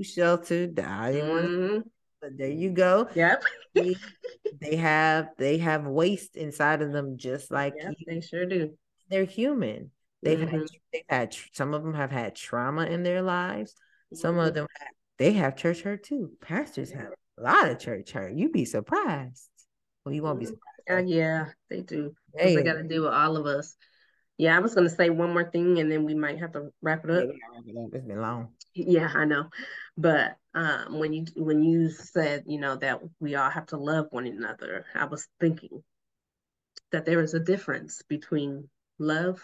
shelter 0.02 0.68
didn't 0.68 0.86
mm-hmm. 0.86 1.80
but 2.22 2.38
there 2.38 2.50
you 2.50 2.70
go. 2.70 3.08
Yep. 3.16 3.44
they, 3.74 3.96
they, 4.62 4.76
have 4.76 5.30
they 5.38 5.58
have 5.58 5.86
waste 5.86 6.36
inside 6.36 6.82
of 6.82 6.92
them 6.92 7.18
just 7.18 7.52
like 7.52 7.74
yep, 7.78 7.96
they 8.06 8.22
sure 8.22 8.46
do. 8.46 8.74
They're 9.10 9.26
human. 9.26 9.92
They've 10.24 10.40
mm-hmm. 10.40 10.60
had 10.60 10.68
they've 10.92 11.04
had 11.10 11.36
some 11.52 11.74
of 11.74 11.84
them 11.84 11.94
have 11.94 12.12
had 12.12 12.36
trauma 12.36 12.86
in 12.86 13.04
their 13.04 13.22
lives. 13.22 13.76
Some 14.14 14.36
mm-hmm. 14.36 14.48
of 14.48 14.54
them 14.54 14.68
have, 14.80 14.88
they 15.18 15.34
have 15.34 15.56
church 15.56 15.82
hurt 15.82 16.04
too. 16.04 16.32
Pastors 16.42 16.92
have 16.92 17.10
a 17.38 17.42
lot 17.42 17.70
of 17.70 17.80
church 17.80 18.12
hurt. 18.12 18.34
You'd 18.34 18.54
be 18.54 18.66
surprised. 18.66 19.50
Well, 20.06 20.14
you 20.14 20.24
won't 20.24 20.40
be 20.40 20.46
surprised. 20.46 20.64
Uh, 20.90 20.98
yeah, 20.98 21.48
they 21.70 21.82
do. 21.82 22.14
Hey. 22.36 22.56
They 22.56 22.64
got 22.64 22.74
to 22.74 22.84
deal 22.84 23.04
with 23.04 23.14
all 23.14 23.38
of 23.38 23.46
us. 23.46 23.76
Yeah, 24.38 24.56
I 24.56 24.60
was 24.60 24.74
gonna 24.74 24.90
say 24.90 25.10
one 25.10 25.32
more 25.32 25.50
thing, 25.50 25.80
and 25.80 25.92
then 25.92 26.06
we 26.06 26.16
might 26.16 26.40
have 26.40 26.54
to 26.54 26.72
wrap 26.82 27.06
it 27.06 27.12
up. 27.12 27.30
Yeah. 27.66 27.86
It's 27.94 28.06
been 28.06 28.22
long. 28.22 28.50
Yeah, 28.74 29.12
I 29.14 29.26
know, 29.26 29.50
but 29.96 30.38
um, 30.56 30.98
when 30.98 31.14
you 31.14 31.26
when 31.36 31.62
you 31.62 31.92
said 31.92 32.44
you 32.48 32.60
know 32.60 32.76
that 32.78 33.00
we 33.20 33.36
all 33.36 33.52
have 33.52 33.68
to 33.68 33.78
love 33.78 34.08
one 34.10 34.26
another, 34.26 34.86
I 34.96 35.06
was 35.06 35.28
thinking 35.40 35.84
that 36.92 37.06
there 37.06 37.22
is 37.22 37.36
a 37.36 37.40
difference 37.40 38.02
between 38.10 38.70
love 38.98 39.40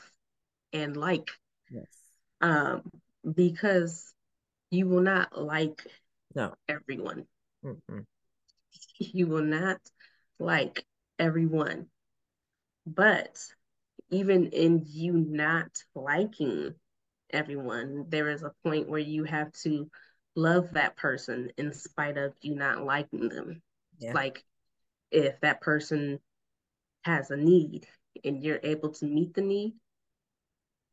and 0.74 0.96
like. 0.96 1.30
Yes. 1.72 1.86
Um, 2.42 2.84
because 3.36 4.14
you 4.72 4.88
will 4.88 5.02
not 5.02 5.38
like 5.38 5.86
no 6.36 6.54
everyone. 6.68 7.26
Mm-hmm. 7.64 8.00
You 8.98 9.28
will 9.28 9.44
not 9.44 9.80
like 10.40 10.86
everyone, 11.18 11.88
but 12.86 13.40
even 14.10 14.48
in 14.48 14.84
you 14.88 15.14
not 15.14 15.70
liking 15.96 16.74
everyone, 17.32 18.06
there 18.10 18.30
is 18.30 18.44
a 18.44 18.54
point 18.64 18.90
where 18.90 19.00
you 19.00 19.24
have 19.24 19.52
to 19.64 19.90
love 20.36 20.74
that 20.74 20.96
person 20.96 21.52
in 21.58 21.74
spite 21.74 22.18
of 22.18 22.34
you 22.42 22.56
not 22.56 22.84
liking 22.84 23.30
them. 23.30 23.62
Yeah. 24.00 24.14
Like 24.14 24.44
if 25.12 25.40
that 25.42 25.62
person 25.62 26.20
has 27.04 27.32
a 27.32 27.38
need 27.38 27.88
and 28.24 28.44
you're 28.44 28.60
able 28.64 28.90
to 28.94 29.06
meet 29.06 29.34
the 29.34 29.42
need, 29.42 29.74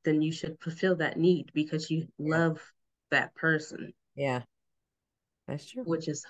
then 0.06 0.22
you 0.22 0.32
should 0.32 0.56
fulfill 0.60 0.96
that 0.96 1.18
need 1.18 1.50
because 1.52 1.90
you 1.90 2.06
love 2.18 2.62
that 3.10 3.34
person. 3.34 3.92
Yeah. 4.14 4.42
That's 5.48 5.68
true. 5.68 5.82
Which 5.84 6.08
is 6.08 6.24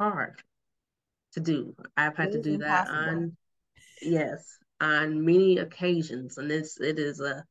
hard 0.00 0.40
to 1.32 1.40
do. 1.40 1.74
I've 1.96 2.16
had 2.16 2.28
it 2.28 2.32
to 2.32 2.42
do 2.42 2.54
impossible. 2.54 2.96
that 2.96 3.10
on 3.10 3.36
yes, 4.00 4.58
on 4.80 5.24
many 5.24 5.58
occasions, 5.58 6.38
and 6.38 6.50
it's 6.50 6.80
it 6.80 6.98
is 6.98 7.20
a 7.20 7.44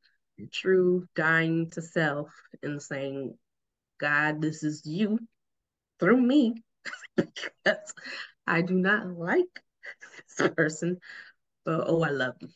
true 0.51 1.05
dying 1.15 1.69
to 1.71 1.81
self 1.81 2.29
and 2.63 2.81
saying, 2.81 3.37
God, 3.99 4.41
this 4.41 4.63
is 4.63 4.83
you 4.85 5.19
through 5.99 6.21
me 6.21 6.55
because 7.17 7.93
I 8.47 8.61
do 8.61 8.75
not 8.75 9.07
like 9.07 9.61
this 10.39 10.49
person, 10.55 10.99
but 11.65 11.83
oh, 11.87 12.01
I 12.01 12.09
love 12.09 12.35
him. 12.39 12.53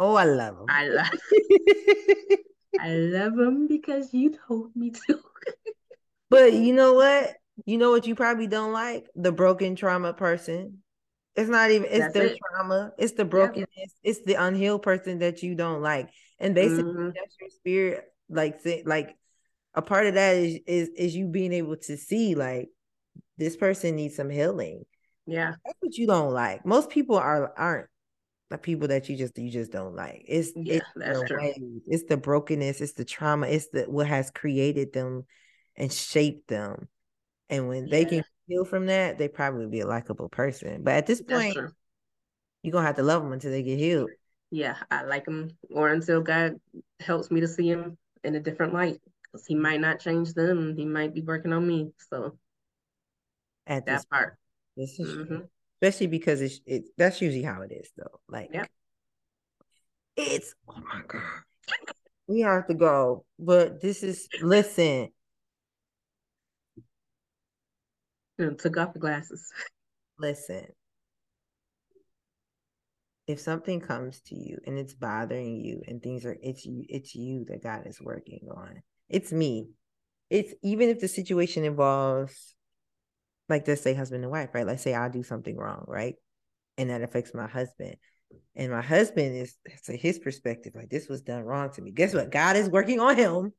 Oh, 0.00 0.14
I 0.14 0.24
love 0.24 0.58
him. 0.58 0.66
I 0.68 0.88
love. 0.88 1.10
I 2.80 2.88
love 2.90 3.32
him 3.38 3.68
because 3.68 4.12
you 4.12 4.34
told 4.48 4.74
me 4.74 4.90
to. 4.90 5.20
but 6.30 6.52
you 6.52 6.72
know 6.72 6.94
what? 6.94 7.34
You 7.66 7.78
know 7.78 7.90
what 7.90 8.06
you 8.06 8.14
probably 8.14 8.46
don't 8.46 8.72
like? 8.72 9.06
The 9.14 9.32
broken 9.32 9.76
trauma 9.76 10.12
person. 10.12 10.78
It's 11.36 11.50
not 11.50 11.70
even 11.70 11.88
it's 11.90 11.98
that's 11.98 12.14
their 12.14 12.26
it. 12.26 12.38
trauma, 12.52 12.92
it's 12.96 13.12
the 13.12 13.24
brokenness, 13.24 13.68
yep. 13.76 13.88
it's 14.04 14.24
the 14.24 14.34
unhealed 14.34 14.82
person 14.82 15.18
that 15.18 15.42
you 15.42 15.56
don't 15.56 15.82
like. 15.82 16.10
And 16.38 16.54
basically 16.54 16.84
mm-hmm. 16.84 17.10
that's 17.14 17.36
your 17.40 17.50
spirit 17.50 18.04
like 18.28 18.60
like 18.84 19.16
a 19.74 19.82
part 19.82 20.06
of 20.06 20.14
that 20.14 20.36
is 20.36 20.60
is 20.66 20.88
is 20.96 21.16
you 21.16 21.26
being 21.26 21.52
able 21.52 21.76
to 21.76 21.96
see 21.96 22.36
like 22.36 22.68
this 23.36 23.56
person 23.56 23.96
needs 23.96 24.14
some 24.14 24.30
healing. 24.30 24.84
Yeah. 25.26 25.54
That's 25.64 25.78
what 25.80 25.96
you 25.96 26.06
don't 26.06 26.32
like. 26.32 26.64
Most 26.64 26.90
people 26.90 27.16
are 27.16 27.52
aren't 27.56 27.88
the 28.54 28.58
people 28.58 28.88
that 28.88 29.08
you 29.08 29.16
just 29.16 29.36
you 29.38 29.50
just 29.50 29.72
don't 29.72 29.94
like. 29.94 30.24
It's 30.26 30.52
yeah, 30.54 30.74
it's 30.74 30.86
that's 30.96 31.28
the. 31.28 31.36
Ways, 31.36 31.82
it's 31.86 32.04
the 32.04 32.16
brokenness, 32.16 32.80
it's 32.80 32.92
the 32.92 33.04
trauma, 33.04 33.46
it's 33.48 33.68
the 33.68 33.82
what 33.82 34.06
has 34.06 34.30
created 34.30 34.92
them 34.92 35.24
and 35.76 35.92
shaped 35.92 36.48
them. 36.48 36.88
And 37.50 37.68
when 37.68 37.86
yeah. 37.86 37.90
they 37.90 38.04
can 38.04 38.24
heal 38.46 38.64
from 38.64 38.86
that, 38.86 39.18
they 39.18 39.28
probably 39.28 39.66
be 39.66 39.80
a 39.80 39.86
likable 39.86 40.28
person. 40.28 40.82
But 40.82 40.94
at 40.94 41.06
this 41.06 41.20
point, 41.20 41.56
you're 42.62 42.72
gonna 42.72 42.86
have 42.86 42.96
to 42.96 43.02
love 43.02 43.22
them 43.22 43.32
until 43.32 43.50
they 43.50 43.62
get 43.62 43.78
healed. 43.78 44.10
Yeah, 44.50 44.76
I 44.90 45.02
like 45.02 45.24
them, 45.24 45.50
or 45.70 45.88
until 45.88 46.20
God 46.20 46.60
helps 47.00 47.30
me 47.30 47.40
to 47.40 47.48
see 47.48 47.72
them 47.72 47.98
in 48.22 48.36
a 48.36 48.40
different 48.40 48.72
light, 48.72 49.00
because 49.24 49.46
He 49.46 49.56
might 49.56 49.80
not 49.80 50.00
change 50.00 50.32
them. 50.32 50.76
He 50.76 50.84
might 50.84 51.12
be 51.12 51.22
working 51.22 51.52
on 51.52 51.66
me. 51.66 51.92
So 52.10 52.38
at 53.66 53.86
that 53.86 54.08
part, 54.08 54.38
this 54.76 54.98
is 55.00 55.08
mm-hmm. 55.08 55.40
Especially 55.80 56.06
because 56.08 56.40
it's 56.40 56.60
it. 56.66 56.84
That's 56.96 57.20
usually 57.20 57.42
how 57.42 57.62
it 57.62 57.72
is, 57.72 57.90
though. 57.96 58.20
Like, 58.28 58.50
yeah, 58.52 58.64
it's 60.16 60.54
oh 60.68 60.74
my 60.92 61.02
god. 61.06 61.22
we 62.26 62.40
have 62.40 62.66
to 62.68 62.74
go, 62.74 63.24
but 63.38 63.80
this 63.80 64.02
is 64.02 64.28
listen 64.42 65.10
took 68.38 68.76
off 68.76 68.92
the 68.92 68.98
glasses. 68.98 69.50
Listen, 70.18 70.66
if 73.26 73.40
something 73.40 73.80
comes 73.80 74.20
to 74.20 74.34
you 74.34 74.58
and 74.66 74.78
it's 74.78 74.94
bothering 74.94 75.56
you 75.56 75.82
and 75.86 76.02
things 76.02 76.24
are 76.24 76.36
it's 76.42 76.64
you 76.64 76.84
it's 76.88 77.14
you 77.14 77.44
that 77.48 77.62
God 77.62 77.86
is 77.86 78.00
working 78.00 78.48
on. 78.54 78.82
It's 79.08 79.32
me. 79.32 79.68
It's 80.30 80.54
even 80.62 80.88
if 80.88 81.00
the 81.00 81.08
situation 81.08 81.64
involves 81.64 82.54
like 83.48 83.66
let's 83.68 83.82
say 83.82 83.94
husband 83.94 84.24
and 84.24 84.30
wife, 84.30 84.50
right? 84.54 84.66
Let's 84.66 84.82
say 84.82 84.94
I 84.94 85.08
do 85.08 85.22
something 85.22 85.56
wrong, 85.56 85.84
right? 85.86 86.14
And 86.78 86.90
that 86.90 87.02
affects 87.02 87.34
my 87.34 87.46
husband. 87.46 87.96
And 88.56 88.72
my 88.72 88.82
husband 88.82 89.36
is 89.36 89.56
to 89.86 89.96
his 89.96 90.18
perspective, 90.18 90.74
like 90.74 90.90
this 90.90 91.08
was 91.08 91.22
done 91.22 91.42
wrong 91.42 91.70
to 91.72 91.82
me. 91.82 91.90
Guess 91.90 92.14
what? 92.14 92.30
God 92.30 92.56
is 92.56 92.68
working 92.68 93.00
on 93.00 93.16
him. 93.16 93.52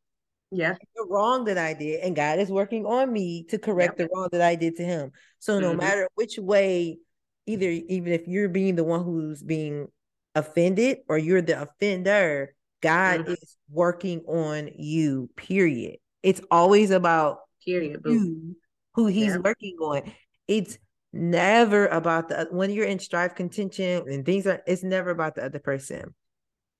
Yeah. 0.51 0.75
The 0.95 1.07
wrong 1.09 1.45
that 1.45 1.57
I 1.57 1.73
did, 1.73 2.01
and 2.01 2.15
God 2.15 2.39
is 2.39 2.49
working 2.49 2.85
on 2.85 3.11
me 3.11 3.45
to 3.49 3.57
correct 3.57 3.99
yep. 3.99 4.09
the 4.09 4.15
wrong 4.15 4.29
that 4.31 4.41
I 4.41 4.55
did 4.55 4.77
to 4.77 4.83
him. 4.83 5.11
So 5.39 5.59
no 5.59 5.69
mm-hmm. 5.69 5.79
matter 5.79 6.09
which 6.15 6.37
way 6.37 6.99
either 7.45 7.69
even 7.69 8.13
if 8.13 8.27
you're 8.27 8.49
being 8.49 8.75
the 8.75 8.83
one 8.83 9.03
who's 9.03 9.43
being 9.43 9.87
offended 10.33 10.99
or 11.07 11.17
you're 11.17 11.41
the 11.41 11.61
offender, 11.61 12.53
God 12.81 13.21
mm-hmm. 13.21 13.31
is 13.33 13.57
working 13.69 14.21
on 14.27 14.69
you, 14.75 15.29
period. 15.35 15.97
It's 16.23 16.41
always 16.49 16.91
about 16.91 17.39
period 17.63 18.01
you, 18.05 18.55
who 18.95 19.07
he's 19.07 19.33
yeah. 19.33 19.37
working 19.37 19.75
on. 19.79 20.11
It's 20.47 20.77
never 21.13 21.87
about 21.87 22.29
the 22.29 22.47
when 22.51 22.69
you're 22.71 22.85
in 22.85 22.99
strife 22.99 23.35
contention 23.35 24.03
and 24.07 24.25
things 24.25 24.45
are 24.45 24.61
it's 24.67 24.83
never 24.83 25.11
about 25.11 25.35
the 25.35 25.45
other 25.45 25.59
person. 25.59 26.13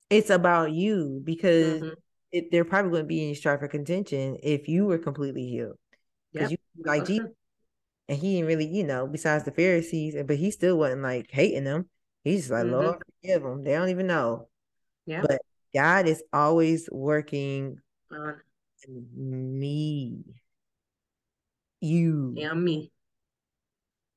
It's 0.09 0.29
about 0.29 0.71
you 0.71 1.21
because 1.23 1.81
mm-hmm. 1.81 1.93
it, 2.31 2.51
they're 2.51 2.65
probably 2.65 2.91
going 2.91 3.03
to 3.03 3.07
be 3.07 3.27
in 3.27 3.35
strife 3.35 3.61
or 3.61 3.67
contention 3.67 4.37
if 4.43 4.67
you 4.67 4.85
were 4.85 4.97
completely 4.97 5.47
healed. 5.47 5.77
Because 6.31 6.51
yep. 6.51 6.59
you 6.75 6.83
like 6.85 7.05
Jesus 7.05 7.31
and 8.07 8.17
he 8.17 8.35
didn't 8.35 8.47
really, 8.47 8.67
you 8.67 8.83
know, 8.83 9.07
besides 9.07 9.45
the 9.45 9.51
Pharisees, 9.51 10.15
but 10.27 10.35
he 10.35 10.51
still 10.51 10.77
wasn't 10.77 11.01
like 11.01 11.27
hating 11.31 11.63
them. 11.63 11.89
He's 12.23 12.41
just 12.41 12.51
like, 12.51 12.65
mm-hmm. 12.65 12.73
Lord, 12.73 13.03
forgive 13.21 13.43
them. 13.43 13.63
They 13.63 13.73
don't 13.73 13.89
even 13.89 14.07
know. 14.07 14.47
Yeah. 15.05 15.21
But 15.21 15.41
God 15.73 16.07
is 16.07 16.23
always 16.31 16.87
working 16.91 17.79
on 18.11 18.41
me, 19.15 20.23
you, 21.81 22.35
and 22.39 22.63
me, 22.63 22.91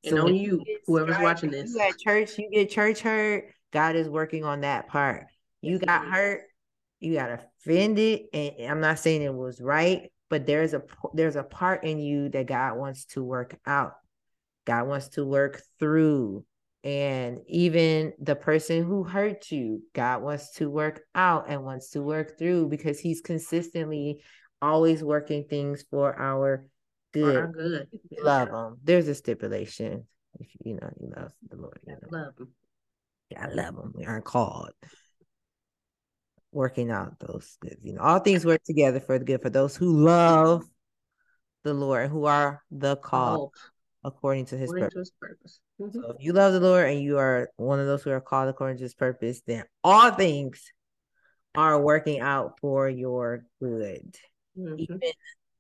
and 0.05 0.17
so 0.17 0.27
on 0.27 0.35
you, 0.35 0.65
whoever's 0.87 1.19
watching 1.19 1.51
this. 1.51 1.73
You 1.73 1.81
at 1.81 1.99
church, 1.99 2.39
you 2.39 2.51
get 2.51 2.71
church 2.71 3.01
hurt. 3.01 3.45
God 3.73 3.97
is 3.97 4.09
working 4.09 4.45
on 4.45 4.63
that 4.63 4.89
part. 4.89 5.27
You 5.61 5.79
got 5.79 6.07
hurt, 6.07 6.43
you 7.01 7.15
got 7.15 7.31
offended, 7.31 8.23
and 8.33 8.53
I'm 8.71 8.81
not 8.81 8.99
saying 8.99 9.23
it 9.23 9.35
was 9.35 9.61
right, 9.61 10.11
but 10.31 10.47
there's 10.47 10.75
a 10.75 10.83
there's 11.15 11.37
a 11.37 11.43
part 11.43 11.85
in 11.85 11.99
you 11.99 12.29
that 12.31 12.47
God 12.47 12.77
wants 12.77 13.07
to 13.07 13.25
work 13.25 13.59
out. 13.67 13.95
God 14.67 14.87
wants 14.87 15.09
to 15.09 15.25
work 15.25 15.63
through. 15.79 16.45
And 16.85 17.41
even 17.49 18.13
the 18.21 18.37
person 18.37 18.85
who 18.85 19.03
hurt 19.03 19.51
you, 19.51 19.83
God 19.95 20.23
wants 20.23 20.53
to 20.55 20.71
work 20.71 21.01
out 21.15 21.47
and 21.49 21.65
wants 21.65 21.91
to 21.91 22.03
work 22.03 22.39
through 22.39 22.69
because 22.69 23.01
he's 23.01 23.21
consistently 23.21 24.23
always 24.63 25.03
working 25.03 25.45
things 25.45 25.85
for 25.91 26.15
our 26.19 26.67
good. 27.23 27.37
Our 27.37 27.47
good. 27.47 27.89
Love 28.23 28.49
them. 28.51 28.79
There's 28.83 29.09
a 29.09 29.15
stipulation. 29.15 30.07
If 30.39 30.49
you 30.65 30.75
know, 30.75 30.91
you 31.01 31.13
love 31.17 31.33
the 31.49 31.57
Lord. 31.57 31.79
You 31.87 31.95
know. 31.95 32.19
Love. 32.19 32.35
Yeah, 33.31 33.47
I 33.47 33.53
love 33.53 33.77
them. 33.77 33.93
We 33.95 34.05
aren't 34.05 34.25
called 34.25 34.73
working 36.53 36.91
out 36.91 37.19
those 37.19 37.57
good. 37.61 37.77
You 37.83 37.95
know, 37.95 38.03
all 38.03 38.21
things 38.21 38.45
work 38.45 38.63
together 38.65 39.01
for 39.01 39.19
the 39.19 39.25
good 39.25 39.43
for 39.43 39.51
those 39.51 39.77
who 39.77 40.05
love 40.05 40.65
the 41.65 41.75
Lord, 41.75 42.11
who 42.11 42.25
are 42.25 42.63
the 42.71 42.97
called 42.97 43.53
oh, 43.55 44.09
according 44.09 44.47
to 44.47 44.57
his 44.57 44.71
according 44.71 44.85
purpose. 44.85 44.95
To 44.95 44.99
his 44.99 45.13
purpose. 45.21 45.61
Mm-hmm. 45.81 46.01
So 46.01 46.11
if 46.13 46.17
you 46.21 46.33
love 46.33 46.53
the 46.53 46.61
Lord 46.61 46.89
and 46.89 47.01
you 47.03 47.19
are 47.19 47.51
one 47.57 47.81
of 47.81 47.87
those 47.87 48.03
who 48.03 48.11
are 48.11 48.21
called 48.21 48.49
according 48.49 48.79
to 48.79 48.85
his 48.85 48.95
purpose, 48.95 49.43
then 49.47 49.65
all 49.85 50.11
things 50.11 50.73
are 51.55 51.81
working 51.81 52.21
out 52.21 52.59
for 52.61 52.89
your 52.89 53.45
good. 53.61 54.17
Mm-hmm. 54.59 54.75
Even 54.79 55.01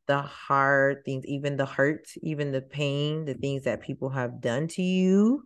the 0.08 0.22
hard 0.22 1.04
things, 1.04 1.24
even 1.26 1.56
the 1.56 1.66
hurt, 1.66 2.08
even 2.22 2.50
the 2.50 2.62
pain, 2.62 3.26
the 3.26 3.34
things 3.34 3.64
that 3.64 3.82
people 3.82 4.08
have 4.08 4.40
done 4.40 4.66
to 4.68 4.82
you. 4.82 5.44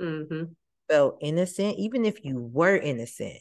Mm-hmm. 0.00 0.44
Felt 0.88 1.18
innocent, 1.22 1.76
even 1.78 2.04
if 2.04 2.22
you 2.22 2.38
were 2.38 2.76
innocent, 2.76 3.38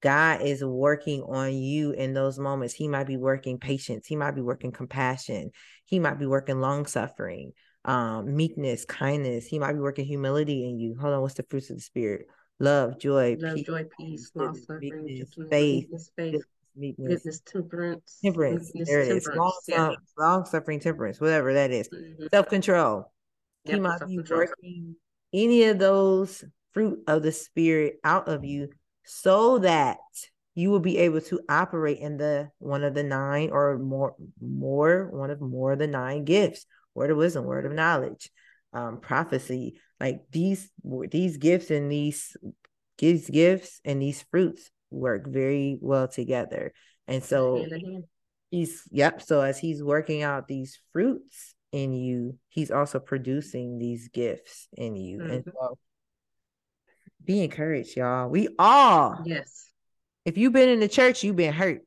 God 0.00 0.40
is 0.40 0.64
working 0.64 1.22
on 1.22 1.52
you 1.52 1.92
in 1.92 2.14
those 2.14 2.38
moments. 2.38 2.72
He 2.72 2.88
might 2.88 3.06
be 3.06 3.18
working 3.18 3.58
patience. 3.58 4.06
He 4.06 4.16
might 4.16 4.30
be 4.30 4.40
working 4.40 4.72
compassion. 4.72 5.50
He 5.84 5.98
might 5.98 6.18
be 6.18 6.26
working 6.26 6.60
long 6.60 6.86
suffering, 6.86 7.52
um, 7.84 8.34
meekness, 8.34 8.86
kindness. 8.86 9.44
He 9.44 9.58
might 9.58 9.74
be 9.74 9.80
working 9.80 10.06
humility 10.06 10.66
in 10.66 10.78
you. 10.78 10.96
Hold 10.98 11.12
on, 11.12 11.20
what's 11.20 11.34
the 11.34 11.44
fruits 11.50 11.68
of 11.68 11.76
the 11.76 11.82
spirit? 11.82 12.26
Love, 12.58 12.98
joy, 12.98 13.36
love, 13.38 13.56
peace, 13.56 13.66
joy, 13.66 13.84
peace, 13.98 14.30
long 14.34 14.54
suffering, 14.56 15.26
faith, 15.50 16.10
faith, 16.16 16.42
meekness, 16.76 17.40
temperance, 17.46 18.18
temperance. 18.22 18.70
there 18.74 19.00
it 19.00 19.08
is. 19.08 19.28
Long, 19.34 19.60
yeah. 19.68 19.92
long 20.18 20.44
suffering, 20.44 20.80
temperance, 20.80 21.20
whatever 21.20 21.54
that 21.54 21.70
is. 21.70 21.88
Mm-hmm. 21.88 22.26
Self 22.30 22.48
control. 22.48 23.12
Yep, 23.64 23.74
he 23.74 23.80
might 23.80 24.06
be 24.06 24.18
working 24.30 24.96
any 25.32 25.64
of 25.64 25.78
those 25.78 26.44
fruit 26.72 27.00
of 27.06 27.22
the 27.22 27.32
spirit 27.32 27.96
out 28.04 28.28
of 28.28 28.44
you 28.44 28.68
so 29.04 29.58
that 29.58 29.98
you 30.54 30.70
will 30.70 30.80
be 30.80 30.98
able 30.98 31.20
to 31.20 31.40
operate 31.48 31.98
in 31.98 32.16
the 32.16 32.50
one 32.58 32.84
of 32.84 32.94
the 32.94 33.02
nine 33.02 33.50
or 33.50 33.78
more 33.78 34.14
more 34.40 35.08
one 35.10 35.30
of 35.30 35.40
more 35.40 35.76
the 35.76 35.86
nine 35.86 36.24
gifts 36.24 36.66
word 36.94 37.10
of 37.10 37.16
wisdom 37.16 37.44
word 37.44 37.66
of 37.66 37.72
knowledge 37.72 38.30
um 38.72 39.00
prophecy 39.00 39.80
like 39.98 40.20
these 40.30 40.70
these 41.10 41.36
gifts 41.36 41.70
and 41.70 41.90
these 41.90 42.36
these 42.98 43.28
gifts 43.30 43.80
and 43.84 44.02
these 44.02 44.24
fruits 44.30 44.70
work 44.90 45.26
very 45.26 45.78
well 45.80 46.08
together 46.08 46.72
and 47.06 47.22
so 47.22 47.64
he's 48.50 48.82
yep 48.90 49.22
so 49.22 49.40
as 49.40 49.58
he's 49.58 49.82
working 49.82 50.22
out 50.22 50.48
these 50.48 50.80
fruits 50.92 51.54
in 51.72 51.92
you 51.92 52.36
he's 52.48 52.70
also 52.70 52.98
producing 52.98 53.78
these 53.78 54.08
gifts 54.08 54.66
in 54.76 54.96
you 54.96 55.18
mm-hmm. 55.18 55.30
and 55.30 55.44
so 55.44 55.78
be 57.24 57.42
encouraged, 57.42 57.96
y'all. 57.96 58.28
We 58.28 58.48
all. 58.58 59.18
Yes. 59.24 59.70
If 60.24 60.38
you've 60.38 60.52
been 60.52 60.68
in 60.68 60.80
the 60.80 60.88
church, 60.88 61.22
you've 61.22 61.36
been 61.36 61.52
hurt. 61.52 61.82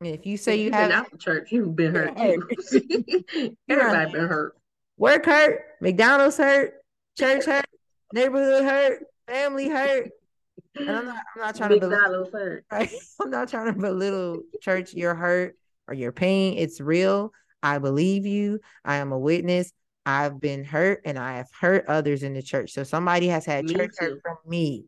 And 0.00 0.10
if 0.10 0.26
you 0.26 0.36
say 0.36 0.60
if 0.60 0.66
you 0.66 0.72
have 0.72 0.90
been 0.90 0.98
out 0.98 1.10
the 1.10 1.18
church, 1.18 1.50
you've 1.50 1.74
been 1.74 1.94
hurt. 1.94 2.10
Everybody 3.68 4.12
been 4.12 4.28
hurt. 4.28 4.54
Work 4.98 5.26
hurt, 5.26 5.60
McDonald's 5.80 6.38
hurt, 6.38 6.74
church 7.18 7.44
hurt, 7.44 7.66
neighborhood 8.12 8.64
hurt, 8.64 9.02
family 9.26 9.68
hurt. 9.68 10.10
And 10.76 10.90
I'm 10.90 11.06
not, 11.06 11.16
I'm 11.34 11.42
not 11.42 11.56
trying 11.56 11.70
to 11.70 11.80
belittle. 11.80 12.30
Right? 12.70 12.90
I'm 13.20 13.30
not 13.30 13.48
trying 13.48 13.72
to 13.72 13.78
belittle 13.78 14.42
church, 14.60 14.94
your 14.94 15.14
hurt 15.14 15.56
or 15.88 15.94
your 15.94 16.12
pain. 16.12 16.58
It's 16.58 16.80
real. 16.80 17.32
I 17.62 17.78
believe 17.78 18.26
you. 18.26 18.60
I 18.84 18.96
am 18.96 19.12
a 19.12 19.18
witness. 19.18 19.72
I've 20.04 20.40
been 20.40 20.64
hurt 20.64 21.02
and 21.04 21.18
I 21.18 21.38
have 21.38 21.48
hurt 21.58 21.86
others 21.88 22.22
in 22.22 22.34
the 22.34 22.42
church. 22.42 22.72
So 22.72 22.84
somebody 22.84 23.26
has 23.28 23.44
had 23.44 23.64
me 23.64 23.74
church 23.74 23.90
too. 23.98 24.04
hurt 24.04 24.20
from 24.22 24.36
me. 24.46 24.86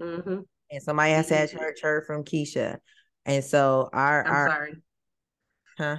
Mm-hmm. 0.00 0.40
And 0.70 0.82
somebody 0.82 1.12
has 1.12 1.28
had 1.28 1.50
church 1.50 1.80
hurt 1.80 2.06
from 2.06 2.24
Keisha. 2.24 2.78
And 3.24 3.44
so 3.44 3.88
our 3.92 4.26
I'm 4.26 4.32
our 4.32 4.48
sorry. 4.48 4.74
Huh? 5.78 5.96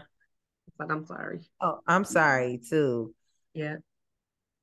But 0.77 0.91
I'm 0.91 1.06
sorry. 1.06 1.40
Oh, 1.61 1.80
I'm 1.88 2.03
sorry 2.03 2.60
too. 2.69 3.14
Yeah. 3.53 3.77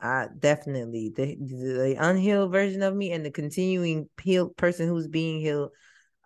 I 0.00 0.26
definitely 0.38 1.12
the 1.14 1.36
the 1.36 1.96
unhealed 1.98 2.52
version 2.52 2.82
of 2.82 2.94
me 2.94 3.12
and 3.12 3.24
the 3.24 3.30
continuing 3.30 4.08
healed 4.22 4.56
person 4.56 4.88
who's 4.88 5.08
being 5.08 5.40
healed. 5.40 5.70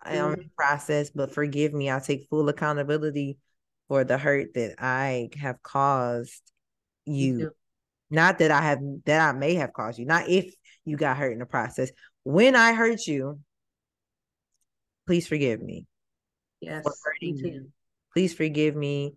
I 0.03 0.15
am 0.15 0.31
mm-hmm. 0.31 0.41
in 0.41 0.51
process, 0.57 1.09
but 1.11 1.33
forgive 1.33 1.73
me. 1.73 1.89
I'll 1.89 2.01
take 2.01 2.27
full 2.29 2.49
accountability 2.49 3.37
for 3.87 4.03
the 4.03 4.17
hurt 4.17 4.53
that 4.55 4.75
I 4.79 5.29
have 5.39 5.61
caused 5.61 6.41
you. 7.05 7.51
Not 8.09 8.39
that 8.39 8.51
I 8.51 8.61
have 8.61 8.79
that 9.05 9.29
I 9.29 9.37
may 9.37 9.55
have 9.55 9.73
caused 9.73 9.99
you, 9.99 10.05
not 10.05 10.27
if 10.27 10.53
you 10.83 10.97
got 10.97 11.17
hurt 11.17 11.31
in 11.31 11.39
the 11.39 11.45
process. 11.45 11.91
When 12.23 12.55
I 12.55 12.73
hurt 12.73 13.07
you, 13.07 13.39
please 15.07 15.27
forgive 15.27 15.61
me. 15.61 15.85
Yes. 16.59 16.83
For 16.83 16.93
hurting 17.03 17.37
you. 17.37 17.69
Please 18.13 18.33
forgive 18.33 18.75
me 18.75 19.15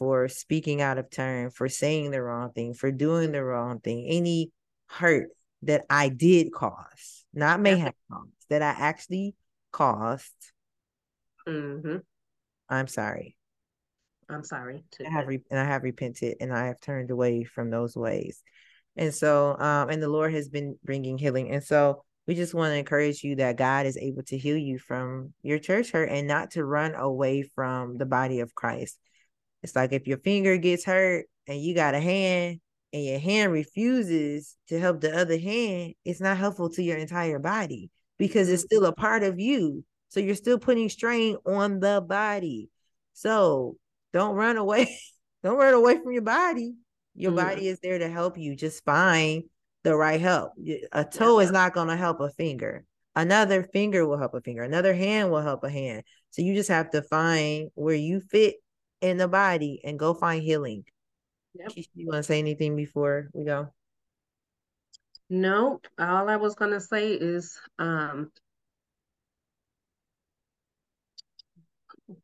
for 0.00 0.28
speaking 0.28 0.80
out 0.80 0.96
of 0.96 1.10
turn, 1.10 1.50
for 1.50 1.68
saying 1.68 2.10
the 2.10 2.22
wrong 2.22 2.50
thing, 2.52 2.72
for 2.72 2.90
doing 2.90 3.32
the 3.32 3.44
wrong 3.44 3.80
thing. 3.80 4.06
Any 4.08 4.50
hurt 4.86 5.28
that 5.62 5.84
I 5.90 6.08
did 6.08 6.52
cause, 6.52 7.26
not 7.34 7.60
may 7.60 7.76
have 7.76 7.92
caused, 8.10 8.32
that 8.48 8.62
I 8.62 8.70
actually 8.70 9.34
caused. 9.70 10.32
Mm-hmm. 11.46 11.98
I'm 12.70 12.86
sorry. 12.86 13.36
I'm 14.30 14.42
sorry. 14.42 14.84
Too. 14.90 15.04
I 15.06 15.10
have 15.10 15.28
re- 15.28 15.44
and 15.50 15.60
I 15.60 15.64
have 15.64 15.82
repented 15.82 16.38
and 16.40 16.50
I 16.50 16.68
have 16.68 16.80
turned 16.80 17.10
away 17.10 17.44
from 17.44 17.68
those 17.70 17.94
ways. 17.94 18.42
And 18.96 19.14
so, 19.14 19.54
um, 19.58 19.90
and 19.90 20.02
the 20.02 20.08
Lord 20.08 20.32
has 20.32 20.48
been 20.48 20.78
bringing 20.82 21.18
healing. 21.18 21.50
And 21.50 21.62
so, 21.62 22.04
we 22.26 22.34
just 22.36 22.54
want 22.54 22.70
to 22.70 22.76
encourage 22.76 23.24
you 23.24 23.36
that 23.36 23.56
God 23.56 23.86
is 23.86 23.96
able 23.96 24.22
to 24.24 24.38
heal 24.38 24.56
you 24.56 24.78
from 24.78 25.32
your 25.42 25.58
church 25.58 25.90
hurt 25.90 26.10
and 26.10 26.28
not 26.28 26.52
to 26.52 26.64
run 26.64 26.94
away 26.94 27.42
from 27.42 27.98
the 27.98 28.06
body 28.06 28.40
of 28.40 28.54
Christ. 28.54 28.98
It's 29.62 29.76
like 29.76 29.92
if 29.92 30.06
your 30.06 30.18
finger 30.18 30.56
gets 30.56 30.84
hurt 30.84 31.26
and 31.46 31.60
you 31.60 31.74
got 31.74 31.94
a 31.94 32.00
hand, 32.00 32.60
and 32.92 33.04
your 33.04 33.18
hand 33.18 33.52
refuses 33.52 34.56
to 34.68 34.78
help 34.78 35.00
the 35.00 35.16
other 35.16 35.38
hand, 35.38 35.94
it's 36.04 36.20
not 36.20 36.36
helpful 36.36 36.70
to 36.70 36.82
your 36.82 36.96
entire 36.96 37.38
body 37.38 37.90
because 38.18 38.48
it's 38.48 38.62
still 38.62 38.84
a 38.84 38.92
part 38.92 39.22
of 39.22 39.38
you. 39.38 39.84
So 40.08 40.20
you're 40.20 40.34
still 40.34 40.58
putting 40.58 40.88
strain 40.88 41.36
on 41.46 41.78
the 41.78 42.04
body. 42.06 42.68
So 43.12 43.76
don't 44.12 44.34
run 44.34 44.56
away. 44.56 44.88
don't 45.44 45.58
run 45.58 45.74
away 45.74 45.98
from 46.02 46.12
your 46.12 46.22
body. 46.22 46.74
Your 47.14 47.32
mm-hmm. 47.32 47.48
body 47.48 47.68
is 47.68 47.78
there 47.80 47.98
to 47.98 48.08
help 48.08 48.36
you. 48.36 48.56
Just 48.56 48.84
find 48.84 49.44
the 49.84 49.94
right 49.94 50.20
help. 50.20 50.52
A 50.92 51.04
toe 51.04 51.38
is 51.38 51.52
not 51.52 51.74
going 51.74 51.88
to 51.88 51.96
help 51.96 52.20
a 52.20 52.30
finger. 52.30 52.84
Another 53.14 53.62
finger 53.62 54.06
will 54.06 54.18
help 54.18 54.34
a 54.34 54.40
finger. 54.40 54.62
Another 54.62 54.94
hand 54.94 55.30
will 55.30 55.40
help 55.40 55.64
a 55.64 55.70
hand. 55.70 56.02
So 56.30 56.42
you 56.42 56.54
just 56.54 56.68
have 56.68 56.90
to 56.90 57.02
find 57.02 57.70
where 57.74 57.94
you 57.94 58.20
fit 58.20 58.56
in 59.00 59.16
the 59.16 59.28
body 59.28 59.80
and 59.84 59.98
go 59.98 60.14
find 60.14 60.42
healing. 60.42 60.84
Yep. 61.54 61.72
You 61.94 62.06
want 62.06 62.18
to 62.18 62.22
say 62.22 62.38
anything 62.38 62.76
before 62.76 63.28
we 63.32 63.44
go? 63.44 63.72
Nope. 65.28 65.86
all 65.98 66.28
I 66.28 66.36
was 66.36 66.54
going 66.54 66.72
to 66.72 66.80
say 66.80 67.12
is 67.12 67.58
um, 67.78 68.32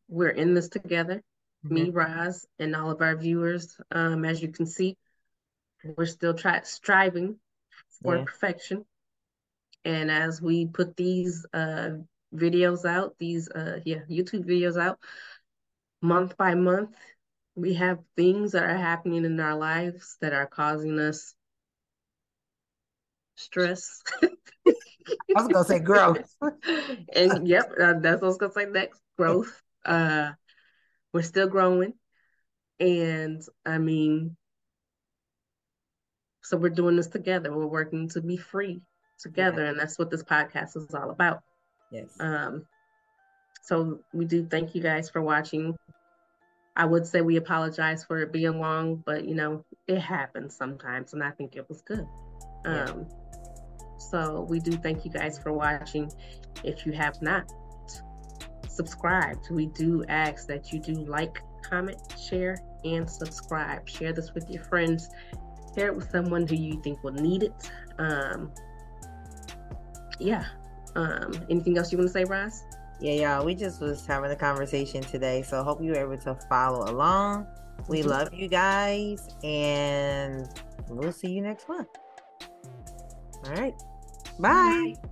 we're 0.08 0.30
in 0.30 0.54
this 0.54 0.68
together, 0.68 1.22
mm-hmm. 1.64 1.74
me, 1.74 1.90
Roz, 1.90 2.46
and 2.58 2.74
all 2.74 2.90
of 2.90 3.02
our 3.02 3.16
viewers. 3.16 3.76
Um, 3.90 4.24
as 4.24 4.42
you 4.42 4.48
can 4.48 4.66
see, 4.66 4.96
we're 5.96 6.06
still 6.06 6.34
try- 6.34 6.62
striving 6.62 7.38
for 8.02 8.16
yeah. 8.16 8.24
perfection. 8.24 8.84
And 9.84 10.10
as 10.10 10.42
we 10.42 10.66
put 10.66 10.96
these 10.96 11.46
uh, 11.54 11.90
videos 12.34 12.84
out, 12.84 13.14
these 13.18 13.48
uh, 13.48 13.78
yeah 13.84 14.00
YouTube 14.10 14.44
videos 14.44 14.80
out, 14.80 14.98
month 16.02 16.36
by 16.36 16.54
month, 16.54 16.96
we 17.54 17.74
have 17.74 17.98
things 18.16 18.52
that 18.52 18.64
are 18.64 18.76
happening 18.76 19.24
in 19.24 19.40
our 19.40 19.56
lives 19.56 20.16
that 20.20 20.32
are 20.32 20.46
causing 20.46 20.98
us 20.98 21.34
stress. 23.36 24.02
I 24.22 24.28
was 25.34 25.48
gonna 25.48 25.64
say 25.64 25.78
growth. 25.78 26.34
and 27.14 27.46
yep, 27.46 27.70
uh, 27.80 27.94
that's 28.00 28.20
what 28.20 28.24
I 28.24 28.26
was 28.26 28.38
gonna 28.38 28.52
say 28.52 28.66
next. 28.66 29.00
Growth. 29.16 29.62
Uh, 29.84 30.32
we're 31.12 31.22
still 31.22 31.48
growing, 31.48 31.94
and 32.80 33.42
I 33.64 33.78
mean, 33.78 34.36
so 36.42 36.56
we're 36.56 36.70
doing 36.70 36.96
this 36.96 37.06
together. 37.06 37.56
We're 37.56 37.66
working 37.66 38.08
to 38.10 38.20
be 38.20 38.36
free 38.36 38.82
together, 39.18 39.64
yeah. 39.64 39.70
and 39.70 39.78
that's 39.78 39.98
what 39.98 40.10
this 40.10 40.22
podcast 40.22 40.76
is 40.76 40.94
all 40.94 41.10
about. 41.10 41.42
Yes. 41.90 42.10
Um. 42.20 42.66
So 43.62 44.00
we 44.12 44.26
do 44.26 44.46
thank 44.46 44.74
you 44.74 44.82
guys 44.82 45.08
for 45.08 45.22
watching. 45.22 45.76
I 46.76 46.84
would 46.84 47.06
say 47.06 47.22
we 47.22 47.36
apologize 47.36 48.04
for 48.04 48.20
it 48.20 48.32
being 48.32 48.60
long, 48.60 48.96
but 48.96 49.24
you 49.24 49.34
know, 49.34 49.64
it 49.88 49.98
happens 49.98 50.54
sometimes, 50.54 51.14
and 51.14 51.22
I 51.22 51.30
think 51.30 51.56
it 51.56 51.66
was 51.68 51.80
good. 51.82 52.06
Um, 52.66 53.06
so 53.98 54.46
we 54.48 54.60
do 54.60 54.72
thank 54.72 55.04
you 55.04 55.10
guys 55.10 55.38
for 55.38 55.52
watching. 55.52 56.10
If 56.64 56.84
you 56.84 56.92
have 56.92 57.20
not 57.22 57.50
subscribed, 58.68 59.50
we 59.50 59.66
do 59.66 60.04
ask 60.08 60.46
that 60.48 60.72
you 60.72 60.80
do 60.80 60.92
like, 61.06 61.38
comment, 61.62 61.98
share, 62.28 62.58
and 62.84 63.08
subscribe. 63.08 63.88
Share 63.88 64.12
this 64.12 64.34
with 64.34 64.50
your 64.50 64.62
friends. 64.64 65.08
Share 65.74 65.88
it 65.88 65.96
with 65.96 66.10
someone 66.10 66.46
who 66.46 66.56
you 66.56 66.80
think 66.82 67.02
will 67.02 67.12
need 67.12 67.44
it. 67.44 67.70
Um, 67.98 68.52
yeah. 70.18 70.44
Um, 70.94 71.32
anything 71.50 71.78
else 71.78 71.90
you 71.92 71.98
want 71.98 72.08
to 72.08 72.12
say, 72.12 72.24
Roz? 72.24 72.64
Yeah, 73.00 73.36
y'all, 73.36 73.44
we 73.44 73.54
just 73.54 73.80
was 73.80 74.06
having 74.06 74.30
a 74.30 74.36
conversation 74.36 75.02
today. 75.02 75.42
So 75.42 75.62
hope 75.62 75.82
you 75.82 75.90
were 75.90 75.98
able 75.98 76.18
to 76.18 76.34
follow 76.48 76.90
along. 76.90 77.46
We 77.88 78.00
mm-hmm. 78.00 78.08
love 78.08 78.34
you 78.34 78.48
guys, 78.48 79.28
and 79.44 80.48
we'll 80.88 81.12
see 81.12 81.30
you 81.30 81.42
next 81.42 81.68
month. 81.68 81.88
All 83.44 83.52
right. 83.52 83.74
Bye. 84.38 84.94
Bye. 85.02 85.10